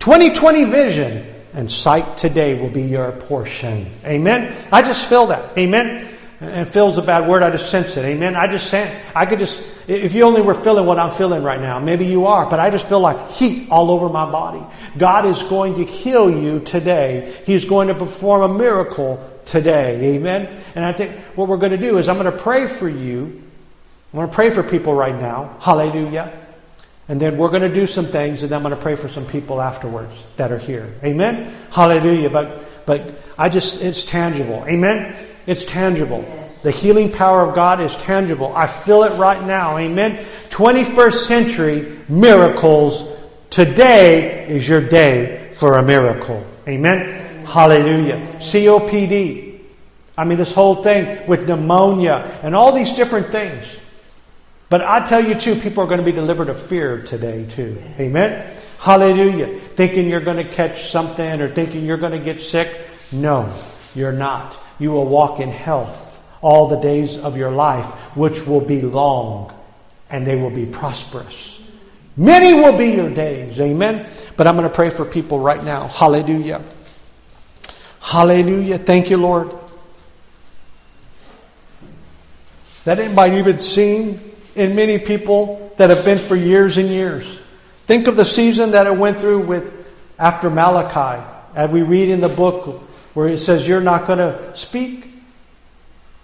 2020 0.01 0.65
vision 0.65 1.32
and 1.55 1.71
sight 1.71 2.17
today 2.17 2.61
will 2.61 2.71
be 2.71 2.83
your 2.83 3.13
portion. 3.13 3.91
Amen. 4.05 4.57
I 4.73 4.83
just 4.83 5.07
feel 5.07 5.27
that. 5.27 5.57
Amen. 5.57 6.09
And 6.41 6.69
feels 6.69 6.99
a 6.99 7.03
bad 7.03 7.29
word. 7.29 7.43
I 7.43 7.51
just 7.51 7.71
sense 7.71 7.97
it. 7.97 8.05
Amen. 8.05 8.35
I 8.35 8.49
just 8.49 8.69
sense. 8.69 9.05
I 9.15 9.27
could 9.27 9.39
just. 9.39 9.63
If 9.87 10.15
you 10.15 10.23
only 10.23 10.43
were 10.43 10.55
feeling 10.55 10.87
what 10.87 10.99
I'm 10.99 11.13
feeling 11.15 11.43
right 11.43 11.61
now, 11.61 11.79
maybe 11.81 12.07
you 12.07 12.27
are, 12.27 12.49
but 12.49 12.61
I 12.61 12.71
just 12.71 12.89
feel 12.89 13.01
like 13.01 13.31
heat 13.31 13.69
all 13.69 13.91
over 13.91 14.09
my 14.09 14.31
body. 14.31 14.65
God 14.97 15.27
is 15.27 15.43
going 15.43 15.75
to 15.75 15.85
heal 15.85 16.31
you 16.31 16.61
today. 16.61 17.37
He's 17.45 17.65
going 17.65 17.89
to 17.89 17.95
perform 17.95 18.43
a 18.43 18.49
miracle 18.49 19.29
today. 19.45 20.15
Amen. 20.15 20.63
And 20.77 20.85
I 20.85 20.93
think 20.93 21.17
what 21.35 21.49
we're 21.49 21.57
going 21.57 21.73
to 21.73 21.79
do 21.79 21.99
is 21.99 22.09
I'm 22.09 22.17
going 22.17 22.31
to 22.31 22.43
pray 22.43 22.69
for 22.69 22.89
you. 22.89 23.43
I'm 24.13 24.19
going 24.19 24.29
to 24.29 24.35
pray 24.35 24.51
for 24.51 24.63
people 24.63 24.95
right 24.95 25.15
now. 25.15 25.57
Hallelujah. 25.61 26.41
And 27.09 27.21
then 27.21 27.37
we're 27.37 27.49
going 27.49 27.63
to 27.63 27.73
do 27.73 27.87
some 27.87 28.07
things, 28.07 28.43
and 28.43 28.53
then 28.53 28.57
I'm 28.59 28.63
going 28.63 28.77
to 28.77 28.81
pray 28.81 28.95
for 28.95 29.09
some 29.09 29.27
people 29.27 29.61
afterwards 29.61 30.15
that 30.37 30.53
are 30.53 30.59
here. 30.59 30.95
Amen? 31.03 31.55
Hallelujah. 31.71 32.31
But, 32.31 32.87
but 32.87 33.15
I 33.37 33.49
just, 33.49 33.83
it's 33.83 34.05
tangible. 34.05 34.65
Amen? 34.67 35.17
It's 35.47 35.65
tangible. 35.65 36.25
The 36.63 36.71
healing 36.71 37.11
power 37.11 37.43
of 37.43 37.55
God 37.57 37.81
is 37.81 37.95
tangible. 37.97 38.55
I 38.55 38.69
feel 38.69 39.03
it 39.03 39.19
right 39.19 39.43
now. 39.45 39.79
Amen? 39.79 40.25
21st 40.51 41.27
century 41.27 41.99
miracles. 42.09 43.19
Today 43.51 44.49
is 44.49 44.67
your 44.69 44.89
day 44.89 45.51
for 45.55 45.79
a 45.79 45.83
miracle. 45.83 46.47
Amen? 46.69 47.45
Hallelujah. 47.45 48.37
COPD. 48.39 49.61
I 50.17 50.25
mean, 50.25 50.39
this 50.39 50.53
whole 50.53 50.83
thing 50.83 51.27
with 51.27 51.49
pneumonia 51.49 52.39
and 52.43 52.55
all 52.55 52.73
these 52.73 52.93
different 52.95 53.33
things. 53.33 53.77
But 54.73 54.81
I 54.81 55.05
tell 55.05 55.23
you, 55.23 55.35
too, 55.35 55.55
people 55.55 55.85
are 55.85 55.87
going 55.87 55.99
to 55.99 56.03
be 56.03 56.12
delivered 56.12 56.49
of 56.49 56.59
fear 56.59 57.03
today, 57.03 57.45
too. 57.45 57.77
Yes. 57.79 58.01
Amen? 58.01 58.57
Hallelujah. 58.79 59.61
Thinking 59.77 60.09
you're 60.09 60.23
going 60.23 60.39
to 60.39 60.51
catch 60.51 60.91
something 60.91 61.43
or 61.43 61.55
thinking 61.55 61.85
you're 61.85 61.99
going 61.99 62.18
to 62.18 62.18
get 62.18 62.41
sick. 62.41 62.75
No, 63.12 63.53
you're 63.95 64.12
not. 64.12 64.59
You 64.79 64.91
will 64.93 65.07
walk 65.07 65.41
in 65.41 65.51
health 65.51 66.18
all 66.41 66.68
the 66.68 66.81
days 66.81 67.18
of 67.18 67.37
your 67.37 67.51
life, 67.51 67.85
which 68.16 68.47
will 68.47 68.62
be 68.62 68.81
long 68.81 69.53
and 70.09 70.27
they 70.27 70.37
will 70.37 70.49
be 70.49 70.64
prosperous. 70.64 71.61
Many 72.16 72.55
will 72.55 72.79
be 72.79 72.93
your 72.93 73.11
days. 73.11 73.61
Amen? 73.61 74.09
But 74.39 74.47
I'm 74.47 74.57
going 74.57 74.66
to 74.66 74.75
pray 74.75 74.89
for 74.89 75.05
people 75.05 75.39
right 75.39 75.62
now. 75.62 75.89
Hallelujah. 75.89 76.62
Hallelujah. 78.01 78.79
Thank 78.79 79.11
you, 79.11 79.18
Lord. 79.18 79.55
That 82.87 82.99
anybody 82.99 83.37
even 83.37 83.59
seen 83.59 84.32
in 84.55 84.75
many 84.75 84.99
people 84.99 85.73
that 85.79 85.91
have 85.91 86.05
been 86.05 86.19
for 86.19 86.37
years 86.37 86.77
and 86.77 86.89
years. 86.89 87.41
Think 87.87 88.07
of 88.07 88.17
the 88.17 88.25
season 88.25 88.73
that 88.73 88.87
it 88.87 88.97
went 88.97 89.21
through 89.21 89.41
with 89.41 89.73
after 90.19 90.51
Malachi, 90.51 91.23
as 91.55 91.71
we 91.71 91.83
read 91.83 92.09
in 92.09 92.21
the 92.21 92.29
book 92.29 92.83
where 93.15 93.29
it 93.29 93.39
says 93.39 93.67
you're 93.67 93.81
not 93.81 94.07
going 94.07 94.19
to 94.19 94.57
speak. 94.57 95.07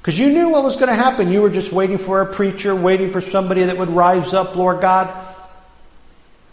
Because 0.01 0.19
you 0.19 0.31
knew 0.31 0.49
what 0.49 0.63
was 0.63 0.77
going 0.77 0.89
to 0.89 0.95
happen. 0.95 1.31
You 1.31 1.43
were 1.43 1.51
just 1.51 1.73
waiting 1.73 1.99
for 1.99 2.23
a 2.23 2.33
preacher, 2.33 2.75
waiting 2.75 3.11
for 3.11 3.21
somebody 3.21 3.65
that 3.65 3.77
would 3.77 3.91
rise 3.91 4.33
up, 4.33 4.57
Lord 4.57 4.81
God. 4.81 5.13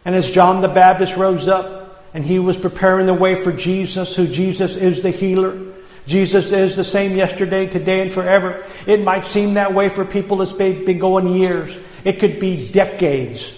And 0.04 0.16
as 0.16 0.30
John 0.30 0.62
the 0.62 0.68
Baptist 0.68 1.16
rose 1.16 1.48
up 1.48 2.04
and 2.14 2.24
he 2.24 2.40
was 2.40 2.58
preparing 2.58 3.06
the 3.06 3.14
way 3.14 3.44
for 3.44 3.52
Jesus, 3.52 4.16
who 4.16 4.28
Jesus 4.28 4.76
is 4.76 5.04
the 5.04 5.12
healer, 5.12 5.74
Jesus 6.08 6.52
is 6.52 6.76
the 6.76 6.84
same 6.84 7.16
yesterday, 7.16 7.66
today, 7.66 8.02
and 8.02 8.14
forever. 8.14 8.66
It 8.86 9.02
might 9.02 9.26
seem 9.26 9.56
that 9.56 9.74
way 9.74 9.90
for 9.90 10.06
people 10.06 10.38
that's 10.38 10.54
been 10.54 11.00
going 11.00 11.28
years. 11.36 11.76
It 12.04 12.20
could 12.20 12.40
be 12.40 12.70
decades 12.72 13.54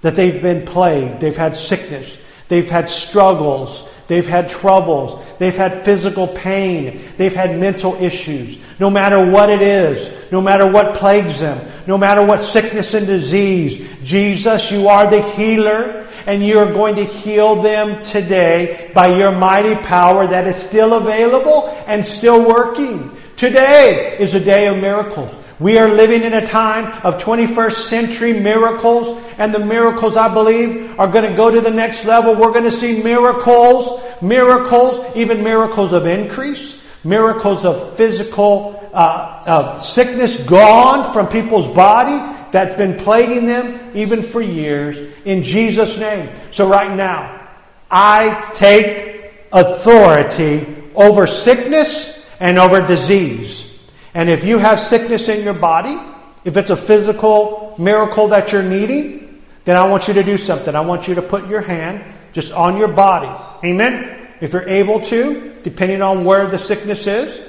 that 0.00 0.16
they've 0.16 0.42
been 0.42 0.66
plagued. 0.66 1.20
They've 1.20 1.36
had 1.36 1.54
sickness. 1.54 2.16
They've 2.48 2.68
had 2.68 2.90
struggles. 2.90 3.88
They've 4.08 4.26
had 4.26 4.48
troubles. 4.48 5.24
They've 5.38 5.56
had 5.56 5.84
physical 5.84 6.26
pain. 6.26 7.12
They've 7.16 7.34
had 7.34 7.58
mental 7.58 7.94
issues. 8.02 8.58
No 8.80 8.90
matter 8.90 9.24
what 9.24 9.48
it 9.48 9.62
is, 9.62 10.10
no 10.32 10.40
matter 10.40 10.66
what 10.70 10.96
plagues 10.96 11.38
them, 11.38 11.70
no 11.86 11.96
matter 11.96 12.24
what 12.24 12.42
sickness 12.42 12.94
and 12.94 13.06
disease, 13.06 13.88
Jesus, 14.02 14.72
you 14.72 14.88
are 14.88 15.08
the 15.08 15.22
healer 15.22 16.01
and 16.26 16.44
you 16.44 16.58
are 16.58 16.72
going 16.72 16.96
to 16.96 17.04
heal 17.04 17.62
them 17.62 18.02
today 18.02 18.90
by 18.94 19.16
your 19.16 19.32
mighty 19.32 19.74
power 19.76 20.26
that 20.26 20.46
is 20.46 20.56
still 20.56 20.94
available 20.94 21.68
and 21.86 22.04
still 22.04 22.46
working. 22.46 23.16
Today 23.36 24.16
is 24.18 24.34
a 24.34 24.40
day 24.40 24.66
of 24.68 24.78
miracles. 24.78 25.34
We 25.58 25.78
are 25.78 25.88
living 25.88 26.22
in 26.22 26.34
a 26.34 26.46
time 26.46 27.00
of 27.04 27.22
21st 27.22 27.74
century 27.74 28.32
miracles, 28.32 29.22
and 29.38 29.54
the 29.54 29.60
miracles, 29.60 30.16
I 30.16 30.32
believe, 30.32 30.98
are 30.98 31.06
going 31.06 31.30
to 31.30 31.36
go 31.36 31.50
to 31.50 31.60
the 31.60 31.70
next 31.70 32.04
level. 32.04 32.34
We're 32.34 32.52
going 32.52 32.64
to 32.64 32.70
see 32.70 33.02
miracles, 33.02 34.02
miracles, 34.20 35.04
even 35.16 35.42
miracles 35.44 35.92
of 35.92 36.06
increase, 36.06 36.80
miracles 37.04 37.64
of 37.64 37.96
physical 37.96 38.78
uh, 38.92 39.42
of 39.46 39.84
sickness 39.84 40.44
gone 40.44 41.12
from 41.12 41.26
people's 41.26 41.72
body, 41.74 42.18
that's 42.52 42.76
been 42.76 42.96
plaguing 42.98 43.46
them 43.46 43.90
even 43.94 44.22
for 44.22 44.42
years 44.42 45.11
in 45.24 45.42
Jesus' 45.42 45.96
name. 45.98 46.30
So, 46.50 46.68
right 46.68 46.94
now, 46.94 47.48
I 47.90 48.50
take 48.54 49.32
authority 49.52 50.66
over 50.94 51.26
sickness 51.26 52.20
and 52.40 52.58
over 52.58 52.86
disease. 52.86 53.68
And 54.14 54.28
if 54.28 54.44
you 54.44 54.58
have 54.58 54.80
sickness 54.80 55.28
in 55.28 55.44
your 55.44 55.54
body, 55.54 55.98
if 56.44 56.56
it's 56.56 56.70
a 56.70 56.76
physical 56.76 57.74
miracle 57.78 58.28
that 58.28 58.52
you're 58.52 58.62
needing, 58.62 59.42
then 59.64 59.76
I 59.76 59.86
want 59.86 60.08
you 60.08 60.14
to 60.14 60.22
do 60.22 60.36
something. 60.36 60.74
I 60.74 60.80
want 60.80 61.06
you 61.06 61.14
to 61.14 61.22
put 61.22 61.46
your 61.48 61.60
hand 61.60 62.02
just 62.32 62.52
on 62.52 62.76
your 62.78 62.88
body. 62.88 63.30
Amen? 63.66 64.28
If 64.40 64.52
you're 64.52 64.68
able 64.68 65.00
to, 65.02 65.56
depending 65.62 66.02
on 66.02 66.24
where 66.24 66.46
the 66.46 66.58
sickness 66.58 67.06
is, 67.06 67.40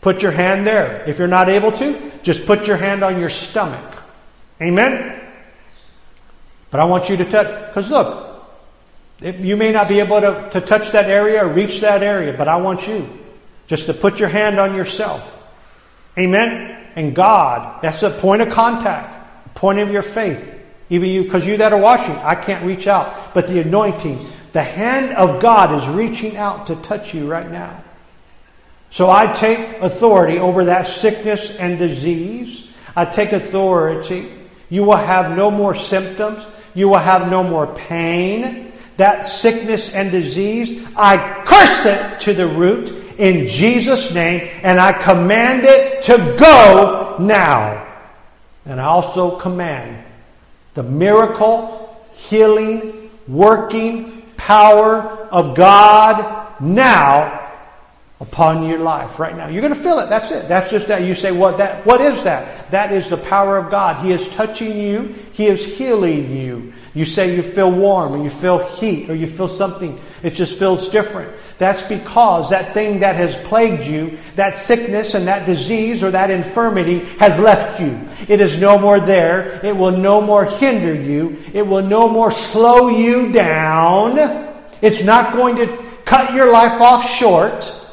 put 0.00 0.20
your 0.20 0.32
hand 0.32 0.66
there. 0.66 1.04
If 1.06 1.18
you're 1.18 1.28
not 1.28 1.48
able 1.48 1.70
to, 1.72 2.12
just 2.22 2.44
put 2.44 2.66
your 2.66 2.76
hand 2.76 3.04
on 3.04 3.20
your 3.20 3.30
stomach. 3.30 3.94
Amen? 4.60 5.20
But 6.74 6.80
I 6.80 6.86
want 6.86 7.08
you 7.08 7.16
to 7.18 7.24
touch, 7.24 7.68
because 7.68 7.88
look, 7.88 8.48
you 9.20 9.56
may 9.56 9.70
not 9.70 9.86
be 9.86 10.00
able 10.00 10.20
to, 10.20 10.50
to 10.54 10.60
touch 10.60 10.90
that 10.90 11.08
area 11.08 11.44
or 11.44 11.48
reach 11.48 11.80
that 11.82 12.02
area, 12.02 12.32
but 12.36 12.48
I 12.48 12.56
want 12.56 12.88
you 12.88 13.08
just 13.68 13.86
to 13.86 13.94
put 13.94 14.18
your 14.18 14.28
hand 14.28 14.58
on 14.58 14.74
yourself. 14.74 15.22
Amen? 16.18 16.88
And 16.96 17.14
God, 17.14 17.80
that's 17.80 18.00
the 18.00 18.10
point 18.10 18.42
of 18.42 18.48
contact, 18.48 19.54
point 19.54 19.78
of 19.78 19.92
your 19.92 20.02
faith. 20.02 20.52
Even 20.90 21.10
you, 21.10 21.22
because 21.22 21.46
you 21.46 21.56
that 21.58 21.72
are 21.72 21.80
watching, 21.80 22.16
I 22.16 22.34
can't 22.34 22.66
reach 22.66 22.88
out. 22.88 23.32
But 23.34 23.46
the 23.46 23.60
anointing, 23.60 24.28
the 24.52 24.64
hand 24.64 25.12
of 25.16 25.40
God 25.40 25.80
is 25.80 25.88
reaching 25.88 26.36
out 26.36 26.66
to 26.66 26.74
touch 26.74 27.14
you 27.14 27.28
right 27.28 27.48
now. 27.48 27.84
So 28.90 29.08
I 29.08 29.32
take 29.32 29.80
authority 29.80 30.38
over 30.38 30.64
that 30.64 30.88
sickness 30.88 31.50
and 31.50 31.78
disease. 31.78 32.66
I 32.96 33.04
take 33.04 33.30
authority 33.30 34.40
you 34.74 34.82
will 34.82 34.96
have 34.96 35.36
no 35.36 35.52
more 35.52 35.74
symptoms. 35.74 36.44
You 36.74 36.88
will 36.88 36.98
have 36.98 37.30
no 37.30 37.42
more 37.42 37.66
pain. 37.66 38.72
That 38.96 39.26
sickness 39.26 39.88
and 39.88 40.10
disease, 40.10 40.86
I 40.96 41.42
curse 41.46 41.86
it 41.86 42.20
to 42.22 42.34
the 42.34 42.46
root 42.46 42.90
in 43.18 43.46
Jesus' 43.46 44.12
name, 44.12 44.48
and 44.62 44.80
I 44.80 44.92
command 44.92 45.64
it 45.64 46.02
to 46.02 46.16
go 46.38 47.16
now. 47.18 47.80
And 48.66 48.80
I 48.80 48.84
also 48.84 49.38
command 49.38 50.04
the 50.74 50.82
miracle, 50.82 52.04
healing, 52.14 53.10
working 53.28 54.22
power 54.36 55.28
of 55.30 55.56
God 55.56 56.60
now 56.60 57.43
upon 58.20 58.68
your 58.68 58.78
life 58.78 59.18
right 59.18 59.36
now. 59.36 59.48
You're 59.48 59.62
going 59.62 59.74
to 59.74 59.80
feel 59.80 59.98
it. 59.98 60.08
That's 60.08 60.30
it. 60.30 60.48
That's 60.48 60.70
just 60.70 60.86
that. 60.88 61.02
You 61.02 61.14
say, 61.14 61.32
what 61.32 61.58
that 61.58 61.84
what 61.84 62.00
is 62.00 62.22
that? 62.22 62.70
That 62.70 62.92
is 62.92 63.08
the 63.10 63.16
power 63.16 63.58
of 63.58 63.70
God. 63.70 64.04
He 64.04 64.12
is 64.12 64.28
touching 64.28 64.76
you. 64.76 65.14
He 65.32 65.46
is 65.46 65.64
healing 65.64 66.36
you. 66.36 66.72
You 66.94 67.04
say 67.04 67.34
you 67.34 67.42
feel 67.42 67.72
warm 67.72 68.12
or 68.12 68.22
you 68.22 68.30
feel 68.30 68.64
heat 68.76 69.10
or 69.10 69.16
you 69.16 69.26
feel 69.26 69.48
something. 69.48 70.00
It 70.22 70.30
just 70.30 70.58
feels 70.58 70.88
different. 70.88 71.34
That's 71.58 71.82
because 71.82 72.50
that 72.50 72.72
thing 72.72 73.00
that 73.00 73.16
has 73.16 73.34
plagued 73.48 73.84
you, 73.84 74.18
that 74.36 74.56
sickness 74.56 75.14
and 75.14 75.26
that 75.26 75.44
disease 75.44 76.02
or 76.02 76.12
that 76.12 76.30
infirmity 76.30 77.00
has 77.18 77.38
left 77.38 77.80
you. 77.80 78.00
It 78.28 78.40
is 78.40 78.60
no 78.60 78.78
more 78.78 79.00
there. 79.00 79.64
It 79.64 79.76
will 79.76 79.90
no 79.90 80.20
more 80.20 80.44
hinder 80.44 80.94
you. 80.94 81.42
It 81.52 81.66
will 81.66 81.82
no 81.82 82.08
more 82.08 82.30
slow 82.30 82.88
you 82.88 83.32
down. 83.32 84.18
It's 84.80 85.02
not 85.02 85.32
going 85.32 85.56
to 85.56 85.84
cut 86.04 86.32
your 86.32 86.52
life 86.52 86.80
off 86.80 87.08
short 87.08 87.83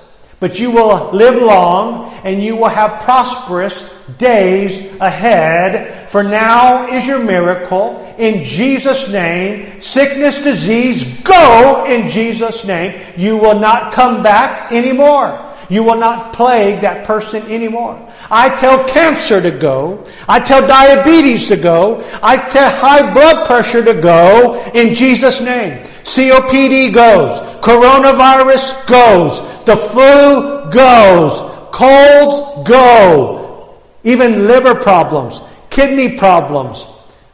but 0.42 0.60
you 0.60 0.72
will 0.72 1.12
live 1.14 1.40
long 1.40 2.12
and 2.24 2.44
you 2.44 2.56
will 2.56 2.68
have 2.68 3.04
prosperous 3.04 3.86
days 4.18 4.92
ahead. 5.00 6.10
For 6.10 6.24
now 6.24 6.92
is 6.92 7.06
your 7.06 7.20
miracle. 7.20 8.14
In 8.18 8.44
Jesus' 8.44 9.08
name, 9.08 9.80
sickness, 9.80 10.42
disease, 10.42 11.04
go 11.22 11.86
in 11.88 12.10
Jesus' 12.10 12.66
name. 12.66 13.00
You 13.16 13.38
will 13.38 13.60
not 13.60 13.94
come 13.94 14.24
back 14.24 14.72
anymore. 14.72 15.51
You 15.72 15.84
will 15.84 15.96
not 15.96 16.34
plague 16.34 16.82
that 16.82 17.08
person 17.08 17.44
anymore. 17.44 17.96
I 18.30 18.54
tell 18.58 18.88
cancer 18.90 19.42
to 19.42 19.52
go. 19.52 20.06
I 20.28 20.38
tell 20.42 20.68
diabetes 20.68 21.48
to 21.48 21.56
go. 21.56 22.04
I 22.22 22.36
tell 22.50 22.70
high 22.70 23.14
blood 23.14 23.48
pressure 23.48 23.82
to 23.86 23.94
go 23.94 24.70
in 24.74 24.94
Jesus' 24.94 25.40
name. 25.40 25.82
COPD 26.04 26.94
goes. 26.94 27.40
Coronavirus 27.64 28.86
goes. 28.86 29.40
The 29.66 29.78
flu 29.78 30.70
goes. 30.72 31.40
Colds 31.72 32.68
go. 32.68 33.80
Even 34.04 34.48
liver 34.48 34.76
problems, 34.76 35.42
kidney 35.70 36.18
problems, 36.18 36.86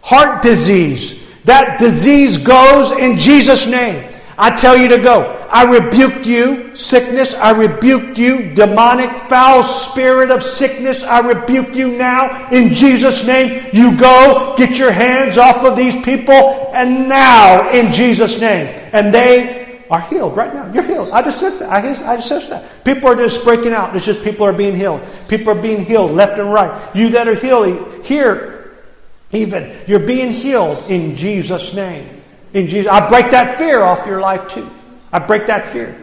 heart 0.01 0.43
disease. 0.43 1.19
That 1.45 1.79
disease 1.79 2.37
goes 2.37 2.91
in 2.91 3.17
Jesus' 3.17 3.65
name. 3.65 4.06
I 4.37 4.55
tell 4.55 4.77
you 4.77 4.87
to 4.89 4.97
go. 4.99 5.33
I 5.49 5.63
rebuke 5.63 6.25
you, 6.25 6.75
sickness. 6.75 7.33
I 7.33 7.51
rebuke 7.51 8.17
you, 8.17 8.53
demonic, 8.53 9.09
foul 9.29 9.63
spirit 9.63 10.29
of 10.29 10.43
sickness. 10.43 11.03
I 11.03 11.19
rebuke 11.19 11.73
you 11.73 11.97
now 11.97 12.49
in 12.51 12.73
Jesus' 12.73 13.25
name. 13.25 13.69
You 13.73 13.97
go, 13.97 14.53
get 14.57 14.77
your 14.77 14.91
hands 14.91 15.37
off 15.37 15.63
of 15.63 15.75
these 15.75 15.95
people, 16.03 16.71
and 16.73 17.09
now 17.09 17.69
in 17.71 17.91
Jesus' 17.91 18.39
name. 18.39 18.67
And 18.93 19.13
they 19.13 19.81
are 19.89 20.01
healed 20.01 20.35
right 20.35 20.53
now. 20.53 20.71
You're 20.71 20.83
healed. 20.83 21.09
I 21.11 21.21
just 21.21 21.39
said 21.39 21.57
that. 21.59 21.69
I, 21.71 22.11
I 22.11 22.17
just 22.17 22.27
said 22.27 22.49
that. 22.51 22.83
People 22.83 23.09
are 23.09 23.15
just 23.15 23.43
breaking 23.43 23.73
out. 23.73 23.95
It's 23.95 24.05
just 24.05 24.23
people 24.23 24.45
are 24.45 24.53
being 24.53 24.75
healed. 24.75 25.01
People 25.27 25.49
are 25.57 25.61
being 25.61 25.83
healed 25.85 26.11
left 26.11 26.37
and 26.39 26.53
right. 26.53 26.95
You 26.95 27.09
that 27.09 27.27
are 27.27 27.35
healed 27.35 28.05
here, 28.05 28.75
even, 29.31 29.75
you're 29.87 29.99
being 29.99 30.31
healed 30.31 30.89
in 30.89 31.15
Jesus' 31.15 31.73
name. 31.73 32.16
In 32.57 32.67
Jesus, 32.67 32.91
I 32.91 33.07
break 33.07 33.29
that 33.29 33.55
fear 33.59 33.83
off 33.83 34.07
your 34.07 34.19
life 34.19 34.47
too. 34.49 34.67
I 35.13 35.19
break 35.19 35.45
that 35.45 35.69
fear. 35.69 35.95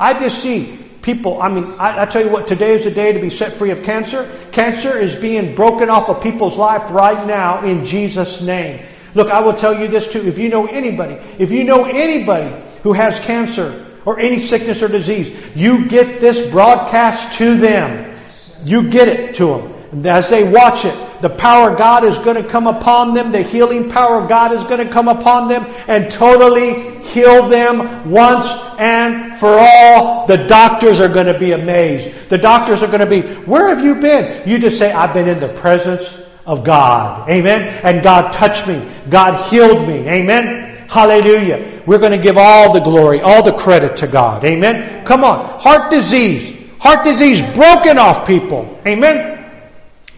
I 0.00 0.18
just 0.18 0.42
see 0.42 0.82
people. 1.02 1.42
I 1.42 1.50
mean, 1.50 1.74
I, 1.78 2.04
I, 2.04 2.06
tell 2.06 2.24
you 2.24 2.30
what, 2.30 2.48
today 2.48 2.78
is 2.78 2.84
the 2.84 2.90
day 2.90 3.12
to 3.12 3.20
be 3.20 3.28
set 3.28 3.58
free 3.58 3.70
of 3.72 3.82
cancer. 3.82 4.26
Cancer 4.50 4.98
is 4.98 5.14
being 5.14 5.54
broken 5.54 5.90
off 5.90 6.08
of 6.08 6.22
people's 6.22 6.56
life 6.56 6.90
right 6.90 7.26
now 7.26 7.62
in 7.62 7.84
Jesus' 7.84 8.40
name. 8.40 8.86
Look, 9.12 9.28
I 9.28 9.42
will 9.42 9.52
tell 9.52 9.78
you 9.78 9.86
this 9.86 10.10
too. 10.10 10.26
If 10.26 10.38
you 10.38 10.48
know 10.48 10.64
anybody, 10.66 11.20
if 11.38 11.52
you 11.52 11.62
know 11.62 11.84
anybody 11.84 12.56
who 12.84 12.94
has 12.94 13.20
cancer 13.20 13.86
or 14.06 14.18
any 14.18 14.40
sickness 14.40 14.82
or 14.82 14.88
disease, 14.88 15.38
you 15.54 15.88
get 15.88 16.22
this 16.22 16.50
broadcast 16.50 17.36
to 17.36 17.54
them. 17.58 18.18
You 18.64 18.88
get 18.88 19.08
it 19.08 19.34
to 19.36 19.46
them. 19.92 20.06
As 20.06 20.30
they 20.30 20.50
watch 20.50 20.86
it, 20.86 21.07
the 21.20 21.30
power 21.30 21.70
of 21.70 21.78
God 21.78 22.04
is 22.04 22.16
going 22.18 22.42
to 22.42 22.48
come 22.48 22.66
upon 22.66 23.14
them. 23.14 23.32
The 23.32 23.42
healing 23.42 23.90
power 23.90 24.20
of 24.20 24.28
God 24.28 24.52
is 24.52 24.62
going 24.64 24.86
to 24.86 24.92
come 24.92 25.08
upon 25.08 25.48
them 25.48 25.66
and 25.86 26.10
totally 26.10 27.00
heal 27.00 27.48
them 27.48 28.10
once 28.10 28.46
and 28.78 29.38
for 29.38 29.56
all. 29.58 30.26
The 30.26 30.36
doctors 30.46 31.00
are 31.00 31.08
going 31.08 31.26
to 31.26 31.38
be 31.38 31.52
amazed. 31.52 32.28
The 32.28 32.38
doctors 32.38 32.82
are 32.82 32.86
going 32.86 33.00
to 33.00 33.06
be, 33.06 33.22
Where 33.44 33.68
have 33.68 33.84
you 33.84 33.96
been? 33.96 34.48
You 34.48 34.58
just 34.58 34.78
say, 34.78 34.92
I've 34.92 35.12
been 35.12 35.28
in 35.28 35.40
the 35.40 35.52
presence 35.54 36.16
of 36.46 36.64
God. 36.64 37.28
Amen. 37.28 37.80
And 37.84 38.02
God 38.02 38.32
touched 38.32 38.66
me. 38.66 38.82
God 39.10 39.50
healed 39.50 39.86
me. 39.86 40.08
Amen. 40.08 40.86
Hallelujah. 40.88 41.82
We're 41.86 41.98
going 41.98 42.12
to 42.12 42.18
give 42.18 42.38
all 42.38 42.72
the 42.72 42.80
glory, 42.80 43.20
all 43.20 43.42
the 43.42 43.52
credit 43.52 43.96
to 43.98 44.06
God. 44.06 44.44
Amen. 44.44 45.04
Come 45.04 45.24
on. 45.24 45.58
Heart 45.58 45.90
disease. 45.90 46.56
Heart 46.78 47.04
disease 47.04 47.42
broken 47.54 47.98
off 47.98 48.26
people. 48.26 48.80
Amen. 48.86 49.37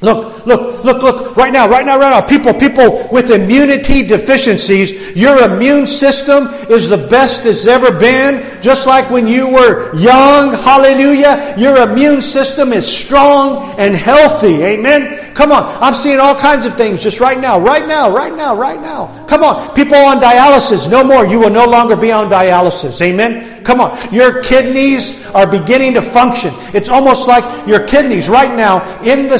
Look, 0.03 0.47
look, 0.47 0.83
look, 0.83 1.03
look, 1.03 1.37
right 1.37 1.53
now, 1.53 1.69
right 1.69 1.85
now, 1.85 1.99
right 1.99 2.11
now. 2.11 2.27
People, 2.27 2.55
people 2.55 3.07
with 3.13 3.31
immunity 3.31 4.03
deficiencies, 4.03 5.15
your 5.15 5.43
immune 5.43 5.87
system 5.87 6.49
is 6.71 6.89
the 6.89 6.97
best 6.97 7.45
it's 7.45 7.67
ever 7.67 7.93
been. 7.93 8.63
Just 8.63 8.87
like 8.87 9.11
when 9.11 9.29
you 9.29 9.49
were 9.49 9.95
young, 9.95 10.55
hallelujah, 10.55 11.55
your 11.59 11.77
immune 11.83 12.23
system 12.23 12.73
is 12.73 12.87
strong 12.87 13.79
and 13.79 13.95
healthy. 13.95 14.63
Amen. 14.63 15.35
Come 15.35 15.53
on. 15.53 15.83
I'm 15.83 15.95
seeing 15.95 16.19
all 16.19 16.35
kinds 16.35 16.67
of 16.67 16.77
things 16.77 17.03
just 17.03 17.21
right 17.21 17.39
now, 17.39 17.59
right 17.59 17.87
now, 17.87 18.11
right 18.11 18.35
now, 18.35 18.57
right 18.57 18.81
now. 18.81 19.25
Come 19.29 19.45
on. 19.45 19.75
People 19.75 19.97
on 19.97 20.19
dialysis, 20.19 20.91
no 20.91 21.05
more. 21.05 21.27
You 21.27 21.39
will 21.39 21.51
no 21.51 21.67
longer 21.67 21.97
be 21.97 22.11
on 22.11 22.29
dialysis. 22.29 23.01
Amen. 23.01 23.63
Come 23.65 23.81
on. 23.81 24.13
Your 24.13 24.43
kidneys 24.43 25.25
are 25.27 25.47
beginning 25.47 25.95
to 25.95 26.03
function. 26.03 26.53
It's 26.75 26.89
almost 26.89 27.29
like 27.29 27.67
your 27.67 27.87
kidneys 27.87 28.29
right 28.29 28.55
now 28.55 29.03
in 29.03 29.29
the 29.29 29.39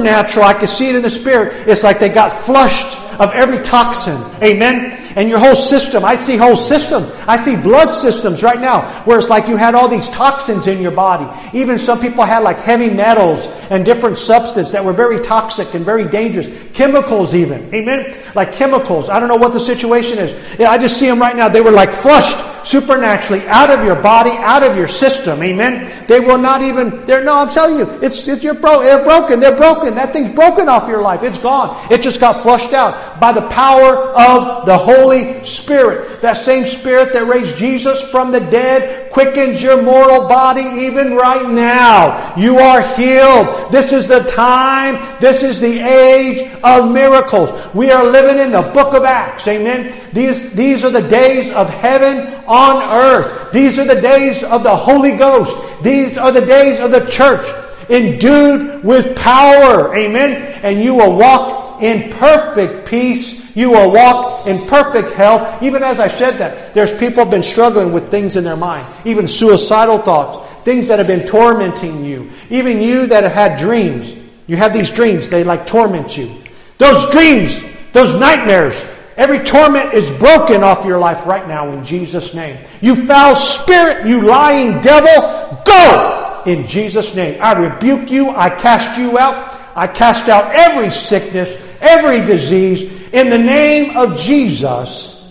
supernatural. 0.00 0.46
I 0.46 0.54
can 0.54 0.68
see 0.68 0.88
it 0.88 0.96
in 0.96 1.02
the 1.02 1.10
spirit. 1.10 1.68
It's 1.68 1.82
like 1.82 2.00
they 2.00 2.08
got 2.08 2.32
flushed 2.32 2.98
of 3.20 3.30
every 3.32 3.62
toxin. 3.62 4.16
Amen 4.42 5.00
and 5.16 5.28
your 5.28 5.38
whole 5.38 5.54
system. 5.54 6.04
I 6.04 6.16
see 6.16 6.36
whole 6.36 6.56
system. 6.56 7.10
I 7.26 7.36
see 7.36 7.56
blood 7.56 7.88
systems 7.88 8.42
right 8.42 8.60
now 8.60 9.02
where 9.04 9.18
it's 9.18 9.28
like 9.28 9.48
you 9.48 9.56
had 9.56 9.74
all 9.74 9.88
these 9.88 10.08
toxins 10.08 10.66
in 10.66 10.80
your 10.80 10.92
body. 10.92 11.26
Even 11.56 11.78
some 11.78 12.00
people 12.00 12.24
had 12.24 12.40
like 12.40 12.58
heavy 12.58 12.90
metals 12.90 13.46
and 13.70 13.84
different 13.84 14.18
substances 14.18 14.72
that 14.72 14.84
were 14.84 14.92
very 14.92 15.20
toxic 15.20 15.74
and 15.74 15.84
very 15.84 16.08
dangerous. 16.08 16.48
Chemicals 16.72 17.34
even. 17.34 17.72
Amen? 17.74 18.16
Like 18.34 18.52
chemicals. 18.52 19.08
I 19.08 19.18
don't 19.18 19.28
know 19.28 19.36
what 19.36 19.52
the 19.52 19.60
situation 19.60 20.18
is. 20.18 20.60
I 20.60 20.78
just 20.78 20.98
see 20.98 21.06
them 21.06 21.18
right 21.18 21.36
now. 21.36 21.48
They 21.48 21.60
were 21.60 21.72
like 21.72 21.92
flushed 21.92 22.38
supernaturally 22.66 23.46
out 23.48 23.70
of 23.70 23.84
your 23.84 23.96
body, 23.96 24.30
out 24.30 24.62
of 24.62 24.76
your 24.76 24.88
system. 24.88 25.42
Amen. 25.42 26.06
They 26.06 26.20
will 26.20 26.38
not 26.38 26.62
even. 26.62 27.04
They're 27.06 27.24
no. 27.24 27.34
I'm 27.34 27.50
telling 27.50 27.78
you, 27.78 27.88
it's, 28.02 28.26
it's 28.28 28.44
you're 28.44 28.54
bro, 28.54 28.82
they're 28.82 29.04
broken. 29.04 29.40
They're 29.40 29.56
broken. 29.56 29.94
That 29.94 30.12
thing's 30.12 30.34
broken 30.34 30.68
off 30.68 30.88
your 30.88 31.02
life. 31.02 31.22
It's 31.22 31.38
gone. 31.38 31.90
It 31.90 32.02
just 32.02 32.20
got 32.20 32.42
flushed 32.42 32.72
out 32.72 33.09
by 33.18 33.32
the 33.32 33.48
power 33.48 33.96
of 33.96 34.66
the 34.66 34.76
Holy 34.76 35.44
Spirit. 35.44 36.22
That 36.22 36.36
same 36.36 36.66
Spirit 36.66 37.12
that 37.12 37.26
raised 37.26 37.56
Jesus 37.56 38.02
from 38.10 38.30
the 38.30 38.40
dead 38.40 39.10
quickens 39.10 39.62
your 39.62 39.82
mortal 39.82 40.28
body 40.28 40.62
even 40.84 41.14
right 41.14 41.48
now. 41.48 42.34
You 42.36 42.58
are 42.58 42.82
healed. 42.94 43.72
This 43.72 43.92
is 43.92 44.06
the 44.06 44.20
time. 44.24 45.18
This 45.20 45.42
is 45.42 45.60
the 45.60 45.78
age 45.80 46.50
of 46.62 46.92
miracles. 46.92 47.50
We 47.74 47.90
are 47.90 48.04
living 48.04 48.38
in 48.38 48.52
the 48.52 48.62
book 48.62 48.94
of 48.94 49.04
Acts. 49.04 49.48
Amen. 49.48 50.08
These, 50.12 50.52
these 50.52 50.84
are 50.84 50.90
the 50.90 51.06
days 51.08 51.50
of 51.52 51.68
heaven 51.68 52.34
on 52.46 52.82
earth. 52.82 53.52
These 53.52 53.78
are 53.78 53.86
the 53.86 54.00
days 54.00 54.42
of 54.44 54.62
the 54.62 54.76
Holy 54.76 55.16
Ghost. 55.16 55.56
These 55.82 56.18
are 56.18 56.32
the 56.32 56.44
days 56.44 56.80
of 56.80 56.90
the 56.90 57.06
church 57.10 57.46
endued 57.90 58.84
with 58.84 59.16
power. 59.16 59.94
Amen. 59.94 60.60
And 60.62 60.82
you 60.82 60.94
will 60.94 61.16
walk 61.16 61.59
in 61.82 62.12
perfect 62.12 62.88
peace. 62.88 63.54
You 63.56 63.70
will 63.70 63.90
walk 63.90 64.46
in 64.46 64.66
perfect 64.66 65.14
health. 65.14 65.62
Even 65.62 65.82
as 65.82 66.00
I 66.00 66.08
said 66.08 66.38
that, 66.38 66.74
there's 66.74 66.92
people 66.92 67.24
have 67.24 67.30
been 67.30 67.42
struggling 67.42 67.92
with 67.92 68.10
things 68.10 68.36
in 68.36 68.44
their 68.44 68.56
mind, 68.56 68.86
even 69.04 69.26
suicidal 69.26 69.98
thoughts, 69.98 70.64
things 70.64 70.88
that 70.88 70.98
have 70.98 71.08
been 71.08 71.26
tormenting 71.26 72.04
you. 72.04 72.30
Even 72.48 72.80
you 72.80 73.06
that 73.06 73.24
have 73.24 73.32
had 73.32 73.58
dreams. 73.58 74.14
You 74.46 74.56
have 74.56 74.72
these 74.72 74.90
dreams, 74.90 75.28
they 75.28 75.44
like 75.44 75.66
torment 75.66 76.16
you. 76.16 76.34
Those 76.78 77.10
dreams, 77.10 77.60
those 77.92 78.18
nightmares, 78.18 78.80
Every 79.20 79.44
torment 79.44 79.92
is 79.92 80.10
broken 80.12 80.62
off 80.62 80.86
your 80.86 80.98
life 80.98 81.26
right 81.26 81.46
now 81.46 81.70
in 81.72 81.84
Jesus' 81.84 82.32
name. 82.32 82.56
You 82.80 83.06
foul 83.06 83.36
spirit, 83.36 84.06
you 84.06 84.22
lying 84.22 84.80
devil, 84.80 85.62
go 85.66 86.42
in 86.46 86.64
Jesus' 86.64 87.14
name. 87.14 87.38
I 87.42 87.52
rebuke 87.52 88.10
you. 88.10 88.30
I 88.30 88.48
cast 88.48 88.98
you 88.98 89.18
out. 89.18 89.60
I 89.76 89.86
cast 89.86 90.30
out 90.30 90.54
every 90.54 90.90
sickness, 90.90 91.54
every 91.80 92.24
disease 92.24 92.82
in 93.12 93.30
the 93.30 93.38
name 93.38 93.96
of 93.96 94.18
Jesus 94.18 95.28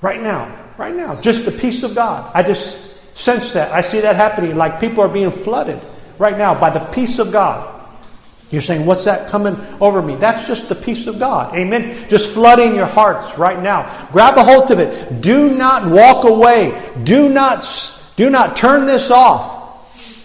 right 0.00 0.20
now. 0.20 0.58
Right 0.78 0.94
now. 0.94 1.20
Just 1.20 1.44
the 1.44 1.52
peace 1.52 1.82
of 1.82 1.94
God. 1.94 2.30
I 2.34 2.42
just 2.42 3.16
sense 3.16 3.52
that. 3.52 3.72
I 3.72 3.82
see 3.82 4.00
that 4.00 4.16
happening 4.16 4.56
like 4.56 4.80
people 4.80 5.02
are 5.02 5.08
being 5.08 5.30
flooded 5.30 5.80
right 6.18 6.36
now 6.36 6.58
by 6.58 6.70
the 6.70 6.80
peace 6.86 7.18
of 7.18 7.30
God. 7.30 7.68
You're 8.50 8.62
saying, 8.62 8.84
what's 8.84 9.04
that 9.06 9.30
coming 9.30 9.56
over 9.80 10.02
me? 10.02 10.16
That's 10.16 10.46
just 10.46 10.68
the 10.68 10.74
peace 10.74 11.06
of 11.06 11.18
God. 11.18 11.54
Amen. 11.54 12.06
Just 12.10 12.32
flooding 12.32 12.74
your 12.74 12.86
hearts 12.86 13.38
right 13.38 13.60
now. 13.60 14.08
Grab 14.12 14.36
a 14.36 14.44
hold 14.44 14.70
of 14.70 14.78
it. 14.78 15.22
Do 15.22 15.50
not 15.50 15.88
walk 15.88 16.24
away. 16.24 16.92
Do 17.02 17.30
not, 17.30 17.64
do 18.16 18.28
not 18.28 18.54
turn 18.54 18.84
this 18.84 19.10
off. 19.10 19.61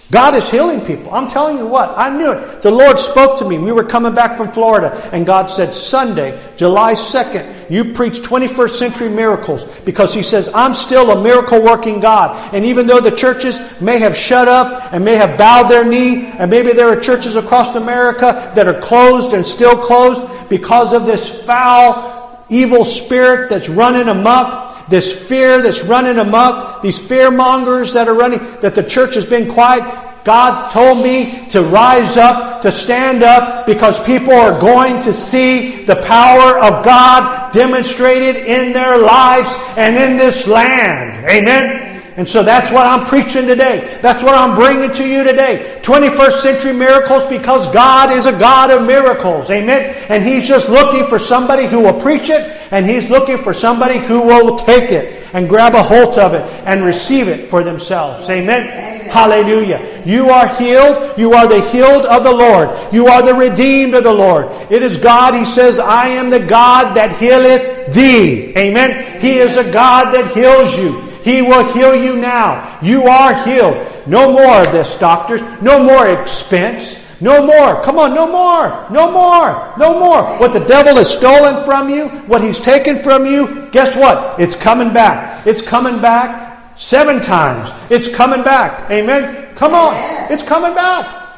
God 0.09 0.35
is 0.35 0.49
healing 0.49 0.79
people. 0.85 1.13
I'm 1.13 1.29
telling 1.29 1.57
you 1.57 1.65
what, 1.65 1.97
I 1.97 2.09
knew 2.09 2.31
it. 2.31 2.61
The 2.61 2.71
Lord 2.71 2.97
spoke 2.97 3.39
to 3.39 3.45
me. 3.45 3.57
We 3.57 3.73
were 3.73 3.83
coming 3.83 4.15
back 4.15 4.37
from 4.37 4.53
Florida, 4.53 5.09
and 5.11 5.25
God 5.25 5.47
said, 5.47 5.73
Sunday, 5.73 6.53
July 6.55 6.93
2nd, 6.93 7.69
you 7.69 7.93
preach 7.93 8.19
21st 8.19 8.69
century 8.69 9.09
miracles 9.09 9.65
because 9.81 10.13
He 10.13 10.23
says, 10.23 10.49
I'm 10.53 10.75
still 10.75 11.11
a 11.11 11.21
miracle 11.21 11.61
working 11.61 11.99
God. 11.99 12.53
And 12.53 12.63
even 12.63 12.87
though 12.87 13.01
the 13.01 13.11
churches 13.11 13.59
may 13.81 13.99
have 13.99 14.15
shut 14.15 14.47
up 14.47 14.93
and 14.93 15.03
may 15.03 15.15
have 15.15 15.37
bowed 15.37 15.67
their 15.67 15.83
knee, 15.83 16.27
and 16.27 16.49
maybe 16.49 16.71
there 16.71 16.87
are 16.87 16.99
churches 16.99 17.35
across 17.35 17.75
America 17.75 18.53
that 18.55 18.65
are 18.65 18.79
closed 18.79 19.33
and 19.33 19.45
still 19.45 19.77
closed 19.77 20.49
because 20.49 20.93
of 20.93 21.05
this 21.05 21.43
foul, 21.43 22.45
evil 22.49 22.85
spirit 22.85 23.49
that's 23.49 23.67
running 23.67 24.07
amok, 24.07 24.76
this 24.89 25.11
fear 25.27 25.61
that's 25.61 25.83
running 25.83 26.17
amok, 26.17 26.81
these 26.81 26.99
fear 26.99 27.29
mongers 27.29 27.93
that 27.93 28.07
are 28.07 28.13
running, 28.13 28.39
that 28.61 28.75
the 28.75 28.83
church 28.83 29.15
has 29.15 29.25
been 29.25 29.51
quiet. 29.51 29.83
God 30.23 30.71
told 30.73 31.03
me 31.03 31.47
to 31.51 31.63
rise 31.63 32.17
up, 32.17 32.61
to 32.63 32.71
stand 32.71 33.23
up, 33.23 33.65
because 33.65 33.97
people 34.03 34.33
are 34.33 34.59
going 34.59 35.01
to 35.03 35.13
see 35.13 35.85
the 35.85 35.95
power 35.97 36.59
of 36.59 36.83
God 36.83 37.53
demonstrated 37.53 38.35
in 38.35 38.73
their 38.73 38.97
lives 38.97 39.49
and 39.77 39.95
in 39.95 40.17
this 40.17 40.45
land. 40.45 41.31
Amen. 41.31 41.96
And 42.17 42.27
so 42.27 42.41
that's 42.41 42.71
what 42.73 42.87
I'm 42.87 43.05
preaching 43.05 43.45
today. 43.45 43.99
That's 44.01 44.23
what 44.23 44.33
I'm 44.33 44.55
bringing 44.55 44.91
to 44.95 45.07
you 45.07 45.23
today. 45.23 45.79
21st 45.83 46.41
century 46.41 46.73
miracles 46.73 47.23
because 47.27 47.71
God 47.71 48.11
is 48.11 48.25
a 48.25 48.31
God 48.31 48.71
of 48.71 48.87
miracles. 48.87 49.51
Amen. 49.51 49.95
And 50.09 50.23
He's 50.23 50.47
just 50.47 50.67
looking 50.67 51.05
for 51.07 51.19
somebody 51.19 51.67
who 51.67 51.81
will 51.81 52.01
preach 52.01 52.31
it 52.31 52.59
and 52.71 52.89
He's 52.89 53.07
looking 53.11 53.37
for 53.37 53.53
somebody 53.53 53.99
who 53.99 54.19
will 54.19 54.57
take 54.57 54.91
it 54.91 55.27
and 55.33 55.47
grab 55.47 55.75
a 55.75 55.83
hold 55.83 56.17
of 56.17 56.33
it 56.33 56.41
and 56.65 56.83
receive 56.83 57.27
it 57.27 57.51
for 57.51 57.63
themselves. 57.63 58.27
Amen. 58.27 58.63
Amen. 58.63 59.09
Hallelujah. 59.09 60.01
You 60.03 60.31
are 60.31 60.47
healed. 60.55 61.19
You 61.19 61.33
are 61.33 61.47
the 61.47 61.61
healed 61.69 62.07
of 62.07 62.23
the 62.23 62.33
Lord. 62.33 62.91
You 62.91 63.05
are 63.05 63.21
the 63.21 63.35
redeemed 63.35 63.93
of 63.93 64.03
the 64.03 64.11
Lord. 64.11 64.47
It 64.71 64.81
is 64.81 64.97
God. 64.97 65.35
He 65.35 65.45
says, 65.45 65.77
I 65.77 66.07
am 66.07 66.31
the 66.31 66.39
God 66.39 66.97
that 66.97 67.15
healeth 67.17 67.93
thee. 67.93 68.57
Amen. 68.57 69.21
He 69.21 69.37
is 69.37 69.55
a 69.55 69.71
God 69.71 70.15
that 70.15 70.35
heals 70.35 70.75
you. 70.75 71.06
He 71.27 71.41
will 71.41 71.73
heal 71.73 71.93
you 71.93 72.15
now. 72.15 72.79
You 72.81 73.03
are 73.07 73.43
healed. 73.43 73.75
No 74.07 74.31
more 74.31 74.61
of 74.61 74.71
this, 74.71 74.95
doctors. 74.95 75.41
No 75.61 75.83
more 75.83 76.07
expense. 76.07 77.03
No 77.19 77.45
more. 77.45 77.83
Come 77.83 77.99
on, 77.99 78.15
no 78.15 78.31
more. 78.31 78.89
No 78.89 79.11
more. 79.11 79.73
No 79.77 79.99
more. 79.99 80.23
What 80.39 80.53
the 80.53 80.63
devil 80.65 80.95
has 80.95 81.11
stolen 81.11 81.65
from 81.65 81.89
you, 81.89 82.07
what 82.27 82.41
he's 82.41 82.57
taken 82.57 83.03
from 83.03 83.25
you, 83.25 83.69
guess 83.71 83.93
what? 83.97 84.39
It's 84.39 84.55
coming 84.55 84.93
back. 84.93 85.45
It's 85.45 85.61
coming 85.61 85.99
back 85.99 86.79
seven 86.79 87.21
times. 87.21 87.71
It's 87.91 88.07
coming 88.07 88.41
back. 88.45 88.89
Amen. 88.89 89.53
Come 89.57 89.73
on. 89.73 90.31
It's 90.31 90.43
coming 90.43 90.75
back. 90.75 91.35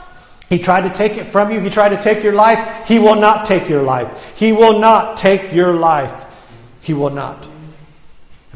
He 0.49 0.59
tried 0.59 0.87
to 0.87 0.95
take 0.95 1.13
it 1.13 1.23
from 1.23 1.51
you. 1.51 1.61
He 1.61 1.71
tried 1.71 1.89
to 1.89 1.99
take 1.99 2.23
your 2.23 2.33
life. 2.33 2.87
He 2.87 2.99
will 2.99 3.15
not 3.15 3.47
take 3.47 3.67
your 3.67 3.81
life. 3.81 4.35
He 4.35 4.51
will 4.51 4.77
not 4.77 5.17
take 5.17 5.51
your 5.51 5.73
life. 5.73 6.27
He 6.79 6.93
will 6.93 7.09
not. 7.09 7.47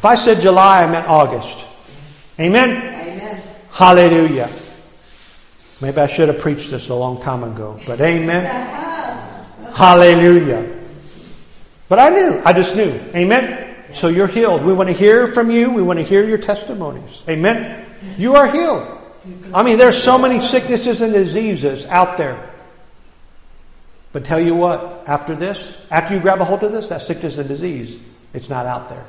If 0.03 0.07
I 0.07 0.15
said 0.15 0.41
July, 0.41 0.83
I 0.83 0.91
meant 0.91 1.07
August. 1.07 1.65
Amen? 2.37 2.71
Amen. 2.71 3.41
Hallelujah. 3.71 4.49
Maybe 5.81 5.97
I 6.01 6.07
should 6.07 6.27
have 6.27 6.39
preached 6.39 6.71
this 6.71 6.89
a 6.89 6.93
long 6.93 7.21
time 7.21 7.41
ago, 7.45 7.79
but 7.87 8.01
amen. 8.01 8.43
Hallelujah. 9.73 10.77
But 11.87 11.99
I 11.99 12.09
knew. 12.09 12.41
I 12.43 12.51
just 12.51 12.75
knew. 12.75 12.99
Amen. 13.15 13.77
So 13.93 14.09
you're 14.09 14.27
healed. 14.27 14.65
We 14.65 14.73
want 14.73 14.89
to 14.89 14.93
hear 14.93 15.25
from 15.27 15.49
you. 15.49 15.71
We 15.71 15.81
want 15.81 15.99
to 15.99 16.03
hear 16.03 16.25
your 16.25 16.37
testimonies. 16.37 17.21
Amen. 17.29 17.85
You 18.17 18.35
are 18.35 18.51
healed. 18.51 18.85
I 19.53 19.63
mean, 19.63 19.77
there's 19.77 20.03
so 20.03 20.17
many 20.17 20.41
sicknesses 20.41 20.99
and 20.99 21.13
diseases 21.13 21.85
out 21.85 22.17
there. 22.17 22.51
But 24.11 24.25
tell 24.25 24.41
you 24.41 24.53
what, 24.53 25.05
after 25.07 25.33
this, 25.33 25.77
after 25.89 26.13
you 26.13 26.19
grab 26.19 26.41
a 26.41 26.43
hold 26.43 26.61
of 26.63 26.73
this, 26.73 26.89
that 26.89 27.03
sickness 27.03 27.37
and 27.37 27.47
disease, 27.47 28.01
it's 28.33 28.49
not 28.49 28.65
out 28.65 28.89
there. 28.89 29.05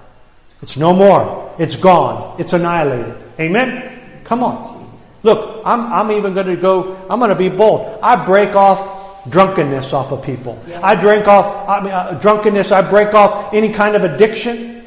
It's 0.62 0.76
no 0.76 0.94
more. 0.94 1.54
It's 1.58 1.76
gone. 1.76 2.40
It's 2.40 2.52
annihilated. 2.52 3.16
Amen? 3.38 4.22
Come 4.24 4.42
on. 4.42 4.74
Look, 5.22 5.62
I'm, 5.64 5.92
I'm 5.92 6.10
even 6.12 6.34
going 6.34 6.46
to 6.46 6.56
go, 6.56 6.96
I'm 7.08 7.18
going 7.18 7.30
to 7.30 7.34
be 7.34 7.48
bold. 7.48 7.98
I 8.02 8.24
break 8.24 8.54
off 8.54 9.30
drunkenness 9.30 9.92
off 9.92 10.12
of 10.12 10.22
people. 10.22 10.62
Yes. 10.66 10.80
I 10.82 10.94
drink 10.94 11.26
off 11.26 11.68
I 11.68 11.80
mean, 11.82 11.92
uh, 11.92 12.18
drunkenness. 12.20 12.72
I 12.72 12.82
break 12.82 13.14
off 13.14 13.54
any 13.54 13.72
kind 13.72 13.96
of 13.96 14.04
addiction. 14.04 14.86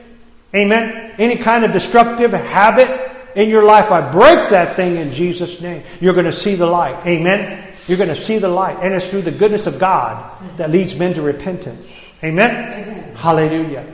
Amen. 0.56 1.16
Any 1.18 1.38
kind 1.38 1.66
of 1.66 1.74
destructive 1.74 2.32
habit 2.32 3.12
in 3.36 3.50
your 3.50 3.64
life. 3.64 3.92
I 3.92 4.12
break 4.12 4.50
that 4.50 4.76
thing 4.76 4.98
in 4.98 5.12
Jesus' 5.12 5.60
name. 5.60 5.84
You're 6.00 6.14
going 6.14 6.26
to 6.26 6.34
see 6.34 6.56
the 6.56 6.68
light. 6.68 7.04
Amen. 7.06 7.74
You're 7.88 7.98
going 7.98 8.14
to 8.14 8.24
see 8.24 8.38
the 8.38 8.50
light. 8.50 8.78
And 8.82 8.94
it's 8.94 9.08
through 9.08 9.24
the 9.24 9.32
goodness 9.32 9.66
of 9.66 9.80
God 9.80 10.32
that 10.58 10.70
leads 10.70 10.96
men 10.96 11.14
to 11.16 11.22
repentance. 11.22 11.88
Amen. 12.24 12.74
Amen. 12.74 13.16
Hallelujah. 13.16 13.86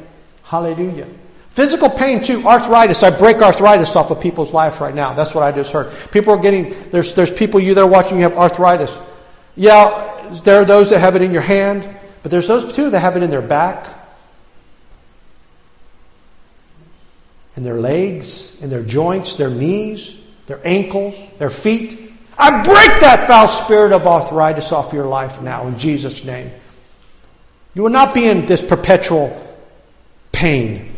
Hallelujah. 0.44 1.08
Physical 1.54 1.88
pain 1.88 2.24
too, 2.24 2.48
arthritis. 2.48 3.04
I 3.04 3.12
break 3.12 3.38
arthritis 3.38 3.96
off 3.96 4.10
of 4.10 4.20
people's 4.20 4.52
lives 4.52 4.80
right 4.80 4.96
now. 4.96 5.14
That's 5.14 5.36
what 5.36 5.44
I 5.44 5.52
just 5.52 5.72
heard. 5.72 5.94
People 6.10 6.34
are 6.34 6.40
getting 6.40 6.74
there's 6.90 7.14
there's 7.14 7.30
people 7.30 7.60
you 7.60 7.76
that 7.76 7.82
are 7.82 7.88
watching 7.88 8.18
you 8.18 8.24
have 8.24 8.34
arthritis. 8.34 8.92
Yeah, 9.56 10.40
there 10.44 10.60
are 10.62 10.66
those 10.66 10.90
that 10.90 11.00
have 11.00 11.16
it 11.16 11.22
in 11.22 11.32
your 11.32 11.44
hand, 11.44 11.88
but 12.24 12.32
there's 12.32 12.48
those 12.48 12.76
too 12.76 12.90
that 12.90 13.00
have 13.00 13.16
it 13.18 13.22
in 13.22 13.30
their 13.30 13.44
back, 13.44 13.86
in 17.56 17.64
their 17.64 17.80
legs, 17.80 18.60
in 18.60 18.72
their 18.72 18.84
joints, 18.84 19.36
their 19.36 19.52
knees, 19.52 20.18
their 20.48 20.60
ankles, 20.66 21.14
their 21.38 21.52
feet. 21.52 22.14
I 22.36 22.64
break 22.64 23.00
that 23.02 23.28
foul 23.28 23.48
spirit 23.48 23.92
of 23.92 24.08
arthritis 24.08 24.72
off 24.72 24.92
your 24.92 25.06
life 25.06 25.40
now 25.40 25.68
in 25.68 25.78
Jesus' 25.78 26.24
name. 26.24 26.50
You 27.76 27.84
will 27.84 27.92
not 27.92 28.16
be 28.16 28.26
in 28.26 28.48
this 28.48 28.60
perpetual 28.60 29.40
pain. 30.32 30.93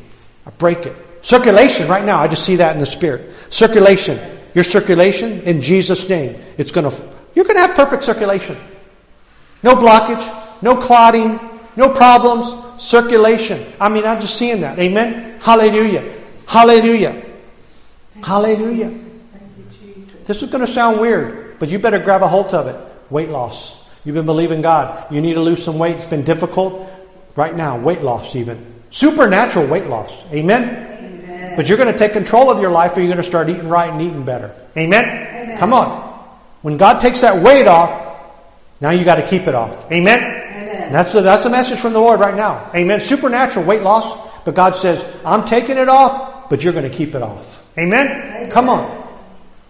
I 0.46 0.50
break 0.52 0.86
it. 0.86 0.96
Circulation, 1.22 1.88
right 1.88 2.06
now, 2.06 2.20
I 2.20 2.28
just 2.28 2.46
see 2.46 2.58
that 2.58 2.76
in 2.76 2.80
the 2.80 2.86
spirit. 2.86 3.34
Circulation. 3.50 4.20
Your 4.54 4.64
circulation, 4.64 5.42
in 5.42 5.60
Jesus' 5.60 6.08
name, 6.08 6.42
it's 6.58 6.72
going 6.72 6.90
to, 6.90 7.10
you're 7.34 7.46
to 7.46 7.54
have 7.58 7.76
perfect 7.76 8.04
circulation. 8.04 8.58
No 9.64 9.76
blockage, 9.76 10.24
no 10.62 10.76
clotting, 10.76 11.40
no 11.76 11.90
problems, 11.90 12.54
circulation. 12.82 13.74
I 13.80 13.90
mean, 13.90 14.06
I'm 14.06 14.22
just 14.22 14.38
seeing 14.38 14.62
that. 14.62 14.78
Amen? 14.78 15.40
Hallelujah. 15.40 16.16
Hallelujah. 16.46 17.26
Hallelujah. 18.24 18.94
This 20.26 20.42
is 20.42 20.50
going 20.50 20.66
to 20.66 20.72
sound 20.72 21.00
weird, 21.00 21.60
but 21.60 21.70
you 21.70 21.80
better 21.80 22.00
grab 22.00 22.22
a 22.22 22.28
hold 22.28 22.54
of 22.54 22.68
it. 22.68 22.76
Weight 23.10 23.30
loss. 23.30 23.76
You've 24.04 24.16
been 24.16 24.26
believing 24.26 24.62
God. 24.62 25.12
You 25.12 25.22
need 25.22 25.34
to 25.34 25.42
lose 25.42 25.64
some 25.64 25.80
weight. 25.80 25.98
It's 25.98 26.06
been 26.06 26.24
difficult. 26.24 26.90
Right 27.36 27.56
now, 27.56 27.78
weight 27.78 28.02
loss 28.02 28.36
even. 28.36 28.75
Supernatural 28.96 29.68
weight 29.68 29.88
loss. 29.88 30.10
Amen? 30.32 30.64
Amen? 30.64 31.58
But 31.58 31.68
you're 31.68 31.78
going 31.78 31.92
to 31.92 32.00
take 32.00 32.14
control 32.14 32.50
of 32.50 32.62
your 32.62 32.72
life 32.72 32.96
or 32.96 33.02
you're 33.02 33.10
going 33.10 33.22
to 33.22 33.28
start 33.28 33.50
eating 33.50 33.68
right 33.68 33.92
and 33.92 34.02
eating 34.02 34.24
better. 34.24 34.56
Amen? 34.78 35.04
Amen? 35.04 35.58
Come 35.58 35.74
on. 35.74 36.18
When 36.62 36.78
God 36.78 37.02
takes 37.02 37.20
that 37.20 37.44
weight 37.44 37.68
off, 37.68 37.92
now 38.80 38.92
you 38.92 39.04
got 39.04 39.16
to 39.16 39.28
keep 39.28 39.50
it 39.50 39.54
off. 39.54 39.92
Amen? 39.92 40.20
Amen. 40.24 40.94
That's 40.94 41.12
the, 41.12 41.20
that's 41.20 41.44
the 41.44 41.50
message 41.50 41.78
from 41.78 41.92
the 41.92 42.00
Lord 42.00 42.22
right 42.22 42.36
now. 42.36 42.72
Amen. 42.74 43.02
Supernatural 43.02 43.66
weight 43.66 43.82
loss. 43.82 44.30
But 44.46 44.56
God 44.56 44.78
says, 44.78 45.04
I'm 45.26 45.46
taking 45.46 45.78
it 45.78 45.90
off, 45.90 46.50
but 46.50 46.64
you're 46.64 46.72
going 46.72 46.90
to 46.90 46.98
keep 46.98 47.16
it 47.16 47.22
off. 47.22 47.62
Amen? 47.78 48.08
Amen? 48.08 48.50
Come 48.50 48.70
on. 48.70 49.06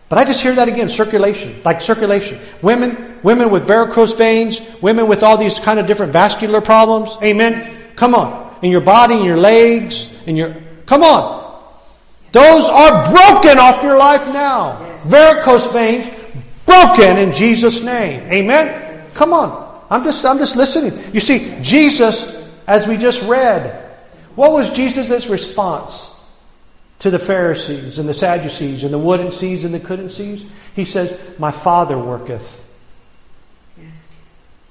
But 0.08 0.20
I 0.20 0.26
just 0.26 0.40
hear 0.40 0.54
that 0.54 0.68
again, 0.68 0.88
circulation, 0.88 1.64
like 1.66 1.82
circulation. 1.82 2.40
Women, 2.62 3.18
women 3.24 3.50
with 3.50 3.66
varicose 3.66 4.14
veins, 4.14 4.62
women 4.84 5.08
with 5.08 5.24
all 5.24 5.36
these 5.36 5.60
kind 5.60 5.80
of 5.80 5.88
different 5.88 6.14
vascular 6.14 6.62
problems. 6.62 7.18
Amen? 7.24 7.96
Come 7.96 8.14
on 8.14 8.45
in 8.62 8.72
your 8.72 8.82
body, 8.82 9.16
and 9.16 9.26
your 9.26 9.38
legs, 9.38 10.10
and 10.26 10.38
your. 10.38 10.56
Come 10.86 11.04
on. 11.04 11.46
Those 12.32 12.66
are 12.66 13.10
broken 13.12 13.60
off 13.60 13.82
your 13.82 13.98
life 13.98 14.28
now. 14.34 15.00
Varicose 15.06 15.68
veins 15.68 16.14
broken 16.66 17.18
in 17.18 17.32
Jesus' 17.32 17.82
name. 17.82 18.22
Amen. 18.32 19.04
Come 19.14 19.32
on. 19.34 19.84
I'm 19.90 20.04
just 20.04 20.26
I'm 20.26 20.38
just 20.38 20.56
listening. 20.56 21.02
You 21.14 21.20
see, 21.20 21.58
Jesus, 21.62 22.46
as 22.68 22.88
we 22.88 22.98
just 22.98 23.22
read, 23.24 23.86
what 24.36 24.52
was 24.52 24.70
Jesus' 24.72 25.28
response 25.28 26.10
to 27.00 27.10
the 27.10 27.20
Pharisees 27.20 28.00
and 28.00 28.10
the 28.10 28.14
Sadducees 28.14 28.84
and 28.84 28.94
the 28.94 29.00
wouldn't 29.00 29.34
sees 29.34 29.64
and 29.64 29.74
the 29.74 29.80
couldn't 29.80 30.12
sees? 30.12 30.46
He 30.76 30.86
says, 30.86 31.18
My 31.40 31.52
Father 31.52 31.98
worketh. 31.98 32.64
Yes. 33.78 34.22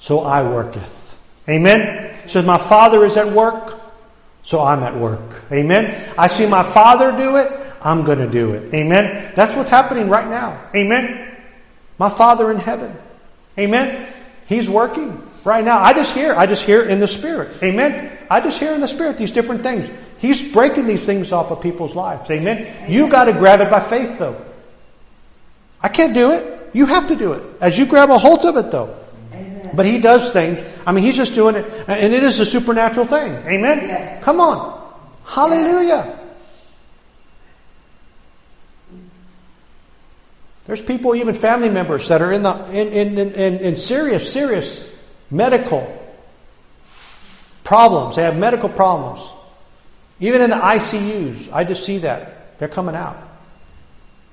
So 0.01 0.21
I 0.21 0.43
worketh. 0.47 1.04
Amen. 1.49 2.29
Says, 2.29 2.45
My 2.45 2.59
Father 2.59 3.05
is 3.05 3.17
at 3.17 3.31
work. 3.31 3.81
So 4.45 4.63
I'm 4.63 4.83
at 4.83 4.95
work. 4.95 5.43
Amen. 5.51 6.13
I 6.19 6.27
see 6.27 6.47
my 6.47 6.63
Father 6.63 7.11
do 7.13 7.37
it. 7.37 7.51
I'm 7.81 8.05
going 8.05 8.19
to 8.19 8.29
do 8.29 8.53
it. 8.53 8.73
Amen. 8.75 9.33
That's 9.35 9.55
what's 9.57 9.71
happening 9.71 10.09
right 10.09 10.29
now. 10.29 10.71
Amen. 10.75 11.37
My 11.99 12.11
Father 12.11 12.51
in 12.51 12.59
heaven. 12.59 12.95
Amen. 13.59 14.07
He's 14.47 14.69
working 14.69 15.23
right 15.45 15.65
now. 15.65 15.83
I 15.83 15.93
just 15.95 16.13
hear, 16.13 16.35
I 16.35 16.47
just 16.47 16.63
hear 16.63 16.85
in 16.85 17.01
the 17.01 17.09
Spirit. 17.09 17.63
Amen. 17.63 18.19
I 18.31 18.41
just 18.41 18.59
hear 18.59 18.75
in 18.75 18.81
the 18.81 18.89
Spirit 18.89 19.17
these 19.17 19.33
different 19.33 19.63
things. 19.63 19.89
He's 20.19 20.53
breaking 20.53 20.87
these 20.87 21.05
things 21.05 21.33
off 21.33 21.51
of 21.51 21.61
people's 21.63 21.95
lives. 21.95 22.31
Amen. 22.31 22.59
Amen. 22.59 22.91
You 22.91 23.09
got 23.09 23.25
to 23.25 23.33
grab 23.33 23.61
it 23.61 23.71
by 23.71 23.81
faith, 23.81 24.19
though. 24.19 24.43
I 25.81 25.89
can't 25.89 26.15
do 26.15 26.33
it. 26.33 26.71
You 26.75 26.87
have 26.87 27.09
to 27.09 27.17
do 27.17 27.33
it. 27.33 27.45
As 27.61 27.79
you 27.79 27.87
grab 27.87 28.11
a 28.11 28.19
hold 28.19 28.45
of 28.45 28.57
it, 28.57 28.71
though. 28.71 29.04
But 29.75 29.87
he 29.87 29.99
does 29.99 30.33
things. 30.33 30.59
I 30.87 30.93
mean, 30.93 31.05
he's 31.05 31.17
just 31.17 31.35
doing 31.35 31.57
it, 31.57 31.65
and 31.89 32.13
it 32.13 32.23
is 32.23 32.39
a 32.41 32.47
supernatural 32.47 33.07
thing. 33.07 33.33
Amen? 33.33 33.81
Yes. 33.83 34.23
Come 34.23 34.41
on. 34.41 34.83
Hallelujah. 35.25 36.19
There's 40.67 40.81
people, 40.81 41.15
even 41.15 41.35
family 41.35 41.69
members, 41.69 42.09
that 42.09 42.23
are 42.23 42.33
in, 42.33 42.43
the, 42.43 42.71
in, 42.71 43.19
in, 43.19 43.33
in, 43.35 43.59
in 43.59 43.77
serious, 43.77 44.33
serious 44.33 44.83
medical 45.31 46.01
problems. 47.65 48.17
They 48.17 48.23
have 48.23 48.37
medical 48.37 48.69
problems. 48.69 49.21
Even 50.21 50.41
in 50.41 50.51
the 50.51 50.57
ICUs, 50.57 51.53
I 51.53 51.65
just 51.65 51.85
see 51.85 51.99
that. 51.99 52.59
They're 52.59 52.69
coming 52.69 52.95
out. 52.95 53.17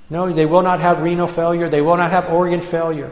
No, 0.09 0.31
they 0.31 0.45
will 0.45 0.61
not 0.61 0.79
have 0.79 1.01
renal 1.01 1.27
failure. 1.27 1.69
They 1.69 1.81
will 1.81 1.97
not 1.97 2.11
have 2.11 2.29
organ 2.29 2.61
failure. 2.61 3.11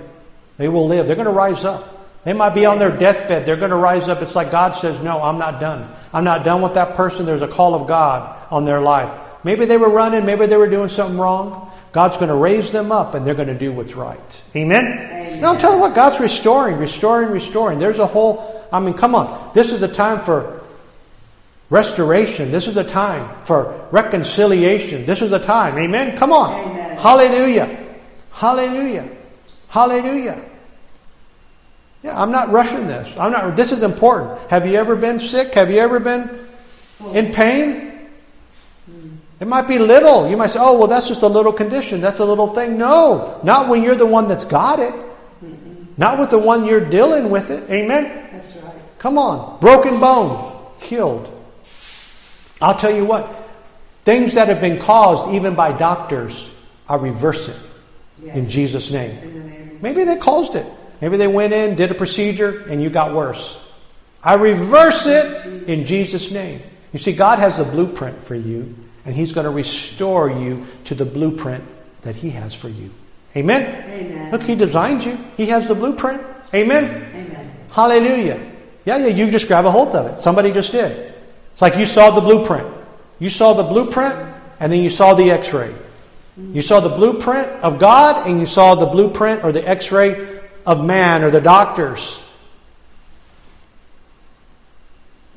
They 0.57 0.67
will 0.67 0.87
live. 0.87 1.07
They're 1.07 1.15
going 1.15 1.25
to 1.25 1.31
rise 1.31 1.63
up. 1.63 1.98
They 2.25 2.33
might 2.33 2.53
be 2.53 2.65
on 2.65 2.79
their 2.79 2.95
deathbed. 2.95 3.45
They're 3.45 3.55
going 3.55 3.69
to 3.71 3.77
rise 3.77 4.07
up. 4.09 4.21
It's 4.21 4.35
like 4.35 4.51
God 4.51 4.75
says, 4.75 5.01
No, 5.01 5.21
I'm 5.21 5.37
not 5.37 5.59
done. 5.59 5.89
I'm 6.13 6.23
not 6.23 6.43
done 6.43 6.61
with 6.61 6.73
that 6.73 6.95
person. 6.95 7.25
There's 7.25 7.41
a 7.41 7.47
call 7.47 7.75
of 7.75 7.87
God 7.87 8.37
on 8.51 8.65
their 8.65 8.81
life. 8.81 9.27
Maybe 9.43 9.65
they 9.65 9.77
were 9.77 9.89
running, 9.89 10.25
maybe 10.25 10.47
they 10.47 10.57
were 10.57 10.69
doing 10.69 10.89
something 10.89 11.17
wrong. 11.17 11.71
God's 11.91 12.17
going 12.17 12.29
to 12.29 12.35
raise 12.35 12.71
them 12.71 12.91
up 12.91 13.15
and 13.15 13.25
they're 13.25 13.35
going 13.35 13.47
to 13.47 13.57
do 13.57 13.71
what's 13.71 13.93
right. 13.93 14.41
Amen? 14.55 14.85
Amen. 14.85 15.41
No, 15.41 15.53
I'm 15.53 15.59
telling 15.59 15.77
you 15.77 15.81
what, 15.81 15.95
God's 15.95 16.19
restoring, 16.19 16.77
restoring, 16.77 17.31
restoring. 17.31 17.79
There's 17.79 17.97
a 17.97 18.05
whole, 18.05 18.67
I 18.71 18.79
mean, 18.79 18.93
come 18.93 19.15
on. 19.15 19.51
This 19.53 19.71
is 19.71 19.79
the 19.79 19.87
time 19.87 20.19
for 20.19 20.61
restoration. 21.69 22.51
This 22.51 22.67
is 22.67 22.75
the 22.75 22.83
time 22.83 23.43
for 23.45 23.87
reconciliation. 23.91 25.05
This 25.05 25.21
is 25.21 25.31
the 25.31 25.39
time. 25.39 25.77
Amen? 25.77 26.17
Come 26.17 26.31
on. 26.31 26.69
Amen. 26.69 26.97
Hallelujah. 26.97 27.95
Hallelujah. 28.31 29.09
Hallelujah. 29.69 30.48
Yeah, 32.03 32.21
I'm 32.21 32.31
not 32.31 32.49
rushing 32.49 32.87
this. 32.87 33.07
I'm 33.17 33.31
not 33.31 33.55
this 33.55 33.71
is 33.71 33.83
important. 33.83 34.39
Have 34.49 34.65
you 34.65 34.75
ever 34.75 34.95
been 34.95 35.19
sick? 35.19 35.53
Have 35.53 35.69
you 35.69 35.79
ever 35.79 35.99
been 35.99 36.47
in 37.13 37.33
pain? 37.33 37.87
It 39.39 39.47
might 39.47 39.67
be 39.67 39.79
little. 39.79 40.29
You 40.29 40.35
might 40.35 40.51
say, 40.51 40.59
"Oh, 40.61 40.77
well 40.77 40.87
that's 40.87 41.07
just 41.07 41.21
a 41.21 41.27
little 41.27 41.53
condition. 41.53 42.01
That's 42.01 42.19
a 42.19 42.25
little 42.25 42.53
thing." 42.53 42.77
No, 42.77 43.39
not 43.43 43.67
when 43.69 43.83
you're 43.83 43.95
the 43.95 44.05
one 44.05 44.27
that's 44.27 44.45
got 44.45 44.79
it. 44.79 44.93
Not 45.97 46.17
with 46.17 46.29
the 46.29 46.39
one 46.39 46.65
you're 46.65 46.79
dealing 46.79 47.29
with 47.29 47.49
it. 47.49 47.69
Amen. 47.69 48.29
That's 48.31 48.55
right. 48.63 48.73
Come 48.99 49.17
on. 49.17 49.59
Broken 49.59 49.99
bones, 49.99 50.53
healed. 50.79 51.29
I'll 52.61 52.77
tell 52.77 52.93
you 52.93 53.03
what, 53.05 53.27
things 54.05 54.33
that 54.35 54.47
have 54.47 54.61
been 54.61 54.79
caused 54.79 55.33
even 55.33 55.55
by 55.55 55.73
doctors 55.73 56.51
are 56.87 56.97
reversing 56.97 57.55
Yes. 58.23 58.35
in 58.35 58.49
Jesus' 58.49 58.91
name. 58.91 59.17
In 59.21 59.49
name 59.49 59.79
Maybe 59.81 60.03
they 60.03 60.17
caused 60.17 60.55
it. 60.55 60.65
Maybe 61.01 61.17
they 61.17 61.27
went 61.27 61.53
in, 61.53 61.75
did 61.75 61.91
a 61.91 61.95
procedure, 61.95 62.65
and 62.69 62.81
you 62.81 62.89
got 62.89 63.13
worse. 63.13 63.65
I 64.21 64.33
reverse 64.33 65.05
it 65.05 65.67
in 65.67 65.85
Jesus' 65.85 66.31
name. 66.31 66.61
You 66.91 66.99
see, 66.99 67.13
God 67.13 67.39
has 67.39 67.55
the 67.55 67.63
blueprint 67.63 68.23
for 68.25 68.35
you, 68.35 68.75
and 69.05 69.15
He's 69.15 69.31
going 69.31 69.45
to 69.45 69.51
restore 69.51 70.29
you 70.29 70.65
to 70.85 70.95
the 70.95 71.05
blueprint 71.05 71.63
that 72.01 72.15
He 72.15 72.29
has 72.31 72.53
for 72.53 72.69
you. 72.69 72.89
Amen? 73.35 73.61
Amen. 73.89 74.31
Look, 74.31 74.43
He 74.43 74.55
designed 74.55 75.05
you, 75.05 75.17
He 75.37 75.45
has 75.47 75.67
the 75.67 75.75
blueprint. 75.75 76.21
Amen? 76.53 76.85
Amen. 77.13 77.51
Hallelujah. 77.71 78.51
Yeah, 78.85 78.97
yeah, 78.97 79.07
you 79.07 79.29
just 79.29 79.47
grab 79.47 79.65
a 79.65 79.71
hold 79.71 79.95
of 79.95 80.07
it. 80.07 80.21
Somebody 80.21 80.51
just 80.51 80.71
did. 80.71 81.13
It's 81.53 81.61
like 81.61 81.77
you 81.77 81.85
saw 81.85 82.11
the 82.11 82.21
blueprint. 82.21 82.67
You 83.19 83.29
saw 83.29 83.53
the 83.53 83.63
blueprint, 83.63 84.15
and 84.59 84.71
then 84.71 84.81
you 84.81 84.89
saw 84.89 85.13
the 85.13 85.31
x 85.31 85.53
ray. 85.53 85.73
You 86.53 86.61
saw 86.61 86.79
the 86.79 86.89
blueprint 86.89 87.47
of 87.61 87.79
God, 87.79 88.27
and 88.27 88.39
you 88.39 88.45
saw 88.45 88.75
the 88.75 88.85
blueprint 88.85 89.43
or 89.43 89.51
the 89.51 89.67
x 89.67 89.91
ray 89.91 90.38
of 90.69 90.85
man 90.85 91.23
or 91.23 91.31
the 91.31 91.41
doctors. 91.41 92.19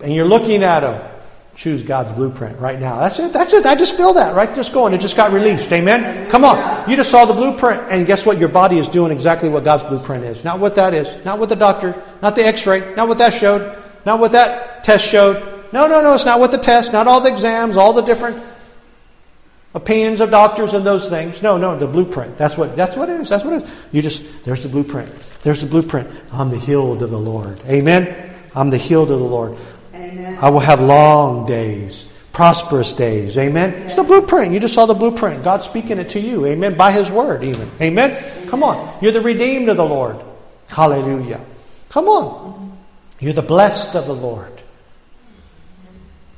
And 0.03 0.15
you're 0.15 0.27
looking 0.27 0.63
at 0.63 0.81
them. 0.81 1.09
Choose 1.55 1.83
God's 1.83 2.13
blueprint 2.13 2.59
right 2.59 2.79
now. 2.79 2.99
That's 2.99 3.19
it. 3.19 3.33
That's 3.33 3.55
it. 3.55 3.65
I 3.65 3.75
just 3.75 3.97
feel 3.97 4.13
that, 4.15 4.35
right? 4.35 4.55
Just 4.55 4.75
going. 4.75 4.93
It 4.93 5.01
just 5.01 5.17
got 5.17 5.33
released. 5.33 5.73
Amen? 5.73 6.31
Come 6.31 6.45
on. 6.45 6.89
You 6.89 6.97
just 6.97 7.11
saw 7.11 7.25
the 7.25 7.33
blueprint, 7.33 7.81
and 7.91 8.07
guess 8.07 8.27
what? 8.27 8.39
Your 8.39 8.51
body 8.51 8.79
is 8.79 8.89
doing 8.89 9.11
exactly 9.11 9.49
what 9.49 9.65
God's 9.65 9.85
blueprint 9.85 10.25
is. 10.25 10.45
Not 10.45 10.61
what 10.61 10.77
that 10.77 10.93
is. 10.93 11.25
Not 11.25 11.39
what 11.39 11.49
the 11.49 11.57
doctor, 11.57 12.03
not 12.21 12.37
the 12.37 12.45
x 12.45 12.67
ray, 12.67 12.95
not 12.95 13.09
what 13.09 13.19
that 13.19 13.33
showed, 13.33 13.83
not 14.05 14.21
what 14.21 14.33
that 14.33 14.85
test 14.85 15.07
showed. 15.07 15.37
No, 15.73 15.87
no, 15.87 16.03
no. 16.03 16.15
It's 16.15 16.27
not 16.27 16.41
what 16.41 16.51
the 16.51 16.59
test, 16.59 16.93
not 16.93 17.07
all 17.07 17.23
the 17.23 17.33
exams, 17.33 17.79
all 17.79 17.95
the 17.95 18.03
different 18.03 18.43
opinions 19.75 20.21
of 20.21 20.31
doctors 20.31 20.75
and 20.75 20.85
those 20.85 21.09
things. 21.09 21.43
No, 21.43 21.57
no, 21.57 21.79
the 21.79 21.87
blueprint. 21.87 22.37
That's 22.39 22.57
what 22.57 22.77
that's 22.77 22.97
what 22.97 23.09
it 23.09 23.21
is. 23.21 23.29
That's 23.29 23.45
what 23.45 23.55
it 23.55 23.63
is. 23.65 23.71
You 23.93 24.03
just 24.03 24.23
there's 24.45 24.63
the 24.63 24.69
blueprint. 24.69 25.11
There's 25.43 25.61
the 25.61 25.67
blueprint. 25.67 26.09
I'm 26.31 26.51
the 26.51 26.59
healed 26.59 27.03
of 27.03 27.11
the 27.11 27.19
Lord. 27.19 27.61
Amen. 27.67 28.35
I'm 28.55 28.71
the 28.71 28.79
healed 28.79 29.11
of 29.11 29.19
the 29.19 29.25
Lord. 29.25 29.57
Amen. 29.95 30.39
I 30.41 30.51
will 30.51 30.61
have 30.61 30.81
long 30.81 31.47
days, 31.47 32.07
prosperous 32.33 32.93
days. 32.93 33.37
Amen. 33.37 33.73
It's 33.87 33.97
the 33.97 34.05
blueprint. 34.05 34.53
You 34.53 34.61
just 34.61 34.75
saw 34.75 34.87
the 34.87 34.95
blueprint. 34.95 35.43
God's 35.43 35.65
speaking 35.65 35.99
it 35.99 36.11
to 36.11 36.21
you. 36.21 36.47
Amen. 36.47 36.77
By 36.77 36.93
His 36.93 37.11
word, 37.11 37.43
even. 37.43 37.71
Amen. 37.81 38.49
Come 38.49 38.63
on. 38.63 38.99
You're 39.03 39.13
the 39.13 39.21
redeemed 39.21 39.69
of 39.69 39.77
the 39.77 39.85
Lord. 39.85 40.17
Hallelujah. 40.69 41.41
Come 41.89 42.09
on. 42.09 42.79
You're 43.21 43.33
the 43.33 43.43
blessed 43.43 43.95
of 43.95 44.07
the 44.07 44.15
Lord. 44.15 44.49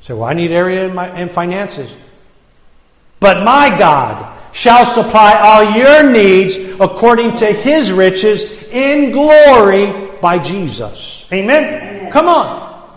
So 0.01 0.17
well, 0.17 0.29
I 0.29 0.33
need 0.33 0.51
area 0.51 0.87
in 0.87 0.93
my 0.93 1.19
in 1.19 1.29
finances. 1.29 1.91
But 3.25 3.43
my 3.43 3.75
God 3.75 4.37
shall 4.53 4.85
supply 4.85 5.33
all 5.39 5.75
your 5.75 6.07
needs 6.11 6.57
according 6.79 7.35
to 7.37 7.47
his 7.47 7.91
riches 7.91 8.43
in 8.69 9.13
glory 9.13 10.11
by 10.21 10.37
Jesus. 10.37 11.25
Amen? 11.33 12.11
Come 12.11 12.27
on. 12.27 12.93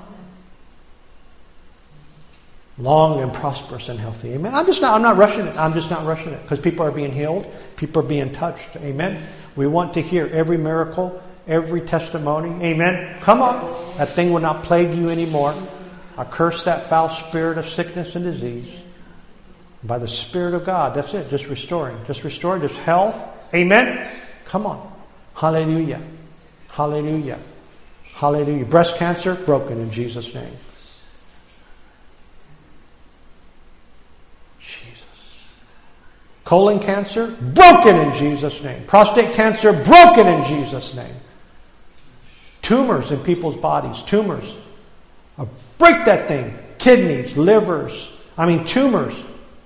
Long 2.77 3.23
and 3.23 3.33
prosperous 3.33 3.89
and 3.89 3.99
healthy. 3.99 4.35
Amen. 4.35 4.55
I'm 4.55 4.67
just 4.67 4.83
not 4.83 4.97
I'm 4.97 5.01
not 5.01 5.17
rushing 5.17 5.47
it. 5.47 5.57
I'm 5.57 5.73
just 5.73 5.89
not 5.89 6.05
rushing 6.05 6.35
it. 6.35 6.43
Because 6.43 6.59
people 6.59 6.85
are 6.85 6.93
being 6.93 7.11
healed, 7.11 7.51
people 7.77 8.03
are 8.03 8.07
being 8.07 8.31
touched. 8.31 8.77
Amen. 8.77 9.27
We 9.57 9.67
want 9.67 9.95
to 9.95 10.03
hear 10.03 10.27
every 10.27 10.59
miracle, 10.59 11.23
every 11.47 11.81
testimony. 11.81 12.67
Amen. 12.67 13.19
Come 13.23 13.41
on. 13.41 13.97
That 13.97 14.11
thing 14.11 14.31
will 14.31 14.43
not 14.43 14.63
plague 14.63 14.95
you 14.95 15.09
anymore. 15.09 15.55
I 16.19 16.25
curse 16.25 16.65
that 16.65 16.91
foul 16.91 17.09
spirit 17.09 17.57
of 17.57 17.67
sickness 17.67 18.15
and 18.15 18.27
disease 18.27 18.69
by 19.85 19.99
the 19.99 20.09
Spirit 20.09 20.55
of 20.55 20.65
God. 20.67 20.95
That's 20.95 21.15
it. 21.15 21.31
Just 21.31 21.47
restoring. 21.47 21.99
Just 22.07 22.25
restoring. 22.25 22.63
Just 22.63 22.77
health. 22.77 23.17
Amen. 23.55 24.11
Come 24.45 24.67
on. 24.67 24.93
Hallelujah. 25.35 26.03
Hallelujah. 26.69 27.39
Hallelujah. 28.03 28.65
Breast 28.65 28.97
cancer 28.97 29.35
broken 29.35 29.81
in 29.81 29.91
Jesus' 29.91 30.35
name. 30.35 30.57
Jesus. 34.61 35.07
Colon 36.45 36.81
cancer 36.81 37.29
broken 37.29 37.97
in 37.97 38.13
Jesus' 38.15 38.61
name. 38.63 38.85
Prostate 38.87 39.35
cancer 39.35 39.73
broken 39.73 40.27
in 40.27 40.45
Jesus' 40.45 40.95
name. 40.95 41.15
Tumors 42.63 43.13
in 43.13 43.21
people's 43.21 43.57
bodies. 43.57 44.03
Tumors. 44.03 44.57
Break 45.79 46.05
that 46.05 46.27
thing. 46.27 46.59
Kidneys, 46.79 47.37
livers. 47.37 48.11
I 48.37 48.47
mean, 48.47 48.67
tumors 48.67 49.15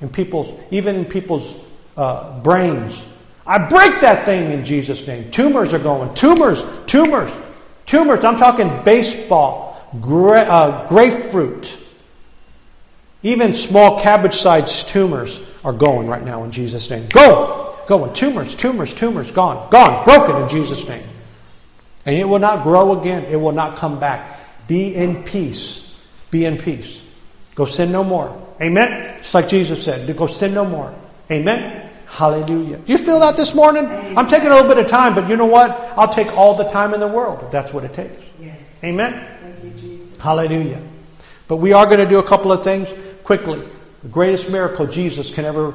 in 0.02 0.08
people's, 0.08 0.52
even 0.70 0.96
in 0.96 1.04
people's 1.04 1.54
uh, 1.96 2.40
brains. 2.40 3.02
I 3.46 3.58
break 3.58 4.00
that 4.02 4.24
thing 4.24 4.52
in 4.52 4.64
Jesus' 4.64 5.06
name. 5.06 5.30
Tumors 5.30 5.72
are 5.72 5.78
going. 5.78 6.12
Tumors, 6.14 6.64
tumors, 6.86 7.32
tumors. 7.86 8.22
I'm 8.24 8.36
talking 8.36 8.84
baseball, 8.84 9.80
gra- 10.00 10.42
uh, 10.42 10.88
grapefruit. 10.88 11.78
Even 13.22 13.54
small 13.54 14.00
cabbage 14.00 14.34
sized 14.34 14.88
tumors 14.88 15.40
are 15.64 15.72
going 15.72 16.08
right 16.08 16.24
now 16.24 16.44
in 16.44 16.50
Jesus' 16.50 16.90
name. 16.90 17.08
Go! 17.08 17.78
Going. 17.86 18.12
Tumors, 18.12 18.54
tumors, 18.54 18.94
tumors, 18.94 19.30
gone. 19.32 19.70
Gone. 19.70 20.04
Broken 20.04 20.42
in 20.42 20.48
Jesus' 20.48 20.86
name. 20.88 21.04
And 22.04 22.16
it 22.16 22.24
will 22.24 22.38
not 22.40 22.64
grow 22.64 23.00
again. 23.00 23.24
It 23.24 23.36
will 23.36 23.52
not 23.52 23.78
come 23.78 24.00
back. 24.00 24.40
Be 24.66 24.94
in 24.94 25.22
peace. 25.22 25.94
Be 26.30 26.44
in 26.44 26.58
peace. 26.58 27.00
Go 27.54 27.64
sin 27.64 27.92
no 27.92 28.02
more. 28.02 28.51
Amen? 28.62 29.18
Just 29.18 29.34
like 29.34 29.48
Jesus 29.48 29.84
said, 29.84 30.06
to 30.06 30.14
go 30.14 30.26
sin 30.26 30.54
no 30.54 30.64
more. 30.64 30.94
Amen? 31.30 31.90
Hallelujah. 32.06 32.76
Do 32.76 32.92
you 32.92 32.98
feel 32.98 33.18
that 33.20 33.36
this 33.36 33.54
morning? 33.54 33.86
I'm 34.16 34.28
taking 34.28 34.48
a 34.48 34.54
little 34.54 34.68
bit 34.68 34.78
of 34.78 34.88
time, 34.88 35.14
but 35.14 35.28
you 35.28 35.36
know 35.36 35.46
what? 35.46 35.70
I'll 35.96 36.12
take 36.12 36.28
all 36.36 36.54
the 36.54 36.68
time 36.70 36.94
in 36.94 37.00
the 37.00 37.08
world 37.08 37.42
if 37.42 37.50
that's 37.50 37.72
what 37.72 37.84
it 37.84 37.94
takes. 37.94 38.22
Yes. 38.38 38.84
Amen? 38.84 39.26
Thank 39.40 39.64
you, 39.64 39.70
Jesus. 39.70 40.16
Hallelujah. 40.18 40.80
But 41.48 41.56
we 41.56 41.72
are 41.72 41.86
going 41.86 41.98
to 41.98 42.06
do 42.06 42.18
a 42.18 42.22
couple 42.22 42.52
of 42.52 42.62
things 42.62 42.92
quickly. 43.24 43.66
The 44.02 44.08
greatest 44.08 44.48
miracle 44.48 44.86
Jesus 44.86 45.30
can 45.30 45.44
ever, 45.44 45.74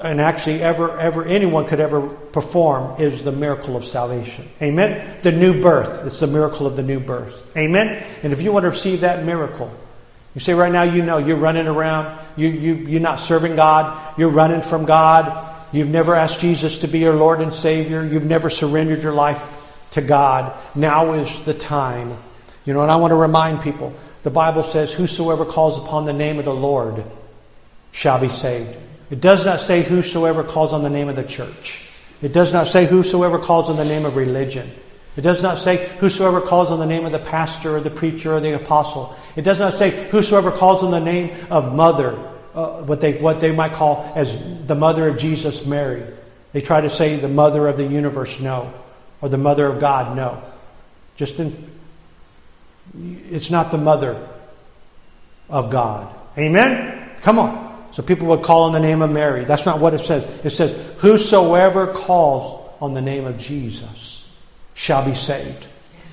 and 0.00 0.20
actually 0.20 0.62
ever, 0.62 0.98
ever, 0.98 1.24
anyone 1.24 1.66
could 1.66 1.80
ever 1.80 2.08
perform 2.08 3.00
is 3.00 3.22
the 3.22 3.32
miracle 3.32 3.76
of 3.76 3.84
salvation. 3.84 4.48
Amen? 4.62 5.10
The 5.22 5.32
new 5.32 5.60
birth. 5.60 6.06
It's 6.06 6.20
the 6.20 6.26
miracle 6.26 6.66
of 6.66 6.76
the 6.76 6.82
new 6.82 7.00
birth. 7.00 7.34
Amen? 7.56 8.02
And 8.22 8.32
if 8.32 8.40
you 8.40 8.52
want 8.52 8.62
to 8.62 8.70
receive 8.70 9.00
that 9.00 9.24
miracle, 9.24 9.70
you 10.34 10.40
say 10.40 10.54
right 10.54 10.72
now, 10.72 10.82
you 10.82 11.02
know, 11.02 11.18
you're 11.18 11.36
running 11.36 11.66
around, 11.66 12.18
you, 12.36 12.48
you, 12.48 12.74
you're 12.74 13.00
not 13.00 13.20
serving 13.20 13.56
God, 13.56 14.18
you're 14.18 14.30
running 14.30 14.62
from 14.62 14.86
God, 14.86 15.54
you've 15.72 15.88
never 15.88 16.14
asked 16.14 16.40
Jesus 16.40 16.78
to 16.78 16.88
be 16.88 17.00
your 17.00 17.14
Lord 17.14 17.40
and 17.40 17.52
Savior, 17.52 18.04
you've 18.04 18.24
never 18.24 18.48
surrendered 18.48 19.02
your 19.02 19.12
life 19.12 19.42
to 19.92 20.00
God. 20.00 20.56
Now 20.74 21.12
is 21.12 21.44
the 21.44 21.54
time. 21.54 22.16
You 22.64 22.72
know, 22.72 22.82
and 22.82 22.90
I 22.90 22.96
want 22.96 23.10
to 23.10 23.16
remind 23.16 23.60
people 23.60 23.94
the 24.22 24.30
Bible 24.30 24.62
says, 24.62 24.92
Whosoever 24.92 25.44
calls 25.44 25.78
upon 25.78 26.06
the 26.06 26.12
name 26.12 26.38
of 26.38 26.44
the 26.44 26.54
Lord 26.54 27.04
shall 27.90 28.18
be 28.18 28.28
saved. 28.28 28.76
It 29.10 29.20
does 29.20 29.44
not 29.44 29.60
say 29.60 29.82
whosoever 29.82 30.42
calls 30.42 30.72
on 30.72 30.82
the 30.82 30.90
name 30.90 31.08
of 31.08 31.16
the 31.16 31.24
church. 31.24 31.88
It 32.22 32.32
does 32.32 32.52
not 32.52 32.68
say 32.68 32.86
whosoever 32.86 33.38
calls 33.38 33.68
on 33.68 33.76
the 33.76 33.84
name 33.84 34.06
of 34.06 34.16
religion. 34.16 34.70
It 35.16 35.20
does 35.20 35.42
not 35.42 35.58
say 35.58 35.90
whosoever 35.98 36.40
calls 36.40 36.70
on 36.70 36.78
the 36.78 36.86
name 36.86 37.04
of 37.04 37.12
the 37.12 37.18
pastor 37.18 37.76
or 37.76 37.80
the 37.80 37.90
preacher 37.90 38.34
or 38.34 38.40
the 38.40 38.54
apostle. 38.54 39.14
It 39.36 39.42
does 39.42 39.58
not 39.58 39.76
say 39.78 40.08
whosoever 40.08 40.50
calls 40.50 40.82
on 40.82 40.90
the 40.90 41.00
name 41.00 41.46
of 41.50 41.74
mother, 41.74 42.16
uh, 42.54 42.82
what 42.82 43.00
they 43.00 43.18
what 43.18 43.40
they 43.40 43.52
might 43.52 43.74
call 43.74 44.10
as 44.16 44.34
the 44.66 44.74
mother 44.74 45.08
of 45.08 45.18
Jesus, 45.18 45.66
Mary. 45.66 46.02
They 46.52 46.62
try 46.62 46.80
to 46.80 46.88
say 46.88 47.16
the 47.16 47.28
mother 47.28 47.68
of 47.68 47.76
the 47.76 47.84
universe, 47.84 48.40
no, 48.40 48.72
or 49.20 49.28
the 49.28 49.38
mother 49.38 49.66
of 49.66 49.80
God, 49.80 50.16
no. 50.16 50.42
Just 51.16 51.38
in, 51.38 51.70
it's 53.30 53.50
not 53.50 53.70
the 53.70 53.78
mother 53.78 54.28
of 55.50 55.70
God. 55.70 56.14
Amen. 56.38 57.10
Come 57.20 57.38
on. 57.38 57.90
So 57.92 58.02
people 58.02 58.28
would 58.28 58.42
call 58.42 58.64
on 58.64 58.72
the 58.72 58.80
name 58.80 59.02
of 59.02 59.10
Mary. 59.10 59.44
That's 59.44 59.66
not 59.66 59.78
what 59.78 59.92
it 59.92 60.06
says. 60.06 60.24
It 60.44 60.50
says, 60.50 60.74
Whosoever 60.98 61.92
calls 61.92 62.74
on 62.80 62.94
the 62.94 63.02
name 63.02 63.26
of 63.26 63.36
Jesus 63.36 64.21
shall 64.74 65.04
be 65.04 65.14
saved. 65.14 65.66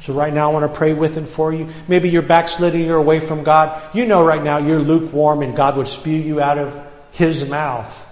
So 0.04 0.14
right 0.14 0.34
now 0.34 0.50
I 0.50 0.54
want 0.54 0.72
to 0.72 0.78
pray 0.78 0.94
with 0.94 1.18
and 1.18 1.28
for 1.28 1.54
you. 1.54 1.68
Maybe 1.88 2.10
you're 2.10 2.22
backsliding, 2.22 2.86
you're 2.86 2.98
away 2.98 3.20
from 3.20 3.44
God. 3.44 3.96
You 3.96 4.06
know 4.06 4.24
right 4.24 4.42
now 4.42 4.58
you're 4.58 4.80
lukewarm 4.80 5.42
and 5.42 5.56
God 5.56 5.78
would 5.78 5.88
spew 5.88 6.16
you 6.16 6.42
out 6.42 6.58
of 6.58 6.80
his 7.12 7.48
mouth. 7.48 8.08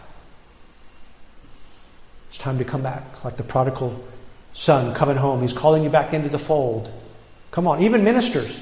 It's 2.29 2.37
time 2.37 2.57
to 2.57 2.65
come 2.65 2.83
back, 2.83 3.23
like 3.23 3.37
the 3.37 3.43
prodigal 3.43 4.03
son 4.53 4.93
coming 4.93 5.15
home. 5.17 5.41
He's 5.41 5.53
calling 5.53 5.83
you 5.83 5.89
back 5.89 6.13
into 6.13 6.29
the 6.29 6.39
fold. 6.39 6.91
Come 7.51 7.67
on, 7.67 7.81
even 7.81 8.03
ministers, 8.03 8.59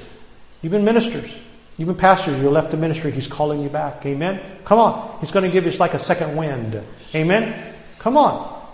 even 0.62 0.84
ministers, 0.84 1.30
even 1.78 1.94
pastors, 1.94 2.38
you 2.40 2.48
left 2.48 2.70
the 2.70 2.76
ministry, 2.76 3.10
he's 3.10 3.28
calling 3.28 3.60
you 3.60 3.68
back. 3.68 4.06
Amen? 4.06 4.40
Come 4.64 4.78
on. 4.78 5.18
He's 5.20 5.30
going 5.30 5.44
to 5.44 5.50
give 5.50 5.66
you 5.70 5.78
like 5.78 5.92
a 5.92 6.02
second 6.02 6.36
wind. 6.36 6.82
Amen? 7.14 7.74
Come 7.98 8.16
on. 8.16 8.66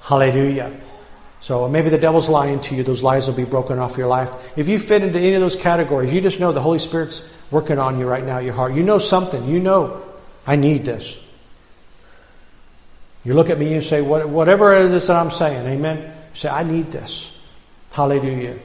Hallelujah. 0.00 0.72
So 1.40 1.68
maybe 1.68 1.88
the 1.88 1.98
devil's 1.98 2.28
lying 2.28 2.60
to 2.60 2.74
you. 2.74 2.82
Those 2.82 3.02
lies 3.02 3.28
will 3.28 3.34
be 3.34 3.44
broken 3.44 3.78
off 3.78 3.96
your 3.96 4.08
life. 4.08 4.30
If 4.56 4.68
you 4.68 4.78
fit 4.78 5.02
into 5.02 5.18
any 5.18 5.34
of 5.34 5.40
those 5.40 5.56
categories, 5.56 6.12
you 6.12 6.20
just 6.20 6.40
know 6.40 6.52
the 6.52 6.60
Holy 6.60 6.78
Spirit's 6.78 7.22
working 7.50 7.78
on 7.78 7.98
you 7.98 8.06
right 8.06 8.24
now, 8.24 8.38
your 8.38 8.54
heart. 8.54 8.74
You 8.74 8.82
know 8.82 8.98
something. 8.98 9.46
You 9.46 9.60
know, 9.60 10.02
I 10.46 10.56
need 10.56 10.84
this. 10.84 11.16
You 13.24 13.34
look 13.34 13.50
at 13.50 13.58
me 13.58 13.66
and 13.66 13.82
you 13.82 13.88
say, 13.88 14.00
whatever 14.00 14.74
it 14.74 14.90
is 14.90 15.06
that 15.06 15.16
I'm 15.16 15.30
saying, 15.30 15.66
amen? 15.66 15.98
You 15.98 16.40
say, 16.40 16.48
I 16.48 16.62
need 16.62 16.90
this. 16.90 17.32
Hallelujah. 17.90 18.58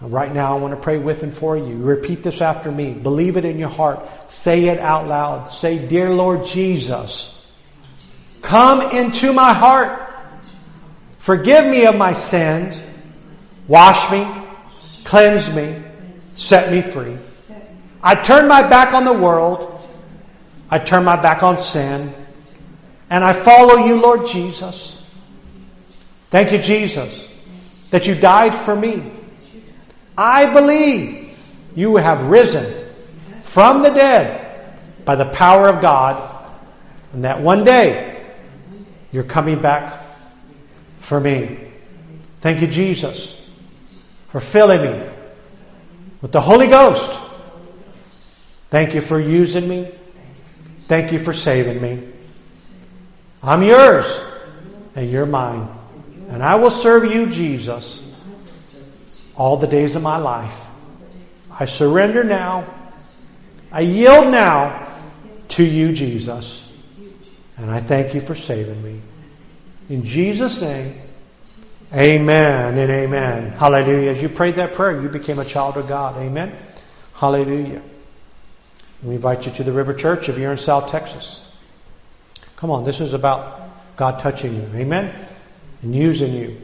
Right 0.00 0.32
now, 0.32 0.56
I 0.56 0.60
want 0.60 0.74
to 0.74 0.80
pray 0.80 0.98
with 0.98 1.24
and 1.24 1.36
for 1.36 1.56
you. 1.56 1.76
Repeat 1.76 2.22
this 2.22 2.40
after 2.40 2.70
me. 2.70 2.92
Believe 2.92 3.36
it 3.36 3.44
in 3.44 3.58
your 3.58 3.68
heart. 3.68 4.30
Say 4.30 4.66
it 4.66 4.78
out 4.78 5.08
loud. 5.08 5.50
Say, 5.50 5.78
Dear 5.78 6.10
Lord 6.10 6.44
Jesus, 6.44 7.34
come 8.40 8.96
into 8.96 9.32
my 9.32 9.52
heart. 9.52 10.07
Forgive 11.28 11.66
me 11.66 11.84
of 11.84 11.94
my 11.94 12.14
sins. 12.14 12.80
Wash 13.66 14.10
me. 14.10 14.26
Cleanse 15.04 15.52
me. 15.52 15.82
Set 16.36 16.72
me 16.72 16.80
free. 16.80 17.18
I 18.02 18.14
turn 18.14 18.48
my 18.48 18.66
back 18.66 18.94
on 18.94 19.04
the 19.04 19.12
world. 19.12 19.78
I 20.70 20.78
turn 20.78 21.04
my 21.04 21.20
back 21.20 21.42
on 21.42 21.62
sin. 21.62 22.14
And 23.10 23.22
I 23.22 23.34
follow 23.34 23.84
you, 23.84 24.00
Lord 24.00 24.26
Jesus. 24.26 25.02
Thank 26.30 26.50
you, 26.50 26.56
Jesus, 26.56 27.28
that 27.90 28.06
you 28.06 28.14
died 28.14 28.54
for 28.54 28.74
me 28.74 29.12
I 30.16 30.46
believe 30.46 31.36
you 31.76 31.96
have 31.96 32.22
risen 32.22 32.88
from 33.42 33.82
the 33.82 33.90
dead 33.90 34.74
by 35.04 35.14
the 35.14 35.26
power 35.26 35.68
of 35.68 35.82
God, 35.82 36.46
and 37.12 37.22
that 37.24 37.38
one 37.38 37.64
day 37.64 38.24
you're 39.12 39.24
coming 39.24 39.60
back 39.60 40.07
for 41.08 41.18
me. 41.18 41.58
Thank 42.40 42.60
you, 42.60 42.66
Jesus, 42.66 43.40
for 44.28 44.40
filling 44.40 44.82
me 44.82 45.08
with 46.22 46.30
the 46.30 46.40
Holy 46.40 46.68
Ghost. 46.68 47.18
Thank 48.70 48.94
you 48.94 49.00
for 49.00 49.18
using 49.18 49.66
me. 49.66 49.90
Thank 50.86 51.10
you 51.10 51.18
for 51.18 51.32
saving 51.32 51.82
me. 51.82 52.12
I'm 53.42 53.62
yours, 53.62 54.06
and 54.94 55.10
you're 55.10 55.26
mine. 55.26 55.68
And 56.28 56.42
I 56.42 56.54
will 56.56 56.70
serve 56.70 57.12
you, 57.12 57.26
Jesus 57.26 58.04
all 59.38 59.56
the 59.56 59.68
days 59.68 59.94
of 59.94 60.02
my 60.02 60.16
life. 60.16 60.60
I 61.58 61.64
surrender 61.64 62.24
now. 62.24 62.66
I 63.70 63.80
yield 63.80 64.30
now 64.30 64.98
to 65.50 65.62
you, 65.62 65.92
Jesus. 65.92 66.68
And 67.56 67.70
I 67.70 67.80
thank 67.80 68.14
you 68.14 68.20
for 68.20 68.34
saving 68.34 68.82
me. 68.82 69.00
In 69.88 70.04
Jesus' 70.04 70.60
name, 70.60 71.00
amen 71.94 72.78
and 72.78 72.90
amen. 72.90 73.50
Hallelujah. 73.52 74.10
As 74.10 74.22
you 74.22 74.28
prayed 74.28 74.56
that 74.56 74.74
prayer, 74.74 75.00
you 75.00 75.08
became 75.08 75.38
a 75.38 75.44
child 75.44 75.76
of 75.76 75.88
God. 75.88 76.16
Amen. 76.18 76.56
Hallelujah. 77.14 77.82
We 79.02 79.14
invite 79.14 79.46
you 79.46 79.52
to 79.52 79.64
the 79.64 79.72
River 79.72 79.94
Church 79.94 80.28
if 80.28 80.36
you're 80.36 80.52
in 80.52 80.58
South 80.58 80.90
Texas. 80.90 81.44
Come 82.56 82.70
on, 82.70 82.84
this 82.84 83.00
is 83.00 83.14
about 83.14 83.96
God 83.96 84.20
touching 84.20 84.54
you. 84.56 84.70
Amen. 84.74 85.14
And 85.82 85.94
using 85.94 86.32
you. 86.34 86.60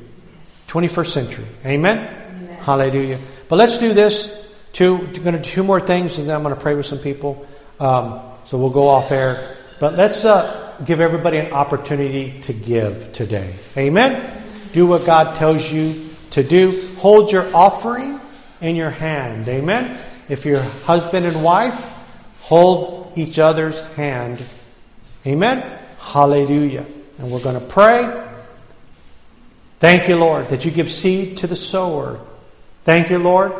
21st 0.67 1.11
century. 1.11 1.47
Amen. 1.65 2.49
Hallelujah. 2.61 3.19
But 3.49 3.57
let's 3.57 3.79
do 3.79 3.95
this. 3.95 4.33
Two, 4.73 4.99
going 4.99 5.33
to 5.33 5.39
do 5.39 5.43
two 5.43 5.63
more 5.63 5.81
things, 5.81 6.19
and 6.19 6.29
then 6.29 6.35
I'm 6.35 6.43
going 6.43 6.55
to 6.55 6.61
pray 6.61 6.75
with 6.75 6.87
some 6.87 6.99
people. 6.99 7.47
Um, 7.79 8.21
so 8.45 8.59
we'll 8.59 8.71
go 8.71 8.89
off 8.89 9.13
air. 9.13 9.57
But 9.79 9.95
let's 9.95 10.25
uh, 10.25 10.64
give 10.85 11.01
everybody 11.01 11.39
an 11.39 11.53
opportunity 11.53 12.41
to 12.43 12.53
give 12.53 13.13
today. 13.13 13.55
Amen. 13.77 14.43
Do 14.73 14.87
what 14.87 15.07
God 15.07 15.37
tells 15.37 15.71
you 15.71 16.11
to 16.31 16.43
do. 16.43 16.95
Hold 16.97 17.33
your 17.33 17.55
offering 17.55 18.21
in 18.61 18.77
your 18.77 18.91
hand. 18.91 19.49
Amen. 19.49 19.99
If 20.29 20.45
you're 20.45 20.63
husband 20.63 21.27
and 21.27 21.45
wife, 21.45 21.79
hold 22.41 23.13
each 23.17 23.39
other's 23.39 23.81
hand. 23.95 24.43
Amen. 25.27 25.79
Hallelujah. 25.99 26.85
And 27.19 27.31
we're 27.31 27.43
going 27.43 27.61
to 27.61 27.67
pray. 27.67 28.23
Thank 29.81 30.09
you, 30.09 30.17
Lord, 30.17 30.49
that 30.49 30.65
you 30.65 30.71
give 30.71 30.91
seed 30.91 31.39
to 31.39 31.47
the 31.47 31.57
sower 31.57 32.21
Thank 32.85 33.09
you, 33.09 33.19
Lord, 33.19 33.53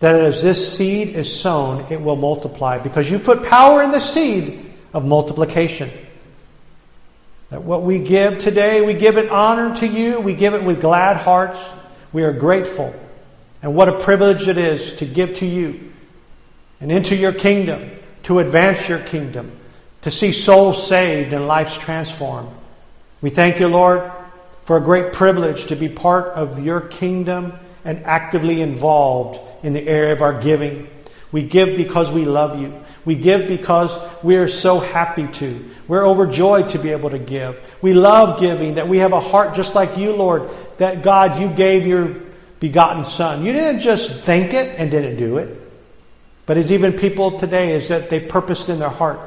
that 0.00 0.20
as 0.20 0.42
this 0.42 0.76
seed 0.76 1.10
is 1.10 1.40
sown, 1.40 1.86
it 1.90 2.00
will 2.00 2.16
multiply 2.16 2.78
because 2.78 3.10
you 3.10 3.18
put 3.18 3.44
power 3.44 3.82
in 3.82 3.90
the 3.90 4.00
seed 4.00 4.67
of 4.92 5.04
multiplication. 5.04 5.90
That 7.50 7.62
what 7.62 7.82
we 7.82 7.98
give 7.98 8.38
today, 8.38 8.82
we 8.82 8.94
give 8.94 9.16
it 9.16 9.30
honor 9.30 9.74
to 9.76 9.86
you, 9.86 10.20
we 10.20 10.34
give 10.34 10.54
it 10.54 10.62
with 10.62 10.80
glad 10.80 11.16
hearts. 11.16 11.58
We 12.12 12.24
are 12.24 12.32
grateful. 12.32 12.94
And 13.62 13.74
what 13.74 13.88
a 13.88 13.98
privilege 13.98 14.48
it 14.48 14.58
is 14.58 14.94
to 14.94 15.06
give 15.06 15.36
to 15.36 15.46
you 15.46 15.92
and 16.80 16.92
into 16.92 17.16
your 17.16 17.32
kingdom, 17.32 17.90
to 18.24 18.38
advance 18.38 18.88
your 18.88 19.00
kingdom, 19.00 19.52
to 20.02 20.10
see 20.10 20.32
souls 20.32 20.86
saved 20.86 21.32
and 21.32 21.46
lives 21.46 21.76
transformed. 21.76 22.50
We 23.20 23.30
thank 23.30 23.58
you, 23.58 23.68
Lord, 23.68 24.10
for 24.64 24.76
a 24.76 24.80
great 24.80 25.12
privilege 25.12 25.66
to 25.66 25.76
be 25.76 25.88
part 25.88 26.26
of 26.34 26.64
your 26.64 26.80
kingdom 26.80 27.54
and 27.84 28.04
actively 28.04 28.60
involved 28.60 29.40
in 29.64 29.72
the 29.72 29.88
area 29.88 30.12
of 30.12 30.22
our 30.22 30.40
giving. 30.40 30.88
We 31.30 31.42
give 31.42 31.76
because 31.76 32.10
we 32.10 32.24
love 32.24 32.60
you. 32.60 32.82
We 33.04 33.14
give 33.14 33.48
because 33.48 33.96
we 34.22 34.36
are 34.36 34.48
so 34.48 34.80
happy 34.80 35.26
to. 35.26 35.70
We're 35.86 36.06
overjoyed 36.06 36.68
to 36.70 36.78
be 36.78 36.90
able 36.90 37.10
to 37.10 37.18
give. 37.18 37.58
We 37.80 37.94
love 37.94 38.40
giving, 38.40 38.74
that 38.74 38.88
we 38.88 38.98
have 38.98 39.12
a 39.12 39.20
heart 39.20 39.54
just 39.54 39.74
like 39.74 39.96
you, 39.96 40.12
Lord, 40.12 40.50
that 40.78 41.02
God, 41.02 41.40
you 41.40 41.48
gave 41.48 41.86
your 41.86 42.16
begotten 42.60 43.04
Son. 43.04 43.44
You 43.44 43.52
didn't 43.52 43.80
just 43.80 44.24
think 44.24 44.52
it 44.52 44.78
and 44.78 44.90
didn't 44.90 45.16
do 45.16 45.38
it. 45.38 45.60
But 46.46 46.56
as 46.56 46.72
even 46.72 46.94
people 46.94 47.38
today, 47.38 47.72
is 47.72 47.88
that 47.88 48.10
they 48.10 48.20
purposed 48.20 48.68
in 48.68 48.78
their 48.78 48.88
heart. 48.88 49.20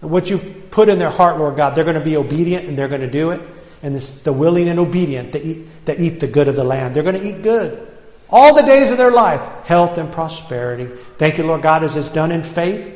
What 0.00 0.28
you've 0.30 0.70
put 0.70 0.88
in 0.88 0.98
their 0.98 1.10
heart, 1.10 1.38
Lord 1.38 1.56
God, 1.56 1.74
they're 1.74 1.84
going 1.84 1.98
to 1.98 2.04
be 2.04 2.16
obedient 2.16 2.66
and 2.66 2.76
they're 2.76 2.88
going 2.88 3.00
to 3.02 3.10
do 3.10 3.30
it 3.30 3.40
and 3.84 4.00
the 4.00 4.32
willing 4.32 4.68
and 4.68 4.80
obedient 4.80 5.32
that 5.32 5.44
eat, 5.44 5.66
that 5.84 6.00
eat 6.00 6.18
the 6.18 6.26
good 6.26 6.48
of 6.48 6.56
the 6.56 6.64
land. 6.64 6.96
They're 6.96 7.02
going 7.02 7.20
to 7.20 7.28
eat 7.28 7.42
good. 7.42 7.93
All 8.30 8.54
the 8.54 8.62
days 8.62 8.90
of 8.90 8.98
their 8.98 9.10
life, 9.10 9.40
health 9.64 9.98
and 9.98 10.10
prosperity. 10.10 10.90
Thank 11.18 11.38
you, 11.38 11.44
Lord 11.44 11.62
God, 11.62 11.84
as 11.84 11.96
it's 11.96 12.08
done 12.08 12.32
in 12.32 12.42
faith. 12.42 12.94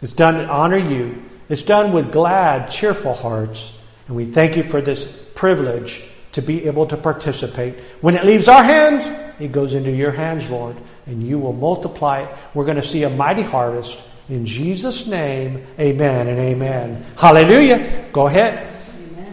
It's 0.00 0.12
done 0.12 0.34
to 0.34 0.48
honor 0.48 0.76
you. 0.76 1.22
It's 1.48 1.62
done 1.62 1.92
with 1.92 2.12
glad, 2.12 2.70
cheerful 2.70 3.14
hearts. 3.14 3.72
And 4.06 4.16
we 4.16 4.26
thank 4.26 4.56
you 4.56 4.62
for 4.62 4.80
this 4.80 5.10
privilege 5.34 6.04
to 6.32 6.42
be 6.42 6.66
able 6.66 6.86
to 6.86 6.96
participate. 6.96 7.76
When 8.00 8.16
it 8.16 8.24
leaves 8.24 8.48
our 8.48 8.62
hands, 8.62 9.34
it 9.40 9.52
goes 9.52 9.74
into 9.74 9.90
your 9.90 10.12
hands, 10.12 10.48
Lord, 10.48 10.76
and 11.06 11.22
you 11.26 11.38
will 11.38 11.52
multiply 11.52 12.22
it. 12.22 12.34
We're 12.54 12.64
going 12.64 12.80
to 12.80 12.86
see 12.86 13.02
a 13.02 13.10
mighty 13.10 13.42
harvest. 13.42 13.98
In 14.28 14.46
Jesus' 14.46 15.06
name, 15.06 15.66
amen 15.78 16.28
and 16.28 16.38
amen. 16.38 17.04
Hallelujah. 17.16 18.06
Go 18.12 18.28
ahead. 18.28 18.68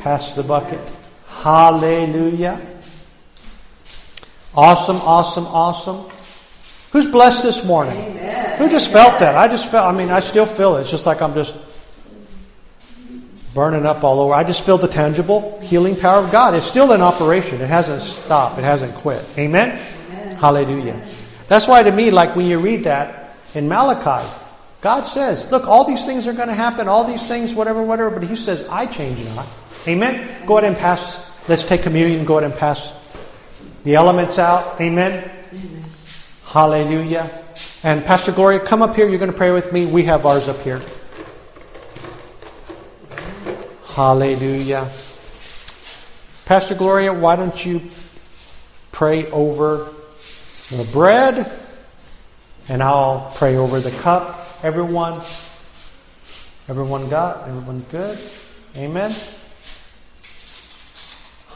Pass 0.02 0.34
the 0.34 0.44
bucket. 0.44 0.80
Hallelujah. 1.28 2.60
Awesome, 4.56 4.98
awesome, 4.98 5.46
awesome. 5.48 6.06
Who's 6.92 7.06
blessed 7.06 7.44
this 7.44 7.64
morning? 7.64 7.96
Amen. 7.96 8.58
Who 8.58 8.68
just 8.68 8.92
felt 8.92 9.20
that? 9.20 9.36
I 9.36 9.48
just 9.48 9.70
felt, 9.70 9.94
I 9.94 9.96
mean, 9.96 10.10
I 10.10 10.22
still 10.22 10.48
feel 10.48 10.78
it. 10.78 10.82
It's 10.82 10.92
just 10.92 11.06
like 11.06 11.22
I'm 11.22 11.36
just 11.36 11.56
burning 13.54 13.86
up 13.86 14.04
all 14.04 14.20
over. 14.20 14.34
I 14.34 14.44
just 14.44 14.64
feel 14.66 14.80
the 14.80 14.88
tangible 14.88 15.60
healing 15.62 15.96
power 15.96 16.24
of 16.24 16.32
God. 16.32 16.56
It's 16.56 16.66
still 16.66 16.94
in 16.94 17.02
operation. 17.02 17.62
It 17.62 17.68
hasn't 17.68 18.02
stopped. 18.02 18.58
It 18.58 18.64
hasn't 18.64 18.96
quit. 18.96 19.24
Amen? 19.38 19.80
Amen. 20.10 20.38
Hallelujah. 20.38 21.00
That's 21.48 21.68
why 21.68 21.84
to 21.84 21.92
me, 21.92 22.10
like 22.10 22.36
when 22.36 22.48
you 22.48 22.60
read 22.60 22.86
that 22.86 23.36
in 23.54 23.68
Malachi, 23.68 24.28
God 24.82 25.04
says, 25.04 25.50
look, 25.52 25.68
all 25.68 25.84
these 25.84 26.06
things 26.06 26.26
are 26.26 26.34
going 26.34 26.48
to 26.48 26.56
happen, 26.56 26.88
all 26.88 27.04
these 27.04 27.28
things, 27.28 27.54
whatever, 27.54 27.84
whatever, 27.84 28.10
but 28.10 28.24
He 28.24 28.36
says, 28.36 28.66
I 28.68 28.88
change 28.88 29.24
not. 29.36 29.48
Amen? 29.88 30.46
Go 30.48 30.58
ahead 30.58 30.72
and 30.72 30.78
pass. 30.78 31.20
Let's 31.48 31.64
take 31.64 31.84
communion. 31.84 32.26
Go 32.26 32.40
ahead 32.40 32.50
and 32.50 32.60
pass 32.60 32.94
the 33.84 33.96
elements 33.96 34.38
out. 34.38 34.80
Amen? 34.82 35.30
Amen. 35.54 35.84
Hallelujah. 36.46 37.30
And 37.84 38.04
Pastor 38.06 38.32
Gloria, 38.32 38.60
come 38.60 38.82
up 38.82 38.96
here. 38.96 39.08
You're 39.08 39.20
going 39.20 39.32
to 39.32 39.38
pray 39.38 39.52
with 39.52 39.72
me. 39.72 39.86
We 39.86 40.04
have 40.04 40.26
ours 40.26 40.48
up 40.48 40.60
here. 40.62 40.82
Hallelujah. 43.86 44.90
Pastor 46.46 46.76
Gloria, 46.76 47.14
why 47.14 47.36
don't 47.36 47.66
you 47.66 47.82
pray 48.92 49.30
over 49.32 49.92
the 50.72 50.88
bread 50.92 51.52
and 52.68 52.84
I'll 52.84 53.32
pray 53.36 53.56
over 53.56 53.80
the 53.80 53.92
cup. 53.92 54.48
Everyone, 54.64 55.22
everyone 56.68 57.10
got? 57.10 57.48
Everyone 57.48 57.80
good? 57.92 58.20
Amen. 58.76 59.14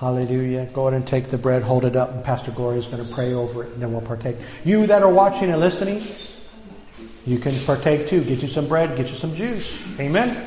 Hallelujah. 0.04 0.66
Go 0.74 0.90
ahead 0.90 1.00
and 1.00 1.08
take 1.08 1.30
the 1.30 1.38
bread, 1.38 1.64
hold 1.64 1.86
it 1.86 1.96
up, 1.96 2.12
and 2.12 2.22
Pastor 2.26 2.52
Gloria 2.52 2.80
is 2.80 2.88
going 2.88 3.08
to 3.08 3.14
pray 3.14 3.34
over 3.34 3.64
it, 3.64 3.72
and 3.72 3.82
then 3.82 3.94
we'll 3.94 4.02
partake. 4.02 4.36
You 4.66 4.86
that 4.88 5.02
are 5.02 5.10
watching 5.10 5.50
and 5.50 5.62
listening, 5.62 6.04
you 7.26 7.40
can 7.40 7.58
partake 7.64 8.10
too. 8.10 8.22
Get 8.22 8.42
you 8.42 8.50
some 8.50 8.68
bread, 8.68 8.98
get 8.98 9.08
you 9.08 9.16
some 9.16 9.34
juice. 9.34 9.74
Amen. 10.02 10.46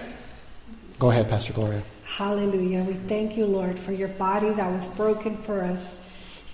Go 0.99 1.11
ahead, 1.11 1.31
Pastor 1.31 1.55
Gloria. 1.55 1.83
Hallelujah. 2.05 2.83
We 2.83 2.97
thank 3.09 3.39
you, 3.39 3.47
Lord, 3.47 3.79
for 3.79 3.93
your 3.93 4.09
body 4.09 4.51
that 4.51 4.71
was 4.71 4.87
broken 4.89 5.39
for 5.39 5.65
us, 5.65 5.97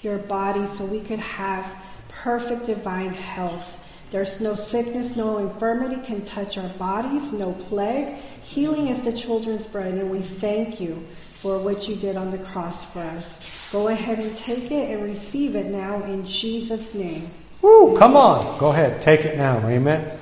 your 0.03 0.19
body 0.19 0.65
so 0.77 0.85
we 0.85 1.01
could 1.01 1.19
have 1.19 1.67
perfect 2.09 2.67
divine 2.67 3.15
health. 3.15 3.67
There's 4.13 4.41
no 4.41 4.55
sickness, 4.55 5.17
no 5.17 5.39
infirmity 5.39 6.01
can 6.07 6.25
touch 6.25 6.57
our 6.57 6.69
bodies, 6.69 7.33
no 7.33 7.53
plague. 7.69 8.15
Healing 8.45 8.87
is 8.87 9.03
the 9.03 9.13
children's 9.13 9.67
bread, 9.67 9.95
and 9.95 10.09
we 10.09 10.23
thank 10.23 10.81
you 10.81 11.05
for 11.43 11.59
what 11.59 11.89
you 11.89 11.97
did 11.97 12.17
on 12.17 12.31
the 12.31 12.39
cross 12.39 12.85
for 12.93 13.01
us. 13.01 13.69
Go 13.73 13.89
ahead 13.89 14.21
and 14.21 14.37
take 14.37 14.71
it 14.71 14.91
and 14.91 15.03
receive 15.03 15.57
it 15.57 15.67
now 15.67 16.01
in 16.05 16.25
Jesus' 16.25 16.95
name. 16.95 17.29
Woo, 17.61 17.99
come 17.99 18.17
on. 18.17 18.59
Go 18.61 18.71
ahead. 18.71 19.03
Take 19.03 19.25
it 19.25 19.37
now. 19.37 19.59
Amen. 19.67 20.19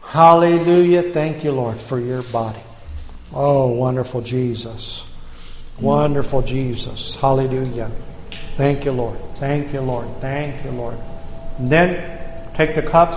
Hallelujah. 0.00 1.12
Thank 1.12 1.44
you, 1.44 1.52
Lord, 1.52 1.80
for 1.80 2.00
your 2.00 2.22
body. 2.24 2.60
Oh, 3.34 3.66
wonderful 3.66 4.22
Jesus. 4.22 5.04
Wonderful 5.80 6.40
Jesus. 6.42 7.14
Hallelujah. 7.16 7.90
Thank 8.56 8.86
you, 8.86 8.92
Lord. 8.92 9.18
Thank 9.34 9.72
you, 9.74 9.80
Lord. 9.80 10.08
Thank 10.20 10.64
you, 10.64 10.70
Lord. 10.70 10.96
And 11.58 11.70
then 11.70 12.54
take 12.54 12.74
the 12.74 12.82
cup, 12.82 13.10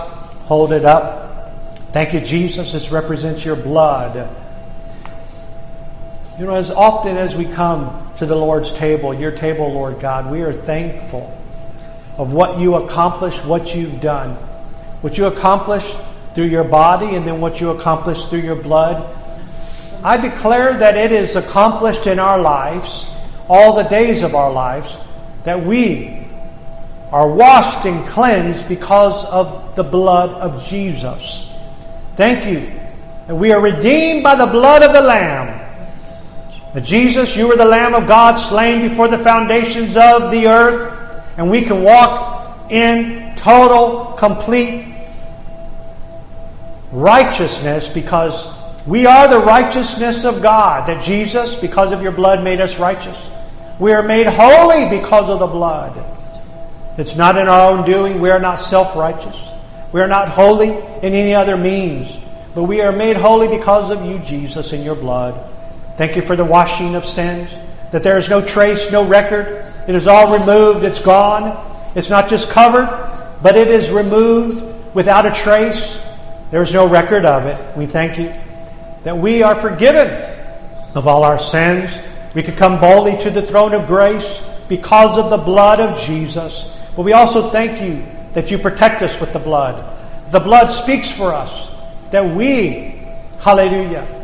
hold 0.44 0.72
it 0.72 0.84
up. 0.84 1.92
Thank 1.92 2.12
you, 2.12 2.20
Jesus. 2.20 2.72
This 2.72 2.90
represents 2.90 3.42
your 3.42 3.56
blood. 3.56 4.28
You 6.38 6.46
know, 6.46 6.54
as 6.54 6.70
often 6.70 7.16
as 7.16 7.34
we 7.34 7.46
come 7.46 8.12
to 8.18 8.26
the 8.26 8.36
Lord's 8.36 8.72
table, 8.72 9.12
your 9.12 9.32
table, 9.32 9.72
Lord 9.72 9.98
God, 9.98 10.30
we 10.30 10.42
are 10.42 10.52
thankful 10.52 11.36
of 12.16 12.30
what 12.30 12.60
you 12.60 12.76
accomplished, 12.76 13.44
what 13.44 13.74
you've 13.74 14.00
done. 14.00 14.36
What 15.00 15.18
you 15.18 15.26
accomplished 15.26 15.96
through 16.36 16.46
your 16.46 16.62
body 16.62 17.16
and 17.16 17.26
then 17.26 17.40
what 17.40 17.60
you 17.60 17.70
accomplished 17.70 18.28
through 18.28 18.42
your 18.42 18.54
blood. 18.54 19.16
I 20.04 20.16
declare 20.16 20.76
that 20.76 20.96
it 20.96 21.10
is 21.10 21.34
accomplished 21.34 22.06
in 22.06 22.20
our 22.20 22.38
lives, 22.38 23.04
all 23.48 23.74
the 23.74 23.88
days 23.88 24.22
of 24.22 24.36
our 24.36 24.52
lives, 24.52 24.96
that 25.42 25.64
we 25.64 26.24
are 27.10 27.28
washed 27.28 27.84
and 27.84 28.08
cleansed 28.08 28.68
because 28.68 29.24
of 29.24 29.74
the 29.74 29.82
blood 29.82 30.30
of 30.30 30.64
Jesus. 30.68 31.48
Thank 32.16 32.46
you. 32.46 32.58
And 33.26 33.40
we 33.40 33.50
are 33.50 33.60
redeemed 33.60 34.22
by 34.22 34.36
the 34.36 34.46
blood 34.46 34.84
of 34.84 34.92
the 34.92 35.00
Lamb. 35.00 35.57
That 36.74 36.84
Jesus, 36.84 37.36
you 37.36 37.50
are 37.52 37.56
the 37.56 37.64
Lamb 37.64 37.94
of 37.94 38.06
God 38.06 38.36
slain 38.36 38.88
before 38.88 39.08
the 39.08 39.18
foundations 39.18 39.96
of 39.96 40.30
the 40.30 40.46
earth, 40.46 41.22
and 41.36 41.50
we 41.50 41.62
can 41.62 41.82
walk 41.82 42.70
in 42.70 43.34
total, 43.36 44.14
complete 44.18 44.94
righteousness 46.92 47.88
because 47.88 48.58
we 48.86 49.06
are 49.06 49.28
the 49.28 49.38
righteousness 49.38 50.24
of 50.24 50.42
God. 50.42 50.88
That 50.88 51.04
Jesus, 51.04 51.54
because 51.54 51.92
of 51.92 52.02
your 52.02 52.12
blood, 52.12 52.42
made 52.42 52.60
us 52.60 52.76
righteous. 52.78 53.16
We 53.78 53.92
are 53.92 54.02
made 54.02 54.26
holy 54.26 54.88
because 54.88 55.30
of 55.30 55.38
the 55.38 55.46
blood. 55.46 56.04
It's 56.98 57.14
not 57.14 57.38
in 57.38 57.48
our 57.48 57.70
own 57.70 57.88
doing. 57.88 58.20
We 58.20 58.30
are 58.30 58.40
not 58.40 58.56
self 58.56 58.96
righteous. 58.96 59.36
We 59.92 60.00
are 60.00 60.08
not 60.08 60.28
holy 60.28 60.70
in 60.70 61.14
any 61.14 61.34
other 61.34 61.56
means. 61.56 62.10
But 62.54 62.64
we 62.64 62.80
are 62.80 62.92
made 62.92 63.16
holy 63.16 63.46
because 63.56 63.90
of 63.90 64.04
you, 64.04 64.18
Jesus, 64.18 64.72
and 64.72 64.84
your 64.84 64.96
blood. 64.96 65.48
Thank 65.98 66.14
you 66.14 66.22
for 66.22 66.36
the 66.36 66.44
washing 66.44 66.94
of 66.94 67.04
sins, 67.04 67.50
that 67.90 68.04
there 68.04 68.16
is 68.18 68.28
no 68.28 68.40
trace, 68.40 68.88
no 68.92 69.04
record. 69.04 69.74
It 69.88 69.96
is 69.96 70.06
all 70.06 70.38
removed, 70.38 70.84
it's 70.84 71.00
gone. 71.00 71.64
It's 71.96 72.08
not 72.08 72.30
just 72.30 72.50
covered, 72.50 72.86
but 73.42 73.56
it 73.56 73.66
is 73.66 73.90
removed 73.90 74.94
without 74.94 75.26
a 75.26 75.32
trace. 75.32 75.98
There 76.52 76.62
is 76.62 76.72
no 76.72 76.86
record 76.86 77.24
of 77.24 77.46
it. 77.46 77.76
We 77.76 77.86
thank 77.86 78.16
you 78.16 78.32
that 79.02 79.18
we 79.18 79.42
are 79.42 79.60
forgiven 79.60 80.06
of 80.94 81.08
all 81.08 81.24
our 81.24 81.40
sins. 81.40 81.90
We 82.32 82.44
can 82.44 82.54
come 82.54 82.80
boldly 82.80 83.20
to 83.24 83.30
the 83.30 83.42
throne 83.42 83.74
of 83.74 83.88
grace 83.88 84.40
because 84.68 85.18
of 85.18 85.30
the 85.30 85.36
blood 85.36 85.80
of 85.80 86.00
Jesus. 86.00 86.70
But 86.94 87.02
we 87.02 87.12
also 87.12 87.50
thank 87.50 87.82
you 87.82 88.06
that 88.34 88.52
you 88.52 88.58
protect 88.58 89.02
us 89.02 89.20
with 89.20 89.32
the 89.32 89.40
blood. 89.40 89.82
The 90.30 90.38
blood 90.38 90.70
speaks 90.70 91.10
for 91.10 91.34
us, 91.34 91.70
that 92.12 92.36
we, 92.36 93.02
hallelujah, 93.40 94.17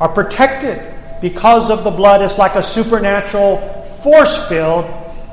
are 0.00 0.08
protected 0.08 0.82
because 1.20 1.70
of 1.70 1.84
the 1.84 1.90
blood. 1.90 2.22
It's 2.22 2.38
like 2.38 2.54
a 2.54 2.62
supernatural 2.62 3.84
force 4.02 4.46
field 4.48 4.84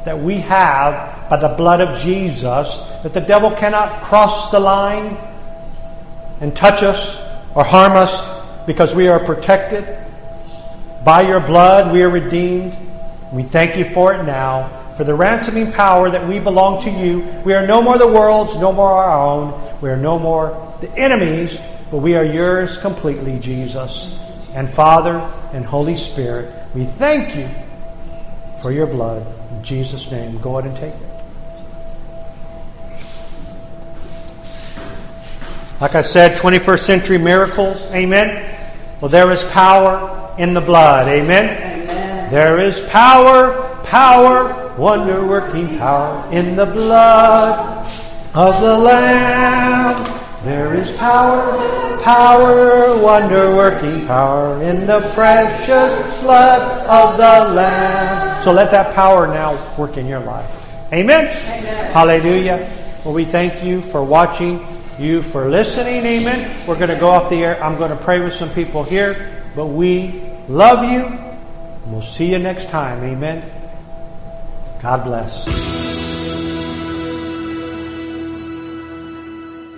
that 0.06 0.18
we 0.20 0.38
have 0.38 1.30
by 1.30 1.38
the 1.38 1.50
blood 1.50 1.82
of 1.82 2.00
Jesus, 2.00 2.76
that 3.04 3.14
the 3.14 3.22
devil 3.22 3.52
cannot 3.52 4.04
cross 4.04 4.52
the 4.52 4.60
line 4.60 5.18
and 6.40 6.56
touch 6.56 6.84
us 6.84 7.18
or 7.56 7.64
harm 7.64 7.94
us 7.94 8.66
because 8.66 8.96
we 8.96 9.08
are 9.08 9.20
protected 9.20 9.86
by 11.04 11.22
your 11.22 11.40
blood. 11.40 11.92
We 11.92 12.04
are 12.04 12.10
redeemed. 12.10 12.78
We 13.32 13.44
thank 13.44 13.78
you 13.78 13.86
for 13.86 14.14
it 14.14 14.24
now. 14.24 14.94
For 14.98 15.04
the 15.04 15.14
ransoming 15.14 15.72
power 15.72 16.10
that 16.10 16.28
we 16.28 16.40
belong 16.40 16.82
to 16.84 16.92
you. 16.92 17.22
We 17.46 17.54
are 17.54 17.66
no 17.66 17.82
more 17.82 17.98
the 17.98 18.08
world's, 18.08 18.56
no 18.58 18.72
more 18.72 18.92
our 18.92 19.18
own. 19.18 19.80
We 19.82 19.90
are 19.90 19.98
no 19.98 20.20
more 20.20 20.78
the 20.82 20.92
enemies, 20.98 21.58
but 21.90 21.98
we 21.98 22.16
are 22.16 22.26
yours 22.26 22.78
completely, 22.78 23.40
Jesus. 23.40 24.18
And 24.54 24.70
Father 24.70 25.18
and 25.54 25.66
Holy 25.66 25.98
Spirit, 25.98 26.54
we 26.74 26.86
thank 26.86 27.36
you 27.36 27.50
for 28.62 28.72
your 28.72 28.88
blood. 28.88 29.26
In 29.52 29.64
Jesus' 29.64 30.10
name, 30.12 30.40
go 30.40 30.58
ahead 30.58 30.72
and 30.72 30.78
take 30.78 30.94
it. 30.94 31.12
Like 35.82 35.96
I 35.96 36.02
said, 36.02 36.38
21st 36.40 36.80
century 36.80 37.18
miracles. 37.18 37.82
Amen. 37.92 38.56
Well, 39.02 39.10
there 39.10 39.32
is 39.32 39.44
power 39.46 40.36
in 40.38 40.54
the 40.54 40.62
blood. 40.62 41.08
Amen. 41.08 41.46
Amen. 41.46 42.32
There 42.32 42.60
is 42.60 42.80
power, 42.82 43.82
power, 43.86 44.76
wonder 44.78 45.26
working 45.26 45.80
power 45.80 46.32
in 46.32 46.56
the 46.56 46.68
blood 46.68 47.86
of 48.36 48.62
the 48.62 48.78
Lamb. 48.78 50.21
There 50.44 50.74
is 50.74 50.98
power, 50.98 52.02
power, 52.02 52.98
wonder 53.00 53.56
working 53.56 54.08
power 54.08 54.60
in 54.64 54.88
the 54.88 55.02
precious 55.14 56.18
blood 56.22 56.88
of 56.88 57.18
the 57.18 57.54
Lamb. 57.54 58.44
So 58.44 58.52
let 58.52 58.72
that 58.72 58.96
power 58.96 59.28
now 59.28 59.54
work 59.78 59.98
in 59.98 60.08
your 60.08 60.20
life. 60.20 60.50
Amen. 60.92 61.28
Amen. 61.28 61.94
Hallelujah. 61.94 62.70
Well, 63.06 63.14
we 63.14 63.26
thank 63.26 63.64
you 63.64 63.84
for 63.84 64.04
watching, 64.04 64.66
you 64.98 65.22
for 65.22 65.48
listening. 65.48 66.06
Amen. 66.06 66.68
We're 66.68 66.76
going 66.76 66.90
to 66.90 67.00
go 67.00 67.10
off 67.10 67.30
the 67.30 67.44
air. 67.44 67.64
I'm 67.64 67.78
going 67.78 67.92
to 67.92 68.04
pray 68.04 68.20
with 68.20 68.34
some 68.34 68.52
people 68.52 68.84
here, 68.84 69.44
but 69.56 69.68
we 69.68 70.24
love 70.50 70.90
you. 70.90 71.20
We'll 71.86 72.02
see 72.02 72.32
you 72.32 72.40
next 72.40 72.70
time. 72.70 73.04
Amen. 73.04 73.46
God 74.82 75.04
bless. 75.04 75.91